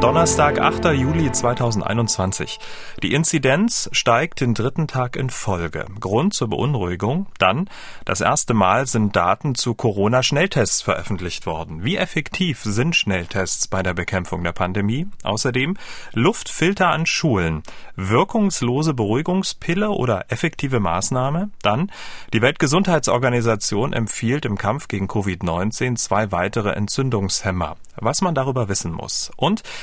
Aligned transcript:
Donnerstag, 0.00 0.60
8. 0.60 0.92
Juli 0.92 1.32
2021. 1.32 2.60
Die 3.02 3.14
Inzidenz 3.14 3.90
steigt 3.90 4.40
den 4.40 4.54
dritten 4.54 4.86
Tag 4.86 5.16
in 5.16 5.28
Folge. 5.28 5.86
Grund 5.98 6.34
zur 6.34 6.48
Beunruhigung? 6.50 7.26
Dann, 7.38 7.68
das 8.04 8.20
erste 8.20 8.54
Mal 8.54 8.86
sind 8.86 9.16
Daten 9.16 9.56
zu 9.56 9.74
Corona-Schnelltests 9.74 10.82
veröffentlicht 10.82 11.46
worden. 11.46 11.82
Wie 11.82 11.96
effektiv 11.96 12.62
sind 12.62 12.94
Schnelltests 12.94 13.66
bei 13.66 13.82
der 13.82 13.92
Bekämpfung 13.92 14.44
der 14.44 14.52
Pandemie? 14.52 15.08
Außerdem 15.24 15.76
Luftfilter 16.12 16.90
an 16.90 17.04
Schulen, 17.04 17.64
wirkungslose 17.96 18.94
Beruhigungspille 18.94 19.90
oder 19.90 20.26
effektive 20.28 20.78
Maßnahme? 20.78 21.50
Dann, 21.62 21.90
die 22.32 22.40
Weltgesundheitsorganisation 22.40 23.92
empfiehlt 23.92 24.44
im 24.44 24.58
Kampf 24.58 24.86
gegen 24.86 25.08
Covid-19 25.08 25.96
zwei 25.96 26.30
weitere 26.30 26.70
Entzündungshemmer. 26.70 27.76
Was 28.00 28.20
man 28.20 28.36
darüber 28.36 28.68
wissen 28.68 28.92
muss. 28.92 29.32
Und 29.36 29.64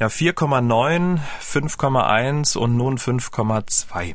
Ja, 0.00 0.06
4,9, 0.06 1.18
5,1 1.42 2.56
und 2.56 2.76
nun 2.76 2.98
5,2. 2.98 4.14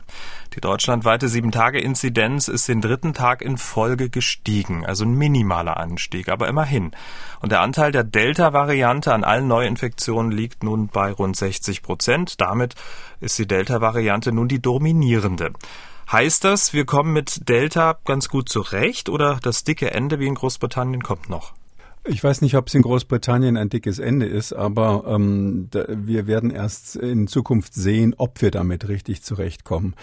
Die 0.56 0.62
deutschlandweite 0.62 1.28
7-Tage-Inzidenz 1.28 2.48
ist 2.48 2.70
den 2.70 2.80
dritten 2.80 3.14
Tag 3.14 3.42
in 3.42 3.58
Folge 3.58 4.10
gestiegen, 4.10 4.86
also 4.86 5.04
ein 5.04 5.14
minimaler 5.18 5.76
Anstieg, 5.76 6.30
aber 6.30 6.48
immerhin. 6.48 6.92
Und 7.42 7.52
der 7.52 7.60
Anteil 7.60 7.92
der 7.92 8.06
Delta-Variante 8.06 9.14
an 9.14 9.26
allen 9.26 9.50
Neuinfektionen 9.50 10.32
liegt 10.32 10.64
nun 10.64 10.88
bei 10.88 11.12
rund 11.12 11.36
60 11.36 11.82
Prozent. 11.82 12.40
Damit 12.40 12.76
ist 13.20 13.38
die 13.38 13.48
Delta-Variante 13.48 14.32
nun 14.32 14.48
die 14.48 14.62
dominierende. 14.62 15.52
Heißt 16.10 16.46
das, 16.46 16.72
wir 16.72 16.86
kommen 16.86 17.12
mit 17.12 17.50
Delta 17.50 17.98
ganz 18.06 18.30
gut 18.30 18.48
zurecht 18.48 19.10
oder 19.10 19.38
das 19.42 19.66
dicke 19.66 19.92
Ende 19.92 20.18
wie 20.20 20.28
in 20.28 20.36
Großbritannien 20.36 21.04
kommt 21.04 21.30
noch? 21.30 21.52
Ich 22.06 22.22
weiß 22.22 22.42
nicht, 22.42 22.58
ob 22.58 22.68
es 22.68 22.74
in 22.74 22.82
Großbritannien 22.82 23.56
ein 23.56 23.70
dickes 23.70 23.98
Ende 23.98 24.26
ist, 24.26 24.52
aber 24.52 25.06
ähm, 25.08 25.68
da, 25.72 25.86
wir 25.88 26.28
werden 26.28 26.52
erst 26.52 26.98
in 26.98 27.28
Zukunft 27.28 27.74
sehen, 27.74 28.14
ob 28.18 28.42
wir 28.42 28.52
damit 28.52 28.90
richtig 28.90 29.24
zurechtkommen. 29.24 29.96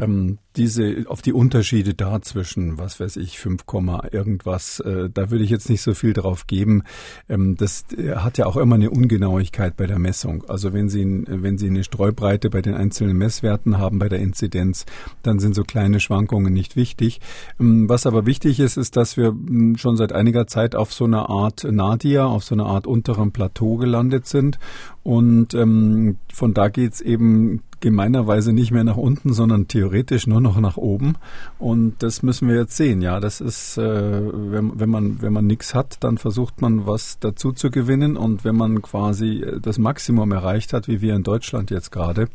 Ähm, 0.00 0.38
diese 0.56 1.04
auf 1.06 1.22
die 1.22 1.32
Unterschiede 1.32 1.94
da 1.94 2.20
zwischen, 2.22 2.78
was 2.78 2.98
weiß 2.98 3.16
ich, 3.16 3.38
5, 3.38 3.64
irgendwas, 4.10 4.80
äh, 4.80 5.08
da 5.10 5.30
würde 5.30 5.44
ich 5.44 5.50
jetzt 5.50 5.70
nicht 5.70 5.82
so 5.82 5.94
viel 5.94 6.12
drauf 6.12 6.48
geben. 6.48 6.82
Ähm, 7.28 7.56
das 7.56 7.84
äh, 7.96 8.16
hat 8.16 8.36
ja 8.38 8.46
auch 8.46 8.56
immer 8.56 8.74
eine 8.74 8.90
Ungenauigkeit 8.90 9.76
bei 9.76 9.86
der 9.86 10.00
Messung. 10.00 10.44
Also 10.48 10.72
wenn 10.72 10.88
Sie, 10.88 11.24
wenn 11.28 11.56
Sie 11.56 11.68
eine 11.68 11.84
Streubreite 11.84 12.50
bei 12.50 12.62
den 12.62 12.74
einzelnen 12.74 13.16
Messwerten 13.16 13.78
haben 13.78 14.00
bei 14.00 14.08
der 14.08 14.18
Inzidenz, 14.18 14.86
dann 15.22 15.38
sind 15.38 15.54
so 15.54 15.62
kleine 15.62 16.00
Schwankungen 16.00 16.52
nicht 16.52 16.74
wichtig. 16.74 17.20
Ähm, 17.60 17.88
was 17.88 18.06
aber 18.06 18.26
wichtig 18.26 18.58
ist, 18.58 18.76
ist, 18.76 18.96
dass 18.96 19.16
wir 19.16 19.36
schon 19.76 19.96
seit 19.96 20.12
einiger 20.12 20.48
Zeit 20.48 20.74
auf 20.74 20.92
so 20.92 21.04
einer 21.04 21.30
Art 21.30 21.43
Art 21.44 21.64
Nadia, 21.64 22.26
auf 22.26 22.44
so 22.44 22.54
einer 22.54 22.66
Art 22.66 22.86
unteren 22.86 23.32
Plateau 23.32 23.76
gelandet 23.76 24.26
sind. 24.26 24.58
Und 25.02 25.54
ähm, 25.54 26.16
von 26.32 26.54
da 26.54 26.68
geht's 26.68 27.00
eben 27.00 27.62
gemeinerweise 27.80 28.54
nicht 28.54 28.70
mehr 28.70 28.84
nach 28.84 28.96
unten, 28.96 29.34
sondern 29.34 29.68
theoretisch 29.68 30.26
nur 30.26 30.40
noch 30.40 30.58
nach 30.58 30.78
oben. 30.78 31.16
Und 31.58 32.02
das 32.02 32.22
müssen 32.22 32.48
wir 32.48 32.56
jetzt 32.56 32.76
sehen. 32.76 33.02
Ja, 33.02 33.20
das 33.20 33.42
ist, 33.42 33.76
äh, 33.76 33.82
wenn, 33.82 34.80
wenn 34.80 34.88
man 34.88 35.20
wenn 35.20 35.34
man 35.34 35.46
nichts 35.46 35.74
hat, 35.74 35.98
dann 36.00 36.16
versucht 36.16 36.62
man 36.62 36.86
was 36.86 37.18
dazu 37.20 37.52
zu 37.52 37.70
gewinnen. 37.70 38.16
Und 38.16 38.44
wenn 38.44 38.56
man 38.56 38.80
quasi 38.80 39.44
das 39.60 39.78
Maximum 39.78 40.32
erreicht 40.32 40.72
hat, 40.72 40.88
wie 40.88 41.02
wir 41.02 41.14
in 41.14 41.24
Deutschland 41.24 41.70
jetzt 41.70 41.92
gerade, 41.92 42.28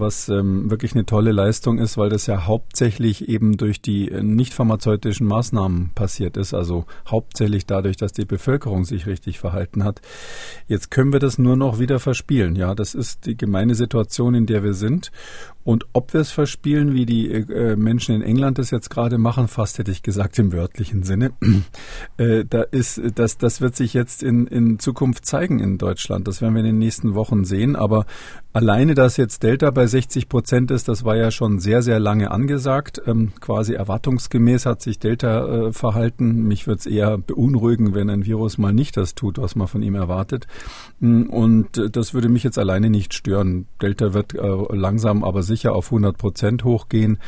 was 0.00 0.28
ähm, 0.28 0.70
wirklich 0.70 0.94
eine 0.94 1.06
tolle 1.06 1.32
Leistung 1.32 1.78
ist, 1.78 1.96
weil 1.96 2.08
das 2.08 2.26
ja 2.26 2.46
hauptsächlich 2.46 3.28
eben 3.28 3.56
durch 3.56 3.80
die 3.80 4.10
äh, 4.10 4.22
nicht 4.22 4.54
pharmazeutischen 4.54 5.26
Maßnahmen 5.26 5.90
passiert 5.94 6.36
ist, 6.36 6.54
also 6.54 6.86
hauptsächlich 7.06 7.66
dadurch, 7.66 7.96
dass 7.96 8.12
die 8.12 8.24
Bevölkerung 8.24 8.84
sich 8.84 9.06
richtig 9.06 9.38
verhalten 9.38 9.84
hat. 9.84 10.00
Jetzt 10.66 10.90
können 10.90 11.12
wir 11.12 11.20
das 11.20 11.38
nur 11.38 11.56
noch 11.56 11.78
wieder 11.78 12.00
verspielen. 12.00 12.56
Ja, 12.56 12.74
das 12.74 12.94
ist 12.94 13.26
die 13.26 13.36
gemeine 13.36 13.74
Situation, 13.74 14.34
in 14.34 14.46
der 14.46 14.64
wir 14.64 14.74
sind. 14.74 15.12
Und 15.62 15.84
ob 15.92 16.14
wir 16.14 16.20
es 16.20 16.30
verspielen, 16.30 16.94
wie 16.94 17.04
die 17.04 17.30
äh, 17.30 17.76
Menschen 17.76 18.14
in 18.14 18.22
England 18.22 18.58
das 18.58 18.70
jetzt 18.70 18.88
gerade 18.88 19.18
machen, 19.18 19.46
fast 19.46 19.78
hätte 19.78 19.90
ich 19.90 20.02
gesagt 20.02 20.38
im 20.38 20.52
wörtlichen 20.52 21.02
Sinne, 21.02 21.32
äh, 22.16 22.44
da 22.48 22.62
ist, 22.62 23.00
das, 23.14 23.36
das 23.36 23.60
wird 23.60 23.76
sich 23.76 23.92
jetzt 23.92 24.22
in, 24.22 24.46
in 24.46 24.78
Zukunft 24.78 25.26
zeigen 25.26 25.58
in 25.58 25.76
Deutschland. 25.76 26.26
Das 26.26 26.40
werden 26.40 26.54
wir 26.54 26.60
in 26.60 26.66
den 26.66 26.78
nächsten 26.78 27.14
Wochen 27.14 27.44
sehen. 27.44 27.76
Aber 27.76 28.06
alleine, 28.52 28.94
dass 28.94 29.18
jetzt 29.18 29.42
Delta 29.42 29.70
bei 29.70 29.86
60 29.86 30.28
Prozent 30.28 30.70
ist, 30.70 30.88
das 30.88 31.04
war 31.04 31.16
ja 31.16 31.30
schon 31.30 31.58
sehr, 31.58 31.82
sehr 31.82 32.00
lange 32.00 32.30
angesagt. 32.30 33.02
Ähm, 33.06 33.32
quasi 33.40 33.74
erwartungsgemäß 33.74 34.64
hat 34.64 34.80
sich 34.80 34.98
Delta 34.98 35.68
äh, 35.68 35.72
verhalten. 35.72 36.44
Mich 36.48 36.66
würde 36.66 36.78
es 36.78 36.86
eher 36.86 37.18
beunruhigen, 37.18 37.94
wenn 37.94 38.08
ein 38.08 38.24
Virus 38.24 38.56
mal 38.56 38.72
nicht 38.72 38.96
das 38.96 39.14
tut, 39.14 39.38
was 39.38 39.56
man 39.56 39.68
von 39.68 39.82
ihm 39.82 39.94
erwartet. 39.94 40.46
Mm, 41.00 41.24
und 41.24 41.76
äh, 41.76 41.90
das 41.90 42.14
würde 42.14 42.30
mich 42.30 42.44
jetzt 42.44 42.58
alleine 42.58 42.88
nicht 42.88 43.12
stören. 43.12 43.66
Delta 43.82 44.14
wird 44.14 44.34
äh, 44.34 44.74
langsam 44.74 45.22
aber 45.22 45.42
sicher 45.50 45.74
auf 45.74 45.86
100 45.86 46.16
Prozent 46.16 46.64
hochgehen. 46.64 47.18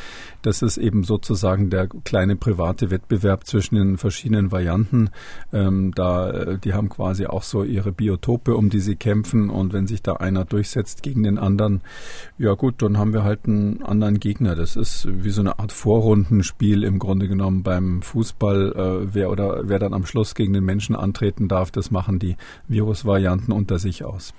Das 0.43 0.63
ist 0.63 0.79
eben 0.79 1.05
sozusagen 1.05 1.71
der 1.71 1.89
kleine 2.05 2.37
private 2.37 2.91
Wettbewerb 2.91 3.47
zwischen 3.47 3.75
den 3.75 3.99
verschiedenen 3.99 4.51
Varianten. 4.51 5.11
Ähm, 5.53 5.93
da, 5.95 6.31
äh, 6.31 6.59
die 6.59 6.73
haben 6.73 6.89
quasi 6.89 7.27
auch 7.27 7.43
so 7.43 7.65
ihre 7.65 7.93
Biotope, 7.93 8.57
um 8.57 8.71
die 8.71 8.81
sie 8.81 8.97
kämpfen. 8.97 9.51
Und 9.51 9.73
wenn 9.73 9.87
sich 9.87 10.03
da 10.03 10.15
einer 10.15 10.45
durchsetzt 10.45 11.03
gegen 11.03 11.23
den 11.23 11.39
anderen, 11.39 11.83
ja 12.39 12.55
gut, 12.55 12.81
dann 12.83 12.99
haben 12.99 13.13
wir 13.13 13.25
halt 13.25 13.47
einen 13.47 13.83
anderen 13.83 14.21
Gegner. 14.21 14.55
Das 14.55 14.77
ist 14.77 15.07
wie 15.11 15.31
so 15.31 15.43
eine 15.43 15.59
Art 15.59 15.73
Vorrundenspiel 15.73 16.85
im 16.85 16.99
Grunde 16.99 17.29
genommen 17.29 17.63
beim 17.63 18.03
Fußball. 18.03 18.73
Äh, 18.73 19.15
wer 19.15 19.31
oder 19.31 19.69
wer 19.69 19.79
dann 19.79 19.95
am 19.95 20.07
Schluss 20.07 20.35
gegen 20.35 20.53
den 20.53 20.65
Menschen 20.65 20.95
antreten 20.97 21.49
darf, 21.49 21.71
das 21.71 21.91
machen 21.91 22.19
die 22.19 22.37
Virusvarianten 22.69 23.53
unter 23.53 23.79
sich 23.79 24.05
aus. 24.05 24.33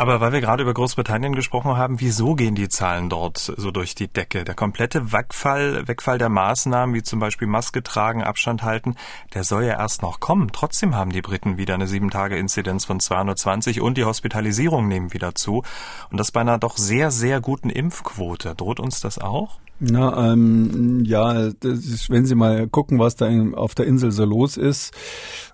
Aber 0.00 0.18
weil 0.22 0.32
wir 0.32 0.40
gerade 0.40 0.62
über 0.62 0.72
Großbritannien 0.72 1.34
gesprochen 1.34 1.76
haben, 1.76 2.00
wieso 2.00 2.34
gehen 2.34 2.54
die 2.54 2.70
Zahlen 2.70 3.10
dort 3.10 3.36
so 3.36 3.70
durch 3.70 3.94
die 3.94 4.08
Decke? 4.08 4.44
Der 4.44 4.54
komplette 4.54 5.12
Wegfall, 5.12 5.86
Wegfall 5.88 6.16
der 6.16 6.30
Maßnahmen, 6.30 6.94
wie 6.94 7.02
zum 7.02 7.20
Beispiel 7.20 7.46
Maske 7.46 7.82
tragen, 7.82 8.24
Abstand 8.24 8.62
halten, 8.62 8.96
der 9.34 9.44
soll 9.44 9.64
ja 9.64 9.78
erst 9.78 10.00
noch 10.00 10.18
kommen. 10.18 10.52
Trotzdem 10.54 10.94
haben 10.94 11.10
die 11.10 11.20
Briten 11.20 11.58
wieder 11.58 11.74
eine 11.74 11.84
7-Tage-Inzidenz 11.84 12.86
von 12.86 12.98
220 12.98 13.82
und 13.82 13.98
die 13.98 14.06
Hospitalisierung 14.06 14.88
nehmen 14.88 15.12
wieder 15.12 15.34
zu. 15.34 15.64
Und 16.10 16.16
das 16.16 16.32
bei 16.32 16.40
einer 16.40 16.56
doch 16.56 16.78
sehr, 16.78 17.10
sehr 17.10 17.42
guten 17.42 17.68
Impfquote. 17.68 18.54
Droht 18.54 18.80
uns 18.80 19.02
das 19.02 19.18
auch? 19.18 19.58
Na, 19.82 20.32
ähm, 20.32 21.04
ja, 21.06 21.32
ist, 21.48 22.10
wenn 22.10 22.26
Sie 22.26 22.34
mal 22.34 22.68
gucken, 22.68 22.98
was 22.98 23.16
da 23.16 23.26
in, 23.26 23.54
auf 23.54 23.74
der 23.74 23.86
Insel 23.86 24.12
so 24.12 24.26
los 24.26 24.58
ist, 24.58 24.92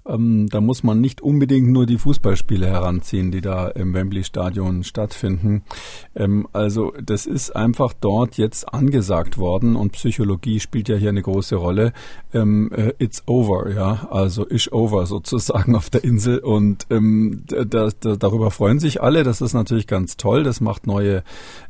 ähm, 0.04 0.48
da 0.48 0.60
muss 0.60 0.82
man 0.82 1.00
nicht 1.00 1.20
unbedingt 1.20 1.68
nur 1.68 1.86
die 1.86 1.98
Fußballspiele 1.98 2.66
heranziehen, 2.66 3.30
die 3.30 3.40
da 3.40 3.68
im 3.68 3.94
Wembley 3.94 4.24
Stadion 4.24 4.82
stattfinden. 4.82 5.62
Ähm, 6.16 6.48
also 6.52 6.92
das 7.00 7.26
ist 7.26 7.54
einfach 7.54 7.92
dort 7.92 8.36
jetzt 8.36 8.72
angesagt 8.72 9.38
worden 9.38 9.76
und 9.76 9.92
Psychologie 9.92 10.58
spielt 10.58 10.88
ja 10.88 10.96
hier 10.96 11.10
eine 11.10 11.22
große 11.22 11.54
Rolle. 11.54 11.92
Ähm, 12.34 12.72
äh, 12.72 12.94
it's 12.98 13.22
over, 13.26 13.70
ja, 13.72 14.08
also 14.10 14.44
is 14.44 14.72
over 14.72 15.06
sozusagen 15.06 15.76
auf 15.76 15.88
der 15.88 16.02
Insel 16.02 16.38
und 16.38 16.86
ähm, 16.90 17.44
da, 17.46 17.64
da, 17.64 18.16
darüber 18.16 18.50
freuen 18.50 18.80
sich 18.80 19.02
alle. 19.02 19.22
Das 19.22 19.40
ist 19.40 19.54
natürlich 19.54 19.86
ganz 19.86 20.16
toll. 20.16 20.42
Das 20.42 20.60
macht 20.60 20.88
neue 20.88 21.22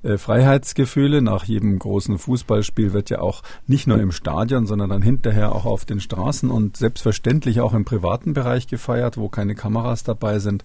äh, 0.02 0.16
Freiheitsgefühle 0.16 1.20
nach 1.20 1.44
jedem 1.44 1.78
großen 1.78 2.16
Fußball 2.16 2.45
Fußballspiel 2.46 2.92
wird 2.92 3.10
ja 3.10 3.20
auch 3.20 3.42
nicht 3.66 3.86
nur 3.86 3.98
im 3.98 4.12
Stadion, 4.12 4.66
sondern 4.66 4.90
dann 4.90 5.02
hinterher 5.02 5.52
auch 5.52 5.66
auf 5.66 5.84
den 5.84 6.00
Straßen 6.00 6.50
und 6.50 6.76
selbstverständlich 6.76 7.60
auch 7.60 7.74
im 7.74 7.84
privaten 7.84 8.34
Bereich 8.34 8.68
gefeiert, 8.68 9.16
wo 9.16 9.28
keine 9.28 9.54
Kameras 9.54 10.04
dabei 10.04 10.38
sind. 10.38 10.64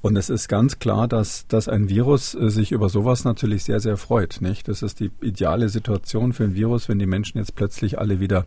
Und 0.00 0.16
es 0.16 0.30
ist 0.30 0.48
ganz 0.48 0.78
klar, 0.80 1.06
dass, 1.06 1.46
dass 1.46 1.68
ein 1.68 1.88
Virus 1.88 2.34
äh, 2.34 2.50
sich 2.50 2.72
über 2.72 2.88
sowas 2.88 3.24
natürlich 3.24 3.64
sehr, 3.64 3.80
sehr 3.80 3.96
freut. 3.96 4.40
Nicht? 4.40 4.66
Das 4.66 4.82
ist 4.82 4.98
die 4.98 5.10
ideale 5.20 5.68
Situation 5.68 6.32
für 6.32 6.44
ein 6.44 6.54
Virus, 6.54 6.88
wenn 6.88 6.98
die 6.98 7.06
Menschen 7.06 7.38
jetzt 7.38 7.54
plötzlich 7.54 7.98
alle 7.98 8.18
wieder 8.18 8.44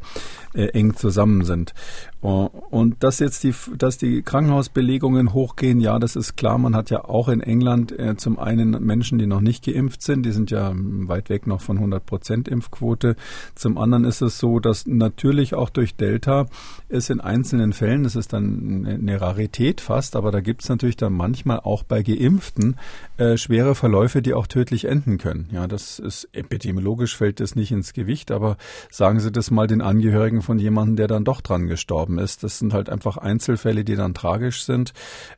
äh, 0.53 0.67
eng 0.67 0.95
zusammen 0.95 1.45
sind. 1.45 1.73
Und 2.21 3.03
dass 3.03 3.19
jetzt 3.19 3.43
die, 3.43 3.53
dass 3.77 3.99
die 3.99 4.23
Krankenhausbelegungen 4.23 5.31
hochgehen, 5.33 5.79
ja, 5.79 5.99
das 5.99 6.15
ist 6.15 6.35
klar. 6.35 6.57
Man 6.57 6.75
hat 6.75 6.89
ja 6.89 7.05
auch 7.05 7.29
in 7.29 7.39
England 7.39 7.91
äh, 7.99 8.17
zum 8.17 8.39
einen 8.39 8.83
Menschen, 8.83 9.19
die 9.19 9.27
noch 9.27 9.41
nicht 9.41 9.63
geimpft 9.63 10.01
sind, 10.01 10.25
die 10.25 10.31
sind 10.31 10.49
ja 10.49 10.73
weit 10.75 11.29
weg 11.29 11.45
noch 11.45 11.61
von 11.61 11.77
100 11.77 12.03
Prozent 12.03 12.47
Impfquote. 12.65 13.15
Zum 13.55 13.77
anderen 13.77 14.05
ist 14.05 14.21
es 14.21 14.39
so, 14.39 14.59
dass 14.59 14.85
natürlich 14.85 15.53
auch 15.53 15.69
durch 15.69 15.95
Delta 15.95 16.47
es 16.89 17.09
in 17.09 17.21
einzelnen 17.21 17.73
Fällen, 17.73 18.03
das 18.03 18.15
ist 18.15 18.33
dann 18.33 18.85
eine 18.85 19.21
Rarität 19.21 19.81
fast, 19.81 20.15
aber 20.15 20.31
da 20.31 20.41
gibt 20.41 20.63
es 20.63 20.69
natürlich 20.69 20.97
dann 20.97 21.13
manchmal 21.13 21.59
auch 21.59 21.83
bei 21.83 22.03
Geimpften 22.03 22.75
äh, 23.17 23.37
schwere 23.37 23.75
Verläufe, 23.75 24.21
die 24.21 24.33
auch 24.33 24.47
tödlich 24.47 24.85
enden 24.85 25.17
können. 25.17 25.49
Ja, 25.51 25.67
das 25.67 25.99
ist 25.99 26.29
epidemiologisch 26.33 27.15
fällt 27.15 27.39
das 27.39 27.55
nicht 27.55 27.71
ins 27.71 27.93
Gewicht, 27.93 28.31
aber 28.31 28.57
sagen 28.91 29.19
Sie 29.19 29.31
das 29.31 29.51
mal 29.51 29.67
den 29.67 29.81
Angehörigen 29.81 30.41
von 30.41 30.59
jemandem, 30.59 30.95
der 30.95 31.07
dann 31.07 31.23
doch 31.23 31.41
dran 31.41 31.67
gestorben 31.67 32.19
ist. 32.19 32.43
Das 32.43 32.59
sind 32.59 32.73
halt 32.73 32.89
einfach 32.89 33.17
Einzelfälle, 33.17 33.83
die 33.83 33.95
dann 33.95 34.13
tragisch 34.13 34.63
sind. 34.63 34.93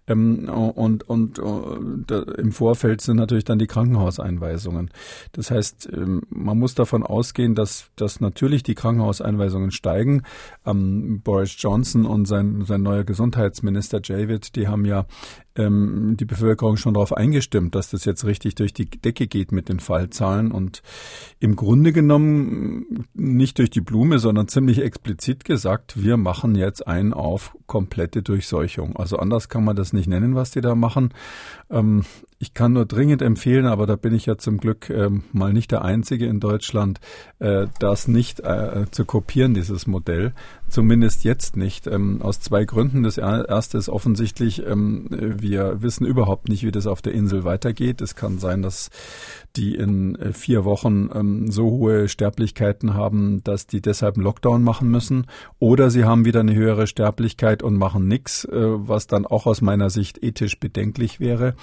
Ähm, 0.08 0.50
und 0.50 1.08
und 1.10 1.40
äh, 1.40 2.16
im 2.38 2.52
Vorfeld 2.52 3.02
sind 3.02 3.18
natürlich 3.18 3.46
dann 3.46 3.60
die 3.60 3.68
Krankenhauseinweisungen. 3.68 4.92
Das 5.34 5.52
heißt, 5.52 5.90
ähm, 5.94 6.24
man 6.30 6.58
muss 6.58 6.76
davon 6.76 7.04
ausgehen, 7.10 7.56
dass, 7.56 7.90
dass 7.96 8.20
natürlich 8.20 8.64
die 8.64 8.76
Krankenhauseinweisungen 8.76 9.72
steigen. 9.72 10.24
Ähm, 10.66 11.22
Boris 11.24 11.56
Johnson 11.58 12.06
und 12.06 12.26
sein, 12.26 12.64
sein 12.66 12.84
neuer 12.84 13.04
Gesundheitsminister 13.04 14.02
Javid, 14.04 14.56
die 14.56 14.68
haben 14.68 14.86
ja 14.86 15.06
ähm, 15.58 16.16
die 16.18 16.26
Bevölkerung 16.26 16.78
schon 16.78 16.94
darauf 16.94 17.14
eingestimmt, 17.14 17.76
dass 17.76 17.90
das 17.90 18.06
jetzt 18.06 18.26
richtig 18.26 18.56
durch 18.56 18.74
die 18.74 18.86
Decke 18.86 19.28
geht 19.28 19.52
mit 19.52 19.70
den 19.70 19.80
Fallzahlen 19.80 20.52
und 20.52 20.82
im 21.40 21.56
Grunde 21.56 21.92
genommen 21.92 23.06
nicht 23.14 23.58
durch 23.60 23.70
die 23.70 23.82
Blume, 23.82 24.20
sondern 24.20 24.48
ziemlich 24.48 24.82
explizit 24.82 25.44
gesagt, 25.44 26.02
wir 26.02 26.18
machen 26.18 26.56
jetzt 26.56 26.88
einen 26.88 27.14
auf 27.14 27.56
komplette 27.66 28.24
Durchseuchung. 28.24 28.96
Also 28.96 29.18
anders 29.18 29.50
kann 29.50 29.64
man 29.64 29.76
das 29.76 29.94
nicht 29.94 30.08
nennen, 30.08 30.36
was 30.36 30.52
die 30.52 30.62
da 30.62 30.76
machen. 30.76 31.14
Ähm, 31.70 32.04
ich 32.40 32.54
kann 32.54 32.74
nur 32.74 32.86
dringend 32.86 33.22
empfehlen, 33.22 33.66
aber 33.66 33.88
da 33.88 33.96
bin 33.96 34.14
ich 34.14 34.28
ja 34.28 34.38
zum 34.38 34.58
Glück 34.58 34.90
ähm, 34.90 35.24
mal 35.32 35.54
nicht 35.54 35.72
der 35.72 35.84
Einzige 35.84 36.28
in 36.28 36.40
Deutschland, 36.40 37.00
äh, 37.40 37.68
das 37.80 38.08
nicht 38.08 38.40
äh, 38.42 38.86
zu 38.92 39.06
kopieren, 39.06 39.54
dieses 39.54 39.88
Modell. 39.88 40.34
Zumindest 40.70 41.24
jetzt 41.24 41.56
nicht. 41.56 41.88
Ähm, 41.88 42.22
aus 42.22 42.42
zwei 42.42 42.66
Gründen. 42.66 43.04
Das 43.04 43.18
erste 43.18 43.78
ist 43.78 43.88
offensichtlich, 43.88 44.66
ähm, 44.66 45.08
wir 45.10 45.82
wissen 45.82 46.06
überhaupt 46.06 46.50
nicht, 46.50 46.64
wie 46.64 46.72
das 46.72 46.88
auf 46.88 47.02
der 47.02 47.14
Insel 47.14 47.46
weitergeht. 47.46 48.02
Es 48.02 48.16
kann 48.16 48.38
sein, 48.38 48.62
dass 48.62 48.90
die 49.56 49.76
in 49.76 50.16
äh, 50.16 50.34
vier 50.34 50.66
Wochen 50.66 51.10
ähm, 51.14 51.52
so 51.52 51.70
hohe 51.70 52.10
Sterblichkeiten 52.10 52.94
haben, 52.94 53.44
dass 53.44 53.68
die 53.68 53.82
deshalb 53.82 54.16
einen 54.16 54.26
Lockdown 54.26 54.62
machen 54.62 54.90
müssen. 54.90 55.28
Oder 55.60 55.90
sie 55.90 56.04
haben 56.04 56.26
wieder 56.26 56.42
eine 56.42 56.54
höhere 56.54 56.86
Sterblichkeit 56.86 57.64
und 57.64 57.76
machen 57.76 58.08
nichts, 58.08 58.44
äh, 58.46 58.52
was 58.54 59.08
dann 59.08 59.26
auch 59.26 59.46
aus 59.46 59.62
meiner 59.62 59.90
Sicht 59.90 60.22
ethisch 60.22 60.60
bedenklich 60.60 61.22
wäre. 61.22 61.56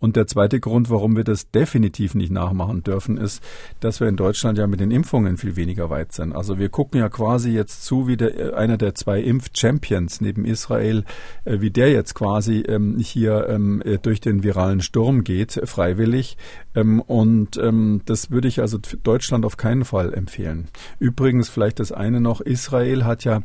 Und 0.00 0.16
der 0.16 0.26
zweite 0.26 0.60
Grund, 0.60 0.90
warum 0.90 1.16
wir 1.16 1.24
das 1.24 1.50
definitiv 1.50 2.14
nicht 2.14 2.30
nachmachen 2.30 2.82
dürfen, 2.82 3.16
ist, 3.16 3.42
dass 3.80 4.00
wir 4.00 4.08
in 4.08 4.16
Deutschland 4.16 4.56
ja 4.56 4.66
mit 4.66 4.80
den 4.80 4.90
Impfungen 4.90 5.36
viel 5.36 5.56
weniger 5.56 5.90
weit 5.90 6.12
sind. 6.12 6.32
Also 6.32 6.58
wir 6.58 6.68
gucken 6.68 7.00
ja 7.00 7.08
quasi 7.08 7.50
jetzt 7.50 7.84
zu, 7.84 8.06
wie 8.06 8.16
der, 8.16 8.38
äh, 8.38 8.54
einer 8.54 8.76
der 8.76 8.94
zwei 8.94 9.20
Impf-Champions 9.20 10.20
neben 10.20 10.44
Israel, 10.44 11.04
äh, 11.44 11.60
wie 11.60 11.70
der 11.70 11.90
jetzt 11.90 12.14
quasi 12.14 12.60
ähm, 12.60 12.98
hier 12.98 13.48
ähm, 13.48 13.82
äh, 13.84 13.98
durch 13.98 14.20
den 14.20 14.44
viralen 14.44 14.82
Sturm 14.82 15.24
geht, 15.24 15.60
freiwillig. 15.64 16.36
Ähm, 16.74 17.00
und 17.00 17.56
ähm, 17.56 18.02
das 18.04 18.30
würde 18.30 18.48
ich 18.48 18.60
also 18.60 18.78
Deutschland 19.02 19.44
auf 19.44 19.56
keinen 19.56 19.84
Fall 19.84 20.14
empfehlen. 20.14 20.68
Übrigens 21.00 21.48
vielleicht 21.48 21.80
das 21.80 21.90
eine 21.90 22.20
noch, 22.20 22.40
Israel 22.40 23.04
hat 23.04 23.24
ja 23.24 23.42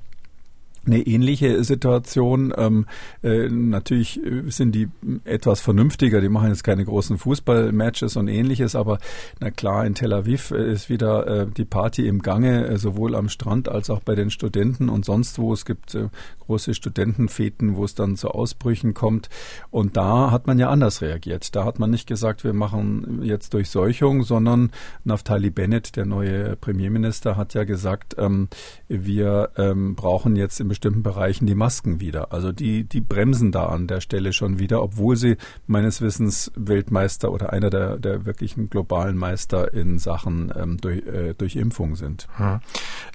eine 0.85 1.00
ähnliche 1.00 1.63
Situation. 1.63 2.53
Ähm, 2.57 2.85
äh, 3.24 3.47
natürlich 3.50 4.19
sind 4.47 4.74
die 4.74 4.89
etwas 5.24 5.62
vernünftiger, 5.62 6.21
die 6.21 6.30
machen 6.30 6.50
jetzt 6.50 6.63
keine 6.63 6.85
großen 6.85 7.18
Fußballmatches 7.18 8.15
und 8.18 8.27
ähnliches, 8.27 8.75
aber 8.75 9.00
na 9.39 9.51
klar, 9.51 9.85
in 9.85 9.95
Tel 9.95 10.13
Aviv 10.13 10.51
ist 10.51 10.89
wieder 10.89 11.27
äh, 11.27 11.47
die 11.47 11.65
Party 11.65 12.07
im 12.07 12.21
Gange, 12.21 12.68
äh, 12.68 12.77
sowohl 12.77 13.15
am 13.15 13.30
Strand 13.30 13.69
als 13.69 13.89
auch 13.89 14.01
bei 14.01 14.15
den 14.15 14.30
Studenten 14.30 14.89
und 14.89 15.06
sonst 15.06 15.39
wo. 15.39 15.53
Es 15.53 15.65
gibt 15.65 15.95
äh, 15.95 16.09
große 16.45 16.73
Studentenfeten, 16.73 17.75
wo 17.75 17.85
es 17.85 17.95
dann 17.95 18.15
zu 18.15 18.29
Ausbrüchen 18.29 18.93
kommt. 18.93 19.29
Und 19.71 19.97
da 19.97 20.31
hat 20.31 20.47
man 20.47 20.59
ja 20.59 20.69
anders 20.69 21.01
reagiert. 21.01 21.55
Da 21.55 21.65
hat 21.65 21.79
man 21.79 21.89
nicht 21.89 22.07
gesagt, 22.07 22.43
wir 22.43 22.53
machen 22.53 23.21
jetzt 23.23 23.53
Durchseuchung, 23.53 24.23
sondern 24.23 24.71
Naftali 25.03 25.49
Bennett, 25.49 25.95
der 25.95 26.05
neue 26.05 26.55
Premierminister, 26.55 27.37
hat 27.37 27.53
ja 27.53 27.63
gesagt, 27.63 28.15
ähm, 28.17 28.47
wir 28.87 29.51
ähm, 29.57 29.95
brauchen 29.95 30.35
jetzt 30.35 30.59
im 30.59 30.67
bestimmten 30.67 31.03
Bereichen 31.03 31.45
die 31.45 31.55
Masken 31.55 31.99
wieder. 31.99 32.33
Also 32.33 32.51
die, 32.51 32.83
die 32.83 33.01
bremsen 33.01 33.51
da 33.51 33.67
an 33.67 33.87
der 33.87 34.01
Stelle 34.01 34.33
schon 34.33 34.59
wieder, 34.59 34.81
obwohl 34.81 35.15
sie 35.15 35.37
meines 35.67 36.01
Wissens 36.01 36.51
Weltmeister 36.55 37.31
oder 37.31 37.53
einer 37.53 37.69
der, 37.69 37.97
der 37.97 38.25
wirklichen 38.25 38.69
globalen 38.69 39.17
Meister 39.17 39.73
in 39.73 39.99
Sachen 39.99 40.51
ähm, 40.55 40.77
durch, 40.79 41.05
äh, 41.05 41.33
durch 41.33 41.55
Impfung 41.55 41.95
sind. 41.95 42.27
Hm. 42.35 42.59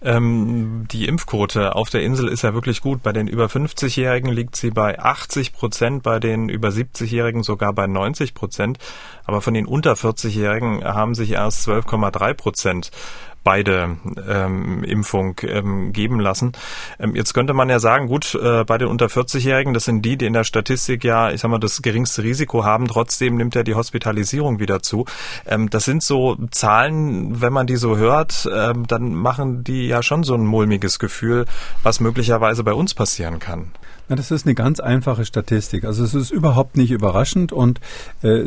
Ähm, 0.02 0.84
die 0.90 1.06
Impfquote 1.06 1.74
auf 1.74 1.90
der 1.90 2.02
Insel 2.02 2.28
ist 2.28 2.42
ja 2.42 2.54
wirklich 2.54 2.80
gut. 2.80 3.02
Bei 3.02 3.12
den 3.18 3.28
über 3.28 3.46
50-Jährigen 3.46 4.32
liegt 4.32 4.56
sie 4.56 4.70
bei 4.70 4.98
80 4.98 5.52
Prozent, 5.52 6.02
bei 6.02 6.18
den 6.18 6.48
über 6.48 6.68
70-Jährigen 6.68 7.42
sogar 7.42 7.72
bei 7.72 7.86
90 7.86 8.34
Prozent. 8.34 8.78
Aber 9.24 9.40
von 9.40 9.54
den 9.54 9.66
unter 9.66 9.92
40-Jährigen 9.92 10.82
haben 10.82 11.14
sich 11.14 11.32
erst 11.32 11.68
12,3 11.68 12.34
Prozent 12.34 12.90
beide 13.44 13.96
ähm, 14.28 14.84
Impfung 14.84 15.36
ähm, 15.42 15.92
geben 15.92 16.20
lassen. 16.20 16.52
Ähm, 16.98 17.14
jetzt 17.14 17.34
könnte 17.34 17.54
man 17.54 17.68
ja 17.68 17.78
sagen, 17.78 18.08
gut, 18.08 18.34
äh, 18.34 18.64
bei 18.64 18.78
den 18.78 18.88
unter 18.88 19.06
40-Jährigen, 19.06 19.74
das 19.74 19.84
sind 19.84 20.02
die, 20.02 20.16
die 20.16 20.26
in 20.26 20.32
der 20.32 20.44
Statistik 20.44 21.04
ja, 21.04 21.30
ich 21.30 21.40
sag 21.40 21.50
mal, 21.50 21.58
das 21.58 21.82
geringste 21.82 22.22
Risiko 22.22 22.64
haben. 22.64 22.88
Trotzdem 22.88 23.36
nimmt 23.36 23.54
ja 23.54 23.62
die 23.62 23.74
Hospitalisierung 23.74 24.58
wieder 24.58 24.82
zu. 24.82 25.04
Ähm, 25.46 25.70
das 25.70 25.84
sind 25.84 26.02
so 26.02 26.36
Zahlen, 26.50 27.40
wenn 27.40 27.52
man 27.52 27.66
die 27.66 27.76
so 27.76 27.96
hört, 27.96 28.48
ähm, 28.54 28.86
dann 28.86 29.14
machen 29.14 29.64
die 29.64 29.86
ja 29.86 30.02
schon 30.02 30.24
so 30.24 30.34
ein 30.34 30.44
mulmiges 30.44 30.98
Gefühl, 30.98 31.46
was 31.82 32.00
möglicherweise 32.00 32.64
bei 32.64 32.72
uns 32.72 32.94
passieren 32.94 33.38
kann. 33.38 33.72
Na, 34.08 34.16
das 34.16 34.30
ist 34.30 34.46
eine 34.46 34.54
ganz 34.54 34.80
einfache 34.80 35.26
Statistik. 35.26 35.84
Also 35.84 36.02
es 36.02 36.14
ist 36.14 36.30
überhaupt 36.30 36.78
nicht 36.78 36.90
überraschend 36.90 37.52
und 37.52 37.78
äh, 38.22 38.42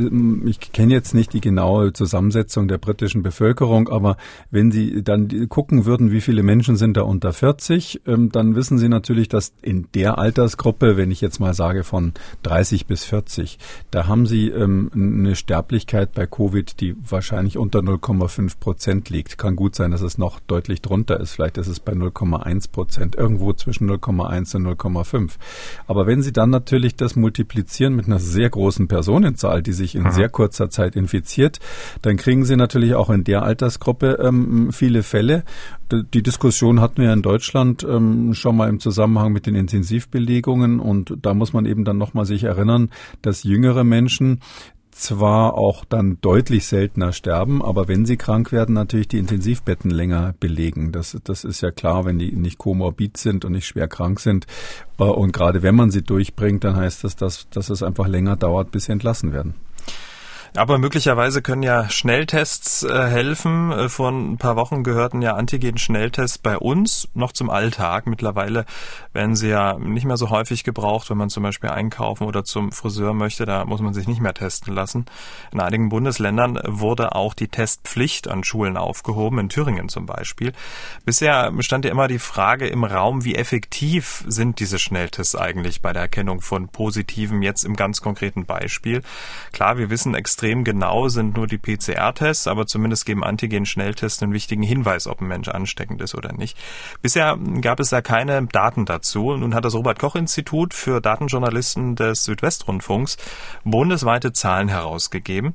ich 0.46 0.60
kenne 0.60 0.92
jetzt 0.92 1.14
nicht 1.14 1.34
die 1.34 1.42
genaue 1.42 1.94
Zusammensetzung 1.94 2.68
der 2.68 2.80
britischen 2.80 3.22
Bevölkerung, 3.22 3.88
aber 3.88 4.18
wenn 4.50 4.72
Sie 4.72 5.04
dann 5.04 5.50
gucken 5.50 5.86
würden, 5.86 6.12
wie 6.12 6.22
viele 6.22 6.42
Menschen 6.42 6.78
sind 6.78 6.98
da 6.98 7.04
unter 7.04 7.32
40, 7.32 8.02
ähm, 8.08 8.32
dann 8.32 8.56
wissen 8.56 8.80
Sie 8.80 8.90
natürlich, 8.90 9.30
dass 9.30 9.54
in 9.62 9.88
der 9.94 10.18
Altersgruppe, 10.18 10.98
wenn 10.98 11.12
ich 11.12 11.22
jetzt 11.22 11.40
mal 11.40 11.54
sage 11.54 11.84
von 11.84 12.14
30 12.42 12.88
bis 12.88 13.04
40, 13.04 13.60
da 13.92 14.08
haben 14.08 14.26
Sie 14.26 14.50
ähm, 14.50 14.90
eine 14.96 15.36
Sterblichkeit 15.36 16.14
bei 16.14 16.26
Covid, 16.26 16.82
die 16.82 16.96
wahrscheinlich 17.08 17.60
unter 17.60 17.80
0,5 17.80 18.60
Prozent 18.60 19.10
liegt. 19.12 19.38
Kann 19.38 19.56
gut 19.56 19.76
sein, 19.76 19.92
dass 19.92 20.02
es 20.02 20.18
noch 20.18 20.40
deutlich 20.40 20.82
drunter 20.82 21.20
ist. 21.20 21.34
Vielleicht 21.34 21.60
ist 21.60 21.68
es 21.68 21.80
bei 21.80 21.94
0,1 21.94 22.72
Prozent, 22.72 23.16
irgendwo 23.16 23.54
zwischen 23.54 23.88
0,1 23.88 24.56
und 24.56 24.66
0,5. 24.66 25.34
Aber 25.88 26.08
wenn 26.08 26.22
Sie 26.22 26.32
dann 26.32 26.50
natürlich 26.50 26.96
das 26.96 27.16
multiplizieren 27.16 27.96
mit 27.96 28.08
einer 28.08 28.20
sehr 28.20 28.50
großen 28.50 28.88
Personenzahl, 28.88 29.62
die 29.62 29.74
sich 29.74 29.96
in 29.96 30.04
mhm. 30.04 30.12
sehr 30.12 30.30
kurzer 30.30 30.70
Zeit 30.70 30.96
infiziert, 30.96 31.60
dann 32.02 32.18
kriegen 32.18 32.46
Sie 32.46 32.56
natürlich 32.56 32.96
auch 32.96 33.10
in 33.10 33.24
der 33.24 33.44
Altersgruppe 33.44 34.20
ähm, 34.22 34.72
viele 34.72 35.04
Fälle. 35.04 35.44
Die 35.92 36.24
Diskussion 36.24 36.80
hatten 36.80 37.02
wir 37.02 37.12
in 37.12 37.22
Deutschland 37.22 37.84
ähm, 37.84 38.34
schon 38.34 38.56
mal 38.56 38.70
im 38.70 38.80
Zusammenhang 38.80 39.34
mit 39.34 39.46
den 39.46 39.56
Intensivbelegungen 39.56 40.80
und 40.80 41.18
da 41.22 41.34
muss 41.34 41.52
man 41.52 41.66
eben 41.66 41.84
dann 41.84 41.98
nochmal 41.98 42.26
sich 42.26 42.44
erinnern, 42.44 42.90
dass 43.22 43.44
jüngere 43.44 43.84
Menschen 43.84 44.40
zwar 45.02 45.56
auch 45.56 45.84
dann 45.84 46.20
deutlich 46.22 46.68
seltener 46.68 47.12
sterben, 47.12 47.64
aber 47.64 47.88
wenn 47.88 48.06
sie 48.06 48.18
krank 48.18 48.52
werden, 48.52 48.76
natürlich 48.76 49.08
die 49.08 49.18
Intensivbetten 49.18 49.90
länger 49.90 50.36
belegen. 50.40 50.92
Das, 50.92 51.18
das 51.24 51.44
ist 51.44 51.62
ja 51.62 51.72
klar, 51.72 52.06
wenn 52.06 52.20
die 52.20 52.32
nicht 52.32 52.58
komorbid 52.58 53.18
sind 53.18 53.44
und 53.44 53.54
nicht 53.54 53.66
schwer 53.66 53.88
krank 53.88 54.20
sind. 54.20 54.46
Äh, 55.00 55.04
und 55.04 55.34
gerade 55.34 55.64
wenn 55.64 55.76
man 55.76 55.92
sie 55.92 56.04
durchbringt, 56.04 56.64
dann 56.64 56.76
heißt 56.76 57.04
das, 57.04 57.16
dass, 57.16 57.50
dass 57.50 57.70
es 57.70 57.84
einfach 57.84 58.08
länger 58.08 58.36
dauert, 58.36 58.72
bis 58.72 58.86
sie 58.86 58.92
entlassen 58.92 59.34
werden. 59.34 59.56
Aber 60.54 60.78
möglicherweise 60.78 61.42
können 61.42 61.64
ja 61.64 61.90
Schnelltests 61.90 62.84
äh, 62.84 63.08
helfen. 63.08 63.72
Äh, 63.72 63.88
vor 63.88 64.10
ein 64.10 64.38
paar 64.38 64.58
Wochen 64.58 64.84
gehörten 64.84 65.22
ja 65.22 65.36
Antigen-Schnelltests 65.36 66.40
bei 66.40 66.58
uns 66.58 67.08
noch 67.14 67.32
zum 67.32 67.50
Alltag. 67.50 68.06
Mittlerweile 68.06 68.66
werden 69.14 69.38
sie 69.38 69.48
ja 69.48 69.80
nicht 69.80 70.04
mehr 70.04 70.18
so 70.18 70.30
häufig 70.30 70.66
gebraucht, 70.66 71.10
wenn 71.10 71.18
man 71.18 71.30
zum 71.30 71.44
Beispiel 71.44 71.70
einkaufen 71.70 72.28
oder 72.28 72.44
zum 72.44 72.74
Friseur 72.74 73.14
möchte. 73.14 73.46
Da 73.46 73.64
muss 73.64 73.80
man 73.80 73.94
sich 73.94 74.10
nicht 74.10 74.20
mehr 74.20 74.34
testen 74.34 74.76
lassen. 74.76 75.06
In 75.54 75.62
einigen 75.62 75.88
Bundesländern 75.88 76.60
wurde 76.66 77.16
auch 77.16 77.34
die 77.34 77.48
Testpflicht 77.48 78.28
an 78.28 78.44
Schulen 78.44 78.76
aufgehoben, 78.76 79.40
in 79.40 79.48
Thüringen 79.48 79.88
zum 79.88 80.06
Beispiel. 80.06 80.52
Bisher 81.06 81.54
stand 81.60 81.86
ja 81.86 81.92
immer 81.92 82.10
die 82.10 82.20
Frage 82.20 82.68
im 82.68 82.84
Raum, 82.84 83.24
wie 83.24 83.36
effektiv 83.36 84.26
sind 84.28 84.60
diese 84.60 84.80
Schnelltests 84.80 85.38
eigentlich 85.38 85.82
bei 85.82 85.94
der 85.94 86.02
Erkennung 86.02 86.42
von 86.42 86.68
Positiven, 86.68 87.42
jetzt 87.42 87.64
im 87.64 87.78
ganz 87.78 88.02
konkreten 88.02 88.46
Beispiel. 88.46 89.02
Klar, 89.54 89.78
wir 89.78 89.90
wissen 89.90 90.14
extrem 90.14 90.41
extrem 90.42 90.64
genau 90.64 91.08
sind 91.08 91.38
nur 91.38 91.46
die 91.46 91.60
PCR-Tests, 91.60 92.48
aber 92.48 92.66
zumindest 92.66 93.06
geben 93.06 93.24
Antigen-Schnelltests 93.24 94.24
einen 94.24 94.34
wichtigen 94.34 94.64
Hinweis, 94.64 95.06
ob 95.06 95.22
ein 95.22 95.28
Mensch 95.28 95.50
ansteckend 95.50 96.02
ist 96.02 96.16
oder 96.16 96.34
nicht. 96.34 96.58
Bisher 97.04 97.38
gab 97.62 97.80
es 97.80 97.90
da 97.90 98.02
keine 98.02 98.48
Daten 98.48 98.86
dazu. 98.86 99.38
Nun 99.38 99.54
hat 99.54 99.66
das 99.66 99.76
Robert-Koch-Institut 99.76 100.74
für 100.74 101.00
Datenjournalisten 101.00 101.96
des 101.96 102.24
Südwestrundfunks 102.24 103.18
bundesweite 103.64 104.34
Zahlen 104.34 104.68
herausgegeben. 104.68 105.54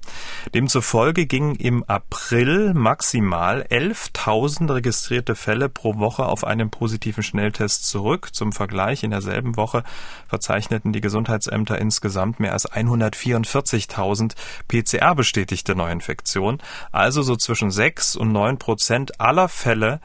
Demzufolge 0.54 1.26
gingen 1.26 1.56
im 1.56 1.82
April 1.82 2.72
maximal 2.72 3.66
11.000 3.68 4.72
registrierte 4.72 5.34
Fälle 5.34 5.68
pro 5.68 5.98
Woche 5.98 6.26
auf 6.26 6.44
einen 6.44 6.70
positiven 6.70 7.24
Schnelltest 7.24 7.88
zurück. 7.88 8.32
Zum 8.32 8.52
Vergleich 8.52 9.02
in 9.02 9.10
derselben 9.10 9.56
Woche 9.56 9.82
verzeichneten 10.28 10.92
die 10.92 11.00
Gesundheitsämter 11.00 11.76
insgesamt 11.76 12.38
mehr 12.38 12.52
als 12.52 12.70
144.000 12.70 14.34
PCR-bestätigte 14.82 15.74
Neuinfektionen. 15.74 16.60
Also 16.92 17.22
so 17.22 17.36
zwischen 17.36 17.70
6 17.70 18.16
und 18.16 18.32
9 18.32 18.58
Prozent 18.58 19.20
aller 19.20 19.48
Fälle 19.48 20.00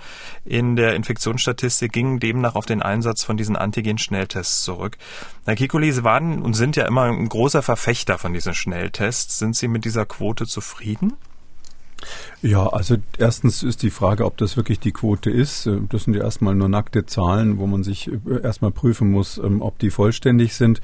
in 0.46 0.76
der 0.76 0.96
Infektionsstatistik 0.96 1.92
gingen 1.92 2.20
demnach 2.20 2.56
auf 2.56 2.66
den 2.66 2.82
Einsatz 2.82 3.24
von 3.24 3.38
diesen 3.38 3.56
Antigen-Schnelltests 3.56 4.64
zurück. 4.64 4.98
Herr 5.46 5.56
Kikuli, 5.56 5.92
Sie 5.92 6.04
waren 6.04 6.42
und 6.42 6.54
sind 6.54 6.76
ja 6.76 6.86
immer 6.86 7.04
ein 7.04 7.28
großer 7.28 7.62
Verfechter 7.62 8.18
von 8.18 8.34
diesen 8.34 8.54
Schnelltests. 8.54 9.40
Sind 9.40 9.56
Sie 9.56 9.68
mit 9.68 9.86
dieser 9.86 10.06
Quote 10.06 10.46
zufrieden? 10.46 11.18
Ja, 12.44 12.68
also 12.68 12.96
erstens 13.20 13.62
ist 13.62 13.84
die 13.84 13.92
Frage, 13.92 14.26
ob 14.26 14.36
das 14.38 14.58
wirklich 14.58 14.80
die 14.80 14.92
Quote 14.92 15.30
ist. 15.30 15.68
Äh, 15.68 15.78
das 15.90 16.06
sind 16.06 16.16
ja 16.16 16.24
erstmal 16.24 16.56
nur 16.56 16.70
nackte 16.70 17.06
Zahlen, 17.06 17.60
wo 17.60 17.68
man 17.68 17.84
sich 17.84 18.08
äh, 18.08 18.42
erstmal 18.42 18.72
prüfen 18.72 19.12
muss, 19.12 19.38
ähm, 19.38 19.62
ob 19.62 19.78
die 19.78 19.92
vollständig 19.92 20.56
sind. 20.56 20.82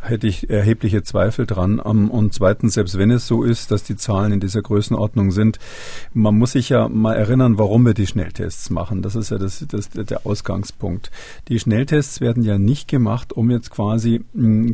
Hätte 0.00 0.26
ich 0.26 0.50
erhebliche 0.50 1.04
Zweifel 1.04 1.46
dran. 1.46 1.80
Ähm, 1.84 2.10
und 2.10 2.34
zweitens, 2.34 2.74
selbst 2.74 2.98
wenn 2.98 3.12
es 3.12 3.28
so 3.28 3.44
ist, 3.44 3.70
dass 3.70 3.84
die 3.84 3.94
Zahlen 3.94 4.32
in 4.32 4.40
dieser 4.40 4.62
Größenordnung 4.62 5.30
sind, 5.30 5.60
man 6.12 6.36
muss 6.36 6.52
sich 6.52 6.70
ja 6.70 6.88
mal 6.88 7.14
erinnern, 7.14 7.56
warum 7.56 7.86
wir 7.86 7.94
die 7.94 8.08
Schnelltests 8.08 8.70
machen. 8.70 9.02
Das 9.02 9.14
ist 9.14 9.30
ja 9.30 9.38
das, 9.38 9.64
das, 9.68 9.90
der 9.90 10.26
Ausgangspunkt. 10.26 11.12
Die 11.46 11.60
Schnelltests 11.60 12.20
werden 12.20 12.42
ja 12.42 12.58
nicht 12.58 12.88
gemacht, 12.88 13.32
um 13.32 13.52
jetzt 13.52 13.70
quasi 13.70 14.24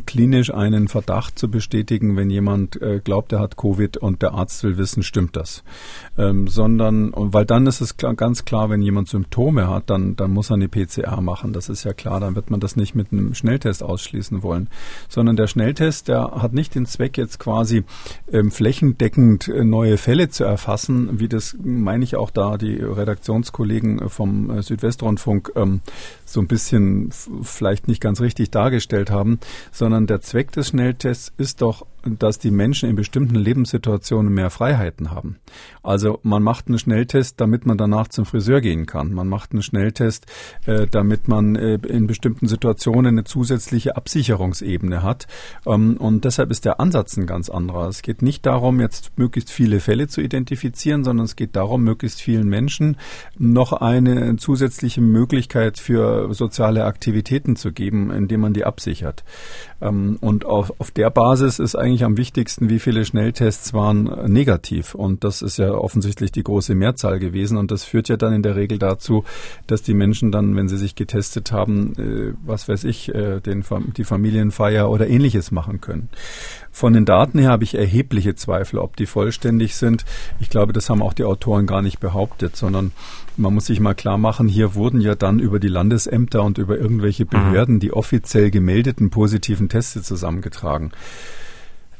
klinisch 0.07 0.51
einen 0.51 0.87
Verdacht 0.87 1.37
zu 1.37 1.47
bestätigen, 1.47 2.17
wenn 2.17 2.31
jemand 2.31 2.81
äh, 2.81 3.01
glaubt, 3.03 3.33
er 3.33 3.39
hat 3.39 3.55
Covid 3.55 3.97
und 3.97 4.23
der 4.23 4.33
Arzt 4.33 4.63
will 4.63 4.77
wissen, 4.77 5.03
stimmt 5.03 5.35
das 5.35 5.63
ähm, 6.17 6.47
sondern, 6.47 7.11
weil 7.15 7.45
dann 7.45 7.67
ist 7.67 7.81
es 7.81 7.97
klar, 7.97 8.13
ganz 8.13 8.45
klar, 8.45 8.69
wenn 8.69 8.81
jemand 8.81 9.07
Symptome 9.07 9.67
hat, 9.67 9.89
dann, 9.89 10.15
dann 10.15 10.31
muss 10.31 10.49
er 10.49 10.55
eine 10.55 10.67
PCR 10.67 11.21
machen. 11.21 11.53
Das 11.53 11.69
ist 11.69 11.83
ja 11.83 11.93
klar, 11.93 12.19
dann 12.19 12.35
wird 12.35 12.49
man 12.49 12.59
das 12.59 12.75
nicht 12.75 12.95
mit 12.95 13.11
einem 13.11 13.33
Schnelltest 13.33 13.83
ausschließen 13.83 14.43
wollen, 14.43 14.69
sondern 15.09 15.35
der 15.35 15.47
Schnelltest, 15.47 16.07
der 16.07 16.31
hat 16.31 16.53
nicht 16.53 16.75
den 16.75 16.85
Zweck, 16.85 17.17
jetzt 17.17 17.39
quasi 17.39 17.83
ähm, 18.31 18.51
flächendeckend 18.51 19.47
äh, 19.47 19.63
neue 19.63 19.97
Fälle 19.97 20.29
zu 20.29 20.43
erfassen, 20.43 21.19
wie 21.19 21.27
das 21.27 21.55
meine 21.63 22.03
ich 22.03 22.15
auch 22.15 22.31
da 22.31 22.57
die 22.57 22.75
Redaktionskollegen 22.75 24.09
vom 24.09 24.49
äh, 24.49 24.61
Südwestrundfunk 24.61 25.51
ähm, 25.55 25.81
so 26.25 26.39
ein 26.39 26.47
bisschen 26.47 27.11
vielleicht 27.41 27.87
nicht 27.87 28.01
ganz 28.01 28.21
richtig 28.21 28.51
dargestellt 28.51 29.11
haben, 29.11 29.39
sondern 29.71 30.07
der 30.07 30.21
Zweck 30.21 30.51
des 30.51 30.69
Schnelltests 30.69 31.31
ist 31.37 31.61
doch, 31.61 31.85
dass 32.05 32.39
die 32.39 32.51
Menschen 32.51 32.89
in 32.89 32.95
bestimmten 32.95 33.35
Lebenssituationen 33.35 34.33
mehr 34.33 34.49
Freiheiten 34.49 35.11
haben. 35.11 35.37
Also 35.81 36.19
man 36.23 36.43
macht 36.43 36.67
einen 36.67 36.79
Schnelltest, 36.79 37.39
damit 37.39 37.65
man 37.65 37.77
danach 37.77 38.07
zum 38.07 38.25
Friseur 38.25 38.61
gehen 38.61 38.85
kann. 38.85 39.13
Man 39.13 39.27
macht 39.27 39.51
einen 39.51 39.61
Schnelltest, 39.61 40.25
äh, 40.65 40.87
damit 40.87 41.27
man 41.27 41.55
äh, 41.55 41.75
in 41.75 42.07
bestimmten 42.07 42.47
Situationen 42.47 43.13
eine 43.13 43.23
zusätzliche 43.23 43.95
Absicherungsebene 43.95 45.03
hat. 45.03 45.27
Ähm, 45.65 45.97
und 45.97 46.25
deshalb 46.25 46.51
ist 46.51 46.65
der 46.65 46.79
Ansatz 46.79 47.17
ein 47.17 47.25
ganz 47.25 47.49
anderer. 47.49 47.87
Es 47.87 48.01
geht 48.01 48.21
nicht 48.21 48.45
darum, 48.45 48.79
jetzt 48.79 49.17
möglichst 49.17 49.51
viele 49.51 49.79
Fälle 49.79 50.07
zu 50.07 50.21
identifizieren, 50.21 51.03
sondern 51.03 51.25
es 51.25 51.35
geht 51.35 51.55
darum, 51.55 51.83
möglichst 51.83 52.21
vielen 52.21 52.47
Menschen 52.47 52.97
noch 53.37 53.73
eine 53.73 54.35
zusätzliche 54.37 55.01
Möglichkeit 55.01 55.79
für 55.79 56.33
soziale 56.33 56.85
Aktivitäten 56.85 57.55
zu 57.55 57.71
geben, 57.71 58.11
indem 58.11 58.41
man 58.41 58.53
die 58.53 58.65
absichert. 58.65 59.23
Ähm, 59.81 60.17
und 60.21 60.45
auf, 60.45 60.71
der 60.95 61.09
Basis 61.09 61.59
ist 61.59 61.75
eigentlich 61.75 61.92
am 62.01 62.17
wichtigsten, 62.17 62.69
wie 62.69 62.79
viele 62.79 63.05
Schnelltests 63.05 63.73
waren 63.73 64.05
negativ. 64.31 64.95
Und 64.95 65.23
das 65.23 65.41
ist 65.41 65.57
ja 65.57 65.71
offensichtlich 65.71 66.31
die 66.31 66.43
große 66.43 66.73
Mehrzahl 66.73 67.19
gewesen. 67.19 67.57
Und 67.57 67.71
das 67.71 67.83
führt 67.83 68.09
ja 68.09 68.17
dann 68.17 68.33
in 68.33 68.41
der 68.41 68.55
Regel 68.55 68.79
dazu, 68.79 69.25
dass 69.67 69.83
die 69.83 69.93
Menschen 69.93 70.31
dann, 70.31 70.55
wenn 70.55 70.67
sie 70.67 70.77
sich 70.77 70.95
getestet 70.95 71.51
haben, 71.51 71.93
äh, 71.97 72.33
was 72.43 72.67
weiß 72.67 72.85
ich, 72.85 73.13
äh, 73.13 73.41
den, 73.41 73.63
die 73.95 74.03
Familienfeier 74.05 74.89
oder 74.89 75.07
ähnliches 75.07 75.51
machen 75.51 75.81
können. 75.81 76.09
Von 76.71 76.93
den 76.93 77.05
Daten 77.05 77.37
her 77.37 77.49
habe 77.49 77.63
ich 77.63 77.75
erhebliche 77.75 78.33
Zweifel, 78.33 78.79
ob 78.79 78.95
die 78.95 79.05
vollständig 79.05 79.75
sind. 79.75 80.05
Ich 80.39 80.49
glaube, 80.49 80.73
das 80.73 80.89
haben 80.89 81.03
auch 81.03 81.13
die 81.13 81.23
Autoren 81.23 81.67
gar 81.67 81.83
nicht 81.83 81.99
behauptet, 81.99 82.55
sondern 82.55 82.93
man 83.37 83.53
muss 83.53 83.67
sich 83.67 83.79
mal 83.79 83.93
klar 83.93 84.17
machen, 84.17 84.47
hier 84.47 84.75
wurden 84.75 85.01
ja 85.01 85.15
dann 85.15 85.39
über 85.39 85.59
die 85.59 85.67
Landesämter 85.67 86.43
und 86.43 86.57
über 86.57 86.77
irgendwelche 86.77 87.25
mhm. 87.25 87.29
Behörden 87.29 87.79
die 87.79 87.93
offiziell 87.93 88.51
gemeldeten 88.51 89.09
positiven 89.09 89.69
Teste 89.69 90.01
zusammengetragen. 90.01 90.91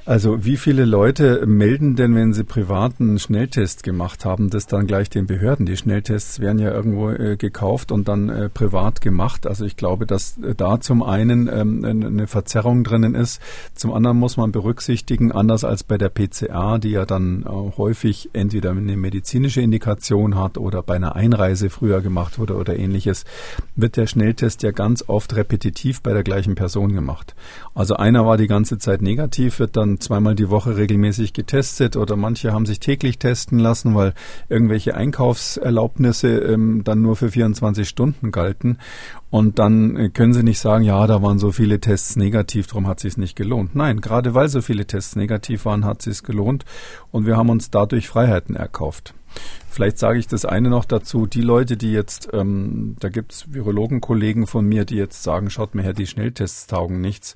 Also 0.05 0.43
wie 0.43 0.57
viele 0.57 0.83
Leute 0.83 1.45
melden 1.45 1.95
denn, 1.95 2.13
wenn 2.13 2.33
sie 2.33 2.43
privaten 2.43 3.19
Schnelltest 3.19 3.83
gemacht 3.83 4.25
haben, 4.25 4.49
das 4.49 4.67
dann 4.67 4.85
gleich 4.85 5.09
den 5.09 5.27
Behörden? 5.27 5.65
Die 5.65 5.77
Schnelltests 5.77 6.41
werden 6.41 6.59
ja 6.59 6.73
irgendwo 6.73 7.09
äh, 7.09 7.37
gekauft 7.37 7.89
und 7.89 8.09
dann 8.09 8.27
äh, 8.27 8.49
privat 8.49 8.99
gemacht. 8.99 9.47
Also 9.47 9.63
ich 9.63 9.77
glaube, 9.77 10.05
dass 10.05 10.37
äh, 10.39 10.55
da 10.55 10.81
zum 10.81 11.03
einen 11.03 11.47
ähm, 11.47 11.85
eine 11.85 12.27
Verzerrung 12.27 12.83
drinnen 12.83 13.15
ist. 13.15 13.41
Zum 13.75 13.93
anderen 13.93 14.17
muss 14.17 14.35
man 14.35 14.51
berücksichtigen, 14.51 15.31
anders 15.31 15.63
als 15.63 15.85
bei 15.85 15.97
der 15.97 16.09
PCA, 16.09 16.79
die 16.79 16.91
ja 16.91 17.05
dann 17.05 17.43
äh, 17.43 17.77
häufig 17.77 18.29
entweder 18.33 18.71
eine 18.71 18.97
medizinische 18.97 19.61
Indikation 19.61 20.35
hat 20.35 20.57
oder 20.57 20.83
bei 20.83 20.95
einer 20.97 21.15
Einreise 21.15 21.69
früher 21.69 22.01
gemacht 22.01 22.39
wurde 22.39 22.55
oder 22.57 22.77
ähnliches, 22.77 23.23
wird 23.77 23.95
der 23.95 24.07
Schnelltest 24.07 24.63
ja 24.63 24.71
ganz 24.71 25.05
oft 25.07 25.33
repetitiv 25.37 26.01
bei 26.01 26.11
der 26.11 26.23
gleichen 26.23 26.55
Person 26.55 26.91
gemacht. 26.91 27.35
Also 27.73 27.95
einer 27.95 28.25
war 28.25 28.35
die 28.35 28.47
ganze 28.47 28.77
Zeit 28.79 29.01
negativ, 29.01 29.59
wird 29.59 29.77
dann 29.77 29.92
zweimal 29.99 30.35
die 30.35 30.49
Woche 30.49 30.77
regelmäßig 30.77 31.33
getestet 31.33 31.95
oder 31.95 32.15
manche 32.15 32.53
haben 32.53 32.65
sich 32.65 32.79
täglich 32.79 33.19
testen 33.19 33.59
lassen, 33.59 33.95
weil 33.95 34.13
irgendwelche 34.49 34.95
Einkaufserlaubnisse 34.95 36.29
ähm, 36.39 36.83
dann 36.83 37.01
nur 37.01 37.15
für 37.15 37.31
24 37.31 37.87
Stunden 37.87 38.31
galten. 38.31 38.77
Und 39.29 39.59
dann 39.59 39.95
äh, 39.95 40.09
können 40.09 40.33
Sie 40.33 40.43
nicht 40.43 40.59
sagen, 40.59 40.83
ja, 40.83 41.05
da 41.07 41.21
waren 41.21 41.39
so 41.39 41.51
viele 41.51 41.79
Tests 41.79 42.15
negativ, 42.15 42.67
darum 42.67 42.87
hat 42.87 43.03
es 43.03 43.17
nicht 43.17 43.35
gelohnt. 43.35 43.75
Nein, 43.75 44.01
gerade 44.01 44.33
weil 44.33 44.49
so 44.49 44.61
viele 44.61 44.85
Tests 44.85 45.15
negativ 45.15 45.65
waren, 45.65 45.85
hat 45.85 46.05
es 46.05 46.23
gelohnt 46.23 46.65
und 47.11 47.25
wir 47.25 47.37
haben 47.37 47.49
uns 47.49 47.71
dadurch 47.71 48.07
Freiheiten 48.07 48.55
erkauft. 48.55 49.13
Vielleicht 49.73 49.97
sage 49.97 50.19
ich 50.19 50.27
das 50.27 50.45
eine 50.45 50.69
noch 50.69 50.85
dazu. 50.85 51.25
Die 51.25 51.41
Leute, 51.41 51.77
die 51.77 51.91
jetzt, 51.91 52.29
ähm, 52.31 52.95
da 52.99 53.09
gibt's 53.09 53.51
Virologenkollegen 53.51 54.45
von 54.45 54.67
mir, 54.67 54.85
die 54.85 54.97
jetzt 54.97 55.23
sagen, 55.23 55.49
schaut 55.49 55.73
mir 55.73 55.81
her, 55.81 55.93
die 55.93 56.05
Schnelltests 56.05 56.67
taugen 56.67 57.01
nichts. 57.01 57.35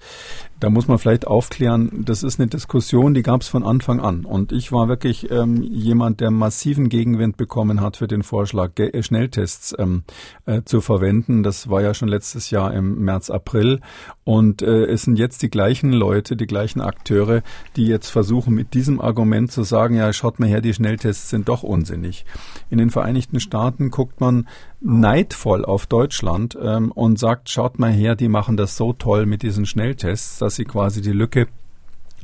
Da 0.60 0.70
muss 0.70 0.88
man 0.88 1.00
vielleicht 1.00 1.26
aufklären, 1.26 2.04
das 2.06 2.22
ist 2.22 2.40
eine 2.40 2.48
Diskussion, 2.48 3.16
die 3.16 3.24
gab's 3.24 3.48
von 3.48 3.64
Anfang 3.64 4.00
an. 4.00 4.24
Und 4.24 4.52
ich 4.52 4.72
war 4.72 4.88
wirklich 4.88 5.32
ähm, 5.32 5.64
jemand, 5.64 6.22
der 6.22 6.30
massiven 6.30 6.90
Gegenwind 6.90 7.38
bekommen 7.38 7.82
hat 7.82 7.98
für 7.98 8.08
den 8.08 8.22
Vorschlag, 8.22 8.76
Ge 8.76 8.92
äh, 8.92 9.02
Schnelltests 9.02 9.76
ähm, 9.80 10.04
äh, 10.46 10.62
zu 10.64 10.80
verwenden. 10.80 11.42
Das 11.42 11.72
war 11.72 11.82
ja 11.82 11.96
schon 11.96 12.08
letztes 12.08 12.52
Jahr 12.52 12.72
im 12.72 13.04
März, 13.04 13.32
April. 13.32 13.80
Und 14.26 14.62
äh, 14.62 14.86
es 14.86 15.04
sind 15.04 15.18
jetzt 15.18 15.42
die 15.42 15.50
gleichen 15.50 15.92
Leute, 15.92 16.36
die 16.36 16.46
gleichen 16.46 16.82
Akteure, 16.82 17.42
die 17.78 17.88
jetzt 17.88 18.10
versuchen, 18.10 18.54
mit 18.54 18.76
diesem 18.76 19.02
Argument 19.02 19.52
zu 19.52 19.64
sagen, 19.64 19.96
ja, 19.96 20.14
schaut 20.14 20.40
mal 20.40 20.50
her, 20.50 20.62
die 20.62 20.76
Schnelltests 20.76 21.32
sind 21.32 21.50
doch 21.50 21.64
unsinnig. 21.64 22.26
In 22.70 22.78
den 22.78 22.90
Vereinigten 22.90 23.40
Staaten 23.40 23.92
guckt 23.92 24.20
man 24.20 24.48
neidvoll 24.82 25.66
auf 25.66 25.86
Deutschland 25.86 26.58
ähm, 26.62 26.92
und 26.92 27.20
sagt, 27.20 27.50
schaut 27.50 27.80
mal 27.80 27.92
her, 27.92 28.16
die 28.16 28.28
machen 28.28 28.58
das 28.58 28.78
so 28.78 28.94
toll 28.94 29.26
mit 29.26 29.42
diesen 29.42 29.66
Schnelltests, 29.66 30.40
dass 30.40 30.56
sie 30.56 30.66
quasi 30.66 31.02
die 31.02 31.12
Lücke 31.14 31.48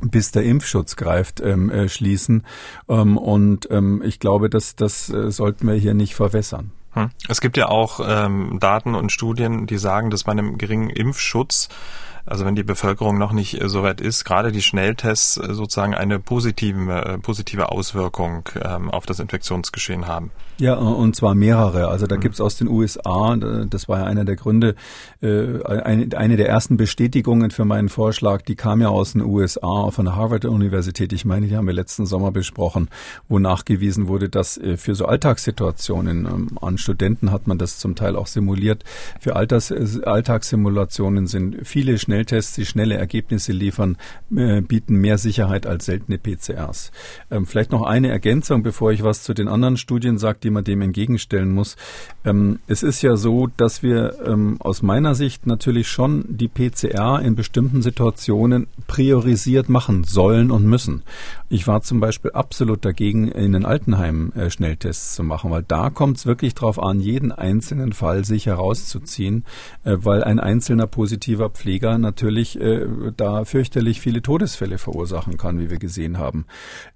bis 0.00 0.32
der 0.32 0.42
Impfschutz 0.44 0.96
greift, 0.96 1.40
ähm, 1.40 1.70
äh, 1.70 1.88
schließen. 1.88 2.44
Ähm, 2.88 3.16
und 3.16 3.68
ähm, 3.70 4.02
ich 4.04 4.20
glaube, 4.20 4.50
dass 4.50 4.76
das 4.76 5.08
äh, 5.08 5.30
sollten 5.30 5.66
wir 5.66 5.74
hier 5.74 5.94
nicht 5.94 6.14
verwässern. 6.14 6.72
Hm. 6.92 7.10
Es 7.28 7.40
gibt 7.40 7.56
ja 7.56 7.68
auch 7.68 8.00
ähm, 8.06 8.58
Daten 8.60 8.94
und 8.94 9.12
Studien, 9.12 9.66
die 9.66 9.78
sagen, 9.78 10.10
dass 10.10 10.24
bei 10.24 10.32
einem 10.32 10.58
geringen 10.58 10.90
Impfschutz 10.90 11.68
also 12.26 12.46
wenn 12.46 12.54
die 12.54 12.62
Bevölkerung 12.62 13.18
noch 13.18 13.32
nicht 13.32 13.60
äh, 13.60 13.68
so 13.68 13.82
weit 13.82 14.00
ist, 14.00 14.24
gerade 14.24 14.50
die 14.50 14.62
Schnelltests 14.62 15.36
äh, 15.36 15.52
sozusagen 15.52 15.94
eine 15.94 16.18
positive, 16.18 16.92
äh, 16.92 17.18
positive 17.18 17.70
Auswirkung 17.70 18.48
ähm, 18.62 18.90
auf 18.90 19.04
das 19.04 19.20
Infektionsgeschehen 19.20 20.06
haben. 20.06 20.30
Ja, 20.58 20.74
und 20.74 21.16
zwar 21.16 21.34
mehrere. 21.34 21.88
Also 21.88 22.06
da 22.06 22.16
mhm. 22.16 22.20
gibt's 22.20 22.40
aus 22.40 22.56
den 22.56 22.68
USA, 22.68 23.36
das 23.36 23.88
war 23.88 23.98
ja 23.98 24.04
einer 24.04 24.24
der 24.24 24.36
Gründe, 24.36 24.76
eine, 25.20 26.36
der 26.36 26.48
ersten 26.48 26.76
Bestätigungen 26.76 27.50
für 27.50 27.64
meinen 27.64 27.88
Vorschlag, 27.88 28.42
die 28.42 28.54
kam 28.54 28.80
ja 28.80 28.88
aus 28.88 29.14
den 29.14 29.22
USA 29.22 29.90
von 29.90 30.04
der 30.04 30.14
Harvard-Universität. 30.14 31.12
Ich 31.12 31.24
meine, 31.24 31.48
die 31.48 31.56
haben 31.56 31.66
wir 31.66 31.74
letzten 31.74 32.06
Sommer 32.06 32.30
besprochen, 32.30 32.88
wo 33.28 33.40
nachgewiesen 33.40 34.06
wurde, 34.06 34.28
dass 34.28 34.60
für 34.76 34.94
so 34.94 35.06
Alltagssituationen, 35.06 36.26
ähm, 36.26 36.58
an 36.60 36.78
Studenten 36.78 37.32
hat 37.32 37.48
man 37.48 37.58
das 37.58 37.78
zum 37.78 37.96
Teil 37.96 38.14
auch 38.14 38.28
simuliert, 38.28 38.84
für 39.18 39.34
Alltags, 39.34 39.72
Alltagssimulationen 39.72 41.26
sind 41.26 41.66
viele 41.66 41.98
Schnelltests 41.98 42.13
Schnelltests, 42.14 42.54
die 42.54 42.64
schnelle 42.64 42.94
Ergebnisse 42.94 43.50
liefern, 43.52 43.96
äh, 44.34 44.60
bieten 44.60 44.94
mehr 44.94 45.18
Sicherheit 45.18 45.66
als 45.66 45.86
seltene 45.86 46.16
PCRs. 46.16 46.92
Ähm, 47.28 47.44
vielleicht 47.44 47.72
noch 47.72 47.82
eine 47.82 48.08
Ergänzung, 48.08 48.62
bevor 48.62 48.92
ich 48.92 49.02
was 49.02 49.24
zu 49.24 49.34
den 49.34 49.48
anderen 49.48 49.76
Studien 49.76 50.16
sage, 50.16 50.38
die 50.40 50.50
man 50.50 50.62
dem 50.62 50.80
entgegenstellen 50.80 51.50
muss. 51.50 51.76
Ähm, 52.24 52.60
es 52.68 52.84
ist 52.84 53.02
ja 53.02 53.16
so, 53.16 53.48
dass 53.56 53.82
wir 53.82 54.16
ähm, 54.24 54.58
aus 54.60 54.82
meiner 54.82 55.16
Sicht 55.16 55.48
natürlich 55.48 55.88
schon 55.88 56.24
die 56.28 56.46
PCR 56.46 57.20
in 57.20 57.34
bestimmten 57.34 57.82
Situationen 57.82 58.68
priorisiert 58.86 59.68
machen 59.68 60.04
sollen 60.04 60.52
und 60.52 60.64
müssen. 60.64 61.02
Ich 61.48 61.66
war 61.66 61.82
zum 61.82 61.98
Beispiel 61.98 62.30
absolut 62.30 62.84
dagegen, 62.84 63.26
in 63.28 63.52
den 63.52 63.64
Altenheimen 63.64 64.32
äh, 64.36 64.50
Schnelltests 64.50 65.16
zu 65.16 65.24
machen, 65.24 65.50
weil 65.50 65.64
da 65.64 65.90
kommt 65.90 66.18
es 66.18 66.26
wirklich 66.26 66.54
darauf 66.54 66.80
an, 66.80 67.00
jeden 67.00 67.32
einzelnen 67.32 67.92
Fall 67.92 68.24
sich 68.24 68.46
herauszuziehen, 68.46 69.44
äh, 69.82 69.96
weil 69.98 70.22
ein 70.22 70.38
einzelner 70.38 70.86
positiver 70.86 71.50
Pfleger 71.50 71.98
natürlich 72.04 72.60
äh, 72.60 72.86
da 73.16 73.44
fürchterlich 73.44 74.00
viele 74.00 74.22
Todesfälle 74.22 74.78
verursachen 74.78 75.36
kann, 75.36 75.58
wie 75.58 75.70
wir 75.70 75.78
gesehen 75.78 76.18
haben. 76.18 76.46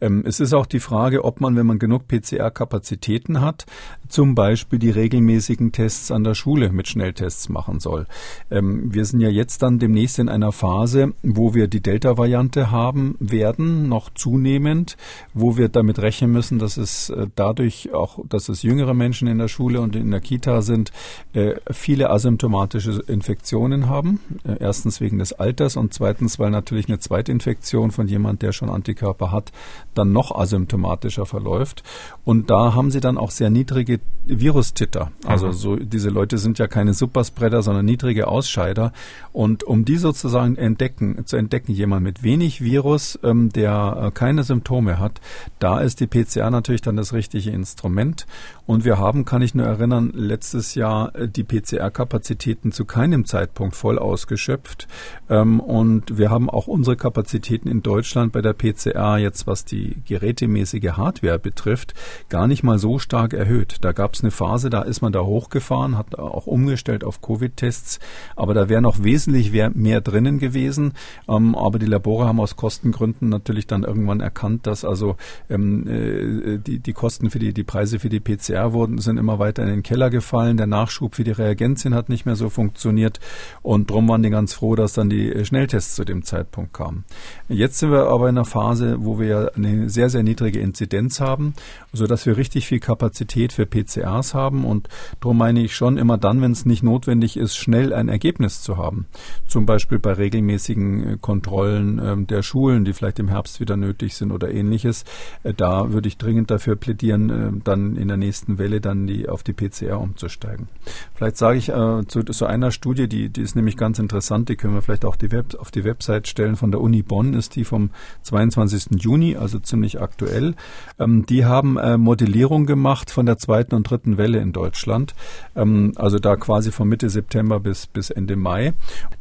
Ähm, 0.00 0.22
es 0.24 0.38
ist 0.38 0.54
auch 0.54 0.66
die 0.66 0.80
Frage, 0.80 1.24
ob 1.24 1.40
man, 1.40 1.56
wenn 1.56 1.66
man 1.66 1.78
genug 1.78 2.06
PCR-Kapazitäten 2.06 3.40
hat, 3.40 3.66
zum 4.08 4.34
Beispiel 4.34 4.78
die 4.78 4.90
regelmäßigen 4.90 5.72
Tests 5.72 6.10
an 6.10 6.24
der 6.24 6.34
Schule 6.34 6.70
mit 6.70 6.88
Schnelltests 6.88 7.48
machen 7.48 7.80
soll. 7.80 8.06
Ähm, 8.50 8.94
wir 8.94 9.04
sind 9.04 9.20
ja 9.20 9.28
jetzt 9.28 9.62
dann 9.62 9.78
demnächst 9.78 10.18
in 10.18 10.28
einer 10.28 10.52
Phase, 10.52 11.12
wo 11.22 11.54
wir 11.54 11.68
die 11.68 11.80
Delta-Variante 11.80 12.70
haben 12.70 13.16
werden, 13.18 13.88
noch 13.88 14.10
zunehmend, 14.14 14.96
wo 15.34 15.56
wir 15.56 15.68
damit 15.68 16.00
rechnen 16.00 16.32
müssen, 16.32 16.58
dass 16.58 16.76
es 16.76 17.10
äh, 17.10 17.26
dadurch 17.34 17.92
auch, 17.92 18.18
dass 18.28 18.48
es 18.48 18.62
jüngere 18.62 18.94
Menschen 18.94 19.28
in 19.28 19.38
der 19.38 19.48
Schule 19.48 19.80
und 19.80 19.96
in 19.96 20.10
der 20.10 20.20
Kita 20.20 20.62
sind, 20.62 20.92
äh, 21.32 21.54
viele 21.70 22.10
asymptomatische 22.10 23.02
Infektionen 23.06 23.88
haben. 23.88 24.20
Äh, 24.44 24.56
erstens 24.60 24.97
wegen 25.00 25.18
des 25.18 25.32
Alters 25.32 25.76
und 25.76 25.94
zweitens, 25.94 26.38
weil 26.38 26.50
natürlich 26.50 26.88
eine 26.88 26.98
Zweitinfektion 26.98 27.90
von 27.90 28.08
jemand, 28.08 28.42
der 28.42 28.52
schon 28.52 28.70
Antikörper 28.70 29.32
hat, 29.32 29.52
dann 29.94 30.12
noch 30.12 30.34
asymptomatischer 30.34 31.26
verläuft. 31.26 31.82
Und 32.24 32.50
da 32.50 32.74
haben 32.74 32.90
sie 32.90 33.00
dann 33.00 33.18
auch 33.18 33.30
sehr 33.30 33.50
niedrige 33.50 34.00
Virustitter. 34.26 35.10
Also 35.24 35.48
mhm. 35.48 35.52
so, 35.52 35.76
diese 35.76 36.10
Leute 36.10 36.38
sind 36.38 36.58
ja 36.58 36.66
keine 36.66 36.94
Superspreader, 36.94 37.62
sondern 37.62 37.84
niedrige 37.84 38.28
Ausscheider. 38.28 38.92
Und 39.32 39.64
um 39.64 39.84
die 39.84 39.96
sozusagen 39.96 40.56
entdecken, 40.56 41.24
zu 41.26 41.36
entdecken, 41.36 41.72
jemand 41.72 42.02
mit 42.04 42.22
wenig 42.22 42.60
Virus, 42.60 43.18
ähm, 43.22 43.50
der 43.50 44.02
äh, 44.06 44.10
keine 44.10 44.44
Symptome 44.44 44.98
hat, 44.98 45.20
da 45.58 45.80
ist 45.80 46.00
die 46.00 46.06
PCR 46.06 46.50
natürlich 46.50 46.82
dann 46.82 46.96
das 46.96 47.12
richtige 47.12 47.50
Instrument. 47.50 48.26
Und 48.66 48.84
wir 48.84 48.98
haben, 48.98 49.24
kann 49.24 49.42
ich 49.42 49.54
nur 49.54 49.66
erinnern, 49.66 50.12
letztes 50.14 50.74
Jahr 50.74 51.14
äh, 51.14 51.28
die 51.28 51.44
PCR-Kapazitäten 51.44 52.72
zu 52.72 52.84
keinem 52.84 53.24
Zeitpunkt 53.24 53.76
voll 53.76 53.98
ausgeschöpft. 53.98 54.87
Ähm, 55.28 55.60
und 55.60 56.18
wir 56.18 56.30
haben 56.30 56.50
auch 56.50 56.66
unsere 56.66 56.96
Kapazitäten 56.96 57.68
in 57.68 57.82
Deutschland 57.82 58.32
bei 58.32 58.42
der 58.42 58.52
PCR 58.52 59.18
jetzt, 59.18 59.46
was 59.46 59.64
die 59.64 59.96
gerätemäßige 60.06 60.92
Hardware 60.96 61.38
betrifft, 61.38 61.94
gar 62.28 62.46
nicht 62.46 62.62
mal 62.62 62.78
so 62.78 62.98
stark 62.98 63.32
erhöht. 63.32 63.76
Da 63.82 63.92
gab 63.92 64.14
es 64.14 64.22
eine 64.22 64.30
Phase, 64.30 64.70
da 64.70 64.82
ist 64.82 65.00
man 65.00 65.12
da 65.12 65.20
hochgefahren, 65.20 65.98
hat 65.98 66.18
auch 66.18 66.46
umgestellt 66.46 67.04
auf 67.04 67.20
Covid-Tests, 67.20 68.00
aber 68.36 68.54
da 68.54 68.68
wäre 68.68 68.82
noch 68.82 69.02
wesentlich 69.02 69.52
mehr 69.52 70.00
drinnen 70.00 70.38
gewesen. 70.38 70.94
Ähm, 71.28 71.54
aber 71.54 71.78
die 71.78 71.86
Labore 71.86 72.26
haben 72.26 72.40
aus 72.40 72.56
Kostengründen 72.56 73.28
natürlich 73.28 73.66
dann 73.66 73.84
irgendwann 73.84 74.20
erkannt, 74.20 74.66
dass 74.66 74.84
also 74.84 75.16
ähm, 75.50 75.86
äh, 75.86 76.58
die, 76.58 76.78
die 76.78 76.92
Kosten 76.92 77.30
für 77.30 77.38
die, 77.38 77.52
die 77.52 77.64
Preise 77.64 77.98
für 77.98 78.08
die 78.08 78.20
PCR 78.20 78.72
wurden, 78.72 78.98
sind 78.98 79.18
immer 79.18 79.38
weiter 79.38 79.62
in 79.62 79.68
den 79.68 79.82
Keller 79.82 80.10
gefallen. 80.10 80.56
Der 80.56 80.66
Nachschub 80.66 81.14
für 81.14 81.24
die 81.24 81.32
Reagenzien 81.32 81.94
hat 81.94 82.08
nicht 82.08 82.26
mehr 82.26 82.36
so 82.36 82.48
funktioniert 82.48 83.20
und 83.62 83.90
drum 83.90 84.08
waren 84.08 84.22
die 84.22 84.30
ganz 84.30 84.54
froh, 84.54 84.74
dass 84.78 84.94
dann 84.94 85.10
die 85.10 85.32
äh, 85.32 85.44
Schnelltests 85.44 85.94
zu 85.94 86.04
dem 86.04 86.22
Zeitpunkt 86.22 86.72
kamen. 86.72 87.04
Jetzt 87.48 87.78
sind 87.78 87.90
wir 87.90 88.08
aber 88.08 88.28
in 88.28 88.36
einer 88.36 88.44
Phase, 88.44 88.96
wo 89.00 89.18
wir 89.18 89.52
eine 89.56 89.90
sehr, 89.90 90.10
sehr 90.10 90.22
niedrige 90.22 90.60
Inzidenz 90.60 91.20
haben, 91.20 91.54
so 91.92 92.06
dass 92.06 92.26
wir 92.26 92.36
richtig 92.36 92.66
viel 92.66 92.80
Kapazität 92.80 93.52
für 93.52 93.66
PCRs 93.66 94.34
haben 94.34 94.64
und 94.64 94.88
darum 95.20 95.38
meine 95.38 95.62
ich 95.62 95.74
schon 95.74 95.98
immer 95.98 96.18
dann, 96.18 96.40
wenn 96.40 96.52
es 96.52 96.66
nicht 96.66 96.82
notwendig 96.82 97.36
ist, 97.36 97.56
schnell 97.56 97.92
ein 97.92 98.08
Ergebnis 98.08 98.62
zu 98.62 98.76
haben. 98.76 99.06
Zum 99.46 99.66
Beispiel 99.66 99.98
bei 99.98 100.12
regelmäßigen 100.12 101.08
äh, 101.08 101.16
Kontrollen 101.20 101.98
äh, 101.98 102.16
der 102.24 102.42
Schulen, 102.42 102.84
die 102.84 102.92
vielleicht 102.92 103.18
im 103.18 103.28
Herbst 103.28 103.60
wieder 103.60 103.76
nötig 103.76 104.14
sind 104.14 104.32
oder 104.32 104.50
ähnliches. 104.50 105.04
Äh, 105.42 105.54
da 105.54 105.92
würde 105.92 106.08
ich 106.08 106.18
dringend 106.18 106.50
dafür 106.50 106.76
plädieren, 106.76 107.30
äh, 107.30 107.60
dann 107.64 107.96
in 107.96 108.08
der 108.08 108.16
nächsten 108.16 108.58
Welle 108.58 108.80
dann 108.80 109.06
die 109.06 109.28
auf 109.28 109.42
die 109.42 109.52
PCR 109.52 110.00
umzusteigen. 110.00 110.68
Vielleicht 111.14 111.36
sage 111.36 111.58
ich 111.58 111.68
äh, 111.68 112.06
zu 112.06 112.22
so 112.28 112.46
einer 112.46 112.70
Studie, 112.70 113.08
die, 113.08 113.28
die 113.28 113.42
ist 113.42 113.56
nämlich 113.56 113.76
ganz 113.76 113.98
interessant, 113.98 114.48
die 114.48 114.56
können 114.56 114.67
wir 114.74 114.82
vielleicht 114.82 115.04
auch 115.04 115.16
die 115.16 115.32
Web, 115.32 115.54
auf 115.58 115.70
die 115.70 115.84
Website 115.84 116.28
stellen. 116.28 116.56
Von 116.56 116.70
der 116.70 116.80
Uni 116.80 117.02
Bonn 117.02 117.34
ist 117.34 117.56
die 117.56 117.64
vom 117.64 117.90
22. 118.22 119.02
Juni, 119.02 119.36
also 119.36 119.58
ziemlich 119.58 120.00
aktuell. 120.00 120.54
Ähm, 120.98 121.26
die 121.26 121.44
haben 121.44 121.76
äh, 121.76 121.98
Modellierung 121.98 122.66
gemacht 122.66 123.10
von 123.10 123.26
der 123.26 123.38
zweiten 123.38 123.74
und 123.74 123.88
dritten 123.88 124.18
Welle 124.18 124.38
in 124.38 124.52
Deutschland. 124.52 125.14
Ähm, 125.54 125.92
also 125.96 126.18
da 126.18 126.36
quasi 126.36 126.72
von 126.72 126.88
Mitte 126.88 127.10
September 127.10 127.60
bis, 127.60 127.86
bis 127.86 128.10
Ende 128.10 128.36
Mai. 128.36 128.72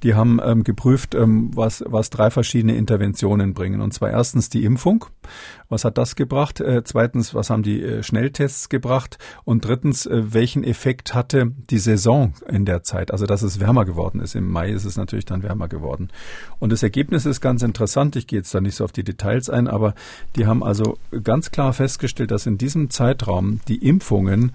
Die 0.04 0.16
haben 0.16 0.40
ähm, 0.44 0.64
geprüft, 0.64 1.16
ähm, 1.16 1.52
was, 1.54 1.84
was 1.88 2.10
drei 2.10 2.30
verschiedene 2.30 2.76
Interventionen 2.76 3.54
bringen. 3.54 3.82
Und 3.82 3.94
zwar 3.94 4.10
erstens 4.10 4.50
die 4.50 4.64
Impfung. 4.64 5.06
Was 5.70 5.84
hat 5.84 5.98
das 5.98 6.16
gebracht? 6.16 6.62
Äh, 6.62 6.84
zweitens, 6.84 7.34
was 7.34 7.50
haben 7.50 7.64
die 7.64 7.82
äh, 7.82 8.04
Schnelltests 8.04 8.70
gebracht? 8.70 9.18
Und 9.44 9.66
drittens, 9.66 10.06
äh, 10.06 10.34
welchen 10.34 10.64
Effekt 10.64 11.14
hatte 11.14 11.52
die 11.70 11.80
Saison 11.80 12.34
in 12.48 12.66
der 12.66 12.84
Zeit? 12.84 13.12
Also, 13.12 13.26
dass 13.26 13.42
es 13.42 13.60
wärmer 13.60 13.84
geworden 13.84 14.22
ist. 14.22 14.36
Im 14.36 14.50
Mai 14.50 14.72
ist 14.72 14.86
es 14.86 14.98
natürlich 14.98 15.26
dann 15.32 15.44
wärmer 15.44 15.68
geworden. 15.68 16.10
Und 16.60 16.72
das 16.72 16.84
Ergebnis 16.84 17.26
ist 17.26 17.42
ganz 17.42 17.64
interessant. 17.64 18.16
Ich 18.16 18.28
gehe 18.28 18.40
jetzt 18.40 18.54
da 18.54 18.62
nicht 18.62 18.76
so 18.76 18.84
auf 18.84 18.92
die 18.92 19.04
Details 19.04 19.50
ein, 19.50 19.68
aber 19.68 19.96
die 20.36 20.46
haben 20.46 20.64
also 20.64 20.98
ganz 21.24 21.52
klar 21.52 21.74
festgestellt, 21.74 22.32
dass 22.32 22.46
in 22.46 22.58
diesem 22.58 22.90
Zeitraum 22.90 23.60
die 23.68 23.88
Impfungen 23.88 24.54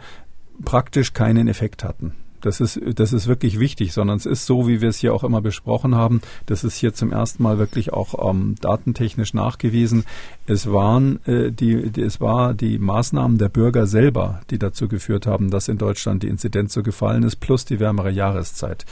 praktisch 0.64 1.12
keinen 1.12 1.48
Effekt 1.48 1.85
hatten. 1.85 2.14
Das 2.42 2.61
ist, 2.61 2.80
das 2.96 3.12
ist 3.12 3.28
wirklich 3.28 3.61
wichtig, 3.61 3.92
sondern 3.92 4.16
es 4.16 4.26
ist 4.26 4.46
so, 4.46 4.66
wie 4.66 4.80
wir 4.80 4.88
es 4.88 4.98
hier 4.98 5.14
auch 5.14 5.22
immer 5.22 5.40
besprochen 5.40 5.94
haben. 5.94 6.20
Das 6.46 6.64
ist 6.64 6.76
hier 6.76 6.92
zum 6.92 7.12
ersten 7.12 7.42
Mal 7.42 7.58
wirklich 7.58 7.92
auch 7.92 8.28
ähm, 8.28 8.56
datentechnisch 8.61 9.32
nachgewiesen. 9.32 10.04
Es 10.46 10.72
waren 10.72 11.24
äh, 11.26 11.52
die, 11.52 11.90
die, 11.90 12.02
es 12.02 12.20
war 12.20 12.55
die 12.55 12.78
Maßnahmen 12.78 13.38
der 13.38 13.48
Bürger 13.48 13.87
selber, 13.87 14.40
die 14.50 14.59
dazu 14.59 14.88
geführt 14.88 15.26
haben, 15.26 15.50
dass 15.50 15.68
in 15.68 15.78
Deutschland 15.78 16.22
die 16.22 16.28
Inzidenz 16.28 16.72
so 16.72 16.83
gefallen 16.83 17.22
ist, 17.22 17.37
plus 17.37 17.64
die 17.64 17.78
wärmere 17.78 18.11
Jahreszeit. 18.11 18.85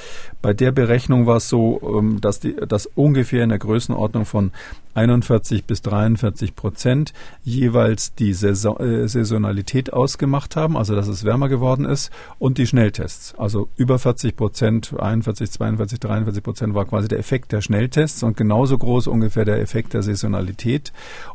Bei 0.42 0.54
der 0.54 0.70
Berechnung 0.72 1.26
war 1.26 1.38
es 1.38 1.48
so, 1.48 1.80
ähm, 1.98 2.20
dass 2.20 2.40
die, 2.40 2.54
dass 2.54 2.86
ungefähr 2.86 3.42
in 3.42 3.48
der 3.48 3.58
Größenordnung 3.58 4.26
von 4.26 4.52
41 4.94 5.64
bis 5.64 5.82
43 5.82 6.56
Prozent 6.56 7.12
jeweils 7.44 8.14
die 8.14 8.32
Saison, 8.32 8.78
äh, 8.78 9.08
Saisonalität 9.08 9.92
ausgemacht 9.92 10.56
haben, 10.56 10.76
also 10.76 10.94
dass 10.94 11.08
es 11.08 11.24
wärmer 11.24 11.48
geworden 11.48 11.84
ist, 11.84 12.10
und 12.38 12.58
die 12.58 12.66
Schnelltests. 12.66 13.34
Also 13.38 13.68
über 13.76 13.98
40 13.98 14.36
Prozent, 14.36 14.94
41, 14.98 15.50
42, 15.50 16.00
43 16.00 16.42
Prozent 16.42 16.74
war 16.74 16.86
quasi 16.86 17.08
der 17.08 17.18
Effekt 17.18 17.52
der 17.52 17.60
Schnelltests 17.60 18.22
und 18.22 18.36
genauso 18.36 18.78
groß 18.78 19.06
ungefähr 19.06 19.44
der 19.44 19.60
Effekt 19.60 19.94
der 19.94 20.02
Saisonalität. 20.02 20.92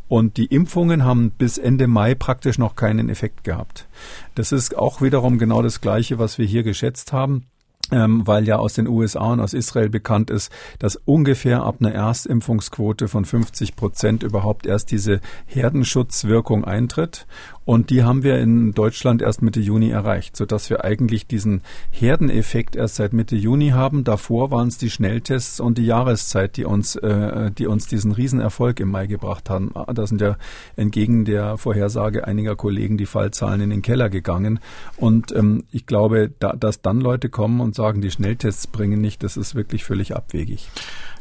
Und 0.08 0.38
die 0.38 0.46
Impfungen 0.46 1.04
haben 1.04 1.32
bis 1.32 1.58
Ende 1.58 1.88
Mai 1.88 2.15
praktisch 2.15 2.58
noch 2.58 2.76
keinen 2.76 3.10
Effekt 3.10 3.44
gehabt. 3.44 3.88
Das 4.36 4.52
ist 4.52 4.78
auch 4.78 5.02
wiederum 5.02 5.39
genau 5.39 5.62
das 5.62 5.82
Gleiche, 5.82 6.20
was 6.20 6.38
wir 6.38 6.46
hier 6.46 6.63
geschätzt 6.63 7.12
haben 7.12 7.48
ähm, 7.91 8.26
weil 8.26 8.48
ja 8.48 8.58
aus 8.58 8.74
den 8.74 8.88
USA 8.88 9.34
und 9.34 9.39
aus 9.39 9.54
Israel 9.54 9.89
bekannt 9.89 10.30
ist, 10.30 10.52
dass 10.80 10.96
ungefähr 11.06 11.63
ab 11.63 11.78
einer 11.80 11.94
Erstimpfungsquote 11.94 13.08
von 13.08 13.26
50 13.26 13.76
Prozent 13.76 14.24
überhaupt 14.24 14.65
erst 14.65 14.91
diese 14.91 15.22
Herdenschutzwirkung 15.46 16.65
eintritt. 16.65 17.28
Und 17.65 17.89
die 17.89 18.04
haben 18.04 18.23
wir 18.23 18.38
in 18.39 18.73
Deutschland 18.73 19.23
erst 19.23 19.41
Mitte 19.41 19.60
Juni 19.60 19.89
erreicht, 19.89 20.38
sodass 20.38 20.69
wir 20.69 20.86
eigentlich 20.86 21.25
diesen 21.25 21.62
Herdeneffekt 21.89 22.75
erst 22.75 22.95
seit 22.95 23.12
Mitte 23.12 23.36
Juni 23.36 23.69
haben. 23.69 24.04
Davor 24.04 24.51
waren 24.51 24.67
es 24.67 24.78
die 24.78 24.91
Schnelltests 24.91 25.60
und 25.60 25.80
die 25.80 25.86
Jahreszeit, 25.86 26.58
die 26.58 26.65
uns, 26.65 26.95
äh, 26.95 27.49
die 27.51 27.65
uns 27.65 27.88
diesen 27.88 28.12
Riesenerfolg 28.12 28.80
im 28.80 28.91
Mai 28.91 29.08
gebracht 29.08 29.49
haben. 29.49 29.73
Da 29.93 30.06
sind 30.06 30.21
ja 30.21 30.38
entgegen 30.75 31.25
der 31.25 31.58
Vorhersage 31.58 32.28
einiger 32.28 32.56
Kollegen 32.56 32.97
die 32.97 33.08
Fallzahlen 33.08 33.62
in 33.62 33.71
den 33.71 33.82
Keller 33.82 34.10
gegangen. 34.10 34.60
Und 34.97 35.36
ähm, 35.36 35.63
ich 35.71 35.88
glaube, 35.88 36.32
da, 36.38 36.54
dass 36.54 36.82
dann 36.82 37.01
Leute 37.01 37.30
kommen 37.30 37.62
und 37.62 37.73
sagen, 37.73 38.01
die 38.01 38.12
Schnelltests 38.12 38.67
bringen 38.67 39.01
nicht, 39.01 39.23
das 39.23 39.38
ist 39.38 39.56
wirklich 39.56 39.84
völlig 39.84 40.15
abwegig. 40.15 40.69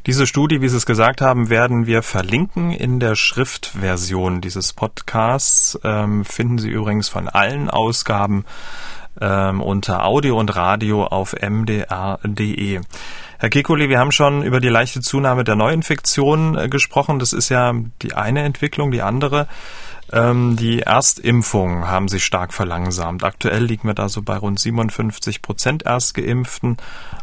Diese 0.07 0.27
Studie, 0.27 0.61
wie 0.61 0.69
Sie 0.69 0.77
es 0.77 0.85
gesagt 0.85 1.23
haben, 1.23 1.49
werden 1.49 1.87
wir 1.87 2.03
verlinken 2.03 2.73
in 2.73 3.01
der 3.01 3.17
Schriftversion 3.17 4.43
dieses 4.43 4.75
Podcasts. 4.75 5.79
Ähm, 5.83 6.27
finden 6.27 6.59
Sie 6.59 6.69
übrigens 6.69 7.09
von 7.09 7.27
allen 7.27 7.71
Ausgaben 7.71 8.45
ähm, 9.19 9.63
unter 9.63 10.05
Audio 10.05 10.39
und 10.39 10.55
Radio 10.55 11.07
auf 11.07 11.35
mdr.de. 11.41 12.81
Herr 13.39 13.49
Kekulé, 13.49 13.89
wir 13.89 13.99
haben 13.99 14.13
schon 14.13 14.43
über 14.43 14.61
die 14.61 14.69
leichte 14.69 15.01
Zunahme 15.01 15.43
der 15.43 15.57
Neuinfektionen 15.57 16.55
äh, 16.59 16.69
gesprochen. 16.69 17.19
Das 17.19 17.33
ist 17.33 17.49
ja 17.49 17.73
die 18.03 18.13
eine 18.13 18.43
Entwicklung. 18.43 18.91
Die 18.91 19.01
andere 19.01 19.49
Ähm, 20.15 20.57
die 20.57 20.83
Erstimpfungen 20.83 21.89
haben 21.89 22.07
sich 22.07 22.25
stark 22.25 22.55
verlangsamt. 22.55 23.25
Aktuell 23.25 23.65
liegen 23.65 23.89
wir 23.89 23.95
da 23.95 24.09
so 24.09 24.23
bei 24.23 24.37
rund 24.37 24.61
57 24.61 25.43
Prozent 25.43 25.85
Erstgeimpften. 25.85 26.77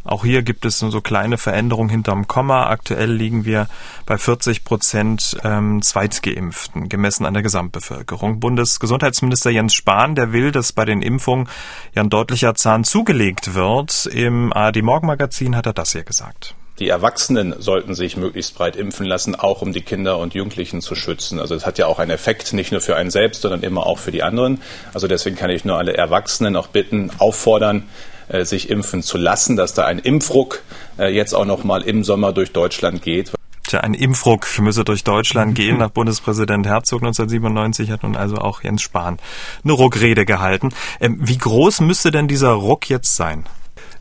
Auch 0.03 0.25
hier 0.25 0.41
gibt 0.41 0.65
es 0.65 0.79
so 0.79 0.99
kleine 0.99 1.37
Veränderungen 1.37 1.89
hinterm 1.89 2.27
Komma. 2.27 2.67
Aktuell 2.67 3.09
liegen 3.09 3.45
wir 3.45 3.67
bei 4.05 4.17
40 4.17 4.65
Prozent 4.65 5.37
ähm, 5.45 5.81
Zweitgeimpften, 5.81 6.89
gemessen 6.89 7.25
an 7.25 7.33
der 7.33 7.43
Gesamtbevölkerung. 7.43 8.41
Bundesgesundheitsminister 8.41 9.51
Jens 9.51 9.73
Spahn, 9.73 10.15
der 10.15 10.33
will, 10.33 10.51
dass 10.51 10.73
bei 10.73 10.83
den 10.83 11.01
Impfungen 11.01 11.47
ja 11.95 12.03
ein 12.03 12.09
deutlicher 12.09 12.55
Zahn 12.55 12.83
zugelegt 12.83 13.53
wird. 13.53 14.05
Im 14.07 14.51
ARD 14.51 14.81
Morgenmagazin 14.81 15.55
hat 15.55 15.65
er 15.65 15.73
das 15.73 15.93
hier 15.93 16.03
gesagt. 16.03 16.55
Die 16.81 16.89
Erwachsenen 16.89 17.53
sollten 17.59 17.93
sich 17.93 18.17
möglichst 18.17 18.55
breit 18.55 18.75
impfen 18.75 19.05
lassen, 19.05 19.35
auch 19.35 19.61
um 19.61 19.71
die 19.71 19.83
Kinder 19.83 20.17
und 20.17 20.33
Jugendlichen 20.33 20.81
zu 20.81 20.95
schützen. 20.95 21.39
Also 21.39 21.53
es 21.53 21.63
hat 21.63 21.77
ja 21.77 21.85
auch 21.85 21.99
einen 21.99 22.09
Effekt, 22.09 22.53
nicht 22.53 22.71
nur 22.71 22.81
für 22.81 22.95
einen 22.95 23.11
selbst, 23.11 23.43
sondern 23.43 23.61
immer 23.61 23.85
auch 23.85 23.99
für 23.99 24.09
die 24.09 24.23
anderen. 24.23 24.59
Also 24.91 25.07
deswegen 25.07 25.35
kann 25.35 25.51
ich 25.51 25.63
nur 25.63 25.77
alle 25.77 25.95
Erwachsenen 25.95 26.55
auch 26.55 26.65
bitten, 26.65 27.11
auffordern, 27.19 27.83
äh, 28.29 28.45
sich 28.45 28.71
impfen 28.71 29.03
zu 29.03 29.19
lassen, 29.19 29.55
dass 29.55 29.75
da 29.75 29.85
ein 29.85 29.99
Impfruck 29.99 30.63
äh, 30.97 31.13
jetzt 31.13 31.35
auch 31.35 31.45
noch 31.45 31.63
mal 31.63 31.83
im 31.83 32.03
Sommer 32.03 32.33
durch 32.33 32.51
Deutschland 32.51 33.03
geht. 33.03 33.31
Tja, 33.67 33.81
ein 33.81 33.93
Impfruck 33.93 34.47
müsse 34.57 34.83
durch 34.83 35.03
Deutschland 35.03 35.53
gehen. 35.53 35.77
Nach 35.77 35.91
Bundespräsident 35.91 36.65
Herzog 36.65 37.03
1997 37.03 37.91
hat 37.91 38.01
nun 38.01 38.15
also 38.15 38.37
auch 38.37 38.63
Jens 38.63 38.81
Spahn 38.81 39.19
eine 39.63 39.73
Ruckrede 39.73 40.25
gehalten. 40.25 40.69
Ähm, 40.99 41.19
wie 41.19 41.37
groß 41.37 41.81
müsste 41.81 42.09
denn 42.09 42.27
dieser 42.27 42.53
Ruck 42.53 42.89
jetzt 42.89 43.15
sein? 43.15 43.45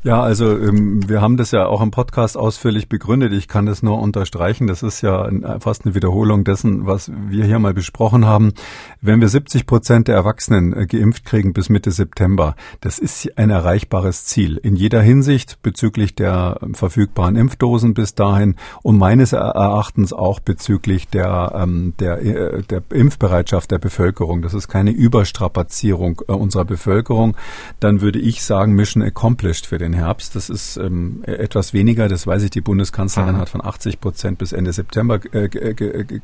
Ja, 0.02 0.22
also 0.22 0.56
ähm, 0.56 1.06
wir 1.10 1.20
haben 1.20 1.36
das 1.36 1.50
ja 1.50 1.66
auch 1.66 1.82
im 1.82 1.90
Podcast 1.90 2.38
ausführlich 2.38 2.88
begründet. 2.88 3.34
Ich 3.34 3.48
kann 3.48 3.66
das 3.66 3.82
nur 3.82 4.00
unterstreichen. 4.00 4.66
Das 4.66 4.82
ist 4.82 5.02
ja 5.02 5.28
fast 5.58 5.84
eine 5.84 5.94
Wiederholung 5.94 6.42
dessen, 6.42 6.86
was 6.86 7.12
wir 7.28 7.44
hier 7.44 7.58
mal 7.58 7.74
besprochen 7.74 8.24
haben. 8.24 8.54
Wenn 9.02 9.20
wir 9.20 9.28
70 9.28 9.66
Prozent 9.66 10.08
der 10.08 10.14
Erwachsenen 10.14 10.72
äh, 10.72 10.86
geimpft 10.86 11.26
kriegen 11.26 11.52
bis 11.52 11.68
Mitte 11.68 11.90
September, 11.90 12.56
das 12.80 12.98
ist 12.98 13.36
ein 13.36 13.50
erreichbares 13.50 14.24
Ziel 14.24 14.56
in 14.56 14.74
jeder 14.74 15.02
Hinsicht 15.02 15.60
bezüglich 15.60 16.14
der 16.14 16.58
verfügbaren 16.72 17.36
Impfdosen 17.36 17.92
bis 17.92 18.14
dahin 18.14 18.54
und 18.82 18.96
meines 18.96 19.34
Erachtens 19.34 20.14
auch 20.14 20.40
bezüglich 20.40 21.08
der, 21.08 21.52
ähm, 21.54 21.92
der, 21.98 22.22
äh, 22.22 22.62
der 22.62 22.82
Impfbereitschaft 22.88 23.70
der 23.70 23.78
Bevölkerung. 23.78 24.40
Das 24.40 24.54
ist 24.54 24.68
keine 24.68 24.92
Überstrapazierung 24.92 26.22
äh, 26.26 26.32
unserer 26.32 26.64
Bevölkerung. 26.64 27.36
Dann 27.80 28.00
würde 28.00 28.18
ich 28.18 28.42
sagen, 28.42 28.72
Mission 28.72 29.02
accomplished 29.02 29.66
für 29.66 29.76
den 29.76 29.89
den 29.90 29.98
Herbst. 29.98 30.36
Das 30.36 30.48
ist 30.48 30.76
ähm, 30.76 31.22
etwas 31.24 31.72
weniger, 31.72 32.08
das 32.08 32.26
weiß 32.26 32.42
ich. 32.42 32.50
Die 32.50 32.60
Bundeskanzlerin 32.60 33.34
mhm. 33.34 33.40
hat 33.40 33.48
von 33.48 33.64
80 33.64 34.00
Prozent 34.00 34.38
bis 34.38 34.52
Ende 34.52 34.72
September 34.72 35.20
äh, 35.32 35.48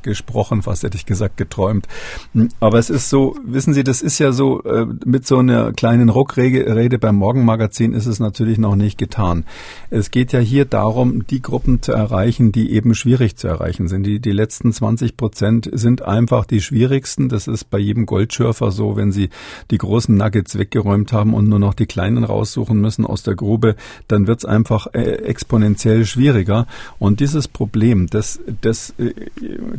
gesprochen, 0.01 0.61
fast 0.61 0.83
hätte 0.83 0.97
ich 0.97 1.05
gesagt 1.05 1.37
geträumt. 1.37 1.87
Hm, 2.33 2.49
aber 2.59 2.79
es 2.79 2.89
ist 2.89 3.09
so, 3.09 3.35
wissen 3.43 3.73
Sie, 3.73 3.83
das 3.83 4.01
ist 4.01 4.19
ja 4.19 4.31
so, 4.31 4.63
äh, 4.63 4.85
mit 5.05 5.27
so 5.27 5.39
einer 5.39 5.73
kleinen 5.73 6.09
Ruckrede 6.09 6.99
beim 6.99 7.15
Morgenmagazin 7.15 7.93
ist 7.93 8.05
es 8.05 8.19
natürlich 8.19 8.57
noch 8.57 8.75
nicht 8.75 8.97
getan. 8.97 9.45
Es 9.89 10.11
geht 10.11 10.31
ja 10.31 10.39
hier 10.39 10.65
darum, 10.65 11.25
die 11.27 11.41
Gruppen 11.41 11.81
zu 11.81 11.91
erreichen, 11.91 12.51
die 12.51 12.71
eben 12.71 12.95
schwierig 12.95 13.35
zu 13.37 13.47
erreichen 13.47 13.87
sind. 13.87 14.03
Die, 14.03 14.19
die 14.19 14.31
letzten 14.31 14.71
20 14.71 15.17
Prozent 15.17 15.69
sind 15.73 16.01
einfach 16.01 16.45
die 16.45 16.61
schwierigsten. 16.61 17.29
Das 17.29 17.47
ist 17.47 17.69
bei 17.69 17.77
jedem 17.79 18.05
Goldschürfer 18.05 18.71
so, 18.71 18.95
wenn 18.95 19.11
Sie 19.11 19.29
die 19.71 19.77
großen 19.77 20.15
Nuggets 20.15 20.57
weggeräumt 20.57 21.13
haben 21.13 21.33
und 21.33 21.47
nur 21.47 21.59
noch 21.59 21.73
die 21.73 21.85
kleinen 21.85 22.23
raussuchen 22.23 22.79
müssen 22.79 23.05
aus 23.05 23.23
der 23.23 23.35
Grube 23.35 23.56
Grube, 23.57 23.75
dann 24.07 24.27
wird 24.27 24.39
es 24.39 24.45
einfach 24.45 24.87
äh, 24.93 24.99
exponentiell 24.99 26.05
schwieriger. 26.05 26.67
Und 26.99 27.19
dieses 27.19 27.47
Problem, 27.47 28.07
das, 28.07 28.39
das, 28.61 28.93
äh, 28.99 29.13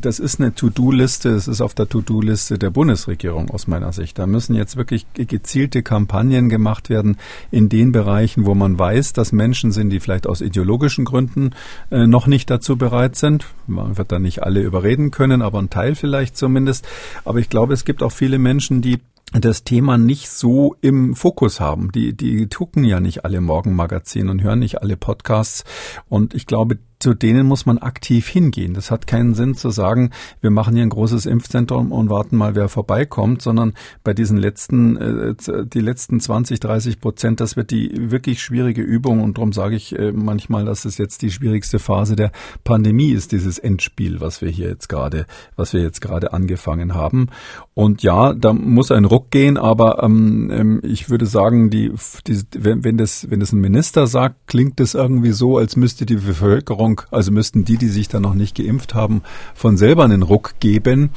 das 0.00 0.18
ist 0.18 0.40
eine 0.40 0.54
To-Do-Liste, 0.54 1.30
es 1.30 1.46
ist 1.46 1.60
auf 1.60 1.74
der 1.74 1.88
To-Do-Liste 1.88 2.58
der 2.58 2.70
Bundesregierung 2.70 3.50
aus 3.50 3.68
meiner 3.68 3.92
Sicht. 3.92 4.18
Da 4.18 4.26
müssen 4.26 4.54
jetzt 4.54 4.76
wirklich 4.76 5.06
gezielte 5.14 5.82
Kampagnen 5.82 6.48
gemacht 6.48 6.90
werden 6.90 7.16
in 7.50 7.68
den 7.68 7.92
Bereichen, 7.92 8.46
wo 8.46 8.54
man 8.54 8.78
weiß, 8.78 9.12
dass 9.12 9.32
Menschen 9.32 9.70
sind, 9.70 9.90
die 9.90 10.00
vielleicht 10.00 10.26
aus 10.26 10.40
ideologischen 10.40 11.04
Gründen 11.04 11.50
äh, 11.90 12.06
noch 12.06 12.26
nicht 12.26 12.50
dazu 12.50 12.76
bereit 12.76 13.16
sind. 13.16 13.46
Man 13.66 13.96
wird 13.96 14.10
da 14.10 14.18
nicht 14.18 14.42
alle 14.42 14.60
überreden 14.60 15.10
können, 15.10 15.42
aber 15.42 15.60
ein 15.60 15.70
Teil 15.70 15.94
vielleicht 15.94 16.36
zumindest. 16.36 16.86
Aber 17.24 17.38
ich 17.38 17.48
glaube, 17.48 17.74
es 17.74 17.84
gibt 17.84 18.02
auch 18.02 18.12
viele 18.12 18.38
Menschen, 18.38 18.82
die 18.82 18.98
das 19.32 19.64
Thema 19.64 19.98
nicht 19.98 20.30
so 20.30 20.76
im 20.80 21.14
Fokus 21.14 21.60
haben. 21.60 21.92
Die, 21.92 22.16
die 22.16 22.48
gucken 22.48 22.84
ja 22.84 23.00
nicht 23.00 23.24
alle 23.24 23.40
Morgenmagazine 23.40 24.30
und 24.30 24.42
hören 24.42 24.60
nicht 24.60 24.80
alle 24.80 24.96
Podcasts. 24.96 25.64
Und 26.08 26.34
ich 26.34 26.46
glaube, 26.46 26.78
zu 26.98 27.14
denen 27.14 27.46
muss 27.46 27.66
man 27.66 27.78
aktiv 27.78 28.28
hingehen. 28.28 28.74
Das 28.74 28.90
hat 28.90 29.06
keinen 29.06 29.34
Sinn 29.34 29.54
zu 29.54 29.70
sagen, 29.70 30.11
wir 30.40 30.50
machen 30.50 30.74
hier 30.74 30.82
ein 30.82 30.90
großes 30.90 31.26
Impfzentrum 31.26 31.92
und 31.92 32.11
warten 32.11 32.37
mal, 32.37 32.54
wer 32.54 32.68
vorbeikommt, 32.68 33.40
sondern 33.42 33.74
bei 34.02 34.14
diesen 34.14 34.37
letzten, 34.37 34.96
äh, 34.96 35.34
die 35.66 35.80
letzten 35.80 36.20
20, 36.20 36.58
30 36.61 37.00
Prozent, 37.00 37.40
das 37.40 37.56
wird 37.56 37.70
die 37.70 38.11
wirklich 38.11 38.42
schwierige 38.42 38.82
Übung 38.82 39.22
und 39.22 39.38
darum 39.38 39.52
sage 39.52 39.76
ich 39.76 39.96
äh, 39.96 40.12
manchmal, 40.12 40.64
dass 40.64 40.84
es 40.84 40.98
jetzt 40.98 41.22
die 41.22 41.30
schwierigste 41.30 41.78
Phase 41.78 42.16
der 42.16 42.32
Pandemie 42.64 43.11
ist, 43.11 43.32
dieses 43.32 43.58
Endspiel, 43.58 44.20
was 44.20 44.42
wir 44.42 44.48
hier 44.48 44.68
jetzt 44.68 44.88
gerade, 44.88 45.26
was 45.56 45.72
wir 45.72 45.82
jetzt 45.82 46.00
gerade 46.00 46.32
angefangen 46.32 46.94
haben. 46.94 47.28
Und 47.74 48.02
ja, 48.02 48.32
da 48.32 48.52
muss 48.52 48.90
ein 48.90 49.04
Ruck 49.04 49.30
gehen, 49.30 49.56
aber 49.56 50.02
ähm, 50.02 50.50
ähm 50.52 50.80
ich 50.82 51.11
würde 51.11 51.26
sagen, 51.26 51.70
die, 51.70 51.92
die 52.26 52.40
wenn, 52.54 52.82
wenn 52.82 52.96
das, 52.96 53.30
wenn 53.30 53.40
das 53.40 53.52
ein 53.52 53.61
Minister 53.61 54.06
sagt, 54.06 54.48
klingt 54.48 54.80
das 54.80 54.94
irgendwie 54.94 55.32
so, 55.32 55.58
als 55.58 55.76
müsste 55.76 56.06
die 56.06 56.16
Bevölkerung 56.16 56.88
Bevölkerung, 56.88 57.03
also 57.11 57.33
müssten 57.33 57.64
die, 57.64 57.77
die 57.77 57.88
sich 57.88 58.09
da 58.09 58.20
noch 58.20 58.35
nicht 58.35 58.57
geimpft 58.57 58.94
haben, 58.94 59.22
von 59.55 59.77
selber 59.77 60.05
einen 60.05 60.22
Ruck 60.22 60.55
geben. 60.61 61.11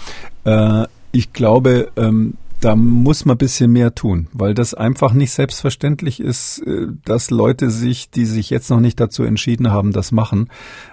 Äh, 0.44 0.86
ich 1.12 1.34
glaube, 1.34 1.92
ähm, 1.96 2.36
da 2.62 2.76
muss 2.76 3.26
man 3.26 3.36
ein 3.36 3.40
bisschen 3.40 3.72
mehr 3.72 3.96
tun, 3.96 4.28
weil 4.34 4.54
das 4.54 4.76
einfach 4.76 5.14
nicht 5.14 5.32
selbstverständlich 5.32 6.20
ist, 6.20 6.60
äh, 6.60 6.88
dass 7.06 7.32
Leute 7.32 7.72
sich, 7.72 8.12
die 8.12 8.26
sich 8.26 8.50
jetzt 8.52 8.70
noch 8.70 8.80
nicht 8.80 9.00
dazu 9.00 9.24
entschieden 9.24 9.72
haben, 9.72 9.92
das 9.94 10.12
machen. 10.12 10.50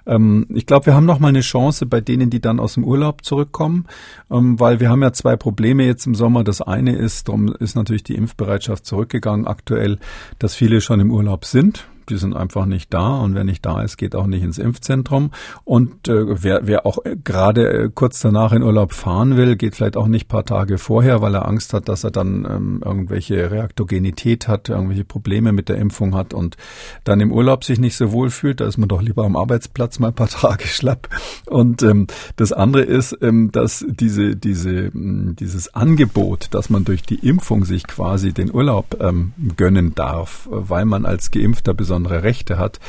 Ähm, 0.07 0.47
ich 0.49 0.65
glaube, 0.65 0.87
wir 0.87 0.95
haben 0.95 1.07
noch 1.07 1.19
mal 1.19 1.29
eine 1.29 1.41
Chance 1.41 1.85
bei 1.87 2.01
denen, 2.01 2.31
die 2.31 2.41
dann 2.41 2.59
aus 2.59 2.75
dem 2.75 2.85
Urlaub 2.85 3.25
zurückkommen, 3.25 3.87
ähm, 4.31 4.59
weil 4.59 4.81
wir 4.81 4.89
haben 4.89 5.03
ja 5.03 5.13
zwei 5.13 5.37
Probleme 5.37 5.85
jetzt 5.85 6.07
im 6.07 6.15
Sommer. 6.15 6.43
Das 6.43 6.63
eine 6.63 6.97
ist, 6.97 7.29
darum 7.29 7.53
ist 7.53 7.77
natürlich 7.77 8.05
die 8.05 8.15
Impfbereitschaft 8.15 8.87
zurückgegangen 8.87 9.47
aktuell, 9.47 9.99
dass 10.39 10.55
viele 10.55 10.81
schon 10.81 11.01
im 11.01 11.11
Urlaub 11.11 11.45
sind 11.45 11.87
die 12.11 12.17
sind 12.17 12.35
einfach 12.35 12.67
nicht 12.67 12.93
da 12.93 13.19
und 13.19 13.35
wer 13.35 13.45
nicht 13.45 13.65
da 13.65 13.83
ist, 13.83 13.97
geht 13.97 14.15
auch 14.15 14.27
nicht 14.27 14.43
ins 14.43 14.59
Impfzentrum. 14.59 15.31
Und 15.65 16.09
äh, 16.09 16.43
wer, 16.43 16.67
wer 16.67 16.87
auch 16.87 17.05
äh, 17.05 17.17
gerade 17.23 17.73
äh, 17.73 17.91
kurz 17.95 18.21
danach 18.21 18.53
in 18.53 18.63
Urlaub 18.63 18.93
fahren 18.93 19.37
will, 19.37 19.57
geht 19.57 19.77
vielleicht 19.77 19.97
auch 19.97 20.09
nicht 20.09 20.29
paar 20.29 20.45
Tage 20.45 20.79
vorher, 20.79 21.23
weil 21.23 21.35
er 21.35 21.47
Angst 21.47 21.73
hat, 21.73 21.89
dass 21.89 22.05
er 22.05 22.11
dann 22.11 22.45
ähm, 22.45 22.83
irgendwelche 22.85 23.51
Reaktogenität 23.51 24.49
hat, 24.49 24.69
irgendwelche 24.69 25.05
Probleme 25.05 25.53
mit 25.53 25.69
der 25.69 25.77
Impfung 25.77 26.15
hat 26.15 26.35
und 26.35 26.57
dann 27.05 27.21
im 27.21 27.33
Urlaub 27.33 27.65
sich 27.65 27.79
nicht 27.79 27.97
so 27.97 28.13
wohl 28.13 28.31
fühlt. 28.31 28.61
Da 28.61 28.67
ist 28.67 28.79
man 28.79 28.89
doch 28.89 29.03
lieber 29.03 29.25
am 29.25 29.37
Arbeitsplatz 29.37 29.99
mal 29.99 30.09
ein 30.09 30.15
paar 30.15 30.29
Tage 30.29 30.67
schlapp. 30.67 31.09
Und 31.47 31.83
ähm, 31.83 32.07
das 32.37 32.53
andere 32.53 32.83
ist, 32.83 33.17
ähm, 33.21 33.53
dass 33.53 33.85
diese, 33.89 34.37
diese, 34.37 34.91
mh, 34.93 35.35
dieses 35.35 35.75
Angebot, 35.75 36.49
dass 36.53 36.71
man 36.71 36.85
durch 36.85 37.03
die 37.03 37.27
Impfung 37.27 37.65
sich 37.65 37.87
quasi 37.87 38.33
den 38.33 38.53
Urlaub 38.53 38.97
ähm, 39.01 39.33
gönnen 39.57 39.95
darf, 39.95 40.49
weil 40.51 40.85
man 40.85 41.05
als 41.05 41.31
Geimpfter 41.31 41.75
besonders 41.75 41.98
besondere 41.99 42.23
Rechte 42.23 42.59
hat. 42.59 42.81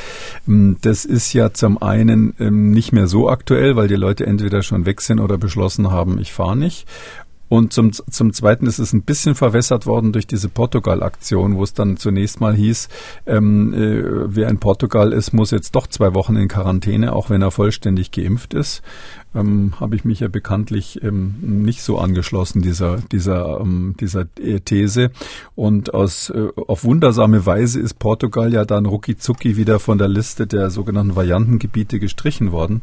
Ähm, 0.48 0.78
das 0.82 1.06
ist 1.06 1.34
ja 1.34 1.54
zum 1.54 1.82
einen 1.82 2.34
ähm, 2.40 2.72
nicht 2.72 2.92
mehr 2.92 3.08
so 3.08 3.30
aktuell, 3.30 3.76
weil 3.76 3.88
die 3.88 3.96
Leute 3.96 4.26
entweder 4.26 4.62
schon 4.62 4.86
weg 4.86 5.02
sind 5.02 5.20
oder 5.20 5.38
beschlossen 5.38 5.92
haben, 5.92 6.20
ich 6.20 6.32
fahre 6.32 6.58
nicht. 6.58 6.88
Und 7.50 7.74
zum, 7.74 7.92
zum 7.92 8.32
Zweiten 8.32 8.68
ist 8.68 8.78
es 8.78 8.94
ein 8.94 9.02
bisschen 9.02 9.34
verwässert 9.34 9.88
worden 9.88 10.14
durch 10.14 10.28
diese 10.28 10.50
Portugal-Aktion, 10.50 11.58
wo 11.58 11.64
es 11.64 11.74
dann 11.74 11.98
zunächst 11.98 12.40
mal 12.40 12.54
hieß, 12.56 12.90
ähm, 13.26 13.74
äh, 13.74 14.36
wer 14.36 14.50
in 14.50 14.60
Portugal 14.60 15.12
ist, 15.12 15.34
muss 15.34 15.50
jetzt 15.50 15.74
doch 15.74 15.88
zwei 15.88 16.14
Wochen 16.14 16.36
in 16.36 16.48
Quarantäne, 16.48 17.14
auch 17.14 17.32
wenn 17.32 17.42
er 17.42 17.50
vollständig 17.50 18.12
geimpft 18.12 18.54
ist. 18.54 18.84
Ähm, 19.34 19.74
Habe 19.80 19.96
ich 19.96 20.06
mich 20.06 20.22
ja 20.22 20.28
bekanntlich 20.28 21.04
ähm, 21.04 21.36
nicht 21.42 21.82
so 21.84 22.00
angeschlossen 22.00 22.64
dieser 22.64 22.98
dieser 23.12 23.60
ähm, 23.62 23.96
dieser 24.00 24.26
These 24.66 25.12
und 25.56 25.94
aus 25.94 26.32
äh, 26.32 26.48
auf 26.56 26.84
wundersame 26.84 27.46
Weise 27.46 27.80
ist 27.80 28.00
Portugal 28.00 28.52
ja 28.52 28.66
dann 28.66 28.88
rucki 28.88 29.16
wieder 29.56 29.80
von 29.80 30.00
der 30.00 30.08
Liste 30.08 30.48
der 30.48 30.72
sogenannten 30.72 31.16
Variantengebiete 31.16 32.00
gestrichen 32.00 32.52
worden. 32.52 32.82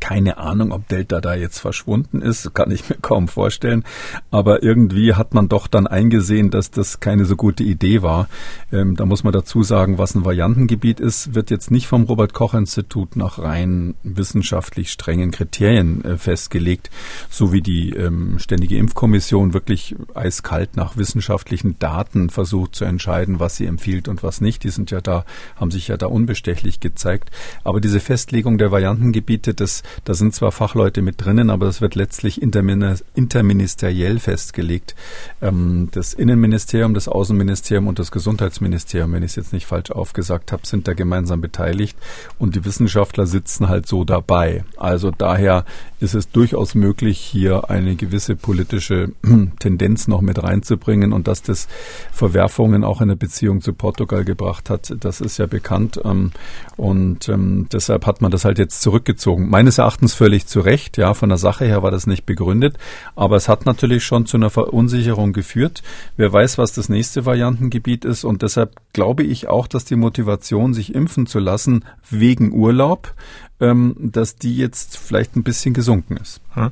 Keine 0.00 0.38
Ahnung, 0.38 0.72
ob 0.72 0.88
Delta 0.88 1.20
da 1.20 1.34
jetzt 1.34 1.58
verschwunden 1.58 2.22
ist, 2.22 2.54
kann 2.54 2.70
ich 2.70 2.88
mir 2.88 2.96
kaum 2.96 3.28
vorstellen. 3.28 3.84
Aber 4.30 4.62
irgendwie 4.62 5.14
hat 5.14 5.34
man 5.34 5.48
doch 5.48 5.66
dann 5.66 5.86
eingesehen, 5.86 6.50
dass 6.50 6.70
das 6.70 7.00
keine 7.00 7.26
so 7.26 7.36
gute 7.36 7.62
Idee 7.62 8.02
war. 8.02 8.28
Ähm, 8.72 8.96
da 8.96 9.04
muss 9.04 9.24
man 9.24 9.32
dazu 9.32 9.62
sagen, 9.62 9.98
was 9.98 10.14
ein 10.14 10.24
Variantengebiet 10.24 11.00
ist, 11.00 11.34
wird 11.34 11.50
jetzt 11.50 11.70
nicht 11.70 11.86
vom 11.86 12.04
Robert 12.04 12.32
Koch 12.32 12.54
Institut 12.54 13.14
nach 13.16 13.38
rein 13.38 13.94
wissenschaftlich 14.02 14.90
strengen 14.90 15.30
Kriterien 15.30 16.04
äh, 16.04 16.16
festgelegt, 16.16 16.90
so 17.28 17.52
wie 17.52 17.60
die 17.60 17.90
ähm, 17.90 18.38
Ständige 18.38 18.78
Impfkommission 18.78 19.52
wirklich 19.52 19.96
eiskalt 20.14 20.76
nach 20.76 20.96
wissenschaftlichen 20.96 21.78
Daten 21.78 22.30
versucht 22.30 22.74
zu 22.74 22.84
entscheiden, 22.84 23.38
was 23.38 23.56
sie 23.56 23.66
empfiehlt 23.66 24.08
und 24.08 24.22
was 24.22 24.40
nicht. 24.40 24.64
Die 24.64 24.70
sind 24.70 24.90
ja 24.90 25.00
da, 25.00 25.24
haben 25.56 25.70
sich 25.70 25.88
ja 25.88 25.96
da 25.96 26.06
unbestechlich 26.06 26.80
gezeigt. 26.80 27.30
Aber 27.64 27.80
diese 27.80 28.00
Festlegung 28.00 28.58
der 28.58 28.72
Variantengebiete, 28.72 29.54
das 29.54 29.82
Da 30.04 30.14
sind 30.14 30.34
zwar 30.34 30.52
Fachleute 30.52 31.02
mit 31.02 31.24
drinnen, 31.24 31.50
aber 31.50 31.66
das 31.66 31.80
wird 31.80 31.94
letztlich 31.94 32.40
interministeriell 32.42 34.18
festgelegt. 34.18 34.94
Ähm, 35.42 35.88
das 35.92 36.14
Innenministerium, 36.14 36.94
das 36.94 37.08
Außenministerium 37.08 37.86
und 37.86 37.98
das 37.98 38.10
Gesundheitsministerium, 38.10 39.12
wenn 39.12 39.22
ich 39.22 39.32
es 39.32 39.36
jetzt 39.36 39.52
nicht 39.52 39.66
falsch 39.66 39.90
aufgesagt 39.90 40.52
habe, 40.52 40.66
sind 40.66 40.88
da 40.88 40.94
gemeinsam 40.94 41.40
beteiligt 41.40 41.96
und 42.38 42.54
die 42.54 42.64
Wissenschaftler 42.64 43.26
sitzen 43.26 43.68
halt 43.68 43.86
so 43.86 44.04
dabei. 44.04 44.64
Also 44.76 45.10
daher 45.10 45.64
ist 46.00 46.14
es 46.14 46.30
durchaus 46.30 46.74
möglich, 46.74 47.18
hier 47.18 47.70
eine 47.70 47.94
gewisse 47.94 48.34
politische 48.34 49.12
Tendenz 49.58 50.08
noch 50.08 50.22
mit 50.22 50.42
reinzubringen 50.42 51.12
und 51.12 51.28
dass 51.28 51.42
das 51.42 51.68
Verwerfungen 52.12 52.84
auch 52.84 53.00
in 53.00 53.08
der 53.08 53.16
Beziehung 53.16 53.60
zu 53.60 53.72
Portugal 53.74 54.24
gebracht 54.24 54.70
hat, 54.70 54.94
das 55.00 55.20
ist 55.20 55.38
ja 55.38 55.46
bekannt. 55.46 56.00
Ähm, 56.04 56.32
und 56.76 57.28
ähm, 57.28 57.66
deshalb 57.72 58.06
hat 58.06 58.22
man 58.22 58.30
das 58.30 58.44
halt 58.44 58.58
jetzt 58.58 58.80
zurückgezogen. 58.80 59.50
Meines 59.50 59.78
Erachtens 59.80 60.14
völlig 60.14 60.46
zu 60.46 60.60
Recht. 60.60 60.96
Ja, 60.96 61.14
von 61.14 61.28
der 61.28 61.38
Sache 61.38 61.64
her 61.64 61.82
war 61.82 61.90
das 61.90 62.06
nicht 62.06 62.26
begründet. 62.26 62.78
Aber 63.16 63.36
es 63.36 63.48
hat 63.48 63.66
natürlich 63.66 64.04
schon 64.04 64.26
zu 64.26 64.36
einer 64.36 64.50
Verunsicherung 64.50 65.32
geführt. 65.32 65.82
Wer 66.16 66.32
weiß, 66.32 66.58
was 66.58 66.72
das 66.72 66.88
nächste 66.88 67.26
Variantengebiet 67.26 68.04
ist. 68.04 68.24
Und 68.24 68.42
deshalb 68.42 68.76
glaube 68.92 69.24
ich 69.24 69.48
auch, 69.48 69.66
dass 69.66 69.84
die 69.84 69.96
Motivation, 69.96 70.74
sich 70.74 70.94
impfen 70.94 71.26
zu 71.26 71.40
lassen, 71.40 71.84
wegen 72.08 72.52
Urlaub, 72.52 73.14
ähm, 73.60 73.96
dass 73.98 74.36
die 74.36 74.56
jetzt 74.56 74.96
vielleicht 74.96 75.36
ein 75.36 75.42
bisschen 75.42 75.74
gesunken 75.74 76.16
ist. 76.16 76.40
Hm. 76.54 76.70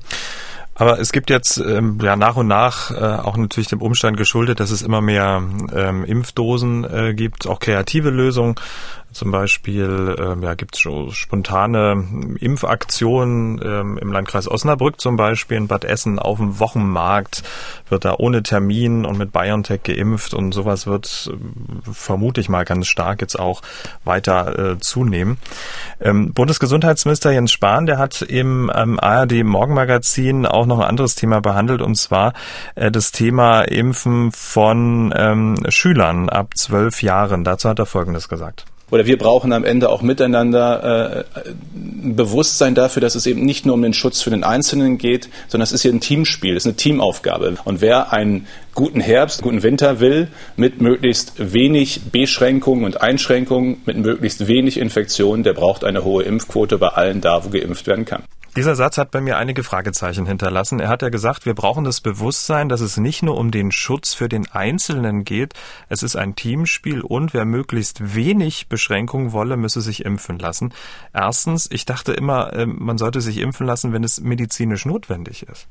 Aber 0.79 1.01
es 1.01 1.11
gibt 1.11 1.29
jetzt 1.29 1.59
ähm, 1.59 1.99
ja 2.01 2.15
nach 2.15 2.37
und 2.37 2.47
nach 2.47 2.93
äh, 2.93 2.95
auch 2.95 3.37
natürlich 3.37 3.67
dem 3.67 3.83
Umstand 3.83 4.17
geschuldet, 4.17 4.61
dass 4.61 4.71
es 4.71 4.83
immer 4.83 5.01
mehr 5.01 5.43
ähm, 5.75 6.05
Impfdosen 6.05 6.85
äh, 6.85 7.15
gibt, 7.15 7.49
auch 7.49 7.59
kreative 7.59 8.11
Lösungen. 8.11 8.55
Zum 9.13 9.31
Beispiel 9.31 10.17
ähm, 10.19 10.43
ja, 10.43 10.55
gibt 10.55 10.75
es 10.75 10.81
schon 10.81 11.11
spontane 11.13 12.37
Impfaktionen 12.41 13.61
ähm, 13.65 13.99
im 13.99 14.13
Landkreis 14.13 14.49
Osnabrück 14.51 15.01
zum 15.01 15.17
Beispiel, 15.17 15.57
in 15.57 15.67
Bad 15.67 15.85
Essen 15.85 16.19
auf 16.19 16.39
dem 16.39 16.61
Wochenmarkt 16.61 17.43
wird 17.89 18.05
da 18.05 18.15
ohne 18.19 18.43
Termin 18.43 19.07
und 19.07 19.17
mit 19.17 19.33
BioNTech 19.33 19.83
geimpft 19.83 20.35
und 20.35 20.53
sowas 20.53 20.87
wird 20.87 21.31
äh, 21.33 21.91
vermute 21.91 22.41
ich 22.41 22.51
mal 22.51 22.65
ganz 22.65 22.87
stark 22.87 23.23
jetzt 23.23 23.39
auch 23.39 23.63
weiter 24.05 24.73
äh, 24.73 24.79
zunehmen. 24.79 25.39
Ähm, 26.01 26.35
Bundesgesundheitsminister 26.35 27.33
Jens 27.33 27.51
Spahn, 27.51 27.87
der 27.87 27.97
hat 27.97 28.21
im 28.21 28.71
ähm, 28.75 29.01
ARD 29.01 29.43
Morgenmagazin 29.43 30.45
auch 30.45 30.67
noch 30.67 30.81
ein 30.81 30.89
anderes 30.89 31.15
Thema 31.15 31.41
behandelt 31.41 31.81
und 31.81 31.95
zwar 31.95 32.35
äh, 32.75 32.91
das 32.91 33.11
Thema 33.11 33.63
Impfen 33.63 34.33
von 34.33 35.15
ähm, 35.17 35.57
Schülern 35.71 36.29
ab 36.29 36.57
zwölf 36.57 37.03
Jahren. 37.03 37.43
Dazu 37.43 37.71
hat 37.71 37.79
er 37.79 37.87
Folgendes 37.87 38.29
gesagt 38.29 38.67
oder 38.91 39.07
wir 39.07 39.19
brauchen 39.19 39.53
am 39.53 39.65
Ende 39.65 39.91
auch 39.91 40.03
miteinander 40.03 41.25
äh, 41.35 41.49
ein 41.75 42.17
Bewusstsein 42.17 42.75
dafür, 42.75 43.01
dass 43.01 43.15
es 43.15 43.27
eben 43.27 43.45
nicht 43.45 43.67
nur 43.67 43.75
um 43.75 43.83
den 43.83 43.95
Schutz 43.95 44.23
für 44.23 44.31
den 44.31 44.45
Einzelnen 44.45 44.99
geht, 44.99 45.29
sondern 45.49 45.65
es 45.65 45.73
ist 45.73 45.83
hier 45.83 45.93
ein 45.93 46.01
Teamspiel, 46.01 46.57
es 46.57 46.65
ist 46.65 46.69
eine 46.69 46.77
Teamaufgabe. 46.77 47.57
Und 47.65 47.81
wer 47.81 48.13
einen 48.13 48.47
guten 48.75 49.01
Herbst, 49.01 49.43
guten 49.43 49.63
Winter 49.63 50.01
will, 50.01 50.29
mit 50.57 50.81
möglichst 50.81 51.33
wenig 51.37 52.03
Beschränkungen 52.13 52.85
und 52.85 53.01
Einschränkungen, 53.01 53.83
mit 53.85 53.99
möglichst 53.99 54.47
wenig 54.47 54.79
Infektionen, 54.79 55.43
der 55.43 55.53
braucht 55.53 55.85
eine 55.85 56.05
hohe 56.05 56.23
Impfquote 56.23 56.79
bei 56.79 56.89
allen 56.89 57.21
da, 57.21 57.45
wo 57.45 57.51
geimpft 57.51 57.87
werden 57.87 58.05
kann. 58.05 58.23
Dieser 58.59 58.75
Satz 58.75 58.99
hat 58.99 59.13
bei 59.13 59.21
mir 59.21 59.37
einige 59.37 59.63
Fragezeichen 59.63 60.27
hinterlassen. 60.27 60.81
Er 60.81 60.89
hat 60.89 61.03
ja 61.03 61.11
gesagt, 61.11 61.47
wir 61.47 61.55
brauchen 61.55 61.85
das 61.85 62.01
Bewusstsein, 62.01 62.69
dass 62.69 62.81
es 62.81 62.97
nicht 62.97 63.23
nur 63.23 63.37
um 63.37 63.53
den 63.53 63.71
Schutz 63.71 64.15
für 64.15 64.29
den 64.29 64.51
Einzelnen 64.51 65.23
geht, 65.23 65.55
es 65.89 66.03
ist 66.03 66.17
ein 66.17 66.35
Teamspiel 66.35 67.03
und 67.03 67.35
wer 67.35 67.45
möglichst 67.45 68.17
wenig 68.17 68.69
Beschränkungen 68.69 69.31
wolle, 69.31 69.57
müsse 69.57 69.81
sich 69.81 70.05
impfen 70.05 70.41
lassen. 70.41 70.75
Erstens, 71.15 71.69
ich 71.71 71.87
dachte 71.87 72.13
immer, 72.15 72.53
ähm, 72.53 72.79
man 72.81 72.99
sollte 72.99 73.21
sich 73.21 73.39
impfen 73.39 73.65
lassen, 73.65 73.93
wenn 73.93 74.03
es 74.03 74.21
medizinisch 74.21 74.87
notwendig 74.87 75.45
ist. 75.45 75.69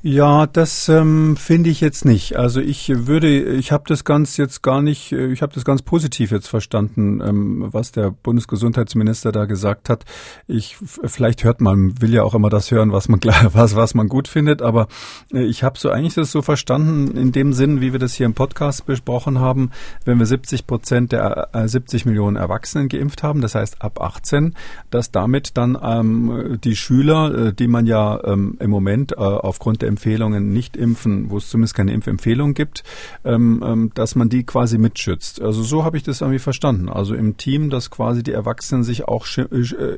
Ja, 0.00 0.46
das 0.46 0.88
ähm, 0.88 1.36
finde 1.36 1.70
ich 1.70 1.80
jetzt 1.80 2.04
nicht. 2.04 2.36
Also 2.36 2.60
ich 2.60 2.88
würde, 3.08 3.56
ich 3.56 3.72
habe 3.72 3.82
das 3.88 4.04
ganz 4.04 4.36
jetzt 4.36 4.62
gar 4.62 4.80
nicht, 4.80 5.10
äh, 5.10 5.32
ich 5.32 5.42
habe 5.42 5.52
das 5.52 5.64
ganz 5.64 5.82
positiv 5.82 6.30
jetzt 6.30 6.46
verstanden, 6.46 7.20
ähm, 7.20 7.66
was 7.72 7.90
der 7.90 8.12
Bundesgesundheitsminister 8.12 9.32
da 9.32 9.46
gesagt 9.46 9.90
hat. 9.90 10.04
Ich 10.46 10.76
vielleicht 10.78 11.42
hört 11.42 11.60
man, 11.60 12.00
will 12.00 12.14
ja 12.14 12.22
auch 12.22 12.36
immer 12.36 12.48
das 12.48 12.70
hören, 12.70 12.92
was 12.92 13.08
man 13.08 13.18
was 13.52 13.74
was 13.74 13.94
man 13.94 14.06
gut 14.06 14.28
findet, 14.28 14.62
aber 14.62 14.86
äh, 15.32 15.42
ich 15.42 15.64
habe 15.64 15.76
so 15.76 15.90
eigentlich 15.90 16.14
das 16.14 16.30
so 16.30 16.42
verstanden 16.42 17.16
in 17.16 17.32
dem 17.32 17.52
Sinn, 17.52 17.80
wie 17.80 17.90
wir 17.90 17.98
das 17.98 18.14
hier 18.14 18.26
im 18.26 18.34
Podcast 18.34 18.86
besprochen 18.86 19.40
haben, 19.40 19.72
wenn 20.04 20.20
wir 20.20 20.26
70 20.26 20.68
Prozent 20.68 21.10
der 21.10 21.48
äh, 21.52 21.66
70 21.66 22.06
Millionen 22.06 22.36
Erwachsenen 22.36 22.88
geimpft 22.88 23.24
haben, 23.24 23.40
das 23.40 23.56
heißt 23.56 23.82
ab 23.82 24.00
18, 24.00 24.54
dass 24.90 25.10
damit 25.10 25.56
dann 25.56 25.76
ähm, 25.82 26.58
die 26.62 26.76
Schüler, 26.76 27.48
äh, 27.48 27.52
die 27.52 27.66
man 27.66 27.86
ja 27.86 28.22
ähm, 28.22 28.56
im 28.60 28.70
Moment 28.70 29.10
äh, 29.10 29.16
aufgrund 29.16 29.82
der 29.82 29.87
Empfehlungen 29.88 30.52
nicht 30.52 30.76
impfen, 30.76 31.30
wo 31.30 31.38
es 31.38 31.48
zumindest 31.48 31.74
keine 31.74 31.92
Impfempfehlung 31.92 32.54
gibt, 32.54 32.84
ähm, 33.24 33.62
ähm, 33.66 33.90
dass 33.94 34.14
man 34.14 34.28
die 34.28 34.44
quasi 34.44 34.78
mitschützt. 34.78 35.42
Also 35.42 35.62
so 35.62 35.84
habe 35.84 35.96
ich 35.96 36.04
das 36.04 36.20
irgendwie 36.20 36.38
verstanden. 36.38 36.88
Also 36.88 37.14
im 37.14 37.36
Team, 37.36 37.70
dass 37.70 37.90
quasi 37.90 38.22
die 38.22 38.32
Erwachsenen 38.32 38.84
sich 38.84 39.08
auch 39.08 39.26
äh, 39.36 39.42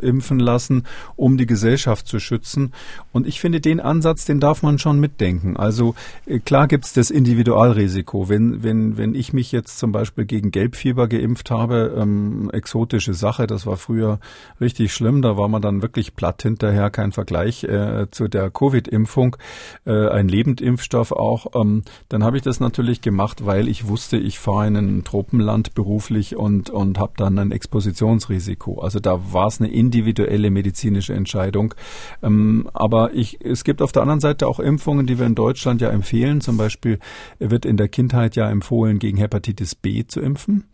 impfen 0.00 0.38
lassen, 0.38 0.84
um 1.16 1.36
die 1.36 1.46
Gesellschaft 1.46 2.06
zu 2.06 2.18
schützen. 2.18 2.72
Und 3.12 3.26
ich 3.26 3.40
finde, 3.40 3.60
den 3.60 3.80
Ansatz, 3.80 4.24
den 4.24 4.40
darf 4.40 4.62
man 4.62 4.78
schon 4.78 5.00
mitdenken. 5.00 5.56
Also 5.56 5.94
äh, 6.26 6.38
klar 6.38 6.68
gibt 6.68 6.86
es 6.86 6.92
das 6.92 7.10
Individualrisiko. 7.10 8.28
Wenn, 8.28 8.62
wenn, 8.62 8.96
wenn 8.96 9.14
ich 9.14 9.32
mich 9.32 9.52
jetzt 9.52 9.78
zum 9.78 9.92
Beispiel 9.92 10.24
gegen 10.24 10.50
Gelbfieber 10.50 11.08
geimpft 11.08 11.50
habe, 11.50 11.94
ähm, 11.96 12.50
exotische 12.52 13.14
Sache, 13.14 13.46
das 13.46 13.66
war 13.66 13.76
früher 13.76 14.20
richtig 14.60 14.94
schlimm, 14.94 15.22
da 15.22 15.36
war 15.36 15.48
man 15.48 15.62
dann 15.62 15.82
wirklich 15.82 16.14
platt 16.14 16.42
hinterher, 16.42 16.90
kein 16.90 17.12
Vergleich 17.12 17.64
äh, 17.64 18.06
zu 18.10 18.28
der 18.28 18.50
Covid-Impfung 18.50 19.36
äh, 19.86 20.08
ein 20.08 20.28
Lebendimpfstoff 20.28 21.12
auch, 21.12 21.46
ähm, 21.54 21.82
dann 22.08 22.24
habe 22.24 22.36
ich 22.36 22.42
das 22.42 22.60
natürlich 22.60 23.00
gemacht, 23.00 23.46
weil 23.46 23.68
ich 23.68 23.88
wusste, 23.88 24.16
ich 24.16 24.38
fahre 24.38 24.68
in 24.68 24.76
ein 24.76 25.04
Tropenland 25.04 25.74
beruflich 25.74 26.36
und, 26.36 26.70
und 26.70 26.98
habe 26.98 27.12
dann 27.16 27.38
ein 27.38 27.50
Expositionsrisiko. 27.50 28.80
Also 28.80 29.00
da 29.00 29.32
war 29.32 29.46
es 29.46 29.60
eine 29.60 29.70
individuelle 29.70 30.50
medizinische 30.50 31.14
Entscheidung. 31.14 31.74
Ähm, 32.22 32.68
aber 32.74 33.14
ich, 33.14 33.44
es 33.44 33.64
gibt 33.64 33.82
auf 33.82 33.92
der 33.92 34.02
anderen 34.02 34.20
Seite 34.20 34.46
auch 34.46 34.60
Impfungen, 34.60 35.06
die 35.06 35.18
wir 35.18 35.26
in 35.26 35.34
Deutschland 35.34 35.80
ja 35.80 35.90
empfehlen. 35.90 36.40
Zum 36.40 36.56
Beispiel 36.56 36.98
wird 37.38 37.64
in 37.64 37.76
der 37.76 37.88
Kindheit 37.88 38.36
ja 38.36 38.50
empfohlen, 38.50 38.98
gegen 38.98 39.16
Hepatitis 39.16 39.74
B 39.74 40.04
zu 40.06 40.20
impfen. 40.20 40.64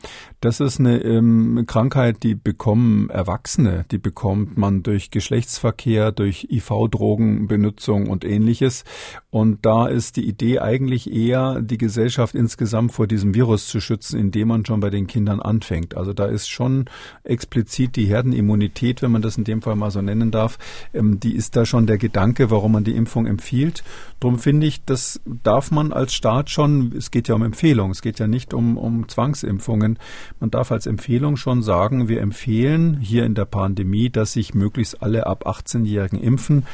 Das 0.41 0.61
ist 0.61 0.81
eine 0.81 1.03
ähm, 1.03 1.65
Krankheit, 1.67 2.23
die 2.23 2.35
bekommen 2.35 3.09
Erwachsene, 3.11 3.85
die 3.91 3.99
bekommt 3.99 4.57
man 4.57 4.83
durch 4.83 5.11
Geschlechtsverkehr, 5.11 6.13
durch 6.13 6.49
IV-Drogenbenutzung 6.51 8.09
und 8.09 8.25
ähnliches. 8.25 8.85
Und 9.31 9.67
da 9.67 9.87
ist 9.87 10.17
die 10.17 10.27
Idee 10.27 10.61
eigentlich 10.61 11.13
eher, 11.13 11.61
die 11.61 11.79
Gesellschaft 11.79 12.35
insgesamt 12.35 12.93
vor 12.93 13.07
diesem 13.07 13.35
Virus 13.35 13.69
zu 13.69 13.81
schützen, 13.81 14.19
indem 14.19 14.49
man 14.49 14.65
schon 14.65 14.81
bei 14.81 14.91
den 14.91 15.07
Kindern 15.07 15.41
anfängt. 15.41 15.97
Also 15.97 16.13
da 16.13 16.27
ist 16.27 16.49
schon 16.49 16.87
explizit 17.25 17.97
die 17.97 18.07
Herdenimmunität, 18.07 19.03
wenn 19.03 19.13
man 19.13 19.23
das 19.23 19.37
in 19.37 19.45
dem 19.45 19.63
Fall 19.63 19.77
mal 19.77 19.91
so 19.91 20.01
nennen 20.01 20.31
darf, 20.31 20.59
ähm, 20.95 21.21
die 21.21 21.35
ist 21.35 21.57
da 21.57 21.67
schon 21.67 21.87
der 21.87 21.99
Gedanke, 21.99 22.51
warum 22.51 22.73
man 22.73 22.85
die 22.85 22.97
Impfung 22.97 23.27
empfiehlt. 23.27 23.85
Darum 24.21 24.39
finde 24.39 24.67
ich, 24.67 24.85
das 24.85 25.21
darf 25.27 25.71
man 25.71 25.93
als 25.93 26.15
Staat 26.15 26.49
schon, 26.51 26.93
es 26.97 27.11
geht 27.11 27.29
ja 27.29 27.35
um 27.35 27.43
Empfehlung, 27.43 27.91
es 27.91 28.03
geht 28.03 28.19
ja 28.19 28.27
nicht 28.27 28.55
um, 28.55 28.79
um 28.79 29.09
Zwangsimpfungen. 29.09 29.99
Man 30.41 30.51
darf 30.51 30.73
als 30.73 30.87
Empfehlung 30.87 31.37
schon 31.37 31.63
sagen, 31.63 32.09
wir 32.09 32.21
empfehlen 32.21 32.99
hier 33.01 33.25
in 33.25 33.35
der 33.35 33.45
Pandemie, 33.45 34.09
dass 34.09 34.33
sich 34.33 34.55
möglichst 34.55 35.03
alle 35.03 35.27
ab 35.27 35.47
18-Jährigen 35.47 36.21
impfen, 36.21 36.65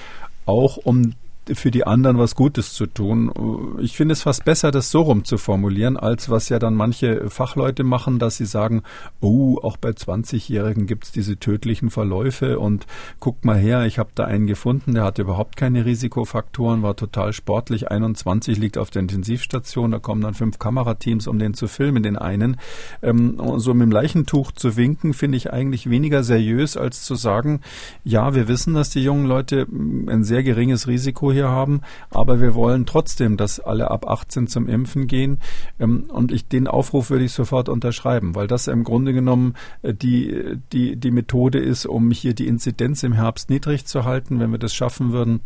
auch 0.47 0.77
um 0.77 1.15
für 1.53 1.71
die 1.71 1.87
anderen 1.87 2.19
was 2.19 2.35
Gutes 2.35 2.73
zu 2.75 2.87
tun. 2.87 3.77
Ich 3.81 3.97
finde 3.97 4.13
es 4.13 4.23
fast 4.23 4.45
besser, 4.45 4.71
das 4.71 4.91
so 4.91 5.03
rum 5.03 5.25
zu 5.25 5.39
formulieren, 5.39 5.97
als 5.97 6.31
was 6.31 6.49
ja 6.49 6.59
dann 6.59 6.75
manche 6.75 7.29
Fachleute 7.31 7.83
machen, 7.83 8.19
dass 8.19 8.37
sie 8.37 8.47
sagen, 8.47 8.83
oh, 9.21 9.59
auch 9.63 9.77
bei 9.77 9.91
20-Jährigen 9.91 10.87
gibt 10.87 11.05
es 11.05 11.13
diese 11.13 11.39
tödlichen 11.39 11.91
Verläufe 11.91 12.59
und 12.59 12.87
guck 13.19 13.45
mal 13.45 13.59
her, 13.59 13.87
ich 13.87 13.99
habe 13.99 14.11
da 14.15 14.25
einen 14.25 14.47
gefunden, 14.47 14.95
der 14.95 15.05
hatte 15.05 15.23
überhaupt 15.23 15.57
keine 15.57 15.85
Risikofaktoren, 15.85 16.83
war 16.83 16.95
total 16.95 17.33
sportlich, 17.33 17.91
21 17.91 18.59
liegt 18.59 18.79
auf 18.79 18.91
der 18.91 19.03
Intensivstation, 19.03 19.91
da 19.91 19.99
kommen 19.99 20.21
dann 20.21 20.35
fünf 20.35 20.59
Kamerateams, 20.59 21.27
um 21.27 21.39
den 21.39 21.55
zu 21.55 21.67
filmen, 21.67 22.03
den 22.03 22.17
einen. 22.17 22.57
Ähm, 23.03 23.41
so 23.57 23.75
mit 23.75 23.83
dem 23.83 23.91
Leichentuch 23.91 24.53
zu 24.53 24.77
winken, 24.77 25.13
finde 25.13 25.37
ich 25.37 25.53
eigentlich 25.53 25.91
weniger 25.91 26.23
seriös, 26.23 26.77
als 26.77 27.03
zu 27.03 27.17
sagen, 27.17 27.61
ja, 28.05 28.35
wir 28.35 28.47
wissen, 28.47 28.75
dass 28.75 28.91
die 28.91 29.03
jungen 29.03 29.27
Leute 29.27 29.67
ein 29.73 30.23
sehr 30.23 30.43
geringes 30.43 30.87
Risiko 30.87 31.32
hier 31.33 31.49
haben, 31.49 31.81
aber 32.11 32.41
wir 32.41 32.55
wollen 32.55 32.87
trotzdem, 32.87 33.37
dass 33.37 33.61
alle 33.61 33.91
ab 33.91 34.09
18 34.09 34.47
zum 34.47 34.69
Impfen 34.69 35.07
gehen. 35.07 35.39
Ähm, 35.79 36.05
und 36.09 36.33
ich, 36.33 36.49
den 36.49 36.67
Aufruf 36.67 37.11
würde 37.11 37.25
ich 37.25 37.33
sofort 37.33 37.69
unterschreiben, 37.69 38.35
weil 38.35 38.47
das 38.47 38.69
im 38.69 38.85
Grunde 38.85 39.13
genommen 39.13 39.55
äh, 39.83 39.95
die, 39.95 40.57
die, 40.73 40.97
die 40.97 41.11
Methode 41.11 41.59
ist, 41.59 41.87
um 41.87 42.11
hier 42.11 42.35
die 42.35 42.47
Inzidenz 42.47 43.03
im 43.03 43.13
Herbst 43.13 43.51
niedrig 43.51 43.87
zu 43.87 44.05
halten. 44.05 44.41
Wenn 44.41 44.51
wir 44.51 44.59
das 44.59 44.75
schaffen 44.75 45.13
würden, 45.13 45.41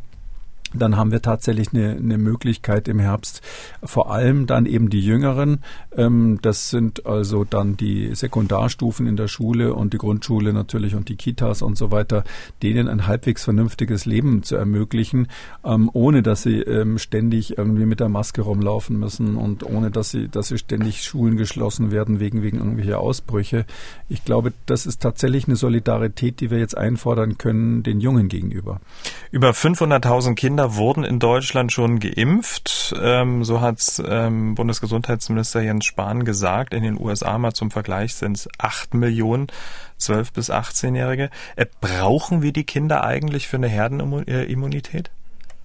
dann 0.74 0.96
haben 0.96 1.12
wir 1.12 1.22
tatsächlich 1.22 1.72
eine, 1.72 1.90
eine 1.92 2.18
Möglichkeit 2.18 2.88
im 2.88 2.98
Herbst, 2.98 3.42
vor 3.82 4.10
allem 4.10 4.46
dann 4.46 4.66
eben 4.66 4.90
die 4.90 5.00
Jüngeren. 5.00 5.60
Ähm, 5.96 6.38
das 6.42 6.70
sind 6.70 7.06
also 7.06 7.44
dann 7.44 7.76
die 7.76 8.14
Sekundarstufen 8.14 9.06
in 9.06 9.16
der 9.16 9.28
Schule 9.28 9.74
und 9.74 9.92
die 9.92 9.98
Grundschule 9.98 10.52
natürlich 10.52 10.94
und 10.94 11.08
die 11.08 11.16
Kitas 11.16 11.62
und 11.62 11.76
so 11.76 11.90
weiter, 11.90 12.24
denen 12.62 12.88
ein 12.88 13.06
halbwegs 13.06 13.44
vernünftiges 13.44 14.06
Leben 14.06 14.42
zu 14.42 14.56
ermöglichen, 14.56 15.28
ähm, 15.64 15.90
ohne 15.92 16.22
dass 16.22 16.42
sie 16.42 16.60
ähm, 16.60 16.98
ständig 16.98 17.58
irgendwie 17.58 17.86
mit 17.86 18.00
der 18.00 18.08
Maske 18.08 18.42
rumlaufen 18.42 18.98
müssen 18.98 19.36
und 19.36 19.62
ohne 19.62 19.90
dass 19.90 20.10
sie, 20.10 20.28
dass 20.28 20.48
sie 20.48 20.58
ständig 20.58 21.02
Schulen 21.02 21.36
geschlossen 21.36 21.90
werden 21.90 22.20
wegen, 22.20 22.42
wegen 22.42 22.58
irgendwelcher 22.58 22.98
Ausbrüche. 22.98 23.64
Ich 24.08 24.24
glaube, 24.24 24.52
das 24.66 24.86
ist 24.86 25.02
tatsächlich 25.02 25.46
eine 25.46 25.56
Solidarität, 25.56 26.40
die 26.40 26.50
wir 26.50 26.58
jetzt 26.58 26.76
einfordern 26.76 27.38
können 27.38 27.82
den 27.82 28.00
Jungen 28.00 28.28
gegenüber. 28.28 28.80
Über 29.30 29.50
500.000 29.50 30.34
Kinder 30.34 30.55
wurden 30.58 31.04
in 31.04 31.18
Deutschland 31.18 31.72
schon 31.72 32.00
geimpft. 32.00 32.94
Ähm, 33.00 33.44
so 33.44 33.60
hat 33.60 34.02
ähm, 34.06 34.54
Bundesgesundheitsminister 34.54 35.60
Jens 35.62 35.84
Spahn 35.84 36.24
gesagt. 36.24 36.74
In 36.74 36.82
den 36.82 37.00
USA 37.00 37.38
mal 37.38 37.52
zum 37.52 37.70
Vergleich 37.70 38.14
sind 38.14 38.36
es 38.36 38.48
acht 38.58 38.94
Millionen 38.94 39.48
12- 40.00 40.32
bis 40.32 40.50
18-Jährige. 40.50 41.30
Äh, 41.56 41.66
brauchen 41.80 42.42
wir 42.42 42.52
die 42.52 42.64
Kinder 42.64 43.04
eigentlich 43.04 43.48
für 43.48 43.56
eine 43.56 43.68
Herdenimmunität? 43.68 45.10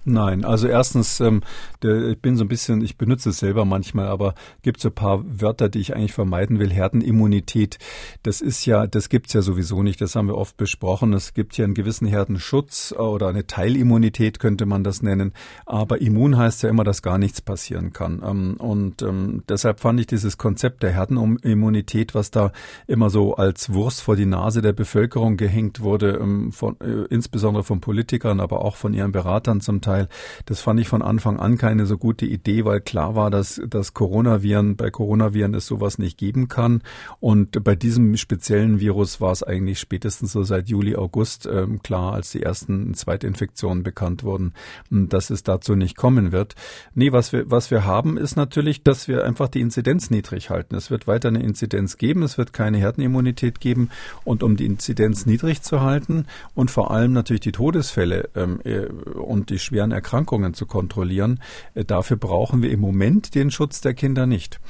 Nein, 0.04 0.44
also 0.44 0.66
erstens, 0.66 1.20
ähm, 1.20 1.42
der, 1.82 2.08
ich 2.08 2.20
bin 2.20 2.36
so 2.36 2.44
ein 2.44 2.48
bisschen, 2.48 2.82
ich 2.82 2.96
benutze 2.96 3.30
es 3.30 3.38
selber 3.38 3.64
manchmal, 3.64 4.08
aber 4.08 4.34
gibt 4.62 4.80
so 4.80 4.88
ein 4.88 4.94
paar 4.94 5.22
Wörter, 5.24 5.68
die 5.68 5.78
ich 5.78 5.94
eigentlich 5.94 6.12
vermeiden 6.12 6.58
will. 6.58 6.72
Herdenimmunität, 6.72 7.78
das 8.24 8.40
ist 8.40 8.66
ja, 8.66 8.88
das 8.88 9.08
gibt's 9.08 9.32
ja 9.32 9.42
sowieso 9.42 9.84
nicht. 9.84 10.00
Das 10.00 10.16
haben 10.16 10.26
wir 10.26 10.36
oft 10.36 10.56
besprochen. 10.56 11.12
Es 11.12 11.34
gibt 11.34 11.56
ja 11.56 11.64
einen 11.64 11.74
gewissen 11.74 12.08
Herdenschutz 12.08 12.92
oder 12.92 13.28
eine 13.28 13.46
Teilimmunität 13.46 14.40
könnte 14.40 14.66
man 14.66 14.82
das 14.82 15.02
nennen. 15.02 15.34
Aber 15.66 16.00
immun 16.00 16.36
heißt 16.36 16.64
ja 16.64 16.68
immer, 16.68 16.82
dass 16.82 17.02
gar 17.02 17.18
nichts 17.18 17.40
passieren 17.40 17.92
kann. 17.92 18.22
Ähm, 18.26 18.56
und 18.58 19.02
ähm, 19.02 19.44
deshalb 19.48 19.78
fand 19.78 20.00
ich 20.00 20.08
dieses 20.08 20.36
Konzept 20.36 20.82
der 20.82 20.90
Herdenimmunität, 20.90 22.16
was 22.16 22.32
da 22.32 22.50
immer 22.88 23.08
so 23.08 23.36
als 23.36 23.72
Wurst 23.72 24.02
vor 24.02 24.16
die 24.16 24.26
Nase 24.26 24.62
der 24.62 24.72
Bevölkerung 24.72 25.36
gehängt 25.36 25.78
wurde, 25.80 26.18
ähm, 26.20 26.50
von, 26.50 26.76
äh, 26.80 27.06
insbesondere 27.08 27.62
von 27.62 27.80
Politikern, 27.80 28.40
aber 28.40 28.64
auch 28.64 28.74
von 28.74 28.94
ihren 28.94 29.12
Beratern 29.12 29.60
zum 29.60 29.80
Teil 29.80 29.91
Teil. 29.92 30.08
Das 30.46 30.60
fand 30.60 30.80
ich 30.80 30.88
von 30.88 31.02
Anfang 31.02 31.38
an 31.38 31.58
keine 31.58 31.86
so 31.86 31.98
gute 31.98 32.24
Idee, 32.26 32.64
weil 32.64 32.80
klar 32.80 33.14
war, 33.14 33.30
dass 33.30 33.60
das 33.66 33.92
Coronaviren, 33.94 34.76
bei 34.76 34.90
Coronaviren 34.90 35.54
es 35.54 35.66
sowas 35.66 35.98
nicht 35.98 36.18
geben 36.18 36.48
kann. 36.48 36.82
Und 37.20 37.62
bei 37.62 37.74
diesem 37.74 38.16
speziellen 38.16 38.80
Virus 38.80 39.20
war 39.20 39.32
es 39.32 39.42
eigentlich 39.42 39.78
spätestens 39.78 40.32
so 40.32 40.42
seit 40.44 40.68
Juli, 40.68 40.96
August 40.96 41.46
ähm, 41.46 41.82
klar, 41.82 42.14
als 42.14 42.30
die 42.30 42.42
ersten 42.42 42.94
Zweitinfektionen 42.94 43.82
bekannt 43.82 44.24
wurden, 44.24 44.54
hm, 44.88 45.08
dass 45.08 45.30
es 45.30 45.42
dazu 45.42 45.74
nicht 45.74 45.96
kommen 45.96 46.32
wird. 46.32 46.54
Nee, 46.94 47.12
was 47.12 47.32
wir, 47.32 47.50
was 47.50 47.70
wir 47.70 47.84
haben, 47.84 48.16
ist 48.16 48.36
natürlich, 48.36 48.82
dass 48.82 49.08
wir 49.08 49.24
einfach 49.24 49.48
die 49.48 49.60
Inzidenz 49.60 50.10
niedrig 50.10 50.50
halten. 50.50 50.74
Es 50.74 50.90
wird 50.90 51.06
weiter 51.06 51.28
eine 51.28 51.42
Inzidenz 51.42 51.98
geben, 51.98 52.22
es 52.22 52.38
wird 52.38 52.52
keine 52.52 52.78
Herdenimmunität 52.78 53.60
geben. 53.60 53.90
Und 54.24 54.42
um 54.42 54.56
die 54.56 54.66
Inzidenz 54.66 55.26
niedrig 55.26 55.62
zu 55.62 55.80
halten 55.82 56.26
und 56.54 56.70
vor 56.70 56.90
allem 56.90 57.12
natürlich 57.12 57.40
die 57.40 57.52
Todesfälle 57.52 58.30
ähm, 58.34 58.60
äh, 58.64 58.86
und 58.86 59.50
die 59.50 59.58
schweren 59.58 59.81
schweren 59.82 59.92
Erkrankungen 59.92 60.54
zu 60.54 60.66
kontrollieren. 60.66 61.40
Äh, 61.74 61.84
dafür 61.84 62.16
brauchen 62.16 62.62
wir 62.62 62.70
im 62.70 62.80
Moment 62.80 63.34
den 63.34 63.50
Schutz 63.50 63.80
der 63.80 63.94
Kinder 63.94 64.26
nicht. 64.26 64.60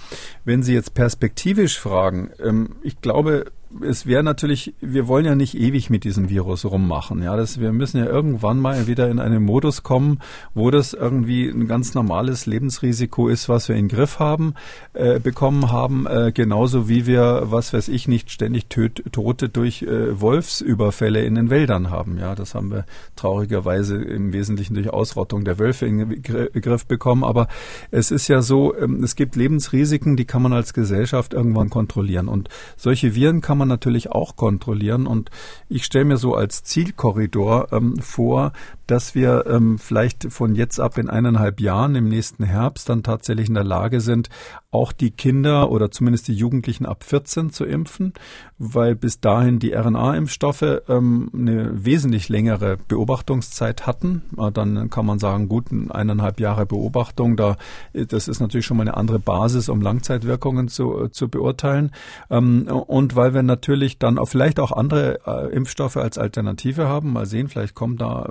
Wenn 0.44 0.62
Sie 0.62 0.74
jetzt 0.74 0.94
perspektivisch 0.94 1.78
fragen, 1.78 2.30
ähm, 2.42 2.76
ich 2.82 3.00
glaube, 3.00 3.52
es 3.80 4.06
wäre 4.06 4.22
natürlich, 4.22 4.74
wir 4.80 5.08
wollen 5.08 5.24
ja 5.24 5.34
nicht 5.34 5.56
ewig 5.56 5.90
mit 5.90 6.04
diesem 6.04 6.28
Virus 6.28 6.64
rummachen. 6.64 7.22
Ja, 7.22 7.36
das, 7.36 7.60
wir 7.60 7.72
müssen 7.72 7.98
ja 7.98 8.06
irgendwann 8.06 8.60
mal 8.60 8.86
wieder 8.86 9.08
in 9.10 9.18
einen 9.18 9.42
Modus 9.42 9.82
kommen, 9.82 10.18
wo 10.54 10.70
das 10.70 10.92
irgendwie 10.92 11.48
ein 11.48 11.66
ganz 11.66 11.94
normales 11.94 12.46
Lebensrisiko 12.46 13.28
ist, 13.28 13.48
was 13.48 13.68
wir 13.68 13.76
in 13.76 13.88
den 13.88 13.96
Griff 13.96 14.18
haben, 14.18 14.54
äh, 14.94 15.20
bekommen 15.20 15.70
haben, 15.70 16.06
äh, 16.06 16.32
genauso 16.32 16.88
wie 16.88 17.06
wir, 17.06 17.44
was 17.46 17.72
weiß 17.72 17.88
ich, 17.88 18.08
nicht 18.08 18.30
ständig 18.30 18.66
töt, 18.66 19.02
Tote 19.12 19.48
durch 19.48 19.82
äh, 19.82 20.20
Wolfsüberfälle 20.20 21.24
in 21.24 21.34
den 21.34 21.50
Wäldern 21.50 21.90
haben. 21.90 22.18
Ja, 22.18 22.34
das 22.34 22.54
haben 22.54 22.70
wir 22.70 22.84
traurigerweise 23.16 23.96
im 23.96 24.32
Wesentlichen 24.32 24.74
durch 24.74 24.90
Ausrottung 24.90 25.44
der 25.44 25.58
Wölfe 25.58 25.86
in 25.86 25.98
den 25.98 26.22
Griff 26.22 26.86
bekommen. 26.86 27.24
Aber 27.24 27.48
es 27.90 28.10
ist 28.10 28.28
ja 28.28 28.42
so, 28.42 28.76
ähm, 28.76 29.02
es 29.02 29.16
gibt 29.16 29.36
Lebensrisiken, 29.36 30.16
die 30.16 30.24
kann 30.24 30.42
man 30.42 30.52
als 30.52 30.74
Gesellschaft 30.74 31.34
irgendwann 31.34 31.70
kontrollieren. 31.70 32.28
Und 32.28 32.48
solche 32.76 33.14
Viren 33.14 33.40
kann 33.40 33.58
man 33.58 33.61
man 33.62 33.68
natürlich 33.68 34.10
auch 34.10 34.36
kontrollieren. 34.36 35.06
Und 35.06 35.30
ich 35.68 35.84
stelle 35.84 36.04
mir 36.04 36.16
so 36.16 36.34
als 36.34 36.64
Zielkorridor 36.64 37.72
ähm, 37.72 37.96
vor, 37.98 38.52
dass 38.86 39.14
wir 39.14 39.46
ähm, 39.46 39.78
vielleicht 39.78 40.32
von 40.32 40.54
jetzt 40.54 40.80
ab 40.80 40.98
in 40.98 41.08
eineinhalb 41.08 41.60
Jahren 41.60 41.94
im 41.94 42.08
nächsten 42.08 42.44
Herbst 42.44 42.88
dann 42.88 43.02
tatsächlich 43.02 43.48
in 43.48 43.54
der 43.54 43.64
Lage 43.64 44.00
sind, 44.00 44.28
auch 44.72 44.92
die 44.92 45.10
Kinder 45.10 45.70
oder 45.70 45.90
zumindest 45.90 46.28
die 46.28 46.34
Jugendlichen 46.34 46.86
ab 46.86 47.04
14 47.04 47.50
zu 47.50 47.64
impfen, 47.64 48.14
weil 48.58 48.94
bis 48.94 49.20
dahin 49.20 49.58
die 49.58 49.74
RNA-Impfstoffe 49.74 50.82
ähm, 50.88 51.30
eine 51.34 51.84
wesentlich 51.84 52.30
längere 52.30 52.78
Beobachtungszeit 52.88 53.86
hatten. 53.86 54.22
Äh, 54.38 54.50
dann 54.50 54.88
kann 54.88 55.04
man 55.04 55.18
sagen, 55.18 55.48
gut, 55.48 55.66
eineinhalb 55.90 56.40
Jahre 56.40 56.64
Beobachtung, 56.64 57.36
da, 57.36 57.56
das 57.92 58.28
ist 58.28 58.40
natürlich 58.40 58.64
schon 58.64 58.78
mal 58.78 58.84
eine 58.84 58.96
andere 58.96 59.18
Basis, 59.18 59.68
um 59.68 59.82
Langzeitwirkungen 59.82 60.68
zu, 60.68 61.08
zu 61.08 61.28
beurteilen. 61.28 61.90
Ähm, 62.30 62.66
und 62.66 63.14
weil 63.14 63.34
wir 63.34 63.42
natürlich 63.42 63.98
dann 63.98 64.18
auch 64.18 64.28
vielleicht 64.28 64.58
auch 64.58 64.72
andere 64.72 65.20
äh, 65.26 65.54
Impfstoffe 65.54 65.98
als 65.98 66.16
Alternative 66.16 66.88
haben, 66.88 67.12
mal 67.12 67.26
sehen, 67.26 67.48
vielleicht 67.48 67.74
kommen 67.74 67.98
da 67.98 68.30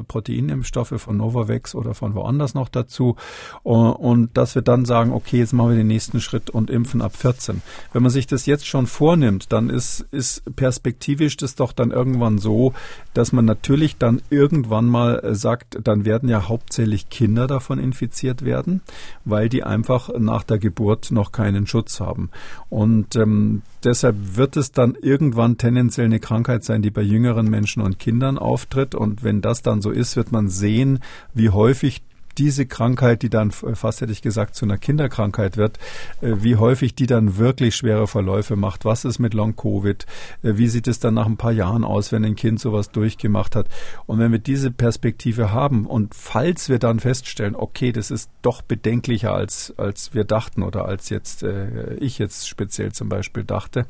Proteinimpfstoffe 0.52 1.02
von 1.02 1.18
Novavax 1.18 1.76
oder 1.76 1.94
von 1.94 2.14
woanders 2.14 2.54
noch 2.54 2.70
dazu. 2.70 3.16
Und, 3.64 3.92
und 3.94 4.38
dass 4.38 4.56
wir 4.56 4.62
dann 4.62 4.86
sagen, 4.86 5.12
okay, 5.12 5.38
jetzt 5.38 5.54
machen 5.54 5.72
wir 5.72 5.78
den 5.78 5.88
nächsten 5.88 6.20
Schritt 6.20 6.32
Schritt 6.32 6.50
und 6.50 6.70
Impfen 6.70 7.02
ab 7.02 7.16
14. 7.16 7.62
Wenn 7.94 8.04
man 8.04 8.12
sich 8.12 8.28
das 8.28 8.46
jetzt 8.46 8.66
schon 8.66 8.88
vornimmt, 8.88 9.52
dann 9.52 9.70
ist, 9.70 10.06
ist 10.12 10.44
perspektivisch 10.56 11.38
das 11.38 11.56
doch 11.56 11.74
dann 11.74 11.92
irgendwann 11.92 12.38
so, 12.38 12.74
dass 13.14 13.32
man 13.32 13.46
natürlich 13.46 13.98
dann 13.98 14.22
irgendwann 14.30 14.86
mal 14.86 15.20
äh, 15.20 15.36
sagt, 15.36 15.80
dann 15.84 16.06
werden 16.06 16.30
ja 16.30 16.48
hauptsächlich 16.48 17.10
Kinder 17.10 17.48
davon 17.48 17.80
infiziert 17.80 18.46
werden, 18.46 18.82
weil 19.26 19.50
die 19.50 19.64
einfach 19.64 20.10
nach 20.18 20.44
der 20.44 20.60
Geburt 20.60 21.12
noch 21.12 21.32
keinen 21.32 21.68
Schutz 21.68 22.00
haben. 22.00 22.30
Und 22.70 23.16
ähm, 23.16 23.62
deshalb 23.84 24.16
wird 24.36 24.58
es 24.58 24.72
dann 24.72 24.96
irgendwann 25.02 25.58
tendenziell 25.58 26.06
eine 26.06 26.20
Krankheit 26.20 26.64
sein, 26.64 26.82
die 26.82 26.92
bei 26.92 27.02
jüngeren 27.02 27.50
Menschen 27.50 27.82
und 27.82 28.00
Kindern 28.00 28.38
auftritt. 28.38 28.96
Und 28.96 29.24
wenn 29.24 29.42
das 29.42 29.62
dann 29.62 29.82
so 29.82 29.92
ist, 29.92 30.16
wird 30.16 30.32
man 30.32 30.50
sehen, 30.50 31.00
wie 31.34 31.50
häufig 31.50 32.02
diese 32.38 32.66
Krankheit, 32.66 33.22
die 33.22 33.30
dann 33.30 33.52
fast 33.52 34.02
hätte 34.02 34.12
ich 34.12 34.22
gesagt 34.22 34.56
zu 34.56 34.66
einer 34.66 34.78
Kinderkrankheit 34.78 35.58
wird, 35.58 35.78
äh, 36.22 36.36
wie 36.38 36.56
häufig 36.56 36.96
die 36.96 37.08
dann 37.08 37.38
wirklich 37.38 37.76
schwere 37.76 38.08
Verläufe 38.08 38.56
macht. 38.56 38.86
Was 38.86 39.06
ist 39.06 39.20
mit 39.20 39.34
Long 39.34 39.56
Covid? 39.56 40.06
Äh, 40.44 40.58
wie 40.58 40.68
sieht 40.68 40.88
es 40.88 41.00
dann 41.00 41.14
nach 41.14 41.26
ein 41.26 41.38
paar 41.38 41.52
Jahren 41.52 41.84
aus, 41.84 42.12
wenn 42.12 42.26
ein 42.26 42.36
Kind 42.36 42.60
sowas 42.60 42.92
durchgemacht 42.92 43.56
hat? 43.56 43.68
Und 44.06 44.20
wenn 44.20 44.32
wir 44.32 44.40
diese 44.40 44.72
Perspektive 44.72 45.52
haben 45.52 45.86
und 45.86 46.16
falls 46.16 46.70
wir 46.70 46.80
dann 46.80 47.00
feststellen, 47.00 47.56
okay, 47.56 47.92
das 47.92 48.12
ist 48.12 48.30
doch 48.42 48.62
bedenklicher 48.62 49.34
als 49.34 49.74
als 49.78 50.14
wir 50.14 50.24
dachten 50.24 50.64
oder 50.64 50.86
als 50.86 51.10
jetzt 51.10 51.44
äh, 51.44 51.96
ich 51.96 52.20
jetzt 52.20 52.48
speziell 52.48 52.92
zum 52.92 53.10
Beispiel 53.10 53.44
dachte, 53.44 53.86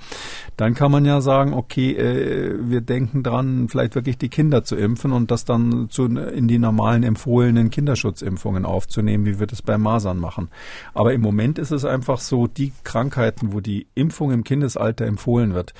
dann 0.57 0.73
kann 0.73 0.91
man 0.91 1.05
ja 1.05 1.21
sagen, 1.21 1.53
okay, 1.53 1.91
äh, 1.93 2.57
wir 2.61 2.81
denken 2.81 3.23
dran, 3.23 3.67
vielleicht 3.69 3.95
wirklich 3.95 4.17
die 4.17 4.29
Kinder 4.29 4.63
zu 4.63 4.75
impfen 4.75 5.11
und 5.11 5.31
das 5.31 5.45
dann 5.45 5.89
zu 5.89 6.05
in 6.05 6.47
die 6.47 6.59
normalen 6.59 7.03
empfohlenen 7.03 7.69
Kinderschutz 7.69 8.21
Impfungen 8.31 8.65
aufzunehmen, 8.65 9.25
wie 9.25 9.39
wir 9.39 9.47
das 9.47 9.61
bei 9.61 9.77
Masern 9.77 10.17
machen. 10.17 10.49
Aber 10.93 11.13
im 11.13 11.21
Moment 11.21 11.59
ist 11.59 11.71
es 11.71 11.85
einfach 11.85 12.19
so, 12.19 12.47
die 12.47 12.73
Krankheiten, 12.83 13.53
wo 13.53 13.59
die 13.59 13.87
Impfung 13.93 14.31
im 14.31 14.43
Kindesalter 14.43 15.05
empfohlen 15.05 15.53
wird, 15.53 15.73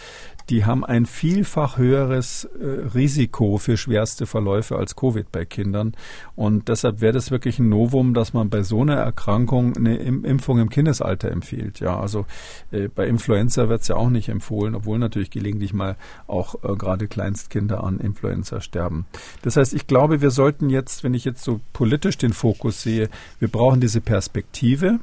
die 0.49 0.65
haben 0.65 0.83
ein 0.83 1.05
vielfach 1.05 1.77
höheres 1.77 2.45
äh, 2.45 2.65
Risiko 2.93 3.57
für 3.57 3.77
schwerste 3.77 4.25
Verläufe 4.25 4.77
als 4.77 4.95
Covid 4.95 5.31
bei 5.31 5.45
Kindern. 5.45 5.93
Und 6.35 6.67
deshalb 6.67 7.01
wäre 7.01 7.13
das 7.13 7.31
wirklich 7.31 7.59
ein 7.59 7.69
Novum, 7.69 8.13
dass 8.13 8.33
man 8.33 8.49
bei 8.49 8.63
so 8.63 8.81
einer 8.81 8.95
Erkrankung 8.95 9.75
eine 9.77 9.97
Impfung 9.97 10.59
im 10.59 10.69
Kindesalter 10.69 11.31
empfiehlt. 11.31 11.79
Ja, 11.79 11.99
also 11.99 12.25
äh, 12.71 12.87
bei 12.87 13.07
Influenza 13.07 13.69
wird 13.69 13.81
es 13.81 13.87
ja 13.87 13.95
auch 13.95 14.09
nicht 14.09 14.29
empfohlen, 14.29 14.75
obwohl 14.75 14.99
natürlich 14.99 15.31
gelegentlich 15.31 15.73
mal 15.73 15.95
auch 16.27 16.55
äh, 16.63 16.75
gerade 16.75 17.07
Kleinstkinder 17.07 17.83
an 17.83 17.99
Influenza 17.99 18.61
sterben. 18.61 19.05
Das 19.41 19.57
heißt, 19.57 19.73
ich 19.73 19.87
glaube, 19.87 20.21
wir 20.21 20.31
sollten 20.31 20.69
jetzt, 20.69 21.03
wenn 21.03 21.13
ich 21.13 21.25
jetzt 21.25 21.43
so 21.43 21.61
politisch 21.73 22.17
den 22.17 22.33
Fokus 22.33 22.81
sehe, 22.81 23.09
wir 23.39 23.47
brauchen 23.47 23.81
diese 23.81 24.01
Perspektive. 24.01 24.99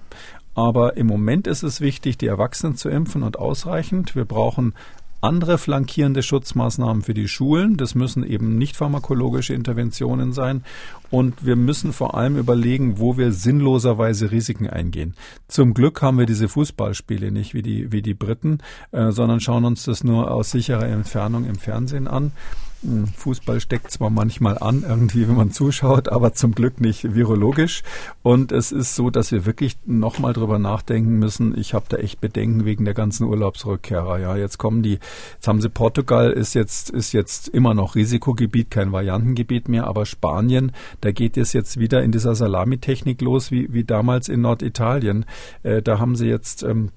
Aber 0.59 0.97
im 0.97 1.07
Moment 1.07 1.47
ist 1.47 1.63
es 1.63 1.81
wichtig, 1.81 2.19
die 2.19 2.27
Erwachsenen 2.27 2.75
zu 2.75 2.89
impfen 2.89 3.23
und 3.23 3.39
ausreichend. 3.39 4.17
Wir 4.17 4.25
brauchen 4.25 4.75
andere 5.21 5.59
flankierende 5.59 6.23
Schutzmaßnahmen 6.23 7.03
für 7.03 7.15
die 7.15 7.29
Schulen. 7.29 7.77
Das 7.77 7.95
müssen 7.95 8.25
eben 8.25 8.57
nicht 8.57 8.77
pharmakologische 8.77 9.55
Interventionen 9.55 10.33
sein. 10.33 10.65
Und 11.11 11.45
wir 11.45 11.57
müssen 11.57 11.93
vor 11.93 12.15
allem 12.15 12.37
überlegen, 12.37 12.99
wo 12.99 13.17
wir 13.17 13.33
sinnloserweise 13.33 14.31
Risiken 14.31 14.69
eingehen. 14.69 15.15
Zum 15.49 15.75
Glück 15.75 16.03
haben 16.03 16.19
wir 16.19 16.27
diese 16.27 16.49
Fußballspiele 16.49 17.33
nicht 17.33 17.55
wie 17.55 17.63
die, 17.63 17.91
wie 17.91 18.03
die 18.03 18.15
Briten, 18.15 18.59
äh, 18.93 19.11
sondern 19.11 19.41
schauen 19.41 19.65
uns 19.65 19.85
das 19.85 20.05
nur 20.05 20.31
aus 20.31 20.51
sicherer 20.51 20.87
Entfernung 20.87 21.47
im 21.47 21.57
Fernsehen 21.57 22.07
an. 22.07 22.33
Hm, 22.83 23.09
Fußball 23.09 23.61
steckt 23.61 23.91
zwar 23.91 24.11
manchmal 24.11 24.59
an, 24.59 24.85
irgendwie, 24.87 25.27
wenn 25.29 25.37
man 25.37 25.51
zuschaut, 25.51 26.09
aber 26.09 26.33
zum 26.33 26.53
Glück 26.53 26.81
nicht 26.81 27.15
virologisch. 27.15 27.83
Und 28.23 28.53
es 28.53 28.71
ist 28.71 28.95
so, 28.95 29.11
dass 29.11 29.33
wir 29.33 29.47
wirklich 29.47 29.77
nochmal 29.85 30.33
drüber 30.33 30.59
nachdenken 30.59 31.19
müssen. 31.19 31.59
Ich 31.59 31.75
habe 31.75 31.87
da 31.89 31.97
echt 31.97 32.21
Bedenken 32.21 32.65
wegen 32.65 32.85
der 32.85 32.95
ganzen 32.95 33.25
Urlaubsrückkehrer. 33.25 34.19
Ja, 34.21 34.37
jetzt 34.37 34.59
kommen 34.59 34.83
die, 34.83 35.01
jetzt 35.35 35.49
haben 35.49 35.61
sie 35.61 35.69
Portugal 35.69 36.31
ist 36.31 36.55
jetzt, 36.55 36.91
ist 36.91 37.13
jetzt 37.13 37.49
immer 37.49 37.75
noch 37.75 37.97
Risikogebiet, 37.97 38.71
kein 38.71 38.93
Variantengebiet 38.93 39.69
mehr, 39.69 39.87
aber 39.87 40.07
Spanien, 40.07 40.73
da 41.01 41.11
geht 41.11 41.37
es 41.37 41.53
jetzt 41.53 41.79
wieder 41.79 42.03
in 42.03 42.13
dieser 42.13 42.35
Salamitechnik 42.35 43.21
los, 43.21 43.51
wie, 43.51 43.73
wie 43.73 43.85
damals 43.85 44.29
in 44.29 44.41
Norditalien. 44.41 45.25
Äh, 45.63 45.83
da 45.83 45.99
haben 45.99 46.15
sie 46.15 46.27
jetzt 46.27 46.63
ähm, 46.63 46.91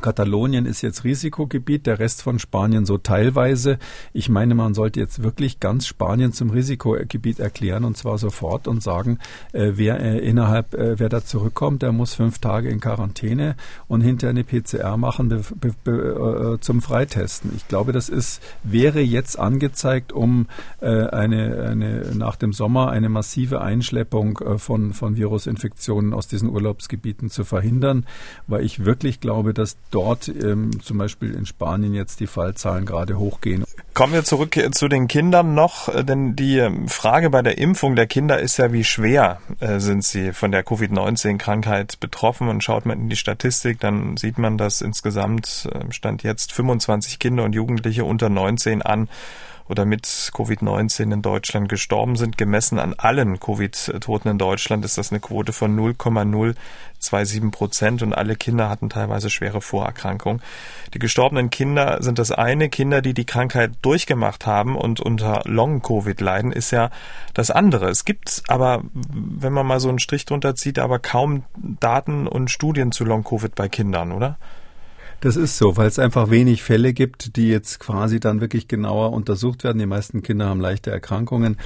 Katalonien 0.00 0.66
ist 0.66 0.82
jetzt 0.82 1.04
Risikogebiet, 1.04 1.86
der 1.86 1.98
Rest 1.98 2.22
von 2.22 2.38
Spanien 2.38 2.86
so 2.86 2.98
teilweise. 2.98 3.78
Ich 4.12 4.28
meine, 4.28 4.54
man 4.54 4.74
sollte 4.74 5.00
jetzt 5.00 5.22
wirklich 5.22 5.60
ganz 5.60 5.86
Spanien 5.86 6.32
zum 6.32 6.50
Risikogebiet 6.50 7.38
erklären 7.40 7.84
und 7.84 7.96
zwar 7.96 8.18
sofort 8.18 8.68
und 8.68 8.82
sagen, 8.82 9.18
äh, 9.52 9.72
wer 9.74 10.00
äh, 10.00 10.18
innerhalb, 10.18 10.74
äh, 10.74 10.98
wer 10.98 11.08
da 11.08 11.24
zurückkommt, 11.24 11.82
der 11.82 11.92
muss 11.92 12.14
fünf 12.14 12.38
Tage 12.38 12.68
in 12.68 12.80
Quarantäne 12.80 13.56
und 13.88 14.00
hinterher 14.00 14.30
eine 14.30 14.44
PCR 14.44 14.96
machen 14.96 15.28
be, 15.28 15.42
be, 15.54 15.74
be, 15.84 16.54
äh, 16.54 16.60
zum 16.60 16.82
Freitesten. 16.82 17.52
Ich 17.56 17.68
glaube, 17.68 17.92
das 17.92 18.08
ist, 18.08 18.42
wäre 18.62 19.00
jetzt 19.00 19.38
angezeigt, 19.38 20.12
um 20.12 20.46
äh, 20.80 21.06
eine, 21.06 21.68
eine, 21.70 22.14
nach 22.14 22.36
dem 22.36 22.52
Sommer 22.52 22.90
eine 22.90 23.08
massive 23.08 23.60
Einschleppung 23.60 24.38
äh, 24.38 24.58
von, 24.58 24.92
von 24.92 25.16
Virusinfektionen 25.16 26.14
aus 26.14 26.28
diesen 26.28 26.48
Urlaubsgebieten 26.48 27.30
zu 27.30 27.44
verhindern, 27.44 28.06
weil 28.46 28.64
ich 28.64 28.84
wirklich 28.84 29.20
glaube, 29.20 29.54
dass 29.54 29.76
dort 29.90 30.28
ähm, 30.28 30.80
zum 30.82 30.98
Beispiel 30.98 31.34
in 31.34 31.46
Spanien 31.46 31.94
jetzt 31.94 32.20
die 32.20 32.26
Fallzahlen 32.26 32.86
gerade 32.86 33.18
hochgehen. 33.18 33.64
Kommen 33.92 34.12
wir 34.12 34.24
zurück 34.24 34.58
zu 34.72 34.88
den 34.88 35.08
Kindern 35.08 35.54
noch, 35.54 35.88
äh, 35.88 36.04
denn 36.04 36.36
die 36.36 36.58
ähm, 36.58 36.88
Frage 36.88 37.30
bei 37.30 37.42
der 37.42 37.58
Impfung 37.58 37.96
der 37.96 38.06
Kinder 38.06 38.38
ist 38.38 38.56
ja, 38.56 38.72
wie 38.72 38.84
schwer 38.84 39.40
äh, 39.58 39.78
sind 39.80 40.04
sie 40.04 40.32
von 40.32 40.52
der 40.52 40.62
Covid-19-Krankheit 40.62 42.00
betroffen? 42.00 42.48
Und 42.48 42.62
schaut 42.62 42.86
man 42.86 43.00
in 43.00 43.08
die 43.08 43.16
Statistik, 43.16 43.80
dann 43.80 44.16
sieht 44.16 44.38
man, 44.38 44.58
dass 44.58 44.80
insgesamt 44.80 45.68
äh, 45.72 45.92
stand 45.92 46.22
jetzt 46.22 46.52
25 46.52 47.18
Kinder 47.18 47.44
und 47.44 47.54
Jugendliche 47.54 48.04
unter 48.04 48.28
19 48.28 48.82
an 48.82 49.08
oder 49.68 49.84
mit 49.84 50.04
Covid-19 50.04 51.12
in 51.12 51.22
Deutschland 51.22 51.68
gestorben 51.68 52.16
sind. 52.16 52.38
Gemessen 52.38 52.78
an 52.78 52.94
allen 52.96 53.38
Covid-Toten 53.38 54.28
in 54.28 54.38
Deutschland 54.38 54.84
ist 54.84 54.98
das 54.98 55.10
eine 55.10 55.20
Quote 55.20 55.52
von 55.52 55.74
0,027 55.74 57.50
Prozent 57.50 58.02
und 58.02 58.12
alle 58.12 58.36
Kinder 58.36 58.68
hatten 58.68 58.90
teilweise 58.90 59.30
schwere 59.30 59.60
Vorerkrankungen. 59.60 60.42
Die 60.94 60.98
gestorbenen 60.98 61.50
Kinder 61.50 62.02
sind 62.02 62.18
das 62.18 62.30
eine. 62.30 62.68
Kinder, 62.68 63.02
die 63.02 63.14
die 63.14 63.26
Krankheit 63.26 63.72
durchgemacht 63.82 64.46
haben 64.46 64.76
und 64.76 65.00
unter 65.00 65.42
Long-Covid 65.44 66.20
leiden, 66.20 66.52
ist 66.52 66.70
ja 66.70 66.90
das 67.34 67.50
andere. 67.50 67.88
Es 67.88 68.04
gibt 68.04 68.42
aber, 68.48 68.82
wenn 68.92 69.52
man 69.52 69.66
mal 69.66 69.80
so 69.80 69.88
einen 69.88 69.98
Strich 69.98 70.24
drunter 70.24 70.54
zieht, 70.54 70.78
aber 70.78 70.98
kaum 70.98 71.44
Daten 71.56 72.26
und 72.26 72.50
Studien 72.50 72.92
zu 72.92 73.04
Long-Covid 73.04 73.54
bei 73.54 73.68
Kindern, 73.68 74.12
oder? 74.12 74.36
Das 75.20 75.36
ist 75.36 75.58
so, 75.58 75.76
weil 75.76 75.86
es 75.86 75.98
einfach 75.98 76.30
wenig 76.30 76.62
Fälle 76.62 76.94
gibt, 76.94 77.36
die 77.36 77.48
jetzt 77.48 77.78
quasi 77.78 78.20
dann 78.20 78.40
wirklich 78.40 78.68
genauer 78.68 79.12
untersucht 79.12 79.64
werden. 79.64 79.78
Die 79.78 79.86
meisten 79.86 80.22
Kinder 80.22 80.46
haben 80.46 80.60
leichte 80.60 80.90
Erkrankungen, 80.90 81.58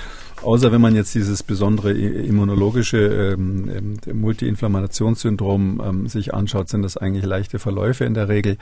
außer 0.42 0.72
wenn 0.72 0.80
man 0.80 0.96
jetzt 0.96 1.14
dieses 1.14 1.44
besondere 1.44 1.92
immunologische 1.92 2.98
ähm, 3.34 3.98
ähm, 4.06 4.20
Multiinflammationssyndrom 4.20 5.80
ähm, 5.84 6.06
sich 6.08 6.34
anschaut, 6.34 6.68
sind 6.68 6.82
das 6.82 6.96
eigentlich 6.96 7.24
leichte 7.24 7.60
Verläufe 7.60 8.04
in 8.04 8.14
der 8.14 8.28
Regel. 8.28 8.58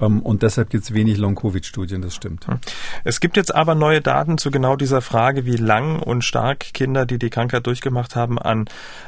Ähm, 0.00 0.20
und 0.20 0.42
deshalb 0.42 0.68
gibt 0.68 0.84
es 0.84 0.92
wenig 0.92 1.16
Long-Covid-Studien, 1.16 2.02
das 2.02 2.14
stimmt. 2.14 2.46
Hm. 2.46 2.58
Es 3.04 3.20
gibt 3.20 3.38
jetzt 3.38 3.54
aber 3.54 3.74
neue 3.74 4.02
Daten 4.02 4.36
zu 4.36 4.50
genau 4.50 4.76
dieser 4.76 5.00
Frage, 5.00 5.46
wie 5.46 5.56
lang 5.56 5.98
und 5.98 6.24
stark 6.24 6.74
Kinder, 6.74 7.06
die 7.06 7.18
die 7.18 7.30
Krankheit 7.30 7.66
durchgemacht 7.66 8.16
haben, 8.16 8.38
an 8.38 8.66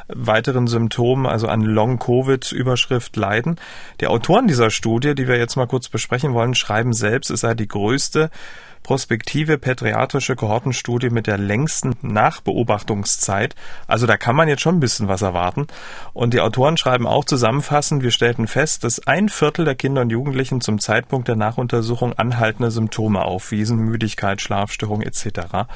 weiteren 0.08 0.68
Symptomen, 0.68 1.26
also 1.26 1.48
an 1.48 1.60
Long-Covid-Überschrift 1.60 3.14
leiden. 3.16 3.56
Die 4.00 4.06
Autoren 4.06 4.48
dieser 4.48 4.70
Studie, 4.70 5.14
die 5.18 5.28
wir 5.28 5.36
jetzt 5.36 5.56
mal 5.56 5.66
kurz 5.66 5.88
besprechen 5.88 6.32
wollen, 6.32 6.54
schreiben 6.54 6.92
selbst, 6.92 7.30
es 7.30 7.40
sei 7.40 7.54
die 7.54 7.68
größte 7.68 8.30
prospektive 8.88 9.58
pädiatrische 9.58 10.34
Kohortenstudie 10.34 11.10
mit 11.10 11.26
der 11.26 11.36
längsten 11.36 11.94
Nachbeobachtungszeit. 12.00 13.54
Also 13.86 14.06
da 14.06 14.16
kann 14.16 14.34
man 14.34 14.48
jetzt 14.48 14.62
schon 14.62 14.76
ein 14.76 14.80
bisschen 14.80 15.08
was 15.08 15.20
erwarten. 15.20 15.66
Und 16.14 16.32
die 16.32 16.40
Autoren 16.40 16.78
schreiben 16.78 17.06
auch 17.06 17.26
zusammenfassend, 17.26 18.02
wir 18.02 18.12
stellten 18.12 18.46
fest, 18.46 18.84
dass 18.84 19.06
ein 19.06 19.28
Viertel 19.28 19.66
der 19.66 19.74
Kinder 19.74 20.00
und 20.00 20.08
Jugendlichen 20.08 20.62
zum 20.62 20.78
Zeitpunkt 20.78 21.28
der 21.28 21.36
Nachuntersuchung 21.36 22.14
anhaltende 22.14 22.70
Symptome 22.70 23.26
aufwiesen, 23.26 23.76
Müdigkeit, 23.76 24.40
Schlafstörung 24.40 25.02
etc. 25.02 25.66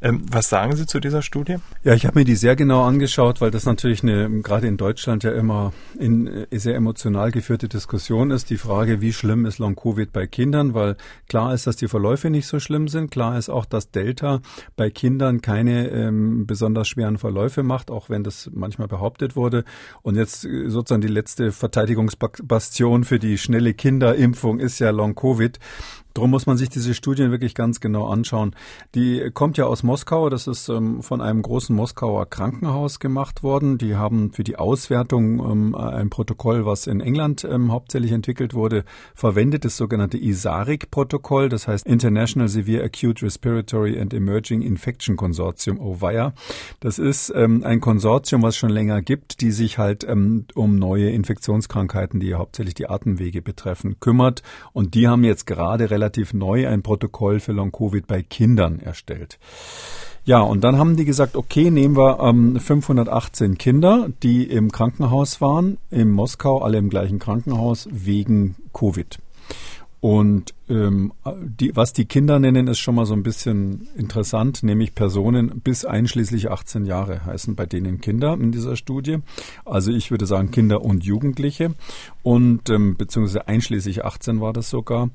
Ähm, 0.00 0.24
was 0.30 0.48
sagen 0.48 0.74
Sie 0.74 0.86
zu 0.86 0.98
dieser 0.98 1.20
Studie? 1.20 1.56
Ja, 1.84 1.92
ich 1.92 2.06
habe 2.06 2.20
mir 2.20 2.24
die 2.24 2.36
sehr 2.36 2.56
genau 2.56 2.84
angeschaut, 2.84 3.42
weil 3.42 3.50
das 3.50 3.66
natürlich 3.66 4.02
eine, 4.02 4.40
gerade 4.40 4.66
in 4.66 4.78
Deutschland 4.78 5.24
ja 5.24 5.32
immer 5.32 5.74
in 5.98 6.26
äh, 6.26 6.58
sehr 6.58 6.76
emotional 6.76 7.32
geführte 7.32 7.68
Diskussion 7.68 8.30
ist. 8.30 8.48
Die 8.48 8.56
Frage, 8.56 9.02
wie 9.02 9.12
schlimm 9.12 9.44
ist 9.44 9.58
Long-Covid 9.58 10.10
bei 10.10 10.26
Kindern, 10.26 10.72
weil 10.72 10.96
klar 11.28 11.52
ist, 11.52 11.66
dass 11.66 11.76
die 11.76 11.88
Verläufe 11.88 12.30
nicht 12.30 12.46
so 12.46 12.61
schlimm 12.62 12.88
sind. 12.88 13.10
Klar 13.10 13.38
ist 13.38 13.48
auch, 13.48 13.64
dass 13.64 13.90
Delta 13.90 14.40
bei 14.76 14.90
Kindern 14.90 15.40
keine 15.40 15.88
ähm, 15.88 16.46
besonders 16.46 16.88
schweren 16.88 17.18
Verläufe 17.18 17.62
macht, 17.62 17.90
auch 17.90 18.08
wenn 18.10 18.24
das 18.24 18.50
manchmal 18.52 18.88
behauptet 18.88 19.36
wurde. 19.36 19.64
Und 20.02 20.16
jetzt 20.16 20.44
äh, 20.44 20.68
sozusagen 20.68 21.02
die 21.02 21.08
letzte 21.08 21.52
Verteidigungsbastion 21.52 23.04
für 23.04 23.18
die 23.18 23.38
schnelle 23.38 23.74
Kinderimpfung 23.74 24.58
ist 24.58 24.78
ja 24.78 24.90
Long 24.90 25.14
Darum 26.14 26.30
muss 26.30 26.46
man 26.46 26.56
sich 26.56 26.68
diese 26.68 26.94
Studien 26.94 27.30
wirklich 27.30 27.54
ganz 27.54 27.80
genau 27.80 28.08
anschauen. 28.08 28.54
Die 28.94 29.30
kommt 29.32 29.56
ja 29.56 29.66
aus 29.66 29.82
Moskau. 29.82 30.28
Das 30.28 30.46
ist 30.46 30.68
ähm, 30.68 31.02
von 31.02 31.20
einem 31.20 31.42
großen 31.42 31.74
Moskauer 31.74 32.28
Krankenhaus 32.28 33.00
gemacht 33.00 33.42
worden. 33.42 33.78
Die 33.78 33.96
haben 33.96 34.32
für 34.32 34.44
die 34.44 34.56
Auswertung 34.56 35.40
ähm, 35.40 35.74
ein 35.74 36.10
Protokoll, 36.10 36.66
was 36.66 36.86
in 36.86 37.00
England 37.00 37.44
ähm, 37.44 37.72
hauptsächlich 37.72 38.12
entwickelt 38.12 38.54
wurde, 38.54 38.84
verwendet, 39.14 39.64
das 39.64 39.76
sogenannte 39.76 40.18
ISARIC-Protokoll. 40.18 41.48
Das 41.48 41.68
heißt 41.68 41.86
International 41.86 42.48
Severe 42.48 42.84
Acute 42.84 43.22
Respiratory 43.22 43.98
and 43.98 44.12
Emerging 44.12 44.62
Infection 44.62 45.16
Consortium, 45.16 45.80
OVIA. 45.80 46.34
Das 46.80 46.98
ist 46.98 47.32
ähm, 47.34 47.62
ein 47.64 47.80
Konsortium, 47.80 48.42
was 48.42 48.56
schon 48.56 48.70
länger 48.70 49.02
gibt, 49.02 49.40
die 49.40 49.50
sich 49.50 49.78
halt 49.78 50.04
ähm, 50.04 50.46
um 50.54 50.76
neue 50.76 51.10
Infektionskrankheiten, 51.10 52.20
die 52.20 52.34
hauptsächlich 52.34 52.74
die 52.74 52.88
Atemwege 52.88 53.42
betreffen, 53.42 53.96
kümmert. 54.00 54.42
Und 54.72 54.94
die 54.94 55.08
haben 55.08 55.24
jetzt 55.24 55.46
gerade 55.46 55.90
relativ 56.02 56.34
neu 56.34 56.66
ein 56.68 56.82
Protokoll 56.82 57.38
für 57.38 57.52
Long-Covid 57.52 58.06
bei 58.08 58.22
Kindern 58.22 58.80
erstellt. 58.80 59.38
Ja, 60.24 60.40
und 60.40 60.62
dann 60.62 60.78
haben 60.78 60.96
die 60.96 61.04
gesagt, 61.04 61.36
okay, 61.36 61.70
nehmen 61.70 61.96
wir 61.96 62.20
ähm, 62.20 62.58
518 62.58 63.58
Kinder, 63.58 64.08
die 64.22 64.44
im 64.44 64.70
Krankenhaus 64.70 65.40
waren, 65.40 65.78
in 65.90 66.10
Moskau, 66.10 66.62
alle 66.62 66.78
im 66.78 66.90
gleichen 66.90 67.18
Krankenhaus, 67.18 67.88
wegen 67.90 68.56
Covid. 68.72 69.18
Und 70.02 70.52
ähm, 70.68 71.12
die, 71.40 71.76
was 71.76 71.92
die 71.92 72.06
Kinder 72.06 72.40
nennen, 72.40 72.66
ist 72.66 72.80
schon 72.80 72.96
mal 72.96 73.06
so 73.06 73.14
ein 73.14 73.22
bisschen 73.22 73.86
interessant, 73.96 74.64
nämlich 74.64 74.96
Personen 74.96 75.60
bis 75.60 75.84
einschließlich 75.84 76.50
18 76.50 76.86
Jahre 76.86 77.24
heißen 77.24 77.54
bei 77.54 77.66
denen 77.66 78.00
Kinder 78.00 78.34
in 78.34 78.50
dieser 78.50 78.74
Studie. 78.74 79.18
Also 79.64 79.92
ich 79.92 80.10
würde 80.10 80.26
sagen 80.26 80.50
Kinder 80.50 80.82
und 80.82 81.04
Jugendliche 81.04 81.74
und 82.24 82.68
ähm, 82.68 82.96
beziehungsweise 82.96 83.46
einschließlich 83.46 84.04
18 84.04 84.40
war 84.40 84.52
das 84.52 84.70
sogar. 84.70 85.10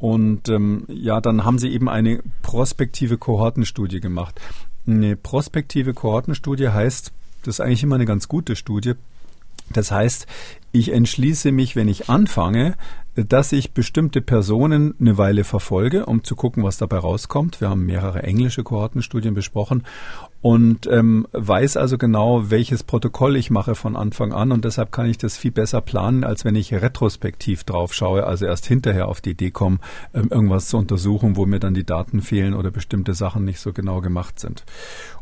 Und 0.00 0.48
ähm, 0.48 0.84
ja, 0.88 1.20
dann 1.20 1.44
haben 1.44 1.58
sie 1.58 1.68
eben 1.68 1.88
eine 1.88 2.22
prospektive 2.42 3.18
Kohortenstudie 3.18 4.00
gemacht. 4.00 4.40
Eine 4.86 5.14
prospektive 5.14 5.94
Kohortenstudie 5.94 6.68
heißt, 6.68 7.12
das 7.42 7.56
ist 7.56 7.60
eigentlich 7.60 7.82
immer 7.82 7.94
eine 7.96 8.06
ganz 8.06 8.26
gute 8.26 8.56
Studie. 8.56 8.94
Das 9.72 9.92
heißt, 9.92 10.26
ich 10.72 10.92
entschließe 10.92 11.52
mich, 11.52 11.76
wenn 11.76 11.86
ich 11.86 12.08
anfange, 12.08 12.76
dass 13.14 13.52
ich 13.52 13.72
bestimmte 13.72 14.20
Personen 14.20 14.94
eine 15.00 15.18
Weile 15.18 15.44
verfolge, 15.44 16.06
um 16.06 16.24
zu 16.24 16.34
gucken, 16.34 16.62
was 16.62 16.78
dabei 16.78 16.98
rauskommt. 16.98 17.60
Wir 17.60 17.68
haben 17.68 17.84
mehrere 17.84 18.22
englische 18.22 18.62
Kohortenstudien 18.62 19.34
besprochen 19.34 19.84
und 20.42 20.86
ähm, 20.86 21.26
weiß 21.32 21.76
also 21.76 21.98
genau, 21.98 22.50
welches 22.50 22.82
Protokoll 22.82 23.36
ich 23.36 23.50
mache 23.50 23.74
von 23.74 23.94
Anfang 23.94 24.32
an 24.32 24.52
und 24.52 24.64
deshalb 24.64 24.90
kann 24.90 25.06
ich 25.06 25.18
das 25.18 25.36
viel 25.36 25.50
besser 25.50 25.82
planen, 25.82 26.24
als 26.24 26.44
wenn 26.44 26.56
ich 26.56 26.72
retrospektiv 26.72 27.64
drauf 27.64 27.92
schaue, 27.92 28.26
also 28.26 28.46
erst 28.46 28.66
hinterher 28.66 29.08
auf 29.08 29.20
die 29.20 29.30
Idee 29.30 29.50
komme, 29.50 29.78
ähm, 30.14 30.28
irgendwas 30.30 30.68
zu 30.68 30.78
untersuchen, 30.78 31.36
wo 31.36 31.44
mir 31.44 31.60
dann 31.60 31.74
die 31.74 31.84
Daten 31.84 32.22
fehlen 32.22 32.54
oder 32.54 32.70
bestimmte 32.70 33.12
Sachen 33.12 33.44
nicht 33.44 33.60
so 33.60 33.72
genau 33.72 34.00
gemacht 34.00 34.38
sind. 34.40 34.64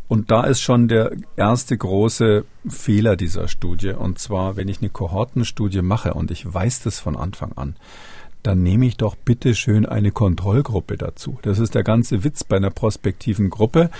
Und 0.06 0.30
da 0.30 0.44
ist 0.44 0.60
schon 0.60 0.88
der 0.88 1.12
erste 1.36 1.76
große 1.76 2.44
Fehler 2.66 3.16
dieser 3.16 3.46
Studie. 3.46 3.90
Und 3.90 4.18
zwar, 4.18 4.56
wenn 4.56 4.68
ich 4.68 4.80
eine 4.80 4.88
Kohortenstudie 4.88 5.82
mache 5.82 6.14
und 6.14 6.30
ich 6.30 6.52
weiß 6.52 6.82
das 6.82 6.98
von 6.98 7.14
Anfang 7.14 7.52
an, 7.56 7.76
dann 8.42 8.62
nehme 8.62 8.86
ich 8.86 8.96
doch 8.96 9.16
bitte 9.16 9.54
schön 9.54 9.84
eine 9.86 10.10
Kontrollgruppe 10.10 10.96
dazu. 10.96 11.38
Das 11.42 11.58
ist 11.58 11.74
der 11.74 11.82
ganze 11.82 12.24
Witz 12.24 12.44
bei 12.44 12.56
einer 12.56 12.70
prospektiven 12.70 13.50
Gruppe. 13.50 13.90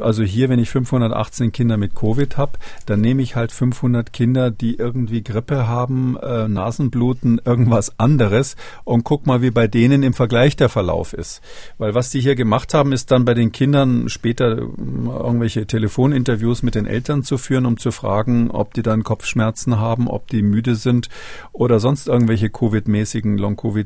Also 0.00 0.22
hier, 0.22 0.48
wenn 0.48 0.58
ich 0.58 0.70
518 0.70 1.52
Kinder 1.52 1.76
mit 1.76 1.94
Covid 1.94 2.36
habe, 2.36 2.52
dann 2.86 3.00
nehme 3.00 3.22
ich 3.22 3.36
halt 3.36 3.52
500 3.52 4.12
Kinder, 4.12 4.50
die 4.50 4.76
irgendwie 4.76 5.22
Grippe 5.22 5.66
haben, 5.66 6.16
äh, 6.22 6.48
Nasenbluten, 6.48 7.40
irgendwas 7.44 7.98
anderes 7.98 8.56
und 8.84 9.04
guck 9.04 9.26
mal, 9.26 9.42
wie 9.42 9.50
bei 9.50 9.66
denen 9.66 10.02
im 10.02 10.14
Vergleich 10.14 10.56
der 10.56 10.68
Verlauf 10.68 11.12
ist. 11.12 11.40
Weil 11.78 11.94
was 11.94 12.10
die 12.10 12.20
hier 12.20 12.34
gemacht 12.34 12.74
haben, 12.74 12.92
ist 12.92 13.10
dann 13.10 13.24
bei 13.24 13.34
den 13.34 13.52
Kindern 13.52 14.08
später 14.08 14.58
äh, 14.58 14.60
irgendwelche 14.60 15.66
Telefoninterviews 15.66 16.62
mit 16.62 16.74
den 16.74 16.86
Eltern 16.86 17.22
zu 17.22 17.36
führen, 17.36 17.66
um 17.66 17.76
zu 17.78 17.90
fragen, 17.90 18.50
ob 18.50 18.74
die 18.74 18.82
dann 18.82 19.02
Kopfschmerzen 19.02 19.78
haben, 19.78 20.08
ob 20.08 20.28
die 20.28 20.42
müde 20.42 20.76
sind 20.76 21.08
oder 21.52 21.80
sonst 21.80 22.08
irgendwelche 22.08 22.48
Covid-mäßigen, 22.48 23.36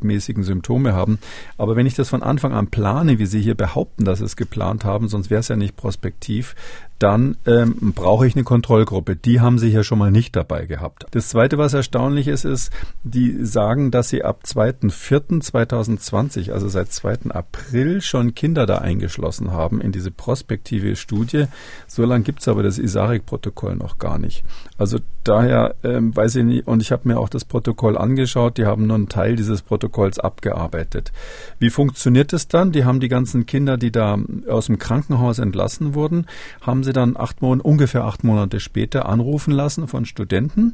Long-Covid-mäßigen 0.02 0.42
Symptome 0.42 0.92
haben. 0.92 1.18
Aber 1.56 1.76
wenn 1.76 1.86
ich 1.86 1.94
das 1.94 2.08
von 2.08 2.22
Anfang 2.22 2.52
an 2.52 2.68
plane, 2.68 3.18
wie 3.18 3.26
Sie 3.26 3.40
hier 3.40 3.54
behaupten, 3.54 4.04
dass 4.04 4.18
Sie 4.18 4.24
es 4.24 4.36
geplant 4.36 4.84
haben, 4.84 5.08
sonst 5.08 5.30
wäre 5.30 5.40
es 5.40 5.48
ja 5.48 5.56
nicht 5.56 5.76
prospektiv, 5.76 6.54
dann 6.98 7.36
ähm, 7.46 7.94
brauche 7.94 8.26
ich 8.26 8.34
eine 8.36 8.44
Kontrollgruppe. 8.44 9.16
Die 9.16 9.40
haben 9.40 9.58
sie 9.58 9.70
hier 9.70 9.82
schon 9.82 9.98
mal 9.98 10.12
nicht 10.12 10.36
dabei 10.36 10.66
gehabt. 10.66 11.06
Das 11.10 11.28
Zweite, 11.28 11.58
was 11.58 11.74
erstaunlich 11.74 12.28
ist, 12.28 12.44
ist, 12.44 12.70
die 13.02 13.44
sagen, 13.44 13.90
dass 13.90 14.08
sie 14.08 14.22
ab 14.22 14.44
2.4.2020, 14.46 16.52
also 16.52 16.68
seit 16.68 16.92
2. 16.92 17.30
April, 17.30 18.00
schon 18.00 18.34
Kinder 18.34 18.66
da 18.66 18.78
eingeschlossen 18.78 19.50
haben 19.52 19.80
in 19.80 19.90
diese 19.90 20.12
prospektive 20.12 20.94
Studie. 20.96 21.46
So 21.88 22.04
lange 22.04 22.24
gibt 22.24 22.40
es 22.40 22.48
aber 22.48 22.62
das 22.62 22.78
ISARIC-Protokoll 22.78 23.76
noch 23.76 23.98
gar 23.98 24.18
nicht. 24.18 24.44
Also 24.78 24.98
daher 25.24 25.74
ähm, 25.82 26.14
weiß 26.14 26.36
ich 26.36 26.44
nicht, 26.44 26.66
und 26.66 26.82
ich 26.82 26.92
habe 26.92 27.08
mir 27.08 27.18
auch 27.18 27.28
das 27.28 27.44
Protokoll 27.44 27.98
angeschaut, 27.98 28.58
die 28.58 28.66
haben 28.66 28.86
nur 28.86 28.96
einen 28.96 29.08
Teil 29.08 29.36
dieses 29.36 29.62
Protokolls 29.62 30.18
abgearbeitet. 30.18 31.12
Wie 31.58 31.70
funktioniert 31.70 32.32
es 32.32 32.48
dann? 32.48 32.72
Die 32.72 32.84
haben 32.84 33.00
die 33.00 33.08
ganzen 33.08 33.46
Kinder, 33.46 33.76
die 33.76 33.90
da 33.90 34.18
aus 34.48 34.66
dem 34.66 34.78
Krankenhaus 34.78 35.38
entlassen 35.38 35.94
wurden, 35.94 36.26
haben 36.60 36.81
sie 36.84 36.92
sie 36.92 37.00
dann 37.00 37.16
acht 37.16 37.42
Monate, 37.42 37.66
ungefähr 37.66 38.04
acht 38.04 38.22
Monate 38.22 38.60
später 38.60 39.08
anrufen 39.08 39.52
lassen 39.52 39.88
von 39.88 40.04
Studenten. 40.04 40.72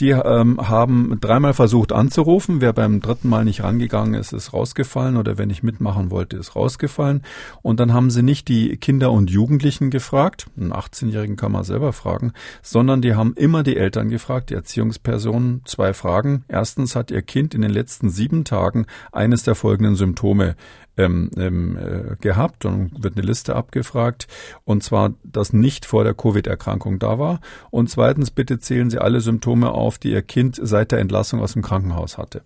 Die 0.00 0.10
ähm, 0.10 0.68
haben 0.68 1.18
dreimal 1.20 1.54
versucht 1.54 1.92
anzurufen. 1.92 2.60
Wer 2.60 2.72
beim 2.72 3.00
dritten 3.00 3.28
Mal 3.28 3.44
nicht 3.44 3.62
rangegangen 3.62 4.14
ist, 4.14 4.32
ist 4.32 4.52
rausgefallen 4.52 5.16
oder 5.16 5.38
wenn 5.38 5.50
ich 5.50 5.62
mitmachen 5.62 6.10
wollte, 6.10 6.36
ist 6.36 6.56
rausgefallen. 6.56 7.22
Und 7.62 7.80
dann 7.80 7.92
haben 7.92 8.10
sie 8.10 8.22
nicht 8.22 8.48
die 8.48 8.76
Kinder 8.76 9.12
und 9.12 9.30
Jugendlichen 9.30 9.90
gefragt, 9.90 10.46
einen 10.56 10.72
18-Jährigen 10.72 11.36
kann 11.36 11.52
man 11.52 11.64
selber 11.64 11.92
fragen, 11.92 12.32
sondern 12.62 13.02
die 13.02 13.14
haben 13.14 13.34
immer 13.34 13.62
die 13.62 13.76
Eltern 13.76 14.08
gefragt, 14.08 14.50
die 14.50 14.54
Erziehungspersonen, 14.54 15.62
zwei 15.64 15.92
Fragen. 15.92 16.44
Erstens 16.48 16.96
hat 16.96 17.10
ihr 17.10 17.22
Kind 17.22 17.54
in 17.54 17.62
den 17.62 17.70
letzten 17.70 18.10
sieben 18.10 18.44
Tagen 18.44 18.86
eines 19.12 19.44
der 19.44 19.54
folgenden 19.54 19.94
Symptome 19.94 20.56
ähm, 20.96 21.30
ähm, 21.36 21.76
äh, 21.76 22.16
gehabt 22.20 22.64
und 22.64 23.02
wird 23.02 23.16
eine 23.16 23.26
Liste 23.26 23.56
abgefragt. 23.56 24.26
Und 24.64 24.82
zwar, 24.82 25.14
dass 25.22 25.52
nicht 25.52 25.86
vor 25.86 26.04
der 26.04 26.14
Covid-Erkrankung 26.14 26.98
da 26.98 27.18
war. 27.18 27.40
Und 27.70 27.90
zweitens, 27.90 28.30
bitte 28.30 28.58
zählen 28.58 28.90
Sie 28.90 28.98
alle 28.98 29.20
Symptome 29.20 29.70
auf, 29.70 29.98
die 29.98 30.10
Ihr 30.10 30.22
Kind 30.22 30.58
seit 30.60 30.92
der 30.92 30.98
Entlassung 30.98 31.40
aus 31.40 31.54
dem 31.54 31.62
Krankenhaus 31.62 32.18
hatte. 32.18 32.42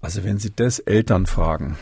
Also 0.00 0.24
wenn 0.24 0.38
Sie 0.38 0.52
das 0.54 0.78
Eltern 0.78 1.26
fragen 1.26 1.76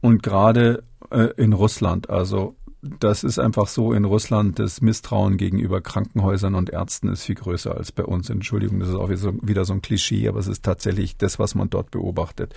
und 0.00 0.22
gerade 0.22 0.82
äh, 1.10 1.28
in 1.36 1.52
Russland, 1.52 2.10
also 2.10 2.56
das 3.00 3.24
ist 3.24 3.38
einfach 3.38 3.66
so 3.66 3.92
in 3.92 4.04
Russland, 4.04 4.58
das 4.58 4.80
Misstrauen 4.80 5.36
gegenüber 5.36 5.80
Krankenhäusern 5.80 6.54
und 6.54 6.70
Ärzten 6.70 7.08
ist 7.08 7.24
viel 7.24 7.34
größer 7.34 7.76
als 7.76 7.92
bei 7.92 8.04
uns. 8.04 8.30
Entschuldigung, 8.30 8.80
das 8.80 8.88
ist 8.88 8.94
auch 8.94 9.08
wieder 9.08 9.64
so, 9.64 9.72
ein 9.72 9.82
Klischee, 9.82 10.28
aber 10.28 10.38
es 10.38 10.48
ist 10.48 10.64
tatsächlich 10.64 11.16
das, 11.16 11.38
was 11.38 11.54
man 11.54 11.70
dort 11.70 11.90
beobachtet. 11.90 12.54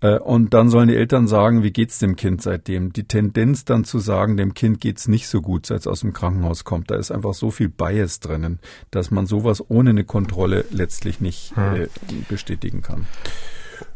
Äh, 0.00 0.18
und 0.18 0.54
dann 0.54 0.68
sollen 0.68 0.88
die 0.88 0.96
Eltern 0.96 1.26
sagen, 1.26 1.62
wie 1.62 1.72
geht's 1.72 1.98
dem 1.98 2.16
Kind 2.16 2.42
seitdem? 2.42 2.92
Die 2.92 3.04
Tendenz 3.04 3.64
dann 3.64 3.84
zu 3.84 3.98
sagen, 3.98 4.36
dem 4.36 4.54
Kind 4.54 4.80
geht's 4.80 5.08
nicht 5.08 5.28
so 5.28 5.40
gut, 5.40 5.66
seit 5.66 5.80
es 5.80 5.86
aus 5.86 6.00
dem 6.00 6.12
Krankenhaus 6.12 6.64
kommt. 6.64 6.90
Da 6.90 6.96
ist 6.96 7.10
einfach 7.10 7.34
so 7.34 7.50
viel 7.50 7.68
Bias 7.68 8.20
drinnen, 8.20 8.60
dass 8.90 9.10
man 9.10 9.26
sowas 9.26 9.64
ohne 9.68 9.90
eine 9.90 10.04
Kontrolle 10.04 10.64
letztlich 10.70 11.20
nicht 11.20 11.56
hm. 11.56 11.82
äh, 11.82 11.88
bestätigen 12.28 12.82
kann. 12.82 13.06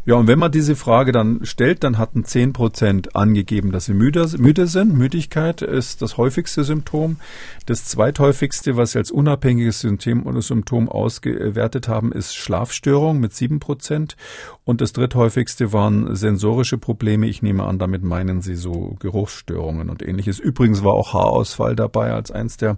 Ja, 0.05 0.17
und 0.17 0.27
wenn 0.27 0.41
man 0.41 0.51
diese 0.51 0.75
Frage 0.75 1.13
dann 1.13 1.45
stellt, 1.45 1.85
dann 1.85 1.97
hatten 1.97 2.25
10 2.25 2.53
Prozent 2.53 3.15
angegeben, 3.15 3.71
dass 3.71 3.85
sie 3.85 3.95
müde, 3.95 4.29
müde 4.37 4.67
sind. 4.67 4.95
Müdigkeit 4.95 5.63
ist 5.63 6.03
das 6.03 6.17
häufigste 6.17 6.65
Symptom. 6.65 7.19
Das 7.67 7.85
zweithäufigste, 7.85 8.77
was 8.77 8.93
sie 8.93 8.99
als 8.99 9.13
unabhängiges 9.13 9.79
Symptom 9.79 10.41
Symptom 10.43 10.89
ausgewertet 10.89 11.87
haben, 11.87 12.11
ist 12.11 12.35
Schlafstörung 12.35 13.21
mit 13.21 13.33
7 13.33 13.61
Prozent. 13.61 14.17
Und 14.65 14.81
das 14.81 14.93
dritthäufigste 14.93 15.73
waren 15.73 16.17
sensorische 16.17 16.79
Probleme. 16.79 17.27
Ich 17.29 17.43
nehme 17.43 17.63
an, 17.63 17.79
damit 17.79 18.03
meinen 18.03 18.41
sie 18.41 18.57
so 18.57 18.97
Geruchsstörungen 18.99 19.89
und 19.89 20.03
ähnliches. 20.03 20.41
Übrigens 20.41 20.83
war 20.83 20.95
auch 20.95 21.15
Haarausfall 21.15 21.77
dabei 21.77 22.13
als 22.13 22.33
eins 22.33 22.57
der, 22.57 22.77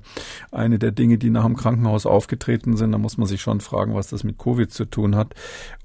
eine 0.52 0.78
der 0.78 0.92
Dinge, 0.92 1.16
die 1.16 1.30
nach 1.30 1.44
dem 1.44 1.56
Krankenhaus 1.56 2.04
aufgetreten 2.04 2.76
sind. 2.76 2.92
Da 2.92 2.98
muss 2.98 3.16
man 3.16 3.26
sich 3.26 3.40
schon 3.40 3.60
fragen, 3.60 3.94
was 3.94 4.08
das 4.08 4.24
mit 4.24 4.36
Covid 4.36 4.70
zu 4.70 4.84
tun 4.84 5.16
hat. 5.16 5.34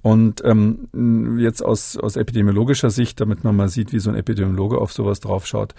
Und 0.01 0.41
ähm, 0.45 1.37
jetzt 1.39 1.63
aus, 1.63 1.97
aus 1.97 2.15
epidemiologischer 2.15 2.89
Sicht, 2.89 3.19
damit 3.19 3.43
man 3.43 3.55
mal 3.55 3.69
sieht, 3.69 3.91
wie 3.91 3.99
so 3.99 4.09
ein 4.09 4.15
Epidemiologe 4.15 4.77
auf 4.77 4.93
sowas 4.93 5.19
draufschaut, 5.19 5.75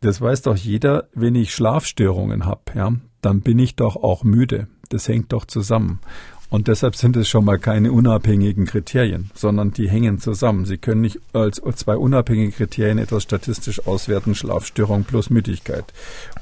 das 0.00 0.20
weiß 0.20 0.42
doch 0.42 0.56
jeder, 0.56 1.08
wenn 1.14 1.34
ich 1.34 1.54
Schlafstörungen 1.54 2.44
habe, 2.46 2.60
ja, 2.74 2.92
dann 3.22 3.40
bin 3.40 3.58
ich 3.58 3.76
doch 3.76 3.96
auch 3.96 4.24
müde. 4.24 4.68
Das 4.88 5.08
hängt 5.08 5.32
doch 5.32 5.46
zusammen. 5.46 6.00
Und 6.48 6.68
deshalb 6.68 6.94
sind 6.94 7.16
es 7.16 7.28
schon 7.28 7.44
mal 7.44 7.58
keine 7.58 7.90
unabhängigen 7.90 8.66
Kriterien, 8.66 9.30
sondern 9.34 9.72
die 9.72 9.90
hängen 9.90 10.20
zusammen. 10.20 10.64
Sie 10.64 10.78
können 10.78 11.00
nicht 11.00 11.18
als 11.32 11.60
zwei 11.74 11.96
unabhängige 11.96 12.52
Kriterien 12.52 12.98
etwas 12.98 13.24
statistisch 13.24 13.84
auswerten, 13.86 14.36
Schlafstörung 14.36 15.04
plus 15.04 15.28
Müdigkeit. 15.28 15.84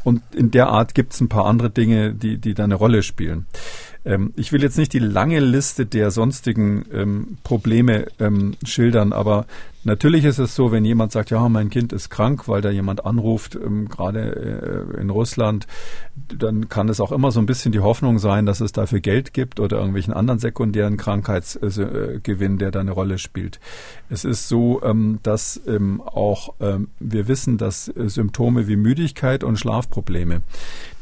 Und 0.02 0.22
in 0.34 0.50
der 0.50 0.68
Art 0.68 0.94
gibt 0.94 1.14
es 1.14 1.20
ein 1.22 1.30
paar 1.30 1.46
andere 1.46 1.70
Dinge, 1.70 2.12
die, 2.12 2.36
die 2.36 2.52
da 2.52 2.64
eine 2.64 2.74
Rolle 2.74 3.02
spielen. 3.02 3.46
Ähm, 4.04 4.32
ich 4.36 4.52
will 4.52 4.62
jetzt 4.62 4.78
nicht 4.78 4.92
die 4.92 4.98
lange 4.98 5.40
Liste 5.40 5.86
der 5.86 6.10
sonstigen 6.10 6.84
ähm, 6.92 7.38
Probleme 7.42 8.06
ähm, 8.18 8.54
schildern, 8.64 9.12
aber 9.12 9.46
Natürlich 9.84 10.24
ist 10.24 10.38
es 10.38 10.54
so, 10.54 10.72
wenn 10.72 10.84
jemand 10.84 11.12
sagt, 11.12 11.30
ja, 11.30 11.46
mein 11.48 11.68
Kind 11.68 11.92
ist 11.92 12.08
krank, 12.08 12.48
weil 12.48 12.62
da 12.62 12.70
jemand 12.70 13.04
anruft, 13.04 13.54
ähm, 13.54 13.88
gerade 13.88 14.88
äh, 14.96 15.00
in 15.00 15.10
Russland, 15.10 15.66
dann 16.36 16.68
kann 16.68 16.88
es 16.88 17.00
auch 17.00 17.12
immer 17.12 17.30
so 17.30 17.40
ein 17.40 17.46
bisschen 17.46 17.72
die 17.72 17.80
Hoffnung 17.80 18.18
sein, 18.18 18.46
dass 18.46 18.60
es 18.60 18.72
dafür 18.72 19.00
Geld 19.00 19.34
gibt 19.34 19.60
oder 19.60 19.76
irgendwelchen 19.76 20.14
anderen 20.14 20.38
sekundären 20.38 20.96
Krankheitsgewinn, 20.96 22.58
der 22.58 22.70
da 22.70 22.80
eine 22.80 22.92
Rolle 22.92 23.18
spielt. 23.18 23.60
Es 24.08 24.24
ist 24.24 24.48
so, 24.48 24.82
ähm, 24.82 25.18
dass 25.22 25.60
ähm, 25.66 26.00
auch 26.00 26.54
ähm, 26.60 26.88
wir 26.98 27.28
wissen, 27.28 27.58
dass 27.58 27.88
äh, 27.88 28.08
Symptome 28.08 28.66
wie 28.68 28.76
Müdigkeit 28.76 29.44
und 29.44 29.58
Schlafprobleme, 29.58 30.42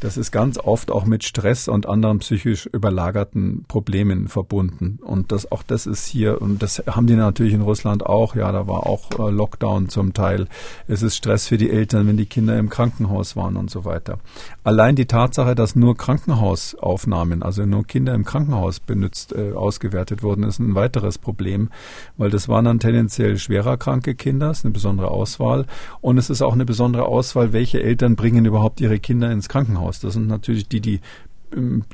das 0.01 0.16
ist 0.16 0.33
ganz 0.33 0.59
oft 0.59 0.91
auch 0.91 1.05
mit 1.05 1.22
Stress 1.22 1.68
und 1.68 1.87
anderen 1.87 2.18
psychisch 2.18 2.66
überlagerten 2.66 3.64
Problemen 3.68 4.26
verbunden. 4.26 4.99
Und 5.01 5.30
das 5.30 5.53
auch 5.53 5.62
das 5.62 5.87
ist 5.87 6.07
hier, 6.07 6.43
und 6.43 6.61
das 6.62 6.83
haben 6.89 7.07
die 7.07 7.14
natürlich 7.14 7.53
in 7.53 7.61
Russland 7.61 8.05
auch, 8.05 8.35
ja, 8.35 8.51
da 8.51 8.66
war 8.73 8.87
auch 8.87 9.11
äh, 9.18 9.31
Lockdown 9.31 9.89
zum 9.89 10.14
Teil. 10.14 10.49
Es 10.89 11.03
ist 11.03 11.16
Stress 11.16 11.47
für 11.47 11.59
die 11.59 11.70
Eltern, 11.70 12.07
wenn 12.07 12.16
die 12.16 12.27
Kinder 12.27 12.59
im 12.59 12.70
Krankenhaus 12.70 13.37
waren 13.37 13.57
und 13.57 13.70
so 13.70 13.85
weiter. 13.85 14.18
Allein 14.64 14.97
die 14.97 15.07
Tatsache, 15.07 15.55
dass 15.55 15.77
nur 15.77 15.97
Krankenhausaufnahmen, 15.97 17.43
also 17.43 17.66
nur 17.66 17.87
Kinder 17.87 18.14
im 18.14 18.25
Krankenhaus 18.25 18.81
benutzt, 18.81 19.35
äh, 19.35 19.53
ausgewertet 19.53 20.23
wurden, 20.23 20.43
ist 20.45 20.59
ein 20.59 20.75
weiteres 20.75 21.18
Problem, 21.18 21.68
weil 22.16 22.31
das 22.31 22.49
waren 22.49 22.64
dann 22.64 22.81
tendenziell 22.81 23.39
schwerer 23.39 23.77
kranke 23.77 24.14
Kinder, 24.14 24.51
ist 24.51 24.64
eine 24.64 24.73
besondere 24.73 25.11
Auswahl. 25.11 25.66
Und 26.01 26.16
es 26.16 26.31
ist 26.31 26.41
auch 26.43 26.55
eine 26.55 26.64
besondere 26.64 27.05
Auswahl, 27.05 27.53
welche 27.53 27.83
Eltern 27.83 28.16
bringen 28.16 28.47
überhaupt 28.47 28.81
ihre 28.81 28.99
Kinder 28.99 29.31
ins 29.31 29.49
Krankenhaus. 29.49 30.01
Das 30.01 30.14
sind 30.14 30.29
natürlich 30.29 30.68
die, 30.68 30.81
die 30.81 31.01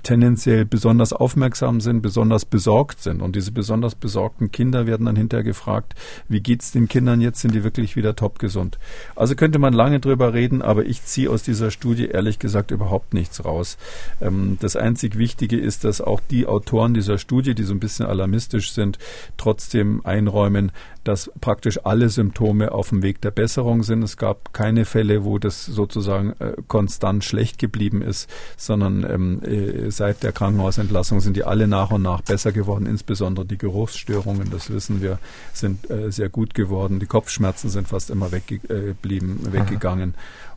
tendenziell 0.03 0.65
besonders 0.65 1.13
aufmerksam 1.13 1.81
sind, 1.81 2.03
besonders 2.03 2.45
besorgt 2.45 3.03
sind. 3.03 3.21
Und 3.23 3.37
diese 3.37 3.53
besonders 3.53 3.95
besorgten 3.95 4.53
Kinder 4.53 4.87
werden 4.87 5.07
dann 5.07 5.17
hinterher 5.17 5.45
gefragt, 5.45 5.95
wie 6.29 6.41
geht's 6.41 6.71
den 6.71 6.89
Kindern 6.89 7.21
jetzt? 7.21 7.41
Sind 7.41 7.55
die 7.55 7.65
wirklich 7.65 7.97
wieder 7.97 8.17
topgesund? 8.17 8.79
Also 9.17 9.35
könnte 9.35 9.59
man 9.59 9.73
lange 9.73 10.01
drüber 10.01 10.35
reden, 10.35 10.63
aber 10.63 10.87
ich 10.87 11.05
ziehe 11.05 11.31
aus 11.31 11.43
dieser 11.43 11.71
Studie 11.71 12.07
ehrlich 12.07 12.39
gesagt 12.39 12.71
überhaupt 12.71 13.15
nichts 13.15 13.45
raus. 13.45 13.79
Ähm, 14.21 14.59
das 14.61 14.77
einzig 14.77 15.19
Wichtige 15.19 15.59
ist, 15.59 15.85
dass 15.85 16.01
auch 16.01 16.21
die 16.31 16.47
Autoren 16.47 16.95
dieser 16.95 17.19
Studie, 17.19 17.55
die 17.55 17.65
so 17.65 17.75
ein 17.75 17.81
bisschen 17.81 18.07
alarmistisch 18.07 18.73
sind, 18.73 18.99
trotzdem 19.37 20.05
einräumen, 20.05 20.73
dass 21.05 21.31
praktisch 21.41 21.85
alle 21.85 22.09
Symptome 22.09 22.73
auf 22.73 22.91
dem 22.91 23.03
Weg 23.03 23.21
der 23.21 23.31
Besserung 23.31 23.83
sind. 23.83 24.03
Es 24.03 24.17
gab 24.17 24.53
keine 24.53 24.85
Fälle, 24.85 25.25
wo 25.25 25.39
das 25.39 25.65
sozusagen 25.65 26.35
äh, 26.39 26.55
konstant 26.67 27.25
schlecht 27.25 27.59
geblieben 27.59 28.03
ist, 28.03 28.29
sondern 28.57 29.05
ähm, 29.09 29.43
äh, 29.43 29.91
seit 29.91 30.23
der 30.23 30.33
Krankenhausentlassung 30.33 31.21
sind 31.21 31.37
die 31.37 31.45
alle 31.45 31.69
nach 31.69 31.91
und 31.91 32.03
nach 32.03 32.23
besser 32.23 32.53
geworden. 32.53 32.87
Insbesondere 32.87 33.47
die 33.47 33.59
Geruchsstörungen, 33.59 34.51
das 34.51 34.71
wissen 34.71 35.01
wir, 35.01 35.19
sind 35.53 35.91
äh, 35.91 36.11
sehr 36.11 36.29
gut 36.29 36.55
geworden. 36.55 37.01
Die 37.01 37.07
Kopfschmerzen 37.07 37.71
sind 37.71 37.89
fast 37.89 38.11
immer 38.11 38.33
weggeblieben, 38.33 39.47
äh, 39.47 39.53
weggegangen. 39.53 40.15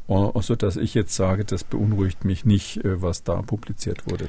So 0.08 0.56
dass 0.58 0.76
ich 0.76 0.94
jetzt 0.94 1.16
sage, 1.16 1.46
das 1.46 1.64
beunruhigt 1.64 2.26
mich 2.26 2.44
nicht, 2.44 2.84
äh, 2.84 3.02
was 3.02 3.24
da 3.24 3.42
publiziert 3.42 4.10
wurde. 4.10 4.28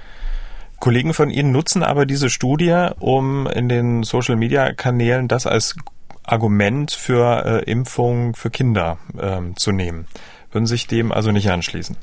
Kollegen 0.83 1.15
von 1.15 1.31
Ihnen 1.31 1.53
nutzen 1.53 1.85
aber 1.85 2.07
diese 2.07 2.29
Studie, 2.29 2.89
um 2.99 3.47
in 3.47 3.69
den 3.69 4.03
Social-Media-Kanälen 4.03 5.29
das 5.29 5.47
als 5.47 5.77
Argument 6.25 6.93
für 6.93 7.45
äh, 7.45 7.71
Impfungen 7.71 8.35
für 8.35 8.51
Kinder 8.51 8.99
ähm, 9.21 9.57
zu 9.57 9.73
nehmen. 9.73 10.07
Würden 10.51 10.67
sich 10.67 10.87
dem 10.87 11.13
also 11.13 11.31
nicht 11.33 11.51
anschließen? 11.51 11.97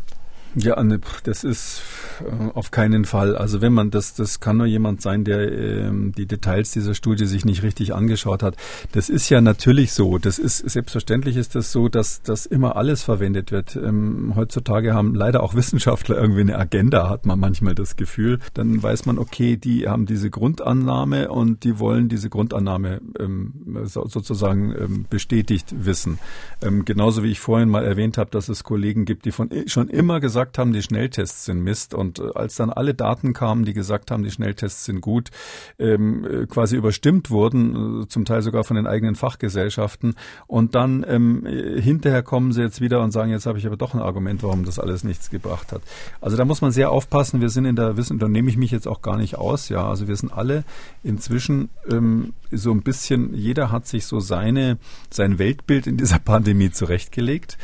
Ja, 0.55 0.81
ne, 0.81 0.99
das 1.23 1.43
ist 1.43 1.83
äh, 2.21 2.49
auf 2.55 2.71
keinen 2.71 3.05
Fall. 3.05 3.37
Also 3.37 3.61
wenn 3.61 3.71
man 3.71 3.91
das, 3.91 4.15
das 4.15 4.39
kann 4.39 4.57
nur 4.57 4.65
jemand 4.65 5.01
sein, 5.01 5.23
der 5.23 5.51
ähm, 5.51 6.11
die 6.17 6.25
Details 6.25 6.71
dieser 6.71 6.95
Studie 6.95 7.25
sich 7.25 7.45
nicht 7.45 7.61
richtig 7.61 7.93
angeschaut 7.93 8.41
hat. 8.41 8.55
Das 8.91 9.09
ist 9.09 9.29
ja 9.29 9.41
natürlich 9.41 9.93
so. 9.93 10.17
Das 10.17 10.39
ist 10.39 10.57
selbstverständlich 10.57 11.37
ist 11.37 11.53
das 11.53 11.71
so, 11.71 11.87
dass 11.87 12.23
dass 12.23 12.47
immer 12.47 12.75
alles 12.77 13.03
verwendet 13.03 13.51
wird. 13.51 13.75
Ähm, 13.75 14.33
heutzutage 14.35 14.95
haben 14.95 15.13
leider 15.13 15.43
auch 15.43 15.53
Wissenschaftler 15.53 16.17
irgendwie 16.17 16.41
eine 16.41 16.57
Agenda, 16.57 17.09
hat 17.09 17.27
man 17.27 17.39
manchmal 17.39 17.75
das 17.75 17.95
Gefühl. 17.95 18.39
Dann 18.55 18.81
weiß 18.81 19.05
man, 19.05 19.19
okay, 19.19 19.55
die 19.55 19.87
haben 19.87 20.07
diese 20.07 20.31
Grundannahme 20.31 21.29
und 21.29 21.63
die 21.63 21.77
wollen 21.77 22.09
diese 22.09 22.29
Grundannahme 22.29 23.01
ähm, 23.19 23.53
so, 23.83 24.07
sozusagen 24.07 24.73
ähm, 24.75 25.05
bestätigt 25.09 25.67
wissen. 25.77 26.17
Ähm, 26.63 26.85
genauso 26.85 27.23
wie 27.23 27.31
ich 27.31 27.39
vorhin 27.39 27.69
mal 27.69 27.85
erwähnt 27.85 28.17
habe, 28.17 28.31
dass 28.31 28.49
es 28.49 28.63
Kollegen 28.63 29.05
gibt, 29.05 29.25
die 29.25 29.31
von 29.31 29.49
schon 29.67 29.89
immer 29.89 30.19
gesagt 30.19 30.38
gesagt 30.39 30.57
haben, 30.57 30.71
die 30.71 30.81
Schnelltests 30.81 31.43
sind 31.45 31.61
Mist. 31.61 31.93
Und 31.93 32.19
äh, 32.19 32.29
als 32.33 32.55
dann 32.55 32.69
alle 32.69 32.93
Daten 32.93 33.33
kamen, 33.33 33.65
die 33.65 33.73
gesagt 33.73 34.09
haben, 34.09 34.23
die 34.23 34.31
Schnelltests 34.31 34.85
sind 34.85 35.01
gut, 35.01 35.31
ähm, 35.77 36.25
äh, 36.25 36.45
quasi 36.45 36.77
überstimmt 36.77 37.29
wurden, 37.29 38.03
äh, 38.03 38.07
zum 38.07 38.23
Teil 38.23 38.41
sogar 38.41 38.63
von 38.63 38.77
den 38.77 38.87
eigenen 38.87 39.15
Fachgesellschaften. 39.15 40.15
Und 40.47 40.75
dann 40.75 41.05
ähm, 41.07 41.45
hinterher 41.45 42.23
kommen 42.23 42.53
sie 42.53 42.61
jetzt 42.61 42.79
wieder 42.79 43.01
und 43.01 43.11
sagen, 43.11 43.31
jetzt 43.31 43.47
habe 43.47 43.57
ich 43.57 43.67
aber 43.67 43.75
doch 43.75 43.93
ein 43.93 43.99
Argument, 43.99 44.41
warum 44.41 44.63
das 44.63 44.79
alles 44.79 45.03
nichts 45.03 45.29
gebracht 45.29 45.73
hat. 45.73 45.81
Also 46.21 46.37
da 46.37 46.45
muss 46.45 46.61
man 46.61 46.71
sehr 46.71 46.89
aufpassen. 46.89 47.41
Wir 47.41 47.49
sind 47.49 47.65
in 47.65 47.75
der 47.75 47.97
Wissen, 47.97 48.17
da 48.17 48.29
nehme 48.29 48.49
ich 48.49 48.55
mich 48.55 48.71
jetzt 48.71 48.87
auch 48.87 49.01
gar 49.01 49.17
nicht 49.17 49.35
aus. 49.35 49.67
Ja, 49.67 49.89
also 49.89 50.07
wir 50.07 50.15
sind 50.15 50.31
alle 50.31 50.63
inzwischen 51.03 51.67
ähm, 51.91 52.33
so 52.49 52.71
ein 52.71 52.81
bisschen, 52.81 53.33
jeder 53.33 53.73
hat 53.73 53.87
sich 53.87 54.05
so 54.05 54.21
seine, 54.21 54.77
sein 55.09 55.37
Weltbild 55.37 55.85
in 55.85 55.97
dieser 55.97 56.19
Pandemie 56.19 56.71
zurechtgelegt 56.71 57.57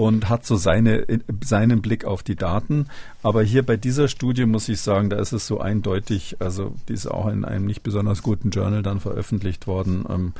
und 0.00 0.30
hat 0.30 0.46
so 0.46 0.56
seine, 0.56 1.04
seinen 1.44 1.82
Blick 1.82 2.06
auf 2.06 2.22
die 2.22 2.34
Daten. 2.34 2.86
Aber 3.22 3.42
hier 3.42 3.62
bei 3.62 3.76
dieser 3.76 4.08
Studie 4.08 4.46
muss 4.46 4.70
ich 4.70 4.80
sagen, 4.80 5.10
da 5.10 5.18
ist 5.18 5.32
es 5.32 5.46
so 5.46 5.60
eindeutig, 5.60 6.36
also 6.38 6.72
die 6.88 6.94
ist 6.94 7.06
auch 7.06 7.26
in 7.26 7.44
einem 7.44 7.66
nicht 7.66 7.82
besonders 7.82 8.22
guten 8.22 8.48
Journal 8.48 8.82
dann 8.82 9.00
veröffentlicht 9.00 9.66
worden. 9.66 10.06
Ähm, 10.08 10.32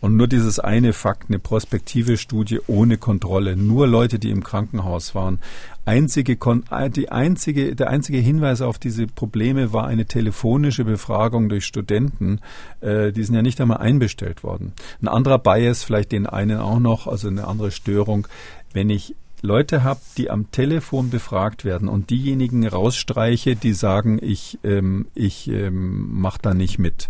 und 0.00 0.16
nur 0.16 0.28
dieses 0.28 0.60
eine 0.60 0.92
Fakt, 0.92 1.28
eine 1.28 1.40
prospektive 1.40 2.18
Studie 2.18 2.60
ohne 2.68 2.98
Kontrolle, 2.98 3.56
nur 3.56 3.88
Leute, 3.88 4.18
die 4.18 4.30
im 4.30 4.44
Krankenhaus 4.44 5.14
waren. 5.14 5.40
Einzige, 5.86 6.36
äh, 6.70 6.90
die 6.90 7.10
einzige, 7.10 7.74
der 7.74 7.88
einzige 7.88 8.18
Hinweis 8.18 8.60
auf 8.60 8.78
diese 8.78 9.06
Probleme 9.06 9.72
war 9.72 9.86
eine 9.86 10.04
telefonische 10.04 10.84
Befragung 10.84 11.48
durch 11.48 11.64
Studenten. 11.64 12.40
Äh, 12.80 13.10
die 13.10 13.24
sind 13.24 13.34
ja 13.34 13.42
nicht 13.42 13.60
einmal 13.60 13.78
einbestellt 13.78 14.44
worden. 14.44 14.72
Ein 15.02 15.08
anderer 15.08 15.38
Bias, 15.38 15.82
vielleicht 15.82 16.12
den 16.12 16.26
einen 16.26 16.58
auch 16.58 16.78
noch, 16.78 17.06
also 17.06 17.28
eine 17.28 17.48
andere 17.48 17.70
Störung, 17.72 18.28
wenn 18.72 18.90
ich 18.90 19.14
Leute 19.40 19.84
habe, 19.84 20.00
die 20.16 20.30
am 20.30 20.50
Telefon 20.50 21.10
befragt 21.10 21.64
werden 21.64 21.88
und 21.88 22.10
diejenigen 22.10 22.66
rausstreiche, 22.66 23.56
die 23.56 23.72
sagen, 23.72 24.18
ich, 24.20 24.58
ähm, 24.64 25.06
ich 25.14 25.48
ähm, 25.48 26.20
mache 26.20 26.40
da 26.42 26.54
nicht 26.54 26.78
mit, 26.78 27.08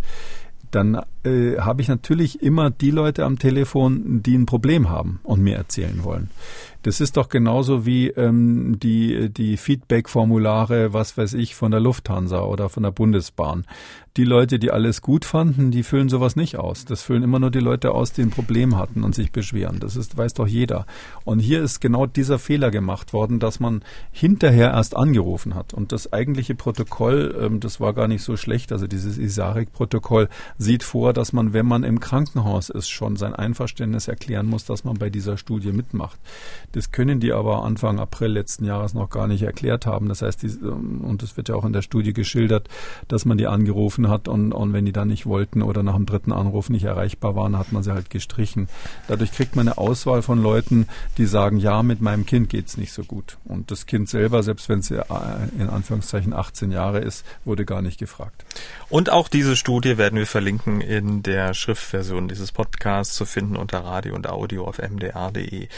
dann 0.70 1.00
äh, 1.28 1.60
habe 1.60 1.82
ich 1.82 1.88
natürlich 1.88 2.42
immer 2.42 2.70
die 2.70 2.90
Leute 2.90 3.24
am 3.24 3.38
Telefon, 3.38 4.22
die 4.22 4.34
ein 4.36 4.46
Problem 4.46 4.88
haben 4.88 5.20
und 5.22 5.42
mir 5.42 5.56
erzählen 5.56 6.02
wollen. 6.04 6.30
Das 6.82 7.00
ist 7.00 7.16
doch 7.16 7.28
genauso 7.28 7.86
wie 7.86 8.08
ähm, 8.08 8.78
die, 8.78 9.30
die 9.30 9.56
Feedback-Formulare, 9.56 10.92
was 10.92 11.18
weiß 11.18 11.34
ich, 11.34 11.56
von 11.56 11.72
der 11.72 11.80
Lufthansa 11.80 12.42
oder 12.42 12.68
von 12.68 12.84
der 12.84 12.92
Bundesbahn. 12.92 13.64
Die 14.16 14.24
Leute, 14.24 14.58
die 14.58 14.70
alles 14.70 15.02
gut 15.02 15.24
fanden, 15.24 15.70
die 15.70 15.82
füllen 15.82 16.08
sowas 16.08 16.34
nicht 16.34 16.56
aus. 16.56 16.84
Das 16.84 17.02
füllen 17.02 17.22
immer 17.22 17.40
nur 17.40 17.50
die 17.50 17.60
Leute 17.60 17.92
aus, 17.92 18.12
die 18.12 18.22
ein 18.22 18.30
Problem 18.30 18.76
hatten 18.76 19.04
und 19.04 19.14
sich 19.14 19.32
beschweren. 19.32 19.80
Das 19.80 19.96
ist, 19.96 20.16
weiß 20.16 20.34
doch 20.34 20.46
jeder. 20.46 20.86
Und 21.24 21.40
hier 21.40 21.62
ist 21.62 21.80
genau 21.80 22.06
dieser 22.06 22.38
Fehler 22.38 22.70
gemacht 22.70 23.12
worden, 23.12 23.38
dass 23.38 23.60
man 23.60 23.82
hinterher 24.10 24.70
erst 24.70 24.96
angerufen 24.96 25.54
hat. 25.54 25.74
Und 25.74 25.92
das 25.92 26.12
eigentliche 26.12 26.54
Protokoll, 26.54 27.36
ähm, 27.40 27.60
das 27.60 27.80
war 27.80 27.92
gar 27.92 28.08
nicht 28.08 28.22
so 28.22 28.36
schlecht. 28.36 28.72
Also 28.72 28.86
dieses 28.86 29.18
ISARIC-Protokoll 29.18 30.28
sieht 30.58 30.84
vor, 30.84 31.12
dass 31.18 31.32
man, 31.32 31.52
wenn 31.52 31.66
man 31.66 31.82
im 31.82 31.98
Krankenhaus 31.98 32.68
ist, 32.68 32.88
schon 32.88 33.16
sein 33.16 33.34
Einverständnis 33.34 34.06
erklären 34.06 34.46
muss, 34.46 34.64
dass 34.64 34.84
man 34.84 34.98
bei 34.98 35.10
dieser 35.10 35.36
Studie 35.36 35.72
mitmacht. 35.72 36.16
Das 36.72 36.92
können 36.92 37.18
die 37.18 37.32
aber 37.32 37.64
Anfang 37.64 37.98
April 37.98 38.28
letzten 38.28 38.64
Jahres 38.64 38.94
noch 38.94 39.10
gar 39.10 39.26
nicht 39.26 39.42
erklärt 39.42 39.84
haben. 39.84 40.08
Das 40.08 40.22
heißt, 40.22 40.44
die, 40.44 40.46
ähm, 40.46 41.00
und 41.00 41.24
das 41.24 41.36
wird 41.36 41.48
ja 41.48 41.56
auch 41.56 41.64
in 41.64 41.72
der 41.72 41.82
Studie 41.82 42.12
geschildert, 42.12 42.68
dass 43.08 43.24
man 43.24 43.36
die 43.36 43.48
angerufen 43.48 44.08
hat 44.08 44.28
und, 44.28 44.52
und 44.52 44.72
wenn 44.72 44.86
die 44.86 44.92
dann 44.92 45.08
nicht 45.08 45.26
wollten 45.26 45.60
oder 45.60 45.82
nach 45.82 45.96
dem 45.96 46.06
dritten 46.06 46.30
Anruf 46.30 46.70
nicht 46.70 46.84
erreichbar 46.84 47.34
waren, 47.34 47.58
hat 47.58 47.72
man 47.72 47.82
sie 47.82 47.92
halt 47.92 48.10
gestrichen. 48.10 48.68
Dadurch 49.08 49.32
kriegt 49.32 49.56
man 49.56 49.66
eine 49.66 49.76
Auswahl 49.76 50.22
von 50.22 50.40
Leuten, 50.40 50.86
die 51.16 51.26
sagen, 51.26 51.58
ja, 51.58 51.82
mit 51.82 52.00
meinem 52.00 52.26
Kind 52.26 52.48
geht's 52.48 52.76
nicht 52.76 52.92
so 52.92 53.02
gut. 53.02 53.38
Und 53.44 53.72
das 53.72 53.86
Kind 53.86 54.08
selber, 54.08 54.44
selbst 54.44 54.68
wenn 54.68 54.78
es 54.78 54.92
äh, 54.92 55.02
in 55.58 55.68
Anführungszeichen 55.68 56.32
18 56.32 56.70
Jahre 56.70 57.00
ist, 57.00 57.26
wurde 57.44 57.64
gar 57.64 57.82
nicht 57.82 57.98
gefragt. 57.98 58.44
Und 58.88 59.10
auch 59.10 59.26
diese 59.26 59.56
Studie 59.56 59.98
werden 59.98 60.16
wir 60.16 60.26
verlinken 60.26 60.80
in 60.80 61.07
der 61.22 61.54
Schriftversion 61.54 62.28
dieses 62.28 62.52
Podcasts 62.52 63.14
zu 63.14 63.24
finden 63.24 63.56
unter 63.56 63.80
Radio 63.80 64.14
und 64.14 64.28
Audio 64.28 64.66
auf 64.66 64.78
mdr.de. 64.78 65.68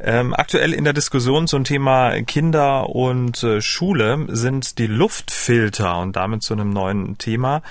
Ähm, 0.00 0.32
aktuell 0.32 0.74
in 0.74 0.84
der 0.84 0.92
Diskussion 0.92 1.48
zum 1.48 1.64
Thema 1.64 2.12
Kinder 2.22 2.88
und 2.88 3.42
äh, 3.42 3.60
Schule 3.60 4.26
sind 4.28 4.78
die 4.78 4.86
Luftfilter 4.86 5.98
und 5.98 6.14
damit 6.14 6.44
zu 6.44 6.54
einem 6.54 6.70
neuen 6.70 7.18
Thema. 7.18 7.62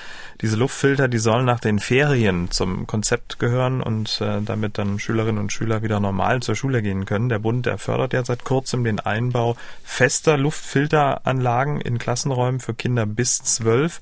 Diese 0.42 0.58
Luftfilter, 0.58 1.08
die 1.08 1.20
sollen 1.20 1.46
nach 1.46 1.62
den 1.62 1.80
Ferien 1.80 2.52
zum 2.52 2.86
Konzept 2.86 3.40
gehören 3.40 3.82
und 3.82 4.20
äh, 4.20 4.42
damit 4.42 4.78
dann 4.78 5.00
Schülerinnen 5.00 5.40
und 5.40 5.54
Schüler 5.54 5.84
wieder 5.84 6.02
normal 6.02 6.42
zur 6.42 6.56
Schule 6.56 6.82
gehen 6.82 7.06
können. 7.06 7.30
Der 7.30 7.40
Bund, 7.40 7.66
der 7.66 7.78
fördert 7.78 8.12
ja 8.12 8.26
seit 8.26 8.44
kurzem 8.44 8.84
den 8.84 9.00
Einbau 9.00 9.56
fester 9.86 10.36
Luftfilteranlagen 10.36 11.80
in 11.80 11.98
Klassenräumen 11.98 12.60
für 12.60 12.74
Kinder 12.74 13.06
bis 13.06 13.42
zwölf 13.42 14.02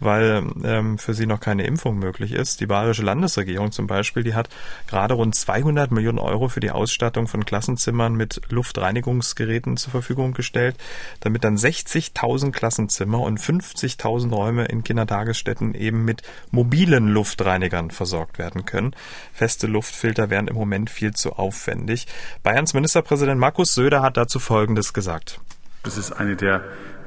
weil 0.00 0.42
ähm, 0.64 0.98
für 0.98 1.14
sie 1.14 1.26
noch 1.26 1.40
keine 1.40 1.64
Impfung 1.64 1.98
möglich 1.98 2.32
ist. 2.32 2.60
Die 2.60 2.66
bayerische 2.66 3.02
Landesregierung 3.02 3.70
zum 3.70 3.86
Beispiel, 3.86 4.22
die 4.22 4.34
hat 4.34 4.48
gerade 4.86 5.14
rund 5.14 5.34
200 5.34 5.90
Millionen 5.90 6.18
Euro 6.18 6.48
für 6.48 6.60
die 6.60 6.70
Ausstattung 6.70 7.28
von 7.28 7.44
Klassenzimmern 7.44 8.14
mit 8.14 8.40
Luftreinigungsgeräten 8.48 9.76
zur 9.76 9.90
Verfügung 9.90 10.32
gestellt, 10.32 10.76
damit 11.20 11.44
dann 11.44 11.56
60.000 11.56 12.50
Klassenzimmer 12.52 13.20
und 13.20 13.38
50.000 13.38 14.34
Räume 14.34 14.64
in 14.64 14.82
Kindertagesstätten 14.82 15.74
eben 15.74 16.04
mit 16.04 16.22
mobilen 16.50 17.08
Luftreinigern 17.08 17.90
versorgt 17.90 18.38
werden 18.38 18.64
können. 18.64 18.94
Feste 19.32 19.66
Luftfilter 19.66 20.30
wären 20.30 20.48
im 20.48 20.56
Moment 20.56 20.90
viel 20.90 21.12
zu 21.12 21.32
aufwendig. 21.34 22.06
Bayerns 22.42 22.74
Ministerpräsident 22.74 23.38
Markus 23.38 23.74
Söder 23.74 24.02
hat 24.02 24.16
dazu 24.16 24.38
Folgendes 24.38 24.92
gesagt. 24.92 25.40
Das 25.82 25.96
ist 25.96 26.12
eine 26.12 26.36
der 26.36 26.62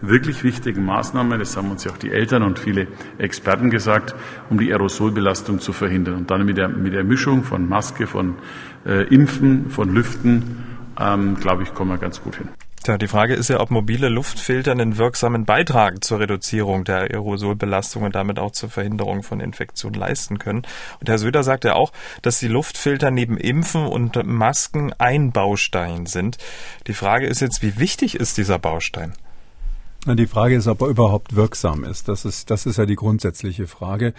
wirklich 0.07 0.43
wichtigen 0.43 0.85
Maßnahmen, 0.85 1.39
das 1.39 1.55
haben 1.55 1.71
uns 1.71 1.83
ja 1.83 1.91
auch 1.91 1.97
die 1.97 2.11
Eltern 2.11 2.43
und 2.43 2.59
viele 2.59 2.87
Experten 3.17 3.69
gesagt, 3.69 4.13
um 4.49 4.57
die 4.57 4.71
Aerosolbelastung 4.71 5.59
zu 5.59 5.73
verhindern. 5.73 6.15
Und 6.15 6.31
dann 6.31 6.45
mit 6.45 6.57
der, 6.57 6.67
mit 6.67 6.93
der 6.93 7.03
Mischung 7.03 7.43
von 7.43 7.67
Maske, 7.67 8.05
von 8.05 8.35
äh, 8.85 9.03
Impfen, 9.07 9.69
von 9.69 9.93
Lüften, 9.93 10.63
ähm, 10.99 11.35
glaube 11.39 11.63
ich, 11.63 11.73
kommen 11.73 11.91
wir 11.91 11.97
ganz 11.97 12.21
gut 12.21 12.35
hin. 12.35 12.49
Tja, 12.83 12.97
die 12.97 13.07
Frage 13.07 13.33
ist 13.33 13.47
ja, 13.47 13.61
ob 13.61 13.71
mobile 13.71 14.09
Luftfilter 14.09 14.73
einen 14.73 14.97
wirksamen 14.97 15.45
Beitrag 15.45 16.03
zur 16.03 16.19
Reduzierung 16.19 16.83
der 16.83 17.03
Aerosolbelastung 17.03 18.03
und 18.03 18.13
damit 18.13 18.39
auch 18.39 18.51
zur 18.51 18.69
Verhinderung 18.69 19.23
von 19.23 19.39
Infektionen 19.39 19.97
leisten 19.97 20.37
können. 20.37 20.63
Und 20.99 21.07
Herr 21.07 21.17
Söder 21.17 21.43
sagt 21.43 21.63
ja 21.63 21.75
auch, 21.75 21.93
dass 22.23 22.39
die 22.39 22.49
Luftfilter 22.49 23.09
neben 23.09 23.37
Impfen 23.37 23.85
und 23.85 24.21
Masken 24.25 24.91
ein 24.97 25.31
Baustein 25.31 26.07
sind. 26.07 26.37
Die 26.87 26.93
Frage 26.93 27.25
ist 27.25 27.39
jetzt, 27.39 27.61
wie 27.61 27.79
wichtig 27.79 28.15
ist 28.15 28.37
dieser 28.37 28.59
Baustein? 28.59 29.13
Die 30.05 30.27
Frage 30.27 30.55
ist, 30.55 30.67
ob 30.67 30.81
er 30.81 30.89
überhaupt 30.89 31.35
wirksam 31.35 31.85
ist. 31.85 32.09
Das 32.09 32.25
ist, 32.25 32.49
das 32.49 32.65
ist 32.65 32.77
ja 32.77 32.85
die 32.85 32.95
grundsätzliche 32.95 33.67
Frage. 33.67 34.13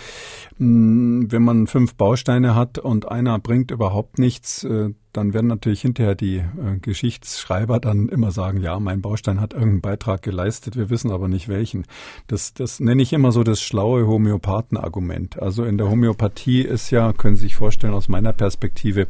Hm, 0.57 1.31
wenn 1.31 1.43
man 1.43 1.67
fünf 1.67 1.95
Bausteine 1.95 2.55
hat 2.55 2.79
und 2.79 3.09
einer 3.09 3.39
bringt 3.39 3.71
überhaupt 3.71 4.19
nichts, 4.19 4.65
äh, 4.65 4.91
dann 5.17 5.33
werden 5.33 5.47
natürlich 5.47 5.81
hinterher 5.81 6.15
die 6.15 6.39
äh, 6.39 6.79
Geschichtsschreiber 6.81 7.79
dann 7.79 8.09
immer 8.09 8.33
sagen, 8.33 8.61
ja, 8.61 8.79
mein 8.81 9.01
Baustein 9.01 9.41
hat 9.41 9.53
irgendeinen 9.53 9.81
Beitrag 9.81 10.23
geleistet, 10.23 10.77
wir 10.77 10.91
wissen 10.91 11.11
aber 11.11 11.29
nicht 11.29 11.49
welchen. 11.49 11.87
Das, 12.27 12.53
das 12.53 12.81
nenne 12.81 13.03
ich 13.03 13.13
immer 13.13 13.31
so 13.33 13.45
das 13.45 13.63
schlaue 13.63 14.07
Homöopathenargument. 14.07 15.41
Also 15.41 15.65
in 15.65 15.79
der 15.79 15.89
Homöopathie 15.89 16.63
ist 16.63 16.91
ja, 16.91 17.13
können 17.13 17.37
Sie 17.37 17.43
sich 17.43 17.55
vorstellen, 17.55 17.95
aus 17.95 18.09
meiner 18.09 18.33
Perspektive 18.33 19.07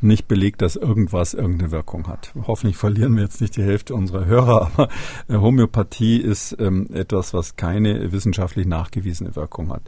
nicht 0.00 0.28
belegt, 0.28 0.62
dass 0.62 0.76
irgendwas 0.76 1.34
irgendeine 1.34 1.72
Wirkung 1.72 2.06
hat. 2.06 2.32
Hoffentlich 2.46 2.76
verlieren 2.76 3.16
wir 3.16 3.24
jetzt 3.24 3.40
nicht 3.40 3.56
die 3.56 3.62
Hälfte 3.62 3.94
unserer 3.94 4.26
Hörer, 4.26 4.70
aber 4.72 4.88
äh, 5.28 5.36
Homöopathie 5.36 6.18
ist 6.18 6.56
ähm, 6.60 6.86
etwas, 6.92 7.34
was 7.34 7.56
keine 7.56 8.12
wissenschaftlich 8.12 8.66
nachgewiesene 8.66 9.34
Wirkung 9.34 9.72
hat. 9.72 9.82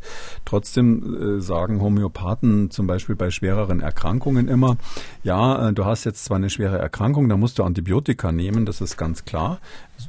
Trotzdem 0.44 1.38
äh, 1.38 1.40
sagen 1.40 1.80
Homöopathen 1.80 2.70
zum 2.70 2.88
Beispiel 2.88 3.14
bei 3.14 3.30
schwereren 3.30 3.80
Erkrankungen 3.80 4.48
immer, 4.48 4.76
ja, 5.22 5.59
äh, 5.60 5.72
du 5.72 5.84
hast 5.84 6.04
jetzt 6.04 6.24
zwar 6.24 6.36
eine 6.36 6.50
schwere 6.50 6.78
Erkrankung, 6.78 7.28
da 7.28 7.36
musst 7.36 7.58
du 7.58 7.64
Antibiotika 7.64 8.32
nehmen, 8.32 8.66
das 8.66 8.80
ist 8.80 8.96
ganz 8.96 9.24
klar. 9.24 9.58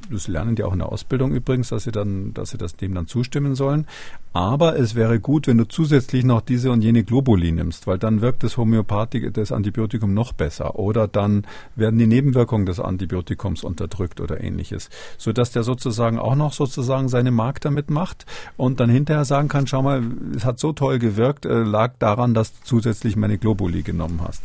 Das 0.10 0.30
lernen 0.30 0.56
die 0.56 0.64
auch 0.64 0.72
in 0.72 0.80
der 0.80 0.90
Ausbildung 0.90 1.34
übrigens, 1.34 1.70
dass 1.70 1.84
sie 1.84 1.92
dann, 1.92 2.34
dass 2.34 2.52
sie 2.52 2.58
das 2.58 2.78
dem 2.78 2.96
dann 2.96 3.08
zustimmen 3.08 3.56
sollen. 3.56 3.88
Aber 4.34 4.80
es 4.80 4.96
wäre 4.96 5.20
gut, 5.20 5.48
wenn 5.48 5.58
du 5.58 5.68
zusätzlich 5.68 6.24
noch 6.24 6.40
diese 6.40 6.72
und 6.72 6.82
jene 6.82 7.04
Globuli 7.04 7.52
nimmst, 7.52 7.88
weil 7.88 7.98
dann 7.98 8.22
wirkt 8.22 8.44
das 8.44 8.56
Homöopathik, 8.56 9.34
das 9.34 9.52
Antibiotikum 9.52 10.14
noch 10.14 10.32
besser. 10.32 10.80
Oder 10.80 11.10
dann 11.10 11.46
werden 11.76 12.00
die 12.00 12.08
Nebenwirkungen 12.08 12.66
des 12.66 12.80
Antibiotikums 12.80 13.66
unterdrückt 13.66 14.22
oder 14.22 14.42
ähnliches. 14.42 14.90
Sodass 15.18 15.52
der 15.52 15.64
sozusagen 15.64 16.18
auch 16.18 16.36
noch 16.36 16.54
sozusagen 16.54 17.10
seine 17.10 17.32
Mark 17.32 17.60
damit 17.60 17.90
macht 17.90 18.26
und 18.56 18.80
dann 18.80 18.90
hinterher 18.90 19.26
sagen 19.26 19.50
kann, 19.50 19.68
schau 19.68 19.82
mal, 19.82 20.02
es 20.34 20.46
hat 20.46 20.60
so 20.60 20.72
toll 20.72 21.00
gewirkt, 21.00 21.46
äh, 21.46 21.64
lag 21.64 21.96
daran, 22.00 22.34
dass 22.34 22.54
du 22.54 22.60
zusätzlich 22.64 23.18
meine 23.18 23.38
Globuli 23.38 23.82
genommen 23.82 24.22
hast. 24.26 24.42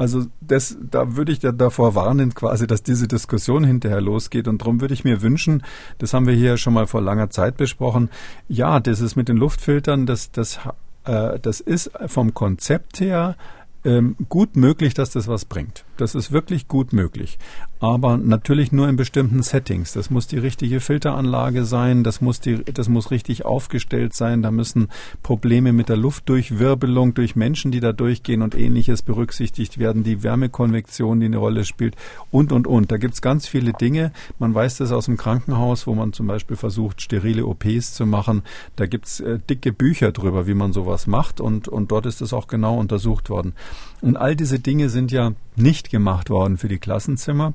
Also 0.00 0.24
das, 0.40 0.78
da 0.80 1.14
würde 1.16 1.30
ich 1.30 1.40
davor 1.40 1.94
warnen, 1.94 2.32
quasi, 2.32 2.66
dass 2.66 2.82
diese 2.82 3.06
Diskussion 3.06 3.64
hinterher 3.64 4.00
losgeht. 4.00 4.48
Und 4.48 4.62
darum 4.62 4.80
würde 4.80 4.94
ich 4.94 5.04
mir 5.04 5.20
wünschen, 5.20 5.62
das 5.98 6.14
haben 6.14 6.26
wir 6.26 6.32
hier 6.32 6.56
schon 6.56 6.72
mal 6.72 6.86
vor 6.86 7.02
langer 7.02 7.28
Zeit 7.28 7.58
besprochen, 7.58 8.08
ja, 8.48 8.80
das 8.80 9.02
ist 9.02 9.14
mit 9.14 9.28
den 9.28 9.36
Luftfiltern, 9.36 10.06
das, 10.06 10.30
das, 10.30 10.58
äh, 11.04 11.38
das 11.38 11.60
ist 11.60 11.90
vom 12.06 12.32
Konzept 12.32 13.00
her 13.00 13.36
ähm, 13.84 14.16
gut 14.30 14.56
möglich, 14.56 14.94
dass 14.94 15.10
das 15.10 15.28
was 15.28 15.44
bringt. 15.44 15.84
Das 16.00 16.14
ist 16.14 16.32
wirklich 16.32 16.66
gut 16.66 16.94
möglich. 16.94 17.38
Aber 17.78 18.16
natürlich 18.16 18.72
nur 18.72 18.88
in 18.88 18.96
bestimmten 18.96 19.42
Settings. 19.42 19.92
Das 19.92 20.10
muss 20.10 20.26
die 20.26 20.38
richtige 20.38 20.80
Filteranlage 20.80 21.64
sein, 21.64 22.04
das 22.04 22.20
muss, 22.20 22.40
die, 22.40 22.64
das 22.64 22.88
muss 22.88 23.10
richtig 23.10 23.44
aufgestellt 23.44 24.14
sein, 24.14 24.42
da 24.42 24.50
müssen 24.50 24.88
Probleme 25.22 25.72
mit 25.72 25.88
der 25.88 25.96
Luftdurchwirbelung 25.96 27.14
durch 27.14 27.36
Menschen, 27.36 27.70
die 27.70 27.80
da 27.80 27.92
durchgehen 27.92 28.42
und 28.42 28.54
ähnliches 28.54 29.02
berücksichtigt 29.02 29.78
werden, 29.78 30.02
die 30.02 30.22
Wärmekonvektion, 30.22 31.20
die 31.20 31.26
eine 31.26 31.36
Rolle 31.36 31.64
spielt 31.64 31.96
und, 32.30 32.52
und, 32.52 32.66
und. 32.66 32.90
Da 32.90 32.96
gibt's 32.96 33.20
ganz 33.20 33.46
viele 33.46 33.72
Dinge. 33.72 34.12
Man 34.38 34.54
weiß 34.54 34.78
das 34.78 34.92
aus 34.92 35.04
dem 35.04 35.18
Krankenhaus, 35.18 35.86
wo 35.86 35.94
man 35.94 36.12
zum 36.14 36.26
Beispiel 36.26 36.56
versucht, 36.56 37.02
sterile 37.02 37.44
OPs 37.46 37.92
zu 37.92 38.06
machen. 38.06 38.42
Da 38.76 38.86
gibt's 38.86 39.20
äh, 39.20 39.38
dicke 39.38 39.72
Bücher 39.72 40.12
drüber, 40.12 40.46
wie 40.46 40.54
man 40.54 40.72
sowas 40.72 41.06
macht 41.06 41.40
und, 41.40 41.68
und 41.68 41.92
dort 41.92 42.06
ist 42.06 42.22
es 42.22 42.32
auch 42.32 42.46
genau 42.46 42.78
untersucht 42.78 43.28
worden. 43.28 43.54
Und 44.00 44.16
all 44.16 44.34
diese 44.34 44.58
Dinge 44.58 44.88
sind 44.88 45.12
ja 45.12 45.32
nicht 45.56 45.89
gemacht 45.90 46.30
worden 46.30 46.56
für 46.58 46.68
die 46.68 46.78
Klassenzimmer. 46.78 47.52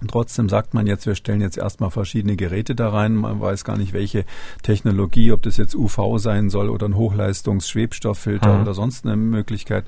Und 0.00 0.10
trotzdem 0.10 0.48
sagt 0.48 0.74
man 0.74 0.86
jetzt, 0.86 1.06
wir 1.06 1.16
stellen 1.16 1.40
jetzt 1.40 1.58
erstmal 1.58 1.90
verschiedene 1.90 2.36
Geräte 2.36 2.74
da 2.74 2.90
rein. 2.90 3.16
Man 3.16 3.40
weiß 3.40 3.64
gar 3.64 3.76
nicht, 3.76 3.92
welche 3.92 4.24
Technologie, 4.62 5.32
ob 5.32 5.42
das 5.42 5.56
jetzt 5.56 5.74
UV 5.74 6.18
sein 6.18 6.50
soll 6.50 6.70
oder 6.70 6.86
ein 6.86 6.96
Hochleistungs-Schwebstofffilter 6.96 8.54
mhm. 8.54 8.62
oder 8.62 8.74
sonst 8.74 9.04
eine 9.04 9.16
Möglichkeit. 9.16 9.84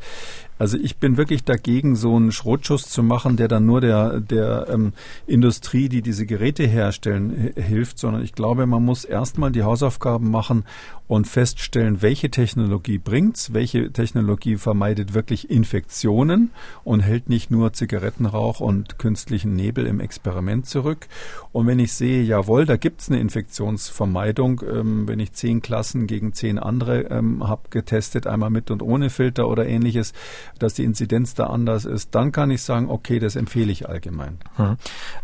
Also 0.61 0.77
ich 0.77 0.99
bin 0.99 1.17
wirklich 1.17 1.43
dagegen, 1.43 1.97
so 1.97 2.15
einen 2.15 2.33
Schrotschuss 2.33 2.91
zu 2.91 3.03
machen, 3.03 3.39
der 3.39 3.49
dann 3.49 3.65
nur 3.65 3.81
der, 3.81 4.21
der 4.21 4.67
ähm, 4.69 4.93
Industrie, 5.27 5.89
die 5.89 6.03
diese 6.03 6.27
Geräte 6.27 6.67
herstellen, 6.67 7.55
hilft, 7.57 7.99
sondern 7.99 8.23
ich 8.23 8.35
glaube, 8.35 8.67
man 8.67 8.85
muss 8.85 9.07
erstmal 9.07 9.53
die 9.53 9.63
Hausaufgaben 9.63 10.31
machen 10.31 10.65
und 11.11 11.27
feststellen, 11.27 12.03
welche 12.03 12.31
Technologie 12.31 12.99
bringt's, 12.99 13.53
welche 13.53 13.91
Technologie 13.91 14.59
vermeidet 14.59 15.13
wirklich 15.13 15.51
Infektionen 15.51 16.51
und 16.85 17.01
hält 17.01 17.29
nicht 17.29 17.51
nur 17.51 17.73
Zigarettenrauch 17.73 18.61
und 18.61 18.99
künstlichen 18.99 19.57
Nebel 19.57 19.87
im 19.87 19.99
Experiment 19.99 20.67
zurück. 20.67 21.09
Und 21.51 21.67
wenn 21.67 21.81
ich 21.81 21.95
sehe, 21.95 22.23
jawohl, 22.23 22.65
da 22.65 22.77
gibt's 22.77 23.09
eine 23.09 23.19
Infektionsvermeidung, 23.19 24.61
ähm, 24.71 25.09
wenn 25.09 25.19
ich 25.19 25.33
zehn 25.33 25.63
Klassen 25.63 26.07
gegen 26.07 26.33
zehn 26.33 26.61
andere 26.61 27.11
ähm, 27.11 27.49
habe 27.49 27.63
getestet, 27.71 28.29
einmal 28.29 28.51
mit 28.51 28.71
und 28.71 28.81
ohne 28.81 29.11
Filter 29.11 29.49
oder 29.49 29.67
ähnliches, 29.67 30.13
dass 30.59 30.75
die 30.75 30.85
Inzidenz 30.85 31.35
da 31.35 31.47
anders 31.47 31.85
ist, 31.85 32.15
dann 32.15 32.33
kann 32.33 32.51
ich 32.51 32.63
sagen, 32.63 32.91
okay, 32.91 33.19
das 33.19 33.37
empfehle 33.37 33.73
ich 33.73 33.89
allgemein. 33.89 34.39
Hm. 34.57 34.77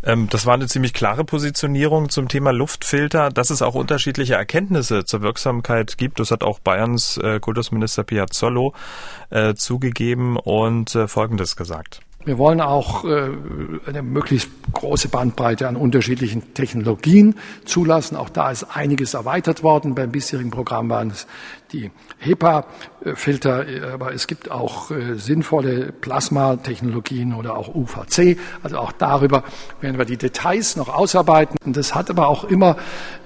Ähm, 0.02 0.28
das 0.30 0.46
war 0.46 0.54
eine 0.54 0.66
ziemlich 0.66 0.94
klare 0.94 1.24
Positionierung 1.24 2.08
zum 2.08 2.28
Thema 2.28 2.52
Luftfilter, 2.52 3.30
dass 3.30 3.50
es 3.50 3.62
auch 3.62 3.74
unterschiedliche 3.74 4.34
Erkenntnisse 4.34 5.04
zur 5.04 5.22
Wirksamkeit 5.22 5.98
gibt. 5.98 6.20
Das 6.20 6.30
hat 6.30 6.42
auch 6.42 6.60
Bayerns 6.60 7.18
äh, 7.18 7.40
Kultusminister 7.40 8.04
Piazzolo 8.04 8.74
äh, 9.30 9.54
zugegeben 9.54 10.36
und 10.36 10.94
äh, 10.94 11.08
Folgendes 11.08 11.56
gesagt. 11.56 12.00
Wir 12.26 12.38
wollen 12.38 12.60
auch 12.60 13.04
äh, 13.04 13.28
eine 13.86 14.02
möglichst 14.02 14.50
große 14.72 15.08
Bandbreite 15.08 15.68
an 15.68 15.76
unterschiedlichen 15.76 16.54
Technologien 16.54 17.36
zulassen. 17.64 18.16
Auch 18.16 18.28
da 18.28 18.50
ist 18.50 18.64
einiges 18.64 19.14
erweitert 19.14 19.62
worden. 19.62 19.94
Beim 19.94 20.10
bisherigen 20.10 20.50
Programm 20.50 20.90
waren 20.90 21.10
es 21.10 21.28
die 21.70 21.92
HEPA-Filter, 22.18 23.64
aber 23.94 24.12
es 24.12 24.26
gibt 24.26 24.50
auch 24.50 24.90
äh, 24.90 25.14
sinnvolle 25.14 25.92
Plasma-Technologien 25.92 27.32
oder 27.32 27.56
auch 27.56 27.72
UVC. 27.72 28.38
Also 28.60 28.78
auch 28.78 28.90
darüber 28.90 29.44
werden 29.80 29.96
wir 29.96 30.04
die 30.04 30.16
Details 30.16 30.74
noch 30.74 30.88
ausarbeiten. 30.88 31.72
Das 31.72 31.94
hat 31.94 32.10
aber 32.10 32.26
auch 32.26 32.42
immer, 32.42 32.76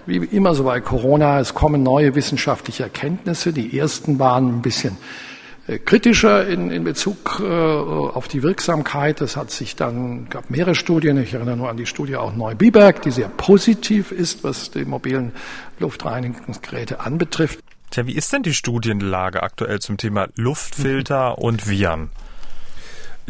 wie 0.04 0.18
immer 0.18 0.54
so 0.54 0.64
bei 0.64 0.82
Corona, 0.82 1.40
es 1.40 1.54
kommen 1.54 1.82
neue 1.82 2.14
wissenschaftliche 2.14 2.82
Erkenntnisse. 2.82 3.54
Die 3.54 3.78
ersten 3.78 4.18
waren 4.18 4.58
ein 4.58 4.62
bisschen 4.62 4.92
äh, 4.92 5.29
kritischer 5.78 6.46
in, 6.46 6.70
in 6.70 6.84
Bezug 6.84 7.40
äh, 7.40 7.44
auf 7.44 8.28
die 8.28 8.42
Wirksamkeit. 8.42 9.20
Es 9.20 9.36
hat 9.36 9.50
sich 9.50 9.76
dann, 9.76 10.28
gab 10.28 10.50
mehrere 10.50 10.74
Studien, 10.74 11.16
ich 11.18 11.34
erinnere 11.34 11.56
nur 11.56 11.70
an 11.70 11.76
die 11.76 11.86
Studie 11.86 12.16
auch 12.16 12.34
Neu-Biberg, 12.34 13.02
die 13.02 13.10
sehr 13.10 13.28
positiv 13.28 14.12
ist, 14.12 14.44
was 14.44 14.70
die 14.70 14.84
mobilen 14.84 15.32
Luftreinigungsgeräte 15.78 17.00
anbetrifft. 17.00 17.60
Tja, 17.90 18.06
wie 18.06 18.14
ist 18.14 18.32
denn 18.32 18.42
die 18.42 18.54
Studienlage 18.54 19.42
aktuell 19.42 19.80
zum 19.80 19.96
Thema 19.96 20.28
Luftfilter 20.36 21.38
und 21.38 21.68
Viren? 21.68 22.10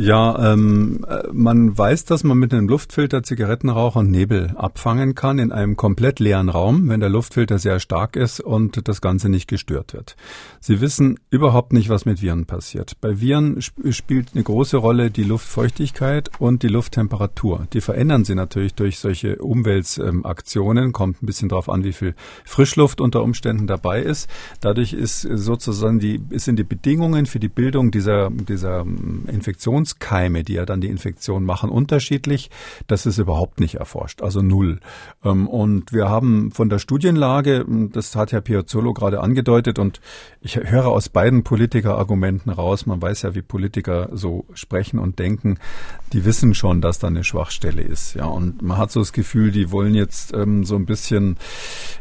Ja, 0.01 0.55
ähm, 0.55 1.05
äh, 1.07 1.29
man 1.31 1.77
weiß, 1.77 2.07
dass 2.07 2.25
man 2.25 2.39
mit 2.39 2.55
einem 2.55 2.69
Luftfilter 2.69 3.23
Zigarettenrauch 3.23 3.97
und 3.97 4.11
Nebel 4.11 4.55
abfangen 4.57 5.15
kann 5.15 5.39
in 5.39 5.53
einem 5.53 5.77
komplett 5.77 6.21
leeren 6.21 6.49
Raum, 6.49 6.89
wenn 6.89 7.01
der 7.01 7.11
Luftfilter 7.11 7.59
sehr 7.59 7.81
stark 7.81 8.17
ist 8.17 8.41
und 8.41 8.89
das 8.89 9.03
Ganze 9.03 9.29
nicht 9.29 9.47
gestört 9.47 9.93
wird. 9.93 10.17
Sie 10.59 10.81
wissen 10.81 11.21
überhaupt 11.29 11.75
nicht, 11.75 11.91
was 11.91 12.07
mit 12.07 12.23
Viren 12.23 12.47
passiert. 12.47 12.99
Bei 13.03 13.21
Viren 13.21 13.59
sp 13.61 13.93
spielt 13.93 14.31
eine 14.33 14.43
große 14.43 14.79
Rolle 14.79 15.11
die 15.11 15.23
Luftfeuchtigkeit 15.23 16.31
und 16.39 16.63
die 16.63 16.69
Lufttemperatur. 16.69 17.67
Die 17.75 17.83
verändern 17.83 18.25
sie 18.25 18.35
natürlich 18.35 18.73
durch 18.73 19.01
solche 19.01 19.37
Umweltaktionen. 19.37 20.93
Kommt 20.93 21.23
ein 21.23 21.27
bisschen 21.27 21.51
darauf 21.51 21.69
an, 21.69 21.85
wie 21.85 21.93
viel 21.93 22.15
Frischluft 22.47 23.03
unter 23.03 23.23
Umständen 23.23 23.67
dabei 23.67 24.01
ist. 24.01 24.31
Dadurch 24.63 24.95
ist 24.95 25.21
sozusagen 25.21 25.99
die, 25.99 26.23
sind 26.37 26.59
die 26.59 26.65
Bedingungen 26.65 27.27
für 27.27 27.39
die 27.39 27.49
Bildung 27.49 27.91
dieser, 27.91 28.31
dieser 28.31 28.81
ähm, 28.81 29.25
Infektions 29.31 29.90
Infektionskeime, 29.91 30.45
die 30.45 30.55
ja 30.55 30.67
dann 30.67 30.81
die 30.81 30.89
Infektion 30.89 31.45
machen, 31.45 31.71
unterschiedlich. 31.71 32.51
Das 32.87 33.07
ist 33.07 33.19
überhaupt 33.19 33.61
nicht 33.61 33.77
erforscht, 33.77 34.23
also 34.23 34.43
null. 34.43 34.81
Ähm, 35.25 35.49
und 35.49 35.93
wir 35.93 36.09
haben 36.09 36.51
von 36.53 36.69
der 36.69 36.79
Studienlage, 36.79 37.65
das 37.93 38.15
hat 38.17 38.33
Herr 38.33 38.41
Piazzolo 38.41 38.93
gerade 38.93 39.21
angedeutet, 39.21 39.79
und 39.79 40.01
ich 40.41 40.57
höre 40.57 40.89
aus 40.89 41.09
beiden 41.09 41.45
Politikerargumenten 41.45 42.53
raus, 42.53 42.87
man 42.87 43.01
weiß 43.01 43.23
ja, 43.23 43.35
wie 43.35 43.43
Politiker 43.43 44.11
so 44.13 44.47
sprechen 44.55 44.99
und 44.99 45.19
denken, 45.19 45.59
die 46.13 46.25
wissen 46.25 46.55
schon, 46.55 46.81
dass 46.81 46.99
da 46.99 47.09
eine 47.09 47.25
Schwachstelle 47.25 47.83
ist. 47.83 48.15
Ja, 48.15 48.27
und 48.27 48.63
man 48.63 48.79
hat 48.79 48.91
so 48.91 49.01
das 49.01 49.13
Gefühl, 49.13 49.51
die 49.51 49.71
wollen 49.71 49.95
jetzt 49.95 50.33
ähm, 50.35 50.65
so 50.65 50.77
ein 50.77 50.87
bisschen, 50.87 51.37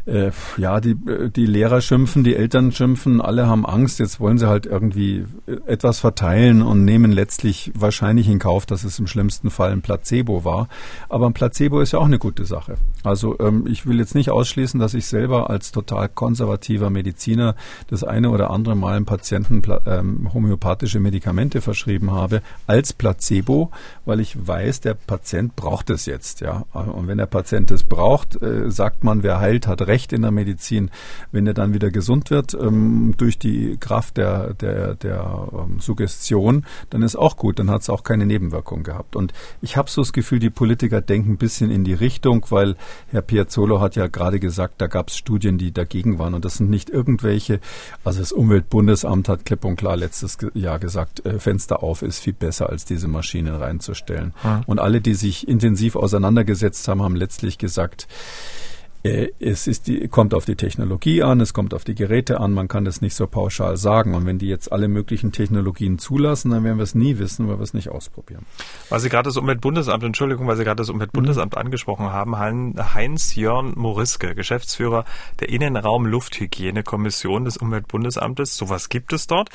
äh, 0.06 0.30
ja, 0.56 0.80
die, 0.80 0.96
die 1.30 1.46
Lehrer 1.46 1.80
schimpfen, 1.80 2.24
die 2.24 2.34
Eltern 2.34 2.72
schimpfen, 2.72 3.20
alle 3.20 3.46
haben 3.46 3.66
Angst, 3.66 3.98
jetzt 3.98 4.20
wollen 4.20 4.38
sie 4.38 4.48
halt 4.48 4.66
irgendwie 4.66 5.24
etwas 5.66 6.00
verteilen 6.00 6.62
und 6.62 6.84
nehmen 6.84 7.12
letztlich 7.12 7.72
wahrscheinlich 7.80 8.28
in 8.28 8.38
Kauf, 8.38 8.66
dass 8.66 8.84
es 8.84 8.98
im 8.98 9.06
schlimmsten 9.06 9.50
Fall 9.50 9.72
ein 9.72 9.82
Placebo 9.82 10.44
war. 10.44 10.68
Aber 11.08 11.26
ein 11.26 11.34
Placebo 11.34 11.80
ist 11.80 11.92
ja 11.92 11.98
auch 11.98 12.06
eine 12.06 12.18
gute 12.18 12.44
Sache. 12.44 12.76
Also 13.02 13.38
ähm, 13.40 13.66
ich 13.66 13.86
will 13.86 13.98
jetzt 13.98 14.14
nicht 14.14 14.30
ausschließen, 14.30 14.78
dass 14.78 14.94
ich 14.94 15.06
selber 15.06 15.50
als 15.50 15.72
total 15.72 16.08
konservativer 16.08 16.90
Mediziner 16.90 17.54
das 17.88 18.04
eine 18.04 18.30
oder 18.30 18.50
andere 18.50 18.74
Mal 18.74 18.96
einem 18.96 19.06
Patienten 19.06 19.62
ähm, 19.86 20.32
homöopathische 20.32 21.00
Medikamente 21.00 21.60
verschrieben 21.60 22.10
habe 22.10 22.42
als 22.66 22.92
Placebo, 22.92 23.70
weil 24.04 24.20
ich 24.20 24.46
weiß, 24.46 24.80
der 24.80 24.94
Patient 24.94 25.56
braucht 25.56 25.90
es 25.90 26.06
jetzt. 26.06 26.40
Ja, 26.40 26.64
und 26.72 27.08
wenn 27.08 27.18
der 27.18 27.26
Patient 27.26 27.70
es 27.70 27.84
braucht, 27.84 28.40
äh, 28.42 28.70
sagt 28.70 29.04
man, 29.04 29.22
wer 29.22 29.40
heilt, 29.40 29.66
hat 29.66 29.82
Recht 29.82 30.12
in 30.12 30.22
der 30.22 30.30
Medizin. 30.30 30.90
Wenn 31.32 31.46
er 31.46 31.54
dann 31.54 31.74
wieder 31.74 31.90
gesund 31.90 32.30
wird 32.30 32.54
ähm, 32.54 33.14
durch 33.16 33.38
die 33.38 33.76
Kraft 33.78 34.16
der 34.16 34.54
der 34.54 34.94
der 34.94 35.48
ähm, 35.52 35.80
Suggestion, 35.80 36.64
dann 36.90 37.02
ist 37.02 37.16
auch 37.16 37.36
gut. 37.36 37.58
Dann 37.60 37.70
hat 37.70 37.82
es 37.82 37.90
auch 37.90 38.02
keine 38.02 38.24
Nebenwirkung 38.24 38.82
gehabt. 38.82 39.16
Und 39.16 39.32
ich 39.60 39.76
habe 39.76 39.90
so 39.90 40.00
das 40.00 40.12
Gefühl, 40.12 40.38
die 40.38 40.48
Politiker 40.48 41.00
denken 41.02 41.32
ein 41.32 41.36
bisschen 41.36 41.70
in 41.70 41.84
die 41.84 41.92
Richtung, 41.92 42.46
weil 42.48 42.76
Herr 43.10 43.20
Piazzolo 43.20 43.80
hat 43.80 43.96
ja 43.96 44.06
gerade 44.06 44.40
gesagt, 44.40 44.80
da 44.80 44.86
gab 44.86 45.08
es 45.08 45.16
Studien, 45.16 45.58
die 45.58 45.72
dagegen 45.72 46.18
waren. 46.18 46.34
Und 46.34 46.44
das 46.44 46.56
sind 46.56 46.70
nicht 46.70 46.88
irgendwelche, 46.88 47.60
also 48.02 48.20
das 48.20 48.32
Umweltbundesamt 48.32 49.28
hat 49.28 49.44
klipp 49.44 49.64
und 49.64 49.76
klar 49.76 49.96
letztes 49.96 50.38
Jahr 50.54 50.78
gesagt, 50.78 51.24
äh, 51.26 51.38
Fenster 51.38 51.82
auf 51.82 52.02
ist 52.02 52.20
viel 52.20 52.32
besser, 52.32 52.70
als 52.70 52.86
diese 52.86 53.08
Maschinen 53.08 53.54
reinzustellen. 53.54 54.32
Hm. 54.42 54.62
Und 54.66 54.78
alle, 54.78 55.00
die 55.00 55.14
sich 55.14 55.46
intensiv 55.46 55.96
auseinandergesetzt 55.96 56.88
haben, 56.88 57.02
haben 57.02 57.16
letztlich 57.16 57.58
gesagt, 57.58 58.08
es 59.02 59.66
ist 59.66 59.86
die, 59.86 60.08
kommt 60.08 60.34
auf 60.34 60.44
die 60.44 60.56
Technologie 60.56 61.22
an, 61.22 61.40
es 61.40 61.54
kommt 61.54 61.72
auf 61.72 61.84
die 61.84 61.94
Geräte 61.94 62.38
an, 62.38 62.52
man 62.52 62.68
kann 62.68 62.84
das 62.84 63.00
nicht 63.00 63.14
so 63.14 63.26
pauschal 63.26 63.78
sagen. 63.78 64.14
Und 64.14 64.26
wenn 64.26 64.38
die 64.38 64.48
jetzt 64.48 64.70
alle 64.70 64.88
möglichen 64.88 65.32
Technologien 65.32 65.98
zulassen, 65.98 66.50
dann 66.50 66.64
werden 66.64 66.76
wir 66.76 66.82
es 66.82 66.94
nie 66.94 67.18
wissen, 67.18 67.48
weil 67.48 67.58
wir 67.58 67.62
es 67.62 67.72
nicht 67.72 67.88
ausprobieren. 67.88 68.44
Weil 68.90 69.00
Sie 69.00 69.08
gerade 69.08 69.28
das 69.28 69.38
Umweltbundesamt, 69.38 70.04
Entschuldigung, 70.04 70.46
weil 70.46 70.56
Sie 70.56 70.64
gerade 70.64 70.76
das 70.76 70.90
Umweltbundesamt 70.90 71.54
mhm. 71.54 71.60
angesprochen 71.60 72.12
haben, 72.12 72.38
Heinz-Jörn 72.38 73.72
Moriske, 73.74 74.34
Geschäftsführer 74.34 75.06
der 75.40 75.48
Innenraum-Lufthygienekommission 75.48 77.46
des 77.46 77.56
Umweltbundesamtes, 77.56 78.56
sowas 78.56 78.90
gibt 78.90 79.14
es 79.14 79.26
dort, 79.26 79.48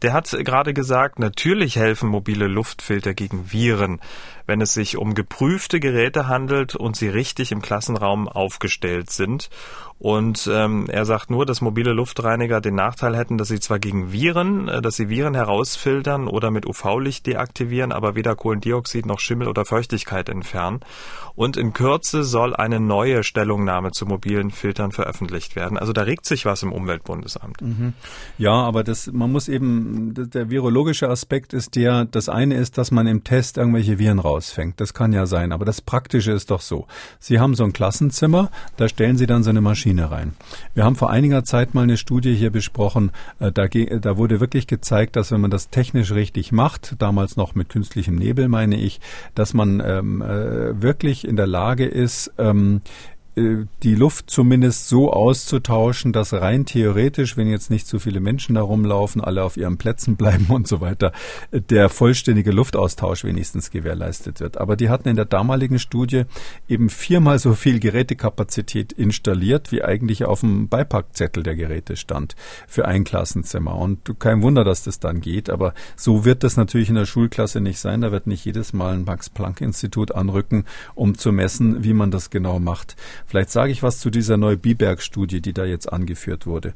der 0.00 0.14
hat 0.14 0.30
gerade 0.30 0.72
gesagt, 0.72 1.18
natürlich 1.18 1.76
helfen 1.76 2.08
mobile 2.08 2.46
Luftfilter 2.46 3.12
gegen 3.12 3.52
Viren 3.52 4.00
wenn 4.46 4.60
es 4.60 4.72
sich 4.72 4.96
um 4.96 5.14
geprüfte 5.14 5.80
Geräte 5.80 6.28
handelt 6.28 6.74
und 6.74 6.96
sie 6.96 7.08
richtig 7.08 7.52
im 7.52 7.62
Klassenraum 7.62 8.28
aufgestellt 8.28 9.10
sind. 9.10 9.50
Und 9.98 10.48
ähm, 10.52 10.88
er 10.90 11.06
sagt 11.06 11.30
nur, 11.30 11.46
dass 11.46 11.62
mobile 11.62 11.92
Luftreiniger 11.92 12.60
den 12.60 12.74
Nachteil 12.74 13.16
hätten, 13.16 13.38
dass 13.38 13.48
sie 13.48 13.60
zwar 13.60 13.78
gegen 13.78 14.12
Viren, 14.12 14.68
äh, 14.68 14.82
dass 14.82 14.96
sie 14.96 15.08
Viren 15.08 15.34
herausfiltern 15.34 16.28
oder 16.28 16.50
mit 16.50 16.66
UV-Licht 16.66 17.26
deaktivieren, 17.26 17.92
aber 17.92 18.14
weder 18.14 18.36
Kohlendioxid 18.36 19.06
noch 19.06 19.20
Schimmel 19.20 19.48
oder 19.48 19.64
Feuchtigkeit 19.64 20.28
entfernen. 20.28 20.80
Und 21.34 21.56
in 21.56 21.72
Kürze 21.72 22.24
soll 22.24 22.54
eine 22.54 22.78
neue 22.80 23.22
Stellungnahme 23.22 23.92
zu 23.92 24.06
mobilen 24.06 24.50
Filtern 24.50 24.92
veröffentlicht 24.92 25.56
werden. 25.56 25.78
Also 25.78 25.92
da 25.92 26.02
regt 26.02 26.26
sich 26.26 26.44
was 26.44 26.62
im 26.62 26.72
Umweltbundesamt. 26.72 27.60
Mhm. 27.60 27.92
Ja, 28.38 28.52
aber 28.52 28.84
das, 28.84 29.10
man 29.12 29.32
muss 29.32 29.48
eben, 29.48 30.14
der 30.14 30.50
virologische 30.50 31.08
Aspekt 31.08 31.52
ist 31.52 31.74
der, 31.74 32.06
das 32.06 32.28
eine 32.28 32.54
ist, 32.54 32.78
dass 32.78 32.90
man 32.90 33.06
im 33.06 33.24
Test 33.24 33.58
irgendwelche 33.58 33.98
Viren 33.98 34.18
rausfängt. 34.18 34.80
Das 34.80 34.94
kann 34.94 35.12
ja 35.12 35.26
sein. 35.26 35.52
Aber 35.52 35.64
das 35.64 35.80
Praktische 35.80 36.32
ist 36.32 36.50
doch 36.50 36.60
so. 36.60 36.86
Sie 37.18 37.38
haben 37.38 37.54
so 37.54 37.64
ein 37.64 37.72
Klassenzimmer, 37.72 38.50
da 38.76 38.88
stellen 38.88 39.16
Sie 39.18 39.26
dann 39.26 39.42
so 39.42 39.50
eine 39.50 39.60
Maschine 39.60 39.85
Maschine 39.86 40.10
rein. 40.10 40.32
Wir 40.74 40.84
haben 40.84 40.96
vor 40.96 41.10
einiger 41.10 41.44
Zeit 41.44 41.74
mal 41.74 41.82
eine 41.82 41.96
Studie 41.96 42.34
hier 42.34 42.50
besprochen, 42.50 43.12
äh, 43.38 43.52
da, 43.52 43.68
da 43.68 44.16
wurde 44.16 44.40
wirklich 44.40 44.66
gezeigt, 44.66 45.14
dass 45.14 45.30
wenn 45.30 45.40
man 45.40 45.50
das 45.50 45.70
technisch 45.70 46.12
richtig 46.12 46.50
macht, 46.50 46.96
damals 46.98 47.36
noch 47.36 47.54
mit 47.54 47.68
künstlichem 47.68 48.16
Nebel 48.16 48.48
meine 48.48 48.76
ich, 48.76 49.00
dass 49.36 49.54
man 49.54 49.80
ähm, 49.84 50.22
äh, 50.22 50.82
wirklich 50.82 51.26
in 51.26 51.36
der 51.36 51.46
Lage 51.46 51.84
ist, 51.84 52.32
ähm, 52.36 52.80
äh, 52.84 53.15
die 53.38 53.94
Luft 53.94 54.30
zumindest 54.30 54.88
so 54.88 55.12
auszutauschen, 55.12 56.14
dass 56.14 56.32
rein 56.32 56.64
theoretisch, 56.64 57.36
wenn 57.36 57.48
jetzt 57.48 57.70
nicht 57.70 57.86
zu 57.86 57.98
viele 57.98 58.18
Menschen 58.18 58.54
da 58.54 58.62
rumlaufen, 58.62 59.20
alle 59.20 59.44
auf 59.44 59.58
ihren 59.58 59.76
Plätzen 59.76 60.16
bleiben 60.16 60.46
und 60.48 60.66
so 60.66 60.80
weiter, 60.80 61.12
der 61.52 61.90
vollständige 61.90 62.50
Luftaustausch 62.50 63.24
wenigstens 63.24 63.70
gewährleistet 63.70 64.40
wird. 64.40 64.56
Aber 64.56 64.74
die 64.76 64.88
hatten 64.88 65.10
in 65.10 65.16
der 65.16 65.26
damaligen 65.26 65.78
Studie 65.78 66.22
eben 66.66 66.88
viermal 66.88 67.38
so 67.38 67.52
viel 67.52 67.78
Gerätekapazität 67.78 68.92
installiert, 68.92 69.70
wie 69.70 69.84
eigentlich 69.84 70.24
auf 70.24 70.40
dem 70.40 70.68
Beipackzettel 70.68 71.42
der 71.42 71.56
Geräte 71.56 71.96
stand 71.96 72.36
für 72.66 72.86
ein 72.86 73.04
Klassenzimmer. 73.04 73.76
Und 73.76 74.18
kein 74.18 74.40
Wunder, 74.40 74.64
dass 74.64 74.82
das 74.82 74.98
dann 74.98 75.20
geht. 75.20 75.50
Aber 75.50 75.74
so 75.94 76.24
wird 76.24 76.42
das 76.42 76.56
natürlich 76.56 76.88
in 76.88 76.94
der 76.94 77.04
Schulklasse 77.04 77.60
nicht 77.60 77.80
sein. 77.80 78.00
Da 78.00 78.12
wird 78.12 78.26
nicht 78.26 78.46
jedes 78.46 78.72
Mal 78.72 78.94
ein 78.94 79.04
Max-Planck-Institut 79.04 80.14
anrücken, 80.14 80.64
um 80.94 81.18
zu 81.18 81.32
messen, 81.32 81.84
wie 81.84 81.92
man 81.92 82.10
das 82.10 82.30
genau 82.30 82.58
macht. 82.58 82.96
Vielleicht 83.26 83.50
sage 83.50 83.72
ich 83.72 83.82
was 83.82 83.98
zu 83.98 84.10
dieser 84.10 84.36
Neu-Biberg-Studie, 84.36 85.40
die 85.40 85.52
da 85.52 85.64
jetzt 85.64 85.92
angeführt 85.92 86.46
wurde. 86.46 86.74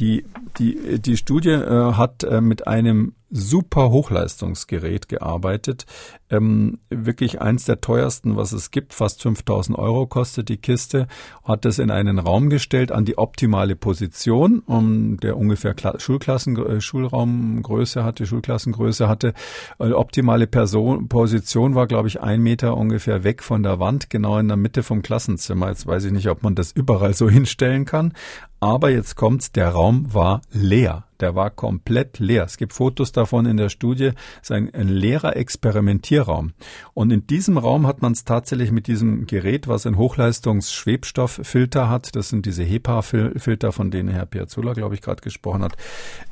Die, 0.00 0.24
die, 0.58 0.98
die 0.98 1.16
Studie 1.16 1.50
äh, 1.50 1.92
hat 1.92 2.24
äh, 2.24 2.40
mit 2.40 2.66
einem 2.66 3.12
super 3.30 3.90
Hochleistungsgerät 3.90 5.08
gearbeitet. 5.08 5.86
Ähm, 6.28 6.78
wirklich 6.90 7.40
eins 7.40 7.64
der 7.64 7.80
teuersten, 7.80 8.36
was 8.36 8.52
es 8.52 8.70
gibt. 8.70 8.92
Fast 8.92 9.22
5000 9.22 9.78
Euro 9.78 10.06
kostet 10.06 10.48
die 10.48 10.56
Kiste. 10.56 11.06
Hat 11.44 11.64
das 11.64 11.78
in 11.78 11.90
einen 11.90 12.18
Raum 12.18 12.50
gestellt 12.50 12.92
an 12.92 13.04
die 13.04 13.18
optimale 13.18 13.76
Position, 13.76 14.60
um 14.60 15.18
der 15.18 15.36
ungefähr 15.36 15.74
Kla 15.74 15.98
Schulklassen, 15.98 16.56
äh, 16.56 16.80
Schulraumgröße 16.80 18.04
hatte, 18.04 18.26
Schulklassengröße 18.26 19.08
hatte. 19.08 19.32
Äh, 19.78 19.92
optimale 19.92 20.46
Person, 20.46 21.08
Position 21.08 21.74
war, 21.74 21.86
glaube 21.86 22.08
ich, 22.08 22.20
ein 22.20 22.40
Meter 22.42 22.76
ungefähr 22.76 23.24
weg 23.24 23.42
von 23.42 23.62
der 23.62 23.78
Wand, 23.78 24.10
genau 24.10 24.38
in 24.38 24.48
der 24.48 24.56
Mitte 24.56 24.82
vom 24.82 25.02
Klassenzimmer. 25.02 25.68
Jetzt 25.68 25.86
weiß 25.86 26.04
ich 26.04 26.12
nicht, 26.12 26.28
ob 26.28 26.42
man 26.42 26.54
das 26.54 26.72
überall 26.72 27.14
so 27.14 27.28
hinstellen 27.30 27.84
kann. 27.84 28.12
Aber 28.58 28.90
jetzt 28.90 29.16
kommt's, 29.16 29.52
der 29.52 29.70
Raum 29.70 30.12
war 30.12 30.42
leer. 30.50 31.04
Der 31.20 31.34
war 31.34 31.50
komplett 31.50 32.18
leer. 32.18 32.44
Es 32.44 32.56
gibt 32.56 32.72
Fotos 32.72 33.12
davon 33.12 33.46
in 33.46 33.56
der 33.56 33.68
Studie. 33.68 34.12
Es 34.36 34.50
ist 34.50 34.52
ein, 34.52 34.74
ein 34.74 34.88
leerer 34.88 35.36
Experimentierraum. 35.36 36.52
Und 36.94 37.10
in 37.10 37.26
diesem 37.26 37.58
Raum 37.58 37.86
hat 37.86 38.02
man 38.02 38.12
es 38.12 38.24
tatsächlich 38.24 38.72
mit 38.72 38.86
diesem 38.86 39.26
Gerät, 39.26 39.68
was 39.68 39.86
ein 39.86 39.96
Hochleistungs-Schwebstofffilter 39.96 41.88
hat. 41.88 42.16
Das 42.16 42.28
sind 42.30 42.46
diese 42.46 42.62
HEPA-Filter, 42.62 43.72
von 43.72 43.90
denen 43.90 44.08
Herr 44.08 44.26
Piazzolla, 44.26 44.72
glaube 44.72 44.94
ich, 44.94 45.02
gerade 45.02 45.22
gesprochen 45.22 45.62
hat. 45.62 45.76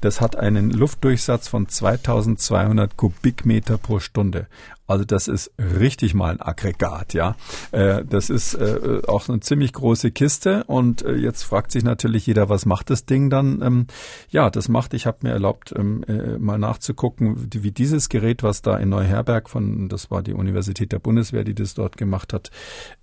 Das 0.00 0.20
hat 0.20 0.36
einen 0.36 0.70
Luftdurchsatz 0.70 1.48
von 1.48 1.68
2200 1.68 2.96
Kubikmeter 2.96 3.78
pro 3.78 3.98
Stunde. 3.98 4.46
Also 4.88 5.04
das 5.04 5.28
ist 5.28 5.52
richtig 5.58 6.14
mal 6.14 6.32
ein 6.32 6.40
Aggregat, 6.40 7.12
ja. 7.12 7.36
Äh, 7.72 8.04
das 8.06 8.30
ist 8.30 8.54
äh, 8.54 9.02
auch 9.06 9.28
eine 9.28 9.40
ziemlich 9.40 9.74
große 9.74 10.10
Kiste 10.10 10.64
und 10.64 11.02
äh, 11.02 11.14
jetzt 11.14 11.42
fragt 11.42 11.72
sich 11.72 11.84
natürlich 11.84 12.26
jeder, 12.26 12.48
was 12.48 12.64
macht 12.64 12.88
das 12.88 13.04
Ding 13.04 13.28
dann? 13.28 13.60
Ähm, 13.60 13.86
ja, 14.30 14.48
das 14.48 14.68
macht, 14.70 14.94
ich 14.94 15.06
habe 15.06 15.18
mir 15.22 15.32
erlaubt, 15.32 15.74
ähm, 15.76 16.02
äh, 16.04 16.38
mal 16.38 16.58
nachzugucken, 16.58 17.50
wie 17.52 17.70
dieses 17.70 18.08
Gerät, 18.08 18.42
was 18.42 18.62
da 18.62 18.78
in 18.78 18.88
Neuherberg 18.88 19.50
von, 19.50 19.90
das 19.90 20.10
war 20.10 20.22
die 20.22 20.32
Universität 20.32 20.90
der 20.90 21.00
Bundeswehr, 21.00 21.44
die 21.44 21.54
das 21.54 21.74
dort 21.74 21.98
gemacht 21.98 22.32
hat, 22.32 22.50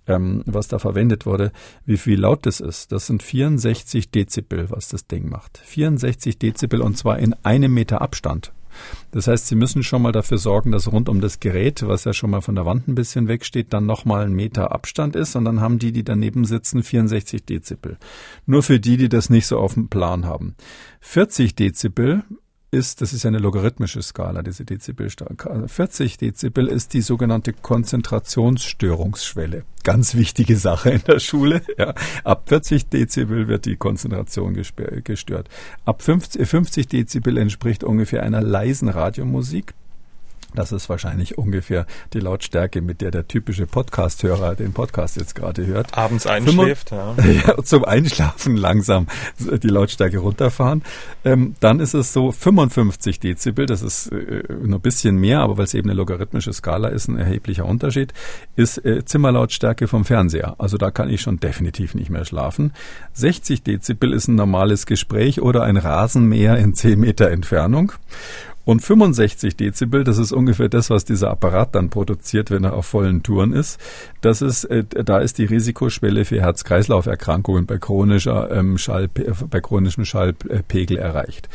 ähm, 0.08 0.42
was 0.44 0.66
da 0.66 0.80
verwendet 0.80 1.24
wurde, 1.24 1.52
wie 1.84 1.98
viel 1.98 2.18
laut 2.18 2.46
das 2.46 2.58
ist. 2.58 2.90
Das 2.90 3.06
sind 3.06 3.22
64 3.22 4.10
Dezibel, 4.10 4.70
was 4.70 4.88
das 4.88 5.06
Ding 5.06 5.28
macht. 5.28 5.58
64 5.58 6.36
Dezibel 6.40 6.80
und 6.80 6.98
zwar 6.98 7.20
in 7.20 7.32
einem 7.44 7.72
Meter 7.72 8.02
Abstand. 8.02 8.52
Das 9.10 9.28
heißt, 9.28 9.46
Sie 9.46 9.54
müssen 9.54 9.82
schon 9.82 10.02
mal 10.02 10.12
dafür 10.12 10.38
sorgen, 10.38 10.72
dass 10.72 10.90
rund 10.90 11.08
um 11.08 11.20
das 11.20 11.40
Gerät, 11.40 11.86
was 11.86 12.04
ja 12.04 12.12
schon 12.12 12.30
mal 12.30 12.40
von 12.40 12.54
der 12.54 12.66
Wand 12.66 12.88
ein 12.88 12.94
bisschen 12.94 13.28
wegsteht, 13.28 13.72
dann 13.72 13.86
nochmal 13.86 14.24
ein 14.24 14.32
Meter 14.32 14.72
Abstand 14.72 15.16
ist 15.16 15.36
und 15.36 15.44
dann 15.44 15.60
haben 15.60 15.78
die, 15.78 15.92
die 15.92 16.04
daneben 16.04 16.44
sitzen, 16.44 16.82
64 16.82 17.44
Dezibel. 17.44 17.98
Nur 18.46 18.62
für 18.62 18.80
die, 18.80 18.96
die 18.96 19.08
das 19.08 19.30
nicht 19.30 19.46
so 19.46 19.58
auf 19.58 19.74
dem 19.74 19.88
Plan 19.88 20.26
haben. 20.26 20.54
40 21.00 21.54
Dezibel 21.54 22.24
ist, 22.76 23.00
das 23.00 23.12
ist 23.12 23.26
eine 23.26 23.38
logarithmische 23.38 24.00
Skala, 24.02 24.42
diese 24.42 24.64
Dezibel. 24.64 25.10
40 25.66 26.18
Dezibel 26.18 26.68
ist 26.68 26.94
die 26.94 27.00
sogenannte 27.00 27.52
Konzentrationsstörungsschwelle. 27.52 29.64
Ganz 29.82 30.14
wichtige 30.14 30.56
Sache 30.56 30.90
in 30.90 31.02
der 31.06 31.18
Schule. 31.18 31.62
Ja. 31.78 31.94
Ab 32.24 32.48
40 32.48 32.88
Dezibel 32.88 33.48
wird 33.48 33.66
die 33.66 33.76
Konzentration 33.76 34.54
gestört. 34.54 35.50
Ab 35.84 36.00
50, 36.02 36.48
50 36.48 36.86
Dezibel 36.86 37.36
entspricht 37.36 37.84
ungefähr 37.84 38.22
einer 38.22 38.40
leisen 38.40 38.88
Radiomusik. 38.88 39.74
Das 40.56 40.72
ist 40.72 40.88
wahrscheinlich 40.88 41.38
ungefähr 41.38 41.86
die 42.12 42.20
Lautstärke, 42.20 42.80
mit 42.80 43.00
der 43.00 43.10
der 43.10 43.28
typische 43.28 43.66
Podcast-Hörer 43.66 44.56
den 44.56 44.72
Podcast 44.72 45.16
jetzt 45.16 45.34
gerade 45.34 45.66
hört. 45.66 45.96
Abends 45.96 46.26
einschläft, 46.26 46.90
ja. 46.90 47.14
ja. 47.46 47.62
Zum 47.62 47.84
Einschlafen 47.84 48.56
langsam 48.56 49.06
die 49.38 49.68
Lautstärke 49.68 50.18
runterfahren. 50.18 50.82
Ähm, 51.24 51.54
dann 51.60 51.80
ist 51.80 51.94
es 51.94 52.12
so 52.12 52.32
55 52.32 53.20
Dezibel, 53.20 53.66
das 53.66 53.82
ist 53.82 54.10
äh, 54.12 54.42
nur 54.62 54.78
ein 54.78 54.82
bisschen 54.82 55.16
mehr, 55.16 55.40
aber 55.40 55.58
weil 55.58 55.64
es 55.64 55.74
eben 55.74 55.90
eine 55.90 55.96
logarithmische 55.96 56.52
Skala 56.52 56.88
ist, 56.88 57.08
ein 57.08 57.18
erheblicher 57.18 57.66
Unterschied, 57.66 58.12
ist 58.56 58.84
äh, 58.84 59.04
Zimmerlautstärke 59.04 59.88
vom 59.88 60.04
Fernseher. 60.04 60.54
Also 60.58 60.78
da 60.78 60.90
kann 60.90 61.10
ich 61.10 61.20
schon 61.20 61.38
definitiv 61.38 61.94
nicht 61.94 62.10
mehr 62.10 62.24
schlafen. 62.24 62.72
60 63.12 63.62
Dezibel 63.62 64.12
ist 64.12 64.28
ein 64.28 64.34
normales 64.34 64.86
Gespräch 64.86 65.42
oder 65.42 65.62
ein 65.64 65.76
Rasenmäher 65.76 66.56
in 66.56 66.74
10 66.74 66.98
Meter 66.98 67.30
Entfernung. 67.30 67.92
Und 68.66 68.80
65 68.80 69.56
Dezibel, 69.56 70.02
das 70.02 70.18
ist 70.18 70.32
ungefähr 70.32 70.68
das, 70.68 70.90
was 70.90 71.04
dieser 71.04 71.30
Apparat 71.30 71.76
dann 71.76 71.88
produziert, 71.88 72.50
wenn 72.50 72.64
er 72.64 72.74
auf 72.74 72.84
vollen 72.84 73.22
Touren 73.22 73.52
ist. 73.52 73.78
Das 74.22 74.42
ist, 74.42 74.64
äh, 74.64 74.82
da 74.82 75.18
ist 75.18 75.38
die 75.38 75.44
Risikoschwelle 75.44 76.24
für 76.24 76.40
Herz-Kreislauf-Erkrankungen 76.40 77.66
bei 77.66 77.78
chronischer 77.78 78.50
ähm, 78.50 78.76
Schall, 78.76 79.08
bei 79.08 79.60
chronischem 79.60 80.04
Schallpegel 80.04 80.98
erreicht. 80.98 81.48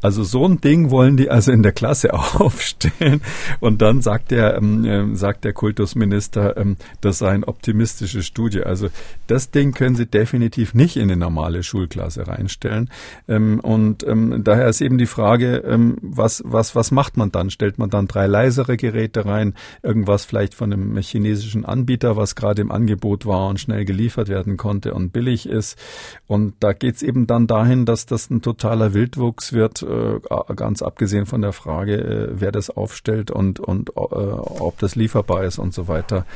Also 0.00 0.22
so 0.22 0.44
ein 0.44 0.60
Ding 0.60 0.90
wollen 0.90 1.16
die 1.16 1.28
also 1.28 1.50
in 1.50 1.62
der 1.62 1.72
Klasse 1.72 2.14
aufstellen. 2.14 3.20
Und 3.60 3.82
dann 3.82 4.00
sagt 4.00 4.30
der, 4.30 4.56
ähm, 4.56 4.84
äh, 4.84 5.16
sagt 5.16 5.44
der 5.44 5.52
Kultusminister, 5.52 6.56
ähm, 6.56 6.76
das 7.00 7.18
sei 7.18 7.30
eine 7.30 7.48
optimistische 7.48 8.22
Studie. 8.22 8.62
Also 8.62 8.88
das 9.26 9.50
Ding 9.50 9.72
können 9.72 9.96
Sie 9.96 10.06
definitiv 10.06 10.74
nicht 10.74 10.96
in 10.96 11.04
eine 11.04 11.16
normale 11.16 11.62
Schulklasse 11.62 12.28
reinstellen. 12.28 12.90
Ähm, 13.26 13.58
und 13.60 14.06
ähm, 14.06 14.42
daher 14.44 14.68
ist 14.68 14.80
eben 14.80 14.98
die 14.98 15.06
Frage, 15.06 15.58
ähm, 15.66 15.96
was, 16.00 16.42
was, 16.44 16.76
was 16.76 16.90
macht 16.90 17.16
man 17.16 17.32
dann? 17.32 17.50
Stellt 17.50 17.78
man 17.78 17.90
dann 17.90 18.06
drei 18.06 18.26
leisere 18.26 18.76
Geräte 18.76 19.26
rein, 19.26 19.54
irgendwas 19.82 20.24
vielleicht 20.24 20.54
von 20.54 20.72
einem 20.72 20.96
chinesischen 20.98 21.64
Anbieter, 21.64 22.16
was 22.16 22.36
gerade 22.36 22.62
im 22.62 22.70
Angebot 22.70 23.26
war 23.26 23.48
und 23.48 23.58
schnell 23.58 23.84
geliefert 23.84 24.28
werden 24.28 24.56
konnte 24.56 24.94
und 24.94 25.12
billig 25.12 25.48
ist. 25.48 25.76
Und 26.26 26.54
da 26.60 26.72
geht's 26.72 27.02
eben 27.02 27.26
dann 27.26 27.48
dahin, 27.48 27.84
dass 27.84 28.06
das 28.06 28.30
ein 28.30 28.42
totaler 28.42 28.94
Wildwuchs 28.94 29.52
wird 29.52 29.82
äh, 29.88 30.54
ganz 30.54 30.82
abgesehen 30.82 31.26
von 31.26 31.42
der 31.42 31.52
Frage, 31.52 31.96
äh, 31.96 32.28
wer 32.32 32.52
das 32.52 32.70
aufstellt 32.70 33.30
und, 33.30 33.60
und 33.60 33.90
äh, 33.90 33.92
ob 34.00 34.78
das 34.78 34.96
lieferbar 34.96 35.44
ist 35.44 35.58
und 35.58 35.74
so 35.74 35.88
weiter. 35.88 36.26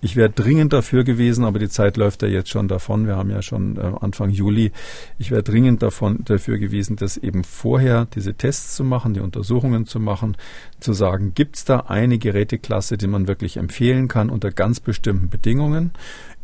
Ich 0.00 0.14
wäre 0.14 0.30
dringend 0.30 0.72
dafür 0.72 1.02
gewesen, 1.02 1.44
aber 1.44 1.58
die 1.58 1.68
Zeit 1.68 1.96
läuft 1.96 2.22
ja 2.22 2.28
jetzt 2.28 2.50
schon 2.50 2.68
davon. 2.68 3.08
Wir 3.08 3.16
haben 3.16 3.30
ja 3.30 3.42
schon 3.42 3.76
äh, 3.76 3.92
Anfang 4.00 4.30
Juli. 4.30 4.70
Ich 5.18 5.32
wäre 5.32 5.42
dringend 5.42 5.82
davon, 5.82 6.24
dafür 6.24 6.58
gewesen, 6.58 6.94
das 6.94 7.16
eben 7.16 7.42
vorher 7.42 8.06
diese 8.14 8.34
Tests 8.34 8.76
zu 8.76 8.84
machen, 8.84 9.14
die 9.14 9.20
Untersuchungen 9.20 9.86
zu 9.86 9.98
machen, 9.98 10.36
zu 10.78 10.92
sagen, 10.92 11.32
gibt 11.34 11.56
es 11.56 11.64
da 11.64 11.80
eine 11.80 12.18
Geräteklasse, 12.18 12.96
die 12.96 13.08
man 13.08 13.26
wirklich 13.26 13.56
empfehlen 13.56 14.06
kann 14.06 14.30
unter 14.30 14.52
ganz 14.52 14.78
bestimmten 14.78 15.30
Bedingungen? 15.30 15.90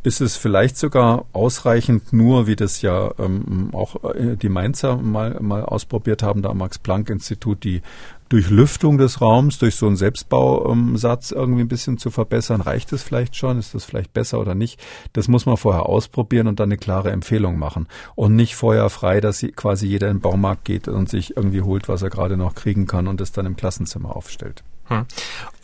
Ist 0.05 0.21
es 0.21 0.37
vielleicht 0.37 0.77
sogar 0.77 1.25
ausreichend, 1.33 2.13
nur 2.13 2.47
wie 2.47 2.57
das 2.57 2.83
ja 2.83 3.11
ähm, 3.19 3.71
auch 3.73 3.97
äh, 4.15 4.37
die 4.37 4.51
Mainzer 4.51 4.99
mal, 4.99 5.39
mal 5.41 5.65
ausprobiert 5.65 6.23
haben, 6.23 6.43
da 6.43 6.51
am 6.51 6.59
Max-Planck-Institut, 6.59 7.65
die 7.65 7.81
Durchlüftung 8.29 8.99
des 8.99 9.23
Raums 9.23 9.59
durch 9.59 9.77
so 9.77 9.87
einen 9.87 9.97
Selbstbausatz 9.97 11.31
irgendwie 11.31 11.63
ein 11.63 11.69
bisschen 11.69 11.97
zu 11.97 12.11
verbessern. 12.11 12.61
Reicht 12.61 12.93
es 12.93 13.03
vielleicht 13.03 13.35
schon? 13.35 13.59
Ist 13.59 13.75
das 13.75 13.85
vielleicht 13.85 14.13
besser 14.13 14.41
oder 14.41 14.55
nicht? 14.55 14.79
Das 15.15 15.29
muss 15.29 15.47
man 15.47 15.57
vorher 15.57 15.87
ausprobieren 15.87 16.49
und 16.49 16.61
dann 16.61 16.69
eine 16.69 16.77
klare 16.79 17.11
Empfehlung 17.11 17.59
machen. 17.59 17.87
Und 18.15 18.37
nicht 18.37 18.57
vorher 18.57 18.91
frei, 18.91 19.21
dass 19.21 19.47
quasi 19.57 19.87
jeder 19.87 20.09
in 20.11 20.19
den 20.19 20.23
Baumarkt 20.23 20.65
geht 20.65 20.87
und 20.87 21.09
sich 21.09 21.37
irgendwie 21.37 21.63
holt, 21.63 21.89
was 21.89 22.03
er 22.03 22.11
gerade 22.11 22.37
noch 22.37 22.55
kriegen 22.55 22.87
kann 22.87 23.09
und 23.09 23.21
es 23.23 23.33
dann 23.33 23.47
im 23.47 23.57
Klassenzimmer 23.57 24.15
aufstellt. 24.15 24.65
Hm. 24.89 25.07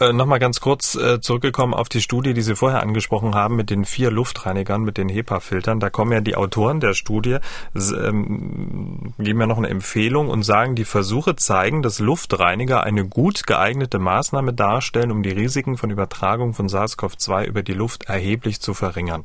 Äh, 0.01 0.15
Nochmal 0.15 0.39
ganz 0.39 0.61
kurz 0.61 0.95
äh, 0.95 1.21
zurückgekommen 1.21 1.75
auf 1.75 1.91
die 1.91 2.01
Studie, 2.01 2.33
die 2.33 2.41
Sie 2.41 2.57
vorher 2.57 2.83
angesprochen 2.83 3.35
haben 3.35 3.55
mit 3.55 3.69
den 3.69 3.85
vier 3.85 4.11
Luftreinigern, 4.11 4.83
mit 4.83 4.97
den 4.97 5.11
HEPA-Filtern. 5.11 5.79
Da 5.79 5.91
kommen 5.91 6.13
ja 6.13 6.21
die 6.23 6.37
Autoren 6.37 6.81
der 6.81 6.95
Studie, 6.95 7.37
ähm, 7.75 9.13
geben 9.19 9.41
ja 9.41 9.47
noch 9.47 9.59
eine 9.59 9.69
Empfehlung 9.69 10.29
und 10.29 10.43
sagen, 10.43 10.75
die 10.75 10.87
Versuche 10.87 11.37
zeigen, 11.37 11.83
dass 11.83 11.99
Luftreiniger 11.99 12.83
eine 12.83 13.07
gut 13.07 13.47
geeignete 13.47 13.99
Maßnahme 13.99 14.55
darstellen, 14.55 15.11
um 15.11 15.23
die 15.23 15.31
Risiken 15.31 15.77
von 15.77 15.91
Übertragung 15.91 16.55
von 16.55 16.69
SARS-CoV-2 16.69 17.45
über 17.45 17.63
die 17.63 17.75
Luft 17.75 18.05
erheblich 18.05 18.61
zu 18.61 18.73
verringern. 18.73 19.25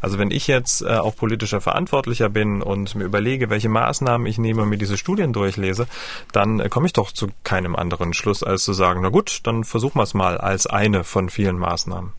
Also 0.00 0.18
wenn 0.18 0.30
ich 0.30 0.46
jetzt 0.46 0.82
äh, 0.82 0.96
auch 0.96 1.14
politischer 1.16 1.60
Verantwortlicher 1.60 2.28
bin 2.28 2.62
und 2.62 2.94
mir 2.94 3.04
überlege, 3.04 3.50
welche 3.50 3.68
Maßnahmen 3.68 4.26
ich 4.26 4.38
nehme 4.38 4.62
und 4.62 4.68
mir 4.70 4.78
diese 4.78 4.96
Studien 4.96 5.32
durchlese, 5.32 5.86
dann 6.32 6.60
äh, 6.60 6.68
komme 6.70 6.86
ich 6.86 6.94
doch 6.94 7.12
zu 7.12 7.28
keinem 7.44 7.76
anderen 7.76 8.14
Schluss, 8.14 8.42
als 8.42 8.64
zu 8.64 8.72
sagen, 8.72 9.00
na 9.02 9.10
gut, 9.10 9.25
dann 9.42 9.64
versuchen 9.64 9.98
wir 9.98 10.04
es 10.04 10.14
mal 10.14 10.38
als 10.38 10.66
eine 10.66 11.04
von 11.04 11.28
vielen 11.28 11.58
Maßnahmen. 11.58 12.12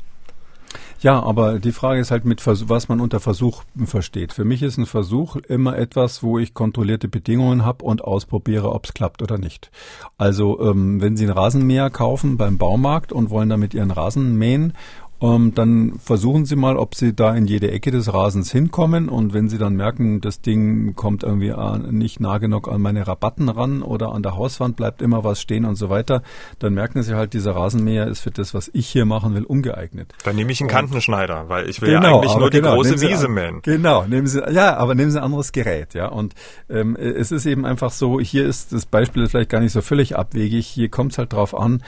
Ja, 0.99 1.21
aber 1.21 1.59
die 1.59 1.71
Frage 1.71 2.01
ist 2.01 2.09
halt 2.09 2.25
mit 2.25 2.41
was 2.45 2.89
man 2.89 2.99
unter 2.99 3.19
Versuch 3.19 3.63
versteht. 3.85 4.33
Für 4.33 4.45
mich 4.45 4.63
ist 4.63 4.77
ein 4.77 4.87
Versuch 4.87 5.35
immer 5.35 5.77
etwas, 5.77 6.23
wo 6.23 6.39
ich 6.39 6.55
kontrollierte 6.55 7.07
Bedingungen 7.07 7.63
habe 7.63 7.85
und 7.85 8.03
ausprobiere, 8.03 8.71
ob 8.71 8.85
es 8.85 8.93
klappt 8.95 9.21
oder 9.21 9.37
nicht. 9.37 9.69
Also 10.17 10.59
ähm, 10.59 10.99
wenn 10.99 11.15
Sie 11.15 11.25
einen 11.25 11.37
Rasenmäher 11.37 11.91
kaufen 11.91 12.37
beim 12.37 12.57
Baumarkt 12.57 13.13
und 13.13 13.29
wollen 13.29 13.49
damit 13.49 13.75
Ihren 13.75 13.91
Rasen 13.91 14.37
mähen 14.37 14.73
ähm, 15.21 15.53
dann 15.55 15.93
versuchen 15.99 16.45
Sie 16.45 16.55
mal, 16.55 16.77
ob 16.77 16.93
Sie 16.95 17.13
da 17.13 17.35
in 17.35 17.45
jede 17.45 17.71
Ecke 17.71 17.91
des 17.91 18.13
Rasens 18.13 18.51
hinkommen 18.51 19.09
und 19.09 19.33
wenn 19.33 19.49
Sie 19.49 19.57
dann 19.57 19.75
merken, 19.75 20.21
das 20.21 20.41
Ding 20.41 20.95
kommt 20.95 21.23
irgendwie 21.23 21.53
nicht 21.91 22.19
nah 22.19 22.37
genug 22.37 22.67
an 22.67 22.81
meine 22.81 23.07
Rabatten 23.07 23.49
ran 23.49 23.81
oder 23.81 24.11
an 24.11 24.21
der 24.21 24.35
Hauswand 24.35 24.75
bleibt 24.75 25.01
immer 25.01 25.23
was 25.23 25.41
stehen 25.41 25.65
und 25.65 25.75
so 25.75 25.89
weiter, 25.89 26.21
dann 26.59 26.73
merken 26.73 27.01
Sie 27.01 27.15
halt, 27.15 27.33
dieser 27.33 27.55
Rasenmäher 27.55 28.07
ist 28.07 28.19
für 28.19 28.31
das, 28.31 28.53
was 28.53 28.69
ich 28.73 28.87
hier 28.87 29.05
machen 29.05 29.33
will, 29.33 29.43
ungeeignet. 29.43 30.13
Dann 30.23 30.35
nehme 30.35 30.51
ich 30.51 30.61
einen 30.61 30.69
Kantenschneider, 30.69 31.49
weil 31.49 31.67
ich 31.69 31.81
will 31.81 31.89
genau, 31.89 32.07
ja 32.07 32.15
eigentlich 32.15 32.37
nur 32.37 32.49
genau, 32.49 32.69
die 32.69 32.89
große 32.89 33.01
Wiese 33.01 33.27
mähen. 33.27 33.61
Genau, 33.63 34.05
nehmen 34.05 34.27
Sie, 34.27 34.39
ja, 34.51 34.77
aber 34.77 34.93
nehmen 34.93 35.09
Sie 35.09 35.17
ein 35.17 35.23
anderes 35.23 35.51
Gerät, 35.51 35.93
ja. 35.95 36.07
Und 36.09 36.35
ähm, 36.69 36.95
es 36.95 37.31
ist 37.31 37.45
eben 37.45 37.65
einfach 37.65 37.91
so, 37.91 38.19
hier 38.19 38.45
ist 38.45 38.71
das 38.73 38.85
Beispiel 38.85 39.27
vielleicht 39.27 39.49
gar 39.49 39.61
nicht 39.61 39.71
so 39.71 39.81
völlig 39.81 40.15
abwegig, 40.15 40.67
hier 40.67 40.89
kommt 40.89 41.13
es 41.13 41.17
halt 41.17 41.33
drauf 41.33 41.57
an, 41.57 41.81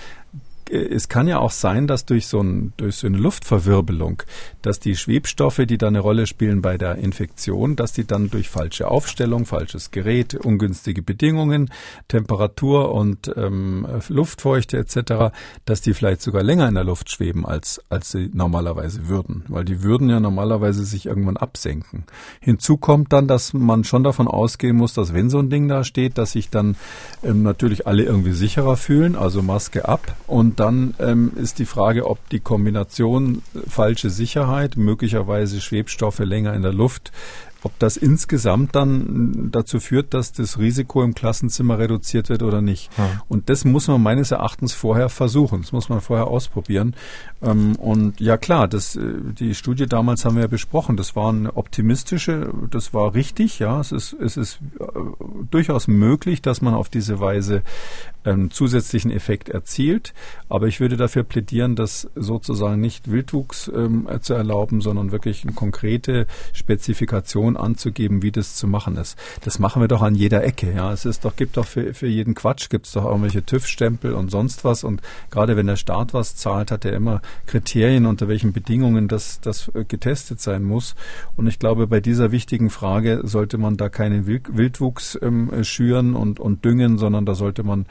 es 0.69 1.09
kann 1.09 1.27
ja 1.27 1.39
auch 1.39 1.51
sein, 1.51 1.87
dass 1.87 2.05
durch 2.05 2.27
so, 2.27 2.41
ein, 2.41 2.73
durch 2.77 2.97
so 2.97 3.07
eine 3.07 3.17
Luftverwirbelung, 3.17 4.23
dass 4.61 4.79
die 4.79 4.95
Schwebstoffe, 4.95 5.61
die 5.67 5.77
da 5.77 5.87
eine 5.87 5.99
Rolle 5.99 6.27
spielen 6.27 6.61
bei 6.61 6.77
der 6.77 6.95
Infektion, 6.95 7.75
dass 7.75 7.93
die 7.93 8.05
dann 8.05 8.29
durch 8.29 8.49
falsche 8.49 8.87
Aufstellung, 8.87 9.45
falsches 9.45 9.91
Gerät, 9.91 10.35
ungünstige 10.35 11.01
Bedingungen, 11.01 11.71
Temperatur 12.07 12.93
und 12.93 13.31
ähm, 13.35 13.87
Luftfeuchte 14.09 14.77
etc., 14.77 15.33
dass 15.65 15.81
die 15.81 15.93
vielleicht 15.93 16.21
sogar 16.21 16.43
länger 16.43 16.67
in 16.67 16.75
der 16.75 16.83
Luft 16.83 17.09
schweben, 17.09 17.45
als, 17.45 17.81
als 17.89 18.11
sie 18.11 18.29
normalerweise 18.33 19.07
würden. 19.07 19.45
Weil 19.47 19.65
die 19.65 19.81
würden 19.81 20.09
ja 20.09 20.19
normalerweise 20.19 20.85
sich 20.85 21.07
irgendwann 21.07 21.37
absenken. 21.37 22.03
Hinzu 22.41 22.77
kommt 22.77 23.11
dann, 23.11 23.27
dass 23.27 23.53
man 23.53 23.83
schon 23.83 24.03
davon 24.03 24.27
ausgehen 24.27 24.75
muss, 24.75 24.93
dass 24.93 25.13
wenn 25.13 25.29
so 25.29 25.39
ein 25.39 25.49
Ding 25.49 25.67
da 25.67 25.83
steht, 25.83 26.17
dass 26.17 26.33
sich 26.33 26.49
dann 26.49 26.75
ähm, 27.23 27.41
natürlich 27.41 27.87
alle 27.87 28.03
irgendwie 28.03 28.33
sicherer 28.33 28.77
fühlen, 28.77 29.15
also 29.15 29.41
Maske 29.41 29.87
ab 29.87 30.15
und 30.27 30.58
dann 30.59 30.93
ähm, 30.99 31.31
ist 31.35 31.59
die 31.59 31.65
Frage, 31.65 32.07
ob 32.07 32.27
die 32.29 32.39
Kombination 32.39 33.41
falsche 33.67 34.09
Sicherheit, 34.09 34.75
möglicherweise 34.77 35.61
Schwebstoffe 35.61 36.19
länger 36.19 36.53
in 36.53 36.61
der 36.61 36.73
Luft, 36.73 37.11
ob 37.63 37.77
das 37.79 37.97
insgesamt 37.97 38.75
dann 38.75 39.49
dazu 39.51 39.79
führt, 39.79 40.13
dass 40.13 40.31
das 40.31 40.59
Risiko 40.59 41.03
im 41.03 41.13
Klassenzimmer 41.13 41.77
reduziert 41.77 42.29
wird 42.29 42.41
oder 42.41 42.61
nicht. 42.61 42.89
Ja. 42.97 43.21
Und 43.27 43.49
das 43.49 43.65
muss 43.65 43.87
man 43.87 44.01
meines 44.01 44.31
Erachtens 44.31 44.73
vorher 44.73 45.09
versuchen. 45.09 45.61
Das 45.61 45.71
muss 45.71 45.89
man 45.89 45.99
vorher 45.99 46.27
ausprobieren. 46.27 46.95
Ähm, 47.41 47.75
und 47.75 48.19
ja 48.19 48.37
klar, 48.37 48.67
das, 48.67 48.95
äh, 48.95 49.01
die 49.37 49.55
Studie 49.55 49.87
damals 49.87 50.23
haben 50.23 50.35
wir 50.35 50.43
ja 50.43 50.47
besprochen. 50.47 50.95
Das 50.95 51.15
war 51.15 51.29
eine 51.29 51.55
optimistische, 51.57 52.51
das 52.71 52.93
war 52.93 53.13
richtig. 53.13 53.59
Ja, 53.59 53.79
es 53.79 53.91
ist, 53.91 54.13
es 54.13 54.37
ist 54.37 54.59
äh, 54.79 54.85
durchaus 55.51 55.87
möglich, 55.87 56.41
dass 56.41 56.61
man 56.61 56.73
auf 56.73 56.89
diese 56.89 57.19
Weise 57.19 57.63
einen 58.23 58.51
zusätzlichen 58.51 59.11
Effekt 59.11 59.49
erzielt. 59.49 60.13
Aber 60.49 60.67
ich 60.67 60.79
würde 60.79 60.97
dafür 60.97 61.23
plädieren, 61.23 61.75
das 61.75 62.09
sozusagen 62.15 62.79
nicht 62.79 63.11
Wildwuchs 63.11 63.71
ähm, 63.73 64.07
zu 64.21 64.33
erlauben, 64.33 64.81
sondern 64.81 65.11
wirklich 65.11 65.43
eine 65.43 65.53
konkrete 65.53 66.27
Spezifikation 66.53 67.48
anzugeben, 67.57 68.21
wie 68.21 68.31
das 68.31 68.55
zu 68.55 68.67
machen 68.67 68.97
ist. 68.97 69.17
Das 69.43 69.59
machen 69.59 69.81
wir 69.81 69.87
doch 69.87 70.01
an 70.01 70.15
jeder 70.15 70.43
Ecke. 70.43 70.73
Ja, 70.73 70.91
es 70.91 71.05
ist 71.05 71.25
doch 71.25 71.35
gibt 71.35 71.57
doch 71.57 71.65
für, 71.65 71.93
für 71.93 72.07
jeden 72.07 72.35
Quatsch 72.35 72.69
gibt 72.69 72.87
es 72.87 72.93
doch 72.93 73.05
irgendwelche 73.05 73.45
TÜV-Stempel 73.45 74.13
und 74.13 74.31
sonst 74.31 74.63
was. 74.63 74.83
Und 74.83 75.01
gerade 75.31 75.55
wenn 75.55 75.67
der 75.67 75.75
Staat 75.75 76.13
was 76.13 76.35
zahlt, 76.35 76.71
hat 76.71 76.85
er 76.85 76.93
immer 76.93 77.21
Kriterien, 77.45 78.05
unter 78.05 78.27
welchen 78.27 78.53
Bedingungen 78.53 79.07
das 79.07 79.39
das 79.41 79.71
getestet 79.87 80.41
sein 80.41 80.63
muss. 80.63 80.95
Und 81.35 81.47
ich 81.47 81.59
glaube, 81.59 81.87
bei 81.87 81.99
dieser 81.99 82.31
wichtigen 82.31 82.69
Frage 82.69 83.21
sollte 83.23 83.57
man 83.57 83.77
da 83.77 83.89
keinen 83.89 84.27
Wildwuchs 84.27 85.17
ähm, 85.21 85.63
schüren 85.63 86.15
und 86.15 86.39
und 86.39 86.65
düngen, 86.65 86.97
sondern 86.97 87.25
da 87.25 87.35
sollte 87.35 87.63
man 87.63 87.85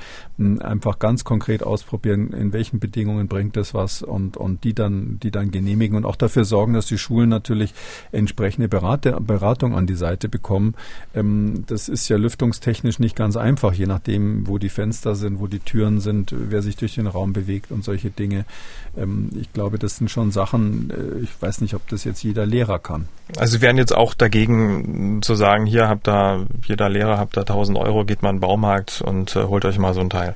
einfach 0.61 0.99
ganz 0.99 1.25
konkret 1.25 1.63
ausprobieren, 1.63 2.33
in 2.33 2.53
welchen 2.53 2.79
Bedingungen 2.79 3.29
bringt 3.29 3.57
das 3.57 3.75
was 3.75 4.03
und, 4.03 4.37
und 4.37 4.65
die 4.65 4.75
dann, 4.75 5.19
die 5.21 5.31
dann 5.31 5.51
genehmigen 5.51 5.97
und 5.97 6.05
auch 6.05 6.17
dafür 6.17 6.45
sorgen, 6.45 6.75
dass 6.75 6.87
die 6.87 6.99
Schulen 6.99 7.29
natürlich 7.29 7.75
entsprechende 8.13 8.69
Berate, 8.69 9.19
Beratung 9.49 9.75
an 9.75 9.87
die 9.87 9.95
Seite 9.95 10.29
bekommen. 10.29 10.75
Ähm, 11.15 11.65
das 11.67 11.89
ist 11.89 12.09
ja 12.09 12.19
lüftungstechnisch 12.19 12.99
nicht 12.99 13.17
ganz 13.17 13.37
einfach, 13.37 13.73
je 13.73 13.87
nachdem, 13.87 14.47
wo 14.47 14.59
die 14.59 14.69
Fenster 14.69 15.15
sind, 15.15 15.41
wo 15.41 15.47
die 15.47 15.59
Türen 15.59 16.01
sind, 16.01 16.35
wer 16.37 16.61
sich 16.61 16.77
durch 16.77 16.97
den 16.97 17.07
Raum 17.07 17.33
bewegt 17.33 17.73
und 17.73 17.83
solche 17.83 18.11
Dinge. 18.11 18.45
Ähm, 18.97 19.31
ich 19.41 19.51
glaube, 19.55 19.79
das 19.79 19.97
sind 19.97 20.11
schon 20.11 20.31
Sachen, 20.33 20.91
äh, 20.91 21.23
ich 21.23 21.31
weiß 21.41 21.63
nicht, 21.63 21.75
ob 21.75 21.89
das 21.89 22.05
jetzt 22.05 22.23
jeder 22.23 22.45
Lehrer 22.45 22.79
kann. 22.79 23.09
Also 23.39 23.57
Sie 23.57 23.63
wären 23.63 23.79
jetzt 23.79 23.95
auch 23.95 24.13
dagegen 24.13 25.23
zu 25.23 25.35
sagen, 25.35 25.65
hier 25.65 25.89
habt 25.89 26.07
da, 26.07 26.45
jeder 26.67 26.91
Lehrer 26.91 27.19
habt 27.19 27.37
da 27.37 27.41
1000 27.41 27.79
Euro, 27.79 28.05
geht 28.05 28.23
mal 28.23 28.31
in 28.31 28.37
den 28.37 28.41
Baumarkt 28.41 29.01
und 29.01 29.35
äh, 29.35 29.45
holt 29.45 29.65
euch 29.65 29.79
mal 29.79 29.95
so 29.95 30.01
ein 30.01 30.11
Teil. 30.11 30.35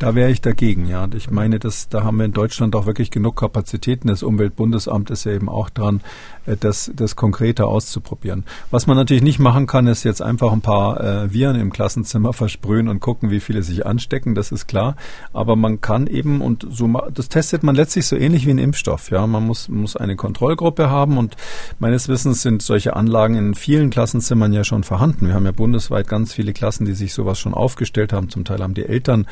Da 0.00 0.14
wäre 0.14 0.30
ich 0.30 0.40
dagegen, 0.40 0.86
ja. 0.86 1.06
Ich 1.14 1.30
meine, 1.30 1.58
dass 1.58 1.90
da 1.90 2.04
haben 2.04 2.16
wir 2.16 2.24
in 2.24 2.32
Deutschland 2.32 2.74
auch 2.74 2.86
wirklich 2.86 3.10
genug 3.10 3.36
Kapazitäten. 3.36 4.08
Das 4.08 4.22
Umweltbundesamt 4.22 5.10
ist 5.10 5.24
ja 5.24 5.32
eben 5.32 5.50
auch 5.50 5.68
dran, 5.68 6.00
äh, 6.46 6.56
das, 6.58 6.90
das 6.96 7.16
konkreter 7.16 7.66
auszuprobieren. 7.66 8.44
Was 8.70 8.86
man 8.86 8.96
natürlich 8.96 9.22
nicht 9.22 9.38
machen 9.38 9.66
kann, 9.66 9.86
ist 9.86 10.04
jetzt 10.04 10.22
einfach 10.22 10.52
ein 10.52 10.62
paar 10.62 11.00
äh, 11.00 11.34
Viren 11.34 11.60
im 11.60 11.70
Klassenzimmer 11.70 12.32
versprühen 12.32 12.88
und 12.88 13.00
gucken, 13.00 13.30
wie 13.30 13.40
viele 13.40 13.62
sich 13.62 13.84
anstecken. 13.84 14.34
Das 14.34 14.52
ist 14.52 14.66
klar. 14.66 14.96
Aber 15.34 15.54
man 15.54 15.82
kann 15.82 16.06
eben 16.06 16.40
und 16.40 16.66
so 16.70 16.90
das 17.12 17.28
testet 17.28 17.62
man 17.62 17.74
letztlich 17.74 18.06
so 18.06 18.16
ähnlich 18.16 18.46
wie 18.46 18.52
ein 18.52 18.58
Impfstoff. 18.58 19.10
Ja, 19.10 19.26
man 19.26 19.46
muss 19.46 19.68
muss 19.68 19.96
eine 19.96 20.16
Kontrollgruppe 20.16 20.88
haben 20.88 21.18
und 21.18 21.36
meines 21.78 22.08
Wissens 22.08 22.40
sind 22.40 22.62
solche 22.62 22.96
Anlagen 22.96 23.34
in 23.34 23.54
vielen 23.54 23.90
Klassenzimmern 23.90 24.54
ja 24.54 24.64
schon 24.64 24.82
vorhanden. 24.82 25.26
Wir 25.26 25.34
haben 25.34 25.44
ja 25.44 25.52
bundesweit 25.52 26.08
ganz 26.08 26.32
viele 26.32 26.54
Klassen, 26.54 26.86
die 26.86 26.94
sich 26.94 27.12
sowas 27.12 27.38
schon 27.38 27.52
aufgestellt 27.52 28.14
haben. 28.14 28.30
Zum 28.30 28.46
Teil 28.46 28.62
haben 28.62 28.72
die 28.72 28.86
Eltern 28.86 29.26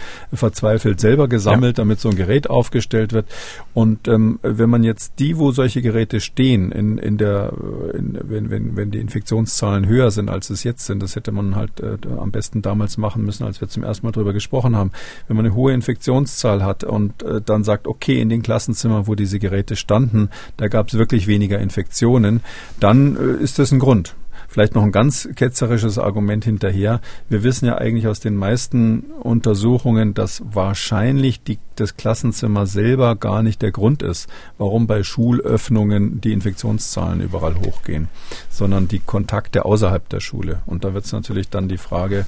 verzweifelt 0.59 1.01
selber 1.01 1.29
gesammelt, 1.29 1.79
ja. 1.79 1.85
damit 1.85 2.01
so 2.01 2.09
ein 2.09 2.17
Gerät 2.17 2.51
aufgestellt 2.51 3.13
wird. 3.13 3.27
Und 3.75 4.09
ähm, 4.09 4.39
wenn 4.43 4.69
man 4.69 4.83
jetzt 4.83 5.15
die, 5.19 5.39
wo 5.39 5.53
solche 5.53 5.83
Geräte 5.83 6.21
stehen, 6.21 6.73
in, 6.73 6.99
in 6.99 7.17
der, 7.17 7.53
in, 7.95 8.19
wenn, 8.23 8.51
wenn, 8.51 8.77
wenn 8.77 8.91
die 8.91 8.99
Infektionszahlen 8.99 9.87
höher 9.87 10.11
sind, 10.11 10.29
als 10.29 10.51
es 10.51 10.65
jetzt 10.65 10.87
sind, 10.87 11.03
das 11.03 11.15
hätte 11.15 11.33
man 11.33 11.55
halt 11.55 11.81
äh, 11.81 11.97
am 12.19 12.33
besten 12.33 12.63
damals 12.63 12.99
machen 12.99 13.25
müssen, 13.25 13.45
als 13.45 13.61
wir 13.61 13.69
zum 13.69 13.85
ersten 13.85 14.07
Mal 14.07 14.13
darüber 14.13 14.33
gesprochen 14.33 14.77
haben. 14.77 14.91
Wenn 15.29 15.37
man 15.37 15.47
eine 15.47 15.55
hohe 15.55 15.73
Infektionszahl 15.73 16.65
hat 16.65 16.85
und 16.85 17.23
äh, 17.23 17.41
dann 17.41 17.63
sagt, 17.63 17.87
okay, 17.87 18.21
in 18.21 18.29
den 18.29 18.43
Klassenzimmern, 18.43 19.07
wo 19.07 19.15
diese 19.15 19.39
Geräte 19.39 19.77
standen, 19.77 20.31
da 20.57 20.69
gab 20.69 20.89
es 20.89 20.99
wirklich 20.99 21.27
weniger 21.27 21.59
Infektionen, 21.59 22.41
dann 22.81 23.17
äh, 23.17 23.43
ist 23.43 23.59
das 23.59 23.71
ein 23.71 23.79
Grund. 23.79 24.17
Vielleicht 24.59 24.75
noch 24.75 24.83
ein 24.83 24.91
ganz 24.91 25.29
ketzerisches 25.37 26.01
Argument 26.01 26.45
hinterher. 26.45 27.01
Wir 27.29 27.45
wissen 27.45 27.67
ja 27.67 27.79
eigentlich 27.79 28.09
aus 28.09 28.19
den 28.19 28.35
meisten 28.35 29.05
Untersuchungen, 29.21 30.15
dass 30.15 30.43
wahrscheinlich 30.53 31.45
die, 31.45 31.61
das 31.77 31.97
Klassenzimmer 31.97 32.67
selber 32.67 33.15
gar 33.15 33.45
nicht 33.45 33.63
der 33.63 33.71
Grund 33.71 34.03
ist, 34.03 34.29
warum 34.57 34.89
bei 34.89 35.05
Schulöffnungen 35.05 36.21
die 36.21 36.33
Infektionszahlen 36.33 37.21
überall 37.21 37.55
hochgehen, 37.55 38.09
sondern 38.51 38.89
die 38.89 38.99
Kontakte 38.99 39.65
außerhalb 39.65 40.09
der 40.09 40.19
Schule. 40.19 40.61
Und 40.67 40.83
da 40.83 40.93
wird 40.93 41.05
es 41.05 41.13
natürlich 41.13 41.49
dann 41.49 41.69
die 41.69 41.79
Frage, 41.79 42.27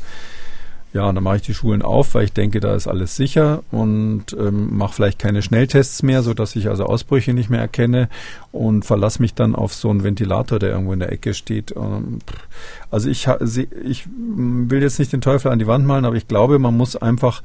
ja, 0.92 1.08
und 1.08 1.14
dann 1.14 1.22
mache 1.22 1.36
ich 1.36 1.42
die 1.42 1.54
Schulen 1.54 1.82
auf, 1.82 2.14
weil 2.14 2.24
ich 2.24 2.32
denke, 2.32 2.58
da 2.58 2.74
ist 2.74 2.88
alles 2.88 3.14
sicher 3.14 3.62
und 3.70 4.32
ähm, 4.36 4.76
mache 4.76 4.94
vielleicht 4.94 5.20
keine 5.20 5.40
Schnelltests 5.40 6.02
mehr, 6.02 6.22
so 6.22 6.34
dass 6.34 6.56
ich 6.56 6.68
also 6.68 6.84
Ausbrüche 6.84 7.32
nicht 7.32 7.48
mehr 7.48 7.60
erkenne 7.60 8.08
und 8.50 8.84
verlasse 8.84 9.22
mich 9.22 9.34
dann 9.34 9.54
auf 9.54 9.72
so 9.72 9.88
einen 9.88 10.02
Ventilator, 10.02 10.58
der 10.58 10.70
irgendwo 10.70 10.92
in 10.92 10.98
der 10.98 11.12
Ecke 11.12 11.34
steht. 11.34 11.74
Ähm, 11.76 12.18
also 12.90 13.08
ich, 13.08 13.28
ich 13.84 14.08
will 14.08 14.82
jetzt 14.82 14.98
nicht 14.98 15.12
den 15.12 15.20
Teufel 15.20 15.50
an 15.50 15.58
die 15.58 15.66
Wand 15.66 15.86
malen, 15.86 16.04
aber 16.04 16.16
ich 16.16 16.28
glaube, 16.28 16.58
man 16.58 16.76
muss 16.76 16.96
einfach 16.96 17.42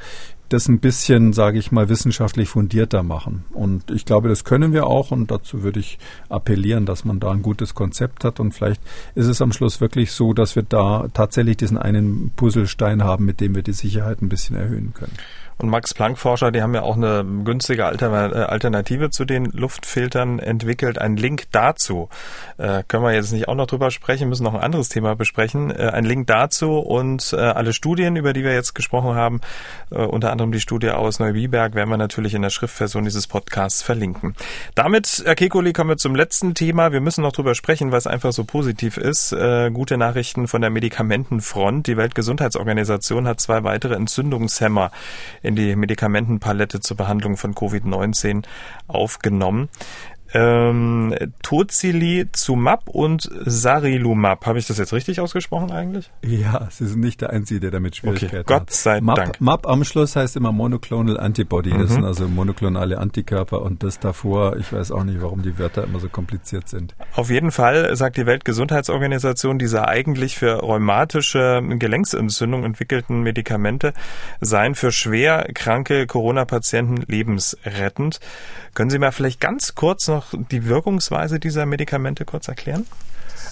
das 0.49 0.67
ein 0.67 0.79
bisschen, 0.79 1.33
sage 1.33 1.57
ich 1.57 1.71
mal, 1.71 1.89
wissenschaftlich 1.89 2.49
fundierter 2.49 3.03
machen. 3.03 3.45
Und 3.51 3.89
ich 3.89 4.05
glaube, 4.05 4.29
das 4.29 4.43
können 4.43 4.73
wir 4.73 4.85
auch 4.85 5.11
und 5.11 5.31
dazu 5.31 5.63
würde 5.63 5.79
ich 5.79 5.97
appellieren, 6.29 6.85
dass 6.85 7.03
man 7.03 7.19
da 7.19 7.31
ein 7.31 7.41
gutes 7.41 7.73
Konzept 7.73 8.23
hat 8.23 8.39
und 8.39 8.53
vielleicht 8.53 8.81
ist 9.15 9.27
es 9.27 9.41
am 9.41 9.51
Schluss 9.51 9.81
wirklich 9.81 10.11
so, 10.11 10.33
dass 10.33 10.55
wir 10.55 10.63
da 10.63 11.07
tatsächlich 11.13 11.57
diesen 11.57 11.77
einen 11.77 12.31
Puzzlestein 12.35 13.03
haben, 13.03 13.25
mit 13.25 13.41
dem 13.41 13.55
wir 13.55 13.63
die 13.63 13.73
Sicherheit 13.73 14.21
ein 14.21 14.29
bisschen 14.29 14.55
erhöhen 14.55 14.93
können. 14.93 15.13
Und 15.57 15.69
Max-Planck-Forscher, 15.69 16.51
die 16.51 16.61
haben 16.61 16.73
ja 16.73 16.83
auch 16.83 16.95
eine 16.95 17.25
günstige 17.43 17.83
äh, 17.83 17.85
Alternative 17.85 19.09
zu 19.09 19.25
den 19.25 19.45
Luftfiltern 19.45 20.39
entwickelt. 20.39 20.99
Ein 20.99 21.17
Link 21.17 21.43
dazu 21.51 22.09
äh, 22.57 22.83
können 22.87 23.03
wir 23.03 23.13
jetzt 23.13 23.31
nicht 23.31 23.47
auch 23.47 23.55
noch 23.55 23.67
drüber 23.67 23.91
sprechen, 23.91 24.29
müssen 24.29 24.43
noch 24.43 24.53
ein 24.53 24.61
anderes 24.61 24.89
Thema 24.89 25.15
besprechen. 25.15 25.71
Äh, 25.71 25.91
ein 25.93 26.05
Link 26.05 26.27
dazu 26.27 26.77
und 26.77 27.33
äh, 27.33 27.37
alle 27.37 27.73
Studien, 27.73 28.15
über 28.15 28.33
die 28.33 28.43
wir 28.43 28.53
jetzt 28.53 28.75
gesprochen 28.75 29.15
haben, 29.15 29.41
äh, 29.91 29.95
unter 29.95 30.31
anderem 30.31 30.51
die 30.51 30.59
Studie 30.59 30.91
aus 30.91 31.19
Neubiberg, 31.19 31.75
werden 31.75 31.89
wir 31.89 31.97
natürlich 31.97 32.33
in 32.33 32.41
der 32.41 32.49
Schriftversion 32.49 33.03
dieses 33.03 33.27
Podcasts 33.27 33.81
verlinken. 33.81 34.35
Damit, 34.75 35.23
Herr 35.25 35.35
Kekoli, 35.35 35.73
kommen 35.73 35.89
wir 35.89 35.97
zum 35.97 36.15
letzten 36.15 36.53
Thema. 36.53 36.91
Wir 36.91 37.01
müssen 37.01 37.21
noch 37.21 37.31
drüber 37.31 37.55
sprechen, 37.55 37.91
es 37.93 38.07
einfach 38.07 38.31
so 38.31 38.43
positiv 38.43 38.97
ist. 38.97 39.31
Äh, 39.31 39.71
gute 39.71 39.97
Nachrichten 39.97 40.47
von 40.47 40.61
der 40.61 40.69
Medikamentenfront. 40.69 41.87
Die 41.87 41.97
Weltgesundheitsorganisation 41.97 43.27
hat 43.27 43.39
zwei 43.39 43.63
weitere 43.63 43.95
Entzündungshemmer 43.95 44.91
in 45.45 45.55
die 45.55 45.75
Medikamentenpalette 45.75 46.79
zur 46.79 46.97
Behandlung 46.97 47.37
von 47.37 47.53
Covid-19 47.53 48.43
aufgenommen 48.87 49.69
ähm, 50.35 51.15
Tocilizumab 51.41 52.89
und 52.89 53.29
Sarilumab. 53.45 54.45
Habe 54.45 54.59
ich 54.59 54.67
das 54.67 54.77
jetzt 54.77 54.91
richtig 54.91 55.21
ausgesprochen 55.21 55.71
eigentlich? 55.71 56.11
Ja, 56.23 56.67
Sie 56.69 56.85
sind 56.85 56.99
nicht 56.99 57.21
der 57.21 57.29
Einzige, 57.29 57.61
der 57.61 57.71
damit 57.71 57.95
Schwierigkeiten 57.95 58.37
okay, 58.37 58.43
Gott 58.45 58.71
sei 58.71 58.99
Map, 58.99 59.15
Dank. 59.15 59.39
MAP 59.39 59.65
am 59.65 59.83
Schluss 59.85 60.15
heißt 60.15 60.35
immer 60.35 60.51
Monoclonal 60.51 61.17
Antibody. 61.17 61.73
Mhm. 61.73 61.79
Das 61.79 61.91
sind 61.91 62.03
also 62.03 62.27
monoklonale 62.27 62.97
Antikörper 62.97 63.61
und 63.61 63.81
das 63.83 63.99
davor, 63.99 64.57
ich 64.57 64.73
weiß 64.73 64.91
auch 64.91 65.05
nicht, 65.05 65.21
warum 65.21 65.41
die 65.41 65.57
Wörter 65.57 65.85
immer 65.85 65.99
so 65.99 66.09
kompliziert 66.09 66.67
sind. 66.67 66.95
Auf 67.13 67.29
jeden 67.29 67.51
Fall 67.51 67.95
sagt 67.95 68.17
die 68.17 68.25
Weltgesundheitsorganisation, 68.25 69.57
diese 69.57 69.87
eigentlich 69.87 70.37
für 70.37 70.61
rheumatische 70.61 71.61
Gelenksentzündung 71.79 72.65
entwickelten 72.65 73.21
Medikamente 73.21 73.93
seien 74.41 74.75
für 74.75 74.91
schwer 74.91 75.47
kranke 75.53 76.07
Corona-Patienten 76.07 77.03
lebensrettend. 77.07 78.19
Können 78.73 78.89
Sie 78.89 78.99
mal 78.99 79.11
vielleicht 79.11 79.39
ganz 79.39 79.75
kurz 79.75 80.09
noch 80.09 80.24
die 80.33 80.65
Wirkungsweise 80.65 81.39
dieser 81.39 81.65
Medikamente 81.65 82.25
kurz 82.25 82.47
erklären? 82.47 82.85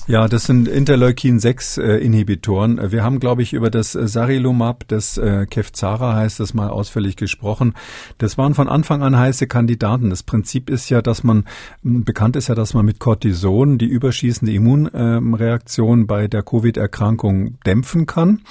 Ja, 0.05 0.27
das 0.27 0.43
sind 0.43 0.67
Interleukin-6-Inhibitoren. 0.67 2.91
Wir 2.91 3.05
haben, 3.05 3.21
glaube 3.21 3.41
ich, 3.41 3.53
über 3.53 3.69
das 3.69 3.93
Sarilumab, 3.93 4.85
das 4.89 5.17
äh, 5.17 5.45
Kevzara 5.45 6.13
heißt 6.15 6.41
das 6.41 6.53
mal 6.53 6.69
ausführlich 6.69 7.15
gesprochen. 7.15 7.73
Das 8.17 8.37
waren 8.37 8.53
von 8.53 8.67
Anfang 8.67 9.01
an 9.01 9.17
heiße 9.17 9.47
Kandidaten. 9.47 10.09
Das 10.09 10.23
Prinzip 10.23 10.69
ist 10.69 10.89
ja, 10.89 11.01
dass 11.01 11.23
man, 11.23 11.45
bekannt 11.83 12.35
ist 12.35 12.49
ja, 12.49 12.55
dass 12.55 12.73
man 12.73 12.85
mit 12.85 12.99
Cortison 12.99 13.77
die 13.77 13.85
überschießende 13.85 14.51
Immunreaktion 14.51 16.05
bei 16.05 16.27
der 16.27 16.43
Covid-Erkrankung 16.43 17.59
dämpfen 17.65 18.05
kann. 18.05 18.41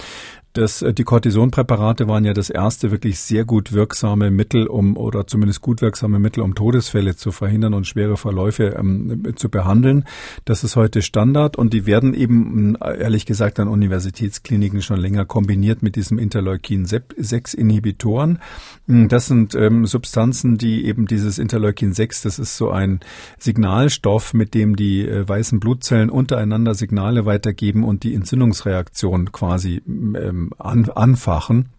Das, 0.53 0.83
äh, 0.83 0.93
die 0.93 1.05
Cortisonpräparate 1.05 2.09
waren 2.09 2.25
ja 2.25 2.33
das 2.35 2.51
erste 2.51 2.91
wirklich 2.91 3.21
sehr 3.21 3.45
gut 3.45 3.73
wirksame 3.73 4.31
Mittel, 4.31 4.67
um 4.67 4.97
oder 4.97 5.25
zumindest 5.27 5.61
gut 5.63 5.81
wirksame 5.81 6.19
Mittel, 6.19 6.43
um 6.43 6.55
Todesfälle 6.55 7.17
zu 7.17 7.33
verhindern 7.33 7.73
und 7.75 7.87
schwere 7.87 8.19
Verläufe 8.19 8.77
ähm, 8.79 9.33
zu 9.37 9.49
behandeln. 9.49 10.05
Das 10.45 10.65
ist 10.65 10.77
heute 10.77 11.01
Standard 11.01 11.57
und 11.57 11.73
die 11.73 11.87
werden 11.87 12.13
eben 12.15 12.77
ehrlich 12.77 13.25
gesagt 13.25 13.59
an 13.61 13.69
Universitätskliniken 13.69 14.83
schon 14.83 15.01
länger 15.01 15.25
kombiniert 15.25 15.83
mit 15.83 15.97
diesem 15.97 16.19
Interleukin-6-Inhibitoren. 16.19 18.41
Hm, 18.87 19.09
das 19.09 19.29
sind 19.29 19.55
ähm, 19.55 19.87
Substanzen, 19.87 20.59
die 20.59 20.85
eben 20.85 21.07
dieses 21.07 21.39
Interleukin-6, 21.39 22.25
das 22.25 22.39
ist 22.39 22.59
so 22.59 22.69
ein 22.71 23.01
Signalstoff, 23.39 24.35
mit 24.35 24.53
dem 24.53 24.77
die 24.77 25.09
äh, 25.09 25.27
weißen 25.27 25.61
Blutzellen 25.61 26.11
untereinander 26.11 26.75
Signale 26.75 27.25
weitergeben 27.25 27.85
und 27.85 28.03
die 28.03 28.15
Entzündungsreaktion 28.15 29.33
quasi 29.33 29.81
ähm, 29.87 30.42
an, 30.59 30.91
anfachen 30.91 31.71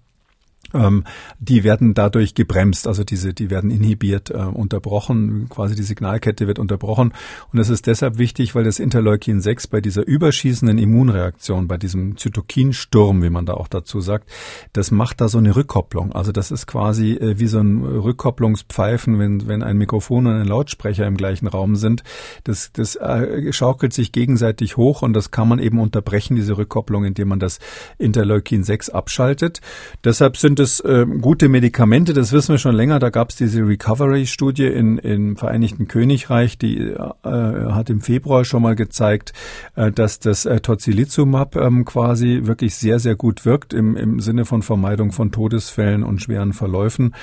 ähm, 0.74 1.04
die 1.40 1.64
werden 1.64 1.94
dadurch 1.94 2.36
gebremst, 2.36 2.88
also 2.88 3.04
diese, 3.04 3.34
die 3.34 3.50
werden 3.50 3.72
inhibiert, 3.72 4.30
äh, 4.30 4.38
unterbrochen, 4.38 5.48
quasi 5.50 5.76
die 5.76 5.84
Signalkette 5.84 6.48
wird 6.48 6.60
unterbrochen. 6.60 7.14
Und 7.52 7.60
das 7.60 7.70
ist 7.70 7.88
deshalb 7.88 8.18
wichtig, 8.18 8.56
weil 8.56 8.64
das 8.64 8.80
Interleukin 8.80 9.42
6 9.42 9.68
bei 9.68 9.82
dieser 9.82 10.06
überschießenden 10.06 10.78
Immunreaktion, 10.78 11.68
bei 11.68 11.78
diesem 11.78 12.18
Zytokinsturm, 12.18 13.24
wie 13.24 13.30
man 13.30 13.46
da 13.46 13.54
auch 13.54 13.68
dazu 13.68 14.02
sagt, 14.02 14.30
das 14.74 14.92
macht 14.92 15.22
da 15.22 15.28
so 15.28 15.38
eine 15.38 15.56
Rückkopplung. 15.56 16.14
Also 16.14 16.32
das 16.32 16.52
ist 16.52 16.68
quasi 16.68 17.14
äh, 17.14 17.40
wie 17.40 17.48
so 17.48 17.60
ein 17.60 17.84
Rückkopplungspfeifen, 17.84 19.20
wenn, 19.20 19.48
wenn 19.48 19.64
ein 19.64 19.78
Mikrofon 19.78 20.28
und 20.28 20.34
ein 20.34 20.48
Lautsprecher 20.48 21.06
im 21.06 21.18
gleichen 21.18 21.48
Raum 21.48 21.76
sind. 21.76 22.04
Das, 22.44 22.72
das 22.74 22.96
äh, 22.96 23.52
schaukelt 23.54 23.94
sich 23.94 24.12
gegenseitig 24.12 24.78
hoch 24.78 25.02
und 25.02 25.14
das 25.14 25.32
kann 25.32 25.48
man 25.48 25.60
eben 25.60 25.80
unterbrechen, 25.80 26.36
diese 26.36 26.58
Rückkopplung, 26.58 27.06
indem 27.06 27.30
man 27.30 27.40
das 27.40 27.60
Interleukin 27.98 28.64
6 28.64 28.90
abschaltet. 28.90 29.62
Deshalb 30.04 30.38
sind 30.38 30.60
es 30.64 30.80
äh, 30.80 31.06
gute 31.22 31.48
Medikamente, 31.48 32.14
das 32.14 32.32
wissen 32.32 32.54
wir 32.54 32.58
schon 32.58 32.76
länger. 32.76 32.98
Da 32.98 33.10
gab 33.10 33.30
es 33.30 33.36
diese 33.36 33.62
Recovery-Studie 33.62 34.66
in, 34.66 34.98
im 34.98 35.36
Vereinigten 35.36 35.88
Königreich, 35.88 36.58
die 36.58 36.78
äh, 36.80 36.98
hat 37.24 37.90
im 37.90 38.02
Februar 38.02 38.46
schon 38.46 38.64
mal 38.64 38.76
gezeigt, 38.76 39.34
äh, 39.76 39.92
dass 39.92 40.20
das 40.20 40.46
äh, 40.46 40.60
Tocilizumab 40.60 41.56
ähm, 41.56 41.86
quasi 41.86 42.42
wirklich 42.44 42.76
sehr, 42.76 43.00
sehr 43.00 43.16
gut 43.16 43.46
wirkt 43.46 43.74
im, 43.74 43.96
im 43.96 44.20
Sinne 44.20 44.46
von 44.46 44.64
Vermeidung 44.64 45.12
von 45.12 45.32
Todesfällen 45.32 46.04
und 46.04 46.22
schweren 46.22 46.54
Verläufen. 46.54 47.14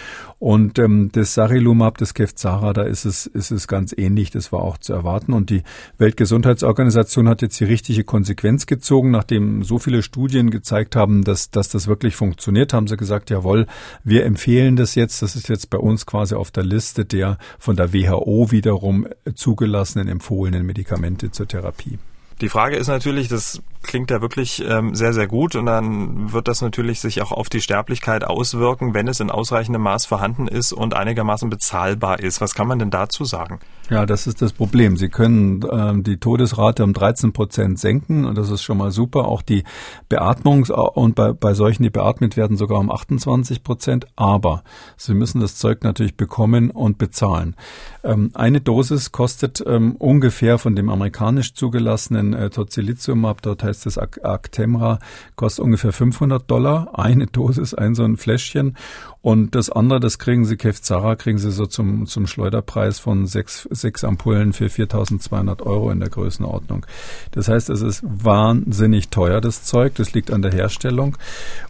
Und 0.40 0.78
ähm, 0.78 1.10
das 1.12 1.34
Sarilumab, 1.34 1.98
das 1.98 2.14
Kevzara, 2.14 2.72
da 2.72 2.82
ist 2.82 3.04
es, 3.04 3.26
ist 3.26 3.50
es 3.50 3.68
ganz 3.68 3.94
ähnlich. 3.94 4.30
Das 4.30 4.52
war 4.52 4.62
auch 4.62 4.78
zu 4.78 4.94
erwarten. 4.94 5.34
Und 5.34 5.50
die 5.50 5.62
Weltgesundheitsorganisation 5.98 7.28
hat 7.28 7.42
jetzt 7.42 7.60
die 7.60 7.64
richtige 7.64 8.04
Konsequenz 8.04 8.64
gezogen, 8.64 9.10
nachdem 9.10 9.62
so 9.64 9.78
viele 9.78 10.02
Studien 10.02 10.50
gezeigt 10.50 10.96
haben, 10.96 11.24
dass, 11.24 11.50
dass 11.50 11.68
das 11.68 11.88
wirklich 11.88 12.16
funktioniert, 12.16 12.72
haben 12.72 12.88
sie 12.88 12.96
gesagt, 12.96 13.28
jawohl, 13.28 13.66
wir 14.02 14.24
empfehlen 14.24 14.76
das 14.76 14.94
jetzt. 14.94 15.20
Das 15.20 15.36
ist 15.36 15.50
jetzt 15.50 15.68
bei 15.68 15.78
uns 15.78 16.06
quasi 16.06 16.34
auf 16.34 16.50
der 16.50 16.64
Liste 16.64 17.04
der 17.04 17.36
von 17.58 17.76
der 17.76 17.92
WHO 17.92 18.50
wiederum 18.50 19.06
zugelassenen 19.34 20.08
empfohlenen 20.08 20.64
Medikamente 20.64 21.30
zur 21.30 21.48
Therapie. 21.48 21.98
Die 22.40 22.48
Frage 22.48 22.76
ist 22.76 22.88
natürlich, 22.88 23.28
das 23.28 23.60
klingt 23.82 24.10
ja 24.10 24.20
wirklich 24.20 24.64
ähm, 24.66 24.94
sehr, 24.94 25.12
sehr 25.12 25.26
gut 25.26 25.56
und 25.56 25.66
dann 25.66 26.32
wird 26.32 26.48
das 26.48 26.60
natürlich 26.60 27.00
sich 27.00 27.22
auch 27.22 27.32
auf 27.32 27.48
die 27.48 27.60
Sterblichkeit 27.60 28.24
auswirken, 28.24 28.94
wenn 28.94 29.08
es 29.08 29.20
in 29.20 29.30
ausreichendem 29.30 29.82
Maß 29.82 30.06
vorhanden 30.06 30.48
ist 30.48 30.72
und 30.72 30.94
einigermaßen 30.94 31.50
bezahlbar 31.50 32.20
ist. 32.20 32.40
Was 32.40 32.54
kann 32.54 32.66
man 32.66 32.78
denn 32.78 32.90
dazu 32.90 33.24
sagen? 33.24 33.60
Ja, 33.90 34.06
das 34.06 34.28
ist 34.28 34.40
das 34.40 34.52
Problem. 34.52 34.96
Sie 34.96 35.08
können 35.08 35.64
ähm, 35.72 36.04
die 36.04 36.18
Todesrate 36.18 36.84
um 36.84 36.92
13 36.92 37.32
Prozent 37.32 37.78
senken 37.80 38.24
und 38.24 38.38
das 38.38 38.48
ist 38.48 38.62
schon 38.62 38.78
mal 38.78 38.92
super. 38.92 39.26
Auch 39.26 39.42
die 39.42 39.64
Beatmung 40.08 40.64
und 40.94 41.16
bei, 41.16 41.32
bei 41.32 41.54
solchen, 41.54 41.82
die 41.82 41.90
beatmet 41.90 42.36
werden, 42.36 42.56
sogar 42.56 42.78
um 42.78 42.90
28 42.90 43.64
Prozent. 43.64 44.06
Aber 44.14 44.62
Sie 44.96 45.14
müssen 45.14 45.40
das 45.40 45.56
Zeug 45.56 45.82
natürlich 45.82 46.16
bekommen 46.16 46.70
und 46.70 46.98
bezahlen. 46.98 47.56
Ähm, 48.04 48.30
eine 48.34 48.60
Dosis 48.60 49.10
kostet 49.10 49.62
ähm, 49.66 49.96
ungefähr 49.96 50.58
von 50.58 50.76
dem 50.76 50.88
amerikanisch 50.88 51.54
zugelassenen 51.54 52.32
äh, 52.32 52.50
Tocilizumab, 52.50 53.42
dort 53.42 53.64
heißt 53.70 53.86
es 53.86 53.98
Actemra, 53.98 54.98
kostet 55.36 55.64
ungefähr 55.64 55.92
500 55.92 56.50
Dollar. 56.50 56.98
Eine 56.98 57.26
Dosis, 57.26 57.72
ein 57.72 57.94
so 57.94 58.04
ein 58.04 58.16
Fläschchen. 58.16 58.76
Und 59.22 59.54
das 59.54 59.68
andere, 59.68 60.00
das 60.00 60.18
kriegen 60.18 60.46
Sie, 60.46 60.56
Kevzara, 60.56 61.14
kriegen 61.14 61.36
Sie 61.38 61.50
so 61.50 61.66
zum, 61.66 62.06
zum 62.06 62.26
Schleuderpreis 62.26 62.98
von 62.98 63.26
sechs, 63.26 63.68
sechs 63.70 64.02
Ampullen 64.02 64.54
für 64.54 64.66
4.200 64.66 65.62
Euro 65.62 65.90
in 65.90 66.00
der 66.00 66.08
Größenordnung. 66.08 66.86
Das 67.32 67.48
heißt, 67.48 67.68
es 67.68 67.82
ist 67.82 68.02
wahnsinnig 68.02 69.10
teuer, 69.10 69.42
das 69.42 69.64
Zeug. 69.64 69.94
Das 69.96 70.14
liegt 70.14 70.30
an 70.30 70.40
der 70.40 70.52
Herstellung. 70.52 71.18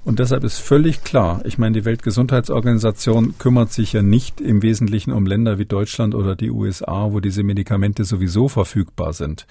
Und 0.05 0.21
deshalb 0.21 0.45
ist 0.45 0.59
völlig 0.59 1.03
klar, 1.03 1.43
ich 1.45 1.59
meine, 1.59 1.81
die 1.81 1.85
Weltgesundheitsorganisation 1.85 3.37
kümmert 3.39 3.73
sich 3.73 3.93
ja 3.93 4.03
nicht 4.03 4.41
im 4.41 4.63
Wesentlichen 4.63 5.13
um 5.13 5.27
Länder 5.27 5.59
wie 5.59 5.67
Deutschland 5.67 6.15
oder 6.15 6.37
die 6.37 6.51
USA, 6.51 7.09
wo 7.11 7.19
diese 7.19 7.43
Medikamente 7.43 8.05
sowieso 8.05 8.49
verfügbar 8.49 9.13
sind, 9.13 9.47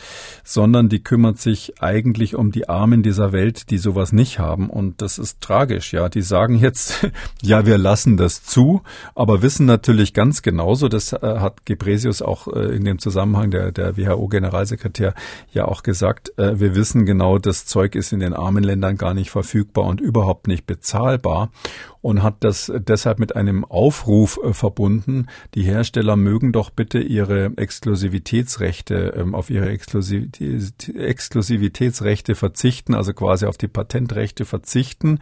sondern 0.45 0.87
die 0.87 1.03
kümmert 1.03 1.37
sich 1.39 1.81
eigentlich 1.81 2.35
um 2.39 2.51
die 2.51 2.67
Armen 2.69 3.03
dieser 3.03 3.31
Welt, 3.31 3.69
die 3.69 3.77
sowas 3.77 4.11
nicht 4.11 4.39
haben. 4.39 4.69
Und 4.69 5.01
das 5.01 5.19
ist 5.19 5.41
tragisch, 5.41 5.93
ja. 5.93 6.09
Die 6.09 6.21
sagen 6.21 6.55
jetzt, 6.55 7.07
ja, 7.41 7.65
wir 7.65 7.77
lassen 7.77 8.17
das 8.17 8.43
zu, 8.43 8.81
aber 9.13 9.41
wissen 9.41 9.65
natürlich 9.65 10.13
ganz 10.13 10.41
genauso, 10.41 10.87
das 10.87 11.13
äh, 11.13 11.19
hat 11.21 11.65
Gebresius 11.65 12.21
auch 12.21 12.47
äh, 12.47 12.75
in 12.75 12.85
dem 12.85 12.99
Zusammenhang, 12.99 13.51
der, 13.51 13.71
der 13.71 13.97
WHO-Generalsekretär, 13.97 15.13
ja 15.51 15.65
auch 15.65 15.83
gesagt, 15.83 16.31
äh, 16.37 16.59
wir 16.59 16.75
wissen 16.75 17.05
genau, 17.05 17.37
das 17.37 17.65
Zeug 17.65 17.95
ist 17.95 18.13
in 18.13 18.19
den 18.19 18.33
armen 18.33 18.63
Ländern 18.63 18.97
gar 18.97 19.13
nicht 19.13 19.29
verfügbar 19.29 19.85
und 19.85 20.01
überhaupt 20.01 20.47
nicht 20.47 20.65
bezahlbar 20.65 21.51
und 22.01 22.23
hat 22.23 22.37
das 22.41 22.71
deshalb 22.75 23.19
mit 23.19 23.35
einem 23.35 23.65
Aufruf 23.65 24.39
äh, 24.43 24.53
verbunden. 24.53 25.27
Die 25.55 25.63
Hersteller 25.63 26.15
mögen 26.15 26.51
doch 26.51 26.69
bitte 26.69 26.99
ihre 26.99 27.51
Exklusivitätsrechte, 27.57 29.15
ähm, 29.17 29.33
auf 29.35 29.49
ihre 29.49 29.69
Exklusivitätsrechte 29.69 32.35
verzichten, 32.35 32.93
also 32.93 33.13
quasi 33.13 33.45
auf 33.45 33.57
die 33.57 33.67
Patentrechte 33.67 34.45
verzichten 34.45 35.19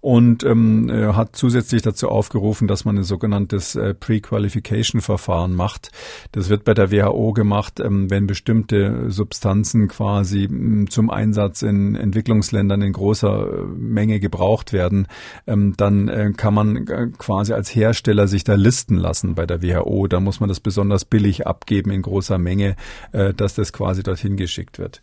und 0.00 0.42
ähm, 0.44 0.90
hat 0.92 1.36
zusätzlich 1.36 1.82
dazu 1.82 2.08
aufgerufen, 2.08 2.68
dass 2.68 2.84
man 2.84 2.98
ein 2.98 3.04
sogenanntes 3.04 3.76
äh, 3.76 3.94
Pre-Qualification-Verfahren 3.94 5.54
macht. 5.54 5.90
Das 6.32 6.48
wird 6.48 6.64
bei 6.64 6.74
der 6.74 6.90
WHO 6.90 7.32
gemacht, 7.32 7.80
ähm, 7.80 8.10
wenn 8.10 8.26
bestimmte 8.26 9.10
Substanzen 9.10 9.88
quasi 9.88 10.44
ähm, 10.44 10.90
zum 10.90 11.10
Einsatz 11.10 11.62
in 11.62 11.94
Entwicklungsländern 11.94 12.82
in 12.82 12.92
großer 12.92 13.46
äh, 13.46 13.64
Menge 13.76 14.20
gebraucht 14.20 14.72
werden, 14.72 15.06
dann 15.46 16.08
äh, 16.16 16.32
kann 16.32 16.54
man 16.54 16.86
äh, 16.86 17.08
quasi 17.18 17.52
als 17.52 17.74
Hersteller 17.74 18.26
sich 18.26 18.44
da 18.44 18.54
listen 18.54 18.96
lassen 18.96 19.34
bei 19.34 19.46
der 19.46 19.62
WHO. 19.62 20.06
Da 20.06 20.20
muss 20.20 20.40
man 20.40 20.48
das 20.48 20.60
besonders 20.60 21.04
billig 21.04 21.46
abgeben 21.46 21.90
in 21.90 22.02
großer 22.02 22.38
Menge, 22.38 22.76
äh, 23.12 23.34
dass 23.34 23.54
das 23.54 23.72
quasi 23.72 24.02
dorthin 24.02 24.36
geschickt 24.36 24.78
wird. 24.78 25.00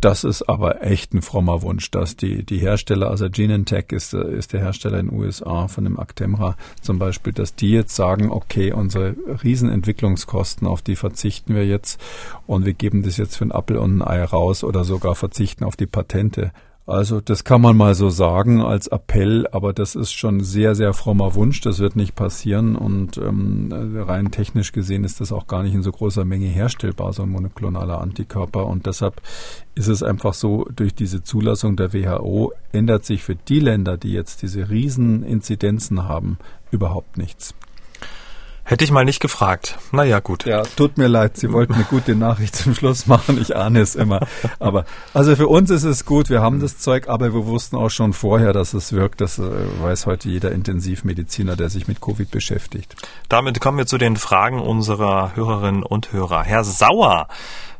Das 0.00 0.24
ist 0.24 0.42
aber 0.48 0.82
echt 0.82 1.14
ein 1.14 1.22
frommer 1.22 1.62
Wunsch, 1.62 1.92
dass 1.92 2.16
die, 2.16 2.42
die 2.44 2.58
Hersteller, 2.58 3.10
also 3.10 3.30
Genentech 3.30 3.92
ist, 3.92 4.12
ist 4.12 4.52
der 4.52 4.58
Hersteller 4.58 4.98
in 4.98 5.06
den 5.06 5.16
USA 5.16 5.68
von 5.68 5.84
dem 5.84 6.00
Actemra 6.00 6.56
zum 6.82 6.98
Beispiel, 6.98 7.32
dass 7.32 7.54
die 7.54 7.70
jetzt 7.70 7.94
sagen, 7.94 8.32
okay, 8.32 8.72
unsere 8.72 9.14
Riesenentwicklungskosten, 9.44 10.66
auf 10.66 10.82
die 10.82 10.96
verzichten 10.96 11.54
wir 11.54 11.64
jetzt 11.64 12.00
und 12.48 12.66
wir 12.66 12.74
geben 12.74 13.04
das 13.04 13.18
jetzt 13.18 13.36
für 13.36 13.44
ein 13.44 13.52
Apfel 13.52 13.76
und 13.76 13.98
ein 13.98 14.02
Ei 14.02 14.24
raus 14.24 14.64
oder 14.64 14.82
sogar 14.82 15.14
verzichten 15.14 15.62
auf 15.62 15.76
die 15.76 15.86
Patente. 15.86 16.50
Also 16.90 17.20
das 17.20 17.44
kann 17.44 17.60
man 17.60 17.76
mal 17.76 17.94
so 17.94 18.10
sagen 18.10 18.60
als 18.60 18.88
Appell, 18.88 19.46
aber 19.52 19.72
das 19.72 19.94
ist 19.94 20.10
schon 20.10 20.40
sehr, 20.40 20.74
sehr 20.74 20.92
frommer 20.92 21.36
Wunsch. 21.36 21.60
Das 21.60 21.78
wird 21.78 21.94
nicht 21.94 22.16
passieren 22.16 22.74
und 22.74 23.16
ähm, 23.16 23.70
rein 23.96 24.32
technisch 24.32 24.72
gesehen 24.72 25.04
ist 25.04 25.20
das 25.20 25.30
auch 25.30 25.46
gar 25.46 25.62
nicht 25.62 25.74
in 25.74 25.84
so 25.84 25.92
großer 25.92 26.24
Menge 26.24 26.48
herstellbar, 26.48 27.12
so 27.12 27.22
ein 27.22 27.28
monoklonaler 27.28 28.00
Antikörper. 28.00 28.66
Und 28.66 28.86
deshalb 28.86 29.22
ist 29.76 29.86
es 29.86 30.02
einfach 30.02 30.34
so, 30.34 30.66
durch 30.74 30.92
diese 30.92 31.22
Zulassung 31.22 31.76
der 31.76 31.92
WHO 31.92 32.52
ändert 32.72 33.04
sich 33.04 33.22
für 33.22 33.36
die 33.36 33.60
Länder, 33.60 33.96
die 33.96 34.12
jetzt 34.12 34.42
diese 34.42 34.68
riesen 34.68 35.22
Inzidenzen 35.22 36.08
haben, 36.08 36.38
überhaupt 36.72 37.18
nichts. 37.18 37.54
Hätte 38.70 38.84
ich 38.84 38.92
mal 38.92 39.04
nicht 39.04 39.18
gefragt. 39.18 39.78
Naja, 39.90 40.20
gut. 40.20 40.44
Ja, 40.44 40.62
tut 40.62 40.96
mir 40.96 41.08
leid. 41.08 41.36
Sie 41.36 41.52
wollten 41.52 41.74
eine 41.74 41.82
gute 41.82 42.14
Nachricht 42.14 42.54
zum 42.54 42.76
Schluss 42.76 43.08
machen. 43.08 43.36
Ich 43.42 43.56
ahne 43.56 43.80
es 43.80 43.96
immer. 43.96 44.20
Aber, 44.60 44.84
also 45.12 45.34
für 45.34 45.48
uns 45.48 45.70
ist 45.70 45.82
es 45.82 46.04
gut. 46.04 46.30
Wir 46.30 46.40
haben 46.40 46.60
das 46.60 46.78
Zeug, 46.78 47.08
aber 47.08 47.34
wir 47.34 47.46
wussten 47.46 47.74
auch 47.74 47.88
schon 47.88 48.12
vorher, 48.12 48.52
dass 48.52 48.72
es 48.72 48.92
wirkt. 48.92 49.20
Das 49.20 49.40
äh, 49.40 49.50
weiß 49.82 50.06
heute 50.06 50.28
jeder 50.28 50.52
Intensivmediziner, 50.52 51.56
der 51.56 51.68
sich 51.68 51.88
mit 51.88 52.00
Covid 52.00 52.30
beschäftigt. 52.30 52.94
Damit 53.28 53.60
kommen 53.60 53.78
wir 53.78 53.86
zu 53.86 53.98
den 53.98 54.14
Fragen 54.14 54.60
unserer 54.60 55.34
Hörerinnen 55.34 55.82
und 55.82 56.12
Hörer. 56.12 56.44
Herr 56.44 56.62
Sauer 56.62 57.26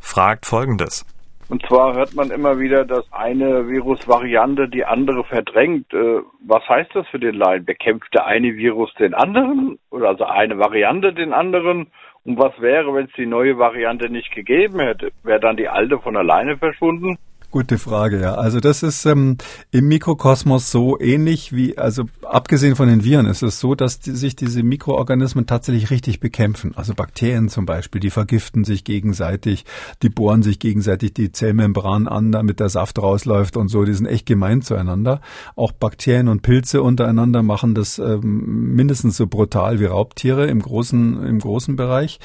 fragt 0.01 0.45
Folgendes. 0.45 1.05
Und 1.51 1.67
zwar 1.67 1.95
hört 1.95 2.15
man 2.15 2.31
immer 2.31 2.61
wieder, 2.61 2.85
dass 2.85 3.13
eine 3.13 3.67
Virusvariante 3.67 4.69
die 4.69 4.85
andere 4.85 5.25
verdrängt. 5.25 5.93
Äh, 5.93 6.21
was 6.47 6.67
heißt 6.69 6.95
das 6.95 7.09
für 7.09 7.19
den 7.19 7.35
Laien? 7.35 7.65
Bekämpft 7.65 8.15
der 8.15 8.27
eine 8.27 8.55
Virus 8.55 8.95
den 8.95 9.15
anderen? 9.15 9.77
Oder 9.91 10.11
also 10.11 10.25
eine 10.27 10.59
Variante 10.61 11.13
den 11.13 11.33
anderen? 11.33 11.89
Und 12.25 12.39
was 12.39 12.53
wäre, 12.61 12.95
wenn 12.95 13.07
es 13.07 13.13
die 13.17 13.27
neue 13.27 13.59
Variante 13.59 14.09
nicht 14.11 14.33
gegeben 14.33 14.79
hätte? 14.79 15.11
Wäre 15.25 15.41
dann 15.41 15.57
die 15.57 15.69
alte 15.69 15.99
von 15.99 16.17
alleine 16.17 16.57
verschwunden? 16.57 17.19
Gute 17.51 17.79
Frage, 17.79 18.21
ja. 18.21 18.35
Also 18.37 18.61
das 18.61 18.85
ist 18.85 19.05
ähm, 19.07 19.37
im 19.73 19.89
Mikrokosmos 19.89 20.71
so 20.71 21.01
ähnlich 21.01 21.53
wie, 21.53 21.77
also 21.77 22.05
abgesehen 22.23 22.77
von 22.77 22.87
den 22.87 23.03
Viren 23.03 23.27
ist 23.27 23.43
es 23.43 23.59
so, 23.59 23.75
dass 23.75 23.99
die, 23.99 24.13
sich 24.13 24.37
diese 24.37 24.63
Mikroorganismen 24.63 25.47
tatsächlich 25.47 25.91
richtig 25.91 26.21
bekämpfen. 26.21 26.75
Also 26.77 26.95
Bakterien 26.95 27.49
zum 27.49 27.67
Beispiel, 27.67 28.01
die 28.01 28.11
vergiften 28.11 28.63
sich 28.63 28.85
gegenseitig, 28.85 29.65
die 30.01 30.11
bohren 30.11 30.45
sich 30.45 30.61
gegenseitig 30.61 31.13
die 31.13 31.33
Zellmembran 31.33 32.07
an, 32.07 32.31
damit 32.31 32.61
der 32.61 32.69
Saft 32.69 33.01
rausläuft 33.01 33.57
und 33.57 33.67
so. 33.67 33.83
Die 33.85 33.95
sind 33.95 34.07
echt 34.07 34.27
gemein 34.27 34.63
zueinander. 34.63 35.21
Auch 35.57 35.73
Bakterien 35.73 36.29
und 36.29 36.43
Pilze 36.43 36.83
untereinander 36.83 37.43
machen 37.43 37.75
das 37.75 37.99
ähm, 37.99 38.77
mindestens 38.77 39.17
so 39.17 39.27
brutal 39.27 39.81
wie 39.81 39.87
Raubtiere 39.87 40.47
im 40.47 40.63
großen, 40.63 41.27
im 41.27 41.41
großen 41.41 41.75
Bereich. 41.75 42.21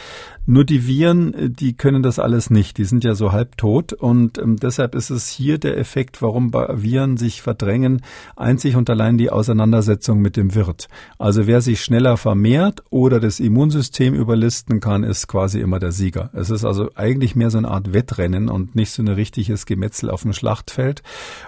Nur 0.46 0.64
die 0.64 0.86
Viren, 0.86 1.34
äh, 1.34 1.50
die 1.50 1.74
können 1.74 2.04
das 2.04 2.20
alles 2.20 2.52
nicht. 2.52 2.78
Die 2.78 2.86
sind 2.86 3.04
ja 3.04 3.16
so 3.16 3.32
halb 3.32 3.58
tot 3.58 3.92
und 3.92 4.38
ähm, 4.38 4.58
deshalb 4.58 4.94
ist 4.94 5.10
es 5.10 5.15
hier 5.30 5.58
der 5.58 5.78
Effekt, 5.78 6.22
warum 6.22 6.54
Viren 6.54 7.18
sich 7.18 7.42
verdrängen, 7.42 8.02
einzig 8.36 8.76
und 8.76 8.90
allein 8.90 9.18
die 9.18 9.30
Auseinandersetzung 9.30 10.20
mit 10.20 10.38
dem 10.38 10.56
Wirt. 10.56 10.88
Also 11.18 11.48
wer 11.48 11.62
sich 11.62 11.82
schneller 11.84 12.18
vermehrt 12.18 12.84
oder 12.90 13.20
das 13.20 13.40
Immunsystem 13.40 14.14
überlisten 14.14 14.80
kann, 14.80 15.04
ist 15.04 15.28
quasi 15.28 15.60
immer 15.60 15.80
der 15.80 15.92
Sieger. 15.92 16.30
Es 16.34 16.50
ist 16.50 16.66
also 16.66 16.90
eigentlich 16.96 17.36
mehr 17.36 17.50
so 17.50 17.58
eine 17.58 17.70
Art 17.70 17.94
Wettrennen 17.94 18.50
und 18.50 18.76
nicht 18.76 18.92
so 18.92 19.02
ein 19.02 19.08
richtiges 19.08 19.66
Gemetzel 19.66 20.10
auf 20.10 20.24
dem 20.24 20.34
Schlachtfeld. 20.34 21.04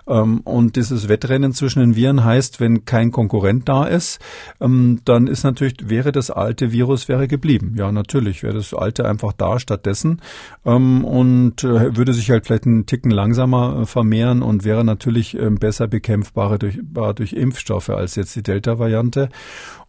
Ähm, 0.07 0.41
und 0.41 0.75
dieses 0.75 1.09
Wettrennen 1.09 1.53
zwischen 1.53 1.79
den 1.79 1.95
Viren 1.95 2.23
heißt, 2.23 2.59
wenn 2.59 2.85
kein 2.85 3.11
Konkurrent 3.11 3.67
da 3.67 3.85
ist, 3.85 4.19
ähm, 4.59 5.01
dann 5.05 5.27
ist 5.27 5.43
natürlich, 5.43 5.89
wäre 5.89 6.11
das 6.11 6.31
alte 6.31 6.71
Virus 6.71 7.07
wäre 7.07 7.27
geblieben. 7.27 7.75
Ja, 7.77 7.91
natürlich 7.91 8.43
wäre 8.43 8.55
das 8.55 8.73
alte 8.73 9.05
einfach 9.05 9.33
da 9.33 9.59
stattdessen 9.59 10.21
ähm, 10.65 11.03
und 11.03 11.63
äh, 11.63 11.95
würde 11.95 12.13
sich 12.13 12.29
halt 12.29 12.45
vielleicht 12.45 12.65
einen 12.65 12.85
Ticken 12.85 13.11
langsamer 13.11 13.56
äh, 13.57 13.85
vermehren 13.85 14.41
und 14.41 14.63
wäre 14.63 14.83
natürlich 14.83 15.37
äh, 15.37 15.49
besser 15.49 15.87
bekämpfbar 15.87 16.57
durch, 16.57 16.79
durch 17.15 17.33
Impfstoffe 17.33 17.89
als 17.89 18.15
jetzt 18.15 18.35
die 18.35 18.43
Delta-Variante. 18.43 19.29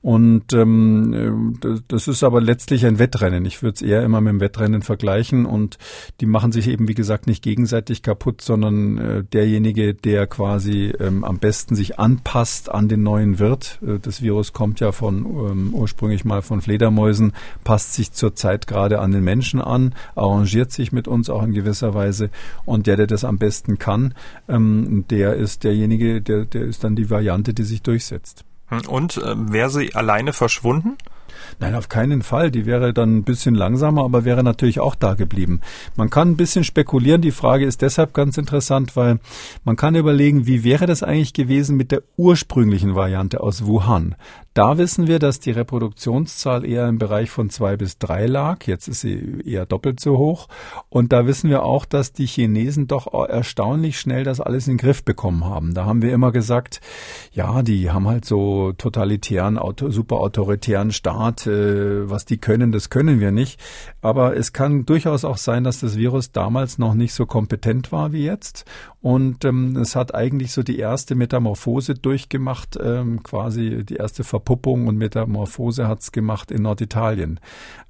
Und 0.00 0.52
ähm, 0.52 1.58
das 1.88 2.06
ist 2.06 2.22
aber 2.22 2.40
letztlich 2.40 2.86
ein 2.86 3.00
Wettrennen. 3.00 3.44
Ich 3.44 3.62
würde 3.62 3.74
es 3.74 3.82
eher 3.82 4.04
immer 4.04 4.20
mit 4.20 4.30
dem 4.30 4.40
Wettrennen 4.40 4.82
vergleichen 4.82 5.44
und 5.44 5.76
die 6.20 6.26
machen 6.26 6.52
sich 6.52 6.68
eben, 6.68 6.86
wie 6.86 6.94
gesagt, 6.94 7.26
nicht 7.26 7.42
gegenseitig 7.42 8.02
kaputt, 8.02 8.40
sondern 8.40 8.98
äh, 8.98 9.24
derjenige, 9.24 9.94
der 9.94 10.28
quasi 10.28 10.92
ähm, 11.00 11.24
am 11.24 11.38
besten 11.38 11.74
sich 11.74 11.98
anpasst 11.98 12.70
an 12.70 12.88
den 12.88 13.02
neuen 13.02 13.40
Wirt. 13.40 13.80
Äh, 13.82 13.98
das 14.00 14.22
Virus 14.22 14.52
kommt 14.52 14.78
ja 14.78 14.92
von 14.92 15.26
ähm, 15.26 15.74
ursprünglich 15.74 16.24
mal 16.24 16.42
von 16.42 16.60
Fledermäusen, 16.60 17.32
passt 17.64 17.94
sich 17.94 18.12
zurzeit 18.12 18.68
gerade 18.68 19.00
an 19.00 19.10
den 19.10 19.24
Menschen 19.24 19.60
an, 19.60 19.94
arrangiert 20.14 20.70
sich 20.70 20.92
mit 20.92 21.08
uns 21.08 21.28
auch 21.28 21.42
in 21.42 21.52
gewisser 21.52 21.92
Weise 21.94 22.30
und 22.64 22.86
der, 22.86 22.96
der 22.96 23.08
das 23.08 23.24
am 23.24 23.38
besten 23.38 23.78
kann, 23.78 24.14
ähm, 24.48 25.06
der 25.10 25.34
ist 25.34 25.64
derjenige, 25.64 26.22
der, 26.22 26.44
der 26.44 26.62
ist 26.62 26.84
dann 26.84 26.94
die 26.94 27.10
Variante, 27.10 27.52
die 27.52 27.64
sich 27.64 27.82
durchsetzt. 27.82 28.44
Hm, 28.69 28.86
und 28.89 29.16
äh, 29.19 29.35
wäre 29.36 29.70
sie 29.70 29.95
alleine 29.95 30.32
verschwunden? 30.32 30.97
Nein, 31.61 31.74
auf 31.74 31.89
keinen 31.89 32.23
Fall. 32.23 32.51
Die 32.51 32.66
wäre 32.66 32.93
dann 32.93 33.16
ein 33.16 33.24
bisschen 33.24 33.55
langsamer, 33.55 34.05
aber 34.05 34.24
wäre 34.24 34.45
natürlich 34.45 34.81
auch 34.81 34.95
da 34.95 35.15
geblieben. 35.15 35.61
Man 35.97 36.11
kann 36.11 36.31
ein 36.31 36.36
bisschen 36.36 36.65
spekulieren. 36.65 37.23
Die 37.23 37.31
Frage 37.31 37.65
ist 37.65 37.82
deshalb 37.82 38.15
ganz 38.15 38.39
interessant, 38.39 38.97
weil 38.97 39.19
man 39.65 39.77
kann 39.77 39.95
überlegen, 39.95 40.47
wie 40.47 40.65
wäre 40.65 40.86
das 40.86 41.03
eigentlich 41.03 41.32
gewesen 41.32 41.77
mit 41.77 41.90
der 41.90 42.03
ursprünglichen 42.16 42.95
Variante 42.95 43.40
aus 43.40 43.66
Wuhan. 43.66 44.15
Da 44.59 44.76
wissen 44.76 45.06
wir, 45.06 45.20
dass 45.20 45.39
die 45.39 45.52
Reproduktionszahl 45.52 46.64
eher 46.64 46.89
im 46.89 46.98
Bereich 46.98 47.30
von 47.30 47.48
zwei 47.48 47.76
bis 47.76 47.97
drei 47.98 48.26
lag. 48.26 48.66
Jetzt 48.66 48.89
ist 48.89 49.02
sie 49.02 49.40
eher 49.44 49.66
doppelt 49.66 50.01
so 50.01 50.18
hoch. 50.18 50.48
Und 50.89 51.12
da 51.12 51.28
wissen 51.28 51.48
wir 51.48 51.62
auch, 51.62 51.85
dass 51.85 52.12
die 52.12 52.26
Chinesen 52.26 52.89
doch 52.89 53.06
erstaunlich 53.28 54.01
schnell 54.01 54.24
das 54.24 54.40
alles 54.40 54.66
in 54.66 54.72
den 54.72 54.78
Griff 54.78 55.05
bekommen 55.05 55.44
haben. 55.44 55.74
Da 55.74 55.85
haben 55.85 56.02
wir 56.02 56.12
immer 56.12 56.32
gesagt, 56.32 56.80
ja, 57.30 57.62
die 57.62 57.93
haben 57.93 58.09
halt 58.09 58.24
so 58.24 58.72
totalitären, 58.72 59.60
super 59.90 60.16
autoritären 60.16 60.90
Staat. 60.90 61.47
Äh, 61.47 62.10
was 62.10 62.24
die 62.24 62.39
können, 62.39 62.72
das 62.72 62.90
können 62.90 63.20
wir 63.20 63.30
nicht. 63.30 63.60
Aber 64.01 64.36
es 64.36 64.52
kann 64.52 64.85
durchaus 64.85 65.24
auch 65.24 65.36
sein, 65.36 65.62
dass 65.62 65.78
das 65.78 65.97
Virus 65.97 66.32
damals 66.32 66.78
noch 66.78 66.94
nicht 66.94 67.14
so 67.14 67.26
kompetent 67.26 67.93
war 67.93 68.10
wie 68.10 68.24
jetzt. 68.24 68.64
Und 69.00 69.44
ähm, 69.44 69.76
es 69.76 69.94
hat 69.94 70.14
eigentlich 70.14 70.52
so 70.52 70.64
die 70.64 70.78
erste 70.78 71.14
Metamorphose 71.14 71.94
durchgemacht, 71.94 72.76
ähm, 72.82 73.22
quasi 73.22 73.84
die 73.84 73.94
erste 73.94 74.24
Verpuppung 74.24 74.88
und 74.88 74.96
Metamorphose 74.96 75.86
hat's 75.86 76.10
gemacht 76.10 76.50
in 76.50 76.62
Norditalien. 76.62 77.38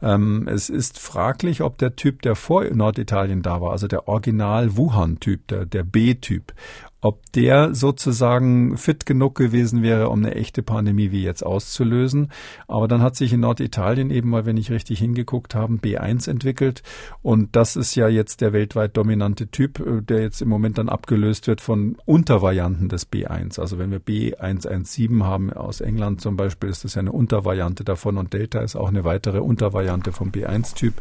Ähm, 0.02 0.47
es 0.48 0.68
ist 0.68 0.98
fraglich, 0.98 1.62
ob 1.62 1.78
der 1.78 1.97
Typ, 1.97 2.20
der 2.22 2.36
vor 2.36 2.64
Norditalien 2.64 3.40
da 3.40 3.62
war, 3.62 3.72
also 3.72 3.89
der 3.89 4.06
Original 4.06 4.76
Wuhan-Typ, 4.76 5.47
der, 5.48 5.64
der 5.64 5.82
B-Typ, 5.82 6.52
ob 7.01 7.31
der 7.33 7.75
sozusagen 7.75 8.77
fit 8.77 9.07
genug 9.07 9.37
gewesen 9.37 9.83
wäre, 9.83 10.09
um 10.09 10.19
eine 10.19 10.35
echte 10.35 10.62
Pandemie 10.62 11.12
wie 11.12 11.23
jetzt 11.23 11.47
auszulösen. 11.47 12.33
Aber 12.66 12.89
dann 12.89 13.03
hat 13.03 13.15
sich 13.15 13.33
in 13.33 13.41
Norditalien 13.41 14.11
eben 14.11 14.31
mal, 14.31 14.47
wenn 14.47 14.57
ich 14.57 14.73
richtig 14.73 14.99
hingeguckt 14.99 15.55
habe, 15.55 15.75
B1 15.75 16.29
entwickelt. 16.29 16.83
Und 17.23 17.55
das 17.55 17.77
ist 17.77 17.95
ja 17.95 18.09
jetzt 18.09 18.41
der 18.41 18.53
weltweit 18.53 18.97
dominante 18.97 19.49
Typ, 19.49 19.79
äh, 19.79 20.03
der 20.03 20.23
jetzt 20.23 20.43
im 20.43 20.49
Moment 20.49 20.79
dann 20.79 20.89
abgelöst 20.89 21.47
wird 21.47 21.61
von 21.61 21.97
Untervarianten 22.05 22.89
des 22.89 23.11
B1. 23.11 23.61
Also 23.61 23.79
wenn 23.79 23.93
wir 23.93 24.01
B117 24.01 25.23
haben 25.23 25.53
aus 25.53 25.81
England 25.81 26.20
zum 26.20 26.37
Beispiel, 26.37 26.69
ist 26.69 26.85
das 26.85 26.95
ja 26.95 27.01
eine 27.01 27.12
Untervariante 27.12 27.85
davon 27.85 28.16
und 28.16 28.33
Delta 28.33 28.61
ist 28.61 28.75
auch 28.75 28.89
eine 28.89 29.05
weitere 29.05 29.39
Untervariante 29.39 30.11
vom 30.11 30.31
B1-Typ. 30.31 30.95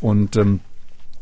Und 0.00 0.36
ähm, 0.36 0.60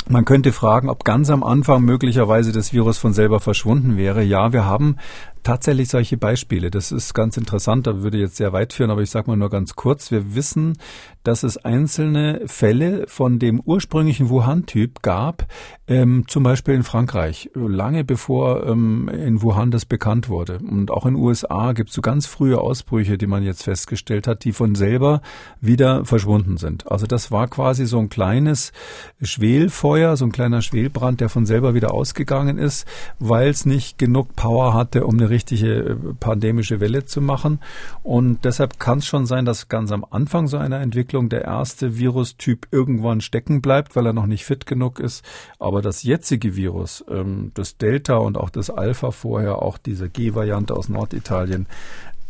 man 0.08 0.24
könnte 0.24 0.52
fragen, 0.52 0.88
ob 0.88 1.04
ganz 1.04 1.30
am 1.30 1.42
Anfang 1.42 1.82
möglicherweise 1.82 2.52
das 2.52 2.72
Virus 2.72 2.98
von 2.98 3.12
selber 3.12 3.40
verschwunden 3.40 3.96
wäre. 3.96 4.22
Ja, 4.22 4.52
wir 4.52 4.64
haben 4.64 4.96
tatsächlich 5.44 5.88
solche 5.88 6.16
Beispiele. 6.16 6.70
Das 6.70 6.90
ist 6.90 7.14
ganz 7.14 7.36
interessant, 7.36 7.86
da 7.86 8.02
würde 8.02 8.18
jetzt 8.18 8.36
sehr 8.36 8.52
weit 8.52 8.72
führen, 8.72 8.90
aber 8.90 9.02
ich 9.02 9.10
sage 9.10 9.30
mal 9.30 9.36
nur 9.36 9.50
ganz 9.50 9.76
kurz. 9.76 10.10
Wir 10.10 10.34
wissen, 10.34 10.76
dass 11.22 11.42
es 11.42 11.56
einzelne 11.56 12.42
Fälle 12.46 13.04
von 13.06 13.38
dem 13.38 13.60
ursprünglichen 13.60 14.28
Wuhan-Typ 14.28 15.02
gab, 15.02 15.46
ähm, 15.86 16.24
zum 16.26 16.42
Beispiel 16.42 16.74
in 16.74 16.82
Frankreich, 16.82 17.50
lange 17.54 18.04
bevor 18.04 18.66
ähm, 18.66 19.08
in 19.08 19.42
Wuhan 19.42 19.70
das 19.70 19.84
bekannt 19.84 20.28
wurde. 20.28 20.58
Und 20.58 20.90
auch 20.90 21.06
in 21.06 21.14
den 21.14 21.22
USA 21.22 21.72
gibt 21.72 21.90
es 21.90 21.94
so 21.94 22.02
ganz 22.02 22.26
frühe 22.26 22.60
Ausbrüche, 22.60 23.18
die 23.18 23.26
man 23.26 23.42
jetzt 23.42 23.64
festgestellt 23.64 24.26
hat, 24.26 24.44
die 24.44 24.52
von 24.52 24.74
selber 24.74 25.20
wieder 25.60 26.04
verschwunden 26.04 26.56
sind. 26.56 26.90
Also 26.90 27.06
das 27.06 27.30
war 27.30 27.48
quasi 27.48 27.86
so 27.86 27.98
ein 27.98 28.08
kleines 28.08 28.72
Schwelfeuer, 29.20 30.16
so 30.16 30.24
ein 30.24 30.32
kleiner 30.32 30.62
Schwelbrand, 30.62 31.20
der 31.20 31.28
von 31.28 31.44
selber 31.44 31.74
wieder 31.74 31.92
ausgegangen 31.92 32.58
ist, 32.58 32.86
weil 33.18 33.50
es 33.50 33.66
nicht 33.66 33.98
genug 33.98 34.36
Power 34.36 34.72
hatte, 34.72 35.06
um 35.06 35.14
eine 35.14 35.33
richtige 35.34 35.74
äh, 35.74 35.96
pandemische 36.18 36.80
Welle 36.80 37.04
zu 37.04 37.20
machen. 37.20 37.60
Und 38.02 38.44
deshalb 38.44 38.78
kann 38.78 38.98
es 38.98 39.06
schon 39.06 39.26
sein, 39.26 39.44
dass 39.44 39.68
ganz 39.68 39.92
am 39.92 40.06
Anfang 40.08 40.46
so 40.46 40.56
einer 40.56 40.80
Entwicklung 40.80 41.28
der 41.28 41.42
erste 41.42 41.98
Virustyp 41.98 42.68
irgendwann 42.70 43.20
stecken 43.20 43.60
bleibt, 43.60 43.96
weil 43.96 44.06
er 44.06 44.12
noch 44.12 44.26
nicht 44.26 44.44
fit 44.44 44.66
genug 44.66 45.00
ist. 45.00 45.24
Aber 45.58 45.82
das 45.82 46.02
jetzige 46.02 46.56
Virus, 46.56 47.04
ähm, 47.10 47.50
das 47.54 47.76
Delta 47.76 48.16
und 48.16 48.38
auch 48.38 48.50
das 48.50 48.70
Alpha 48.70 49.10
vorher, 49.10 49.60
auch 49.60 49.78
diese 49.78 50.08
G-Variante 50.08 50.74
aus 50.74 50.88
Norditalien, 50.88 51.66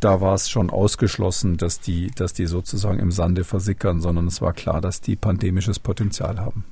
da 0.01 0.21
war 0.21 0.35
es 0.35 0.51
schon 0.51 0.71
ausgeschlossen, 0.71 1.57
dass 1.57 1.81
die, 1.81 2.11
dass 2.11 2.35
die 2.35 2.47
sozusagen 2.47 2.99
im 2.99 3.11
Sande 3.11 3.45
versickern, 3.45 4.01
sondern 4.01 4.27
es 4.27 4.43
war 4.43 4.53
klar, 4.53 4.81
dass 4.81 5.01
die 5.01 5.17
pandemisches 5.17 5.79
Potenzial 5.79 6.41
haben. 6.41 6.65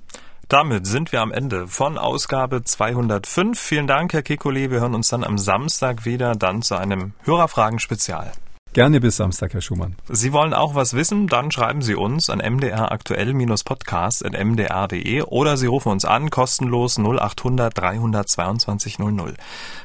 Damit 0.49 0.87
sind 0.87 1.13
wir 1.13 1.23
am 1.23 1.33
Ende 1.33 1.67
von 1.67 1.99
Ausgabe 1.99 2.63
205. 2.63 3.59
Vielen 3.59 3.87
Dank, 3.87 4.13
Herr 4.13 4.23
Kekulé. 4.23 4.71
Wir 4.71 4.81
hören 4.81 4.95
uns 4.95 5.09
dann 5.09 5.25
am 5.25 5.39
Samstag 5.39 6.05
wieder, 6.05 6.35
dann 6.35 6.63
zu 6.63 6.77
einem 6.77 7.13
Hörerfragen-Spezial. 7.25 8.33
Gerne 8.75 9.01
bis 9.01 9.17
Samstag, 9.19 9.53
Herr 9.53 9.61
Schumann. 9.61 9.97
Sie 10.09 10.33
wollen 10.33 10.55
auch 10.55 10.75
was 10.75 10.95
wissen? 10.95 11.27
Dann 11.27 11.51
schreiben 11.51 11.83
Sie 11.83 11.95
uns 11.95 12.31
an 12.31 12.39
mdraktuell-podcast.mdr.de 12.39 15.23
oder 15.25 15.59
Sie 15.59 15.67
rufen 15.67 15.93
uns 15.93 16.07
an, 16.07 16.31
kostenlos 16.31 16.99
0800 16.99 17.77
322 17.77 18.99
00. 18.99 19.35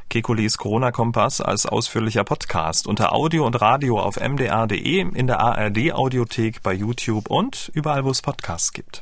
Kekulis 0.09 0.57
Corona-Kompass 0.57 1.41
als 1.41 1.65
ausführlicher 1.65 2.23
Podcast 2.23 2.87
unter 2.87 3.11
Audio 3.11 3.45
und 3.45 3.59
Radio 3.59 3.99
auf 3.99 4.21
mdr.de, 4.21 5.01
in 5.01 5.27
der 5.27 5.41
ARD-Audiothek, 5.41 6.63
bei 6.63 6.71
YouTube 6.71 7.29
und 7.29 7.69
überall, 7.73 8.05
wo 8.05 8.11
es 8.11 8.21
Podcasts 8.21 8.71
gibt. 8.71 9.01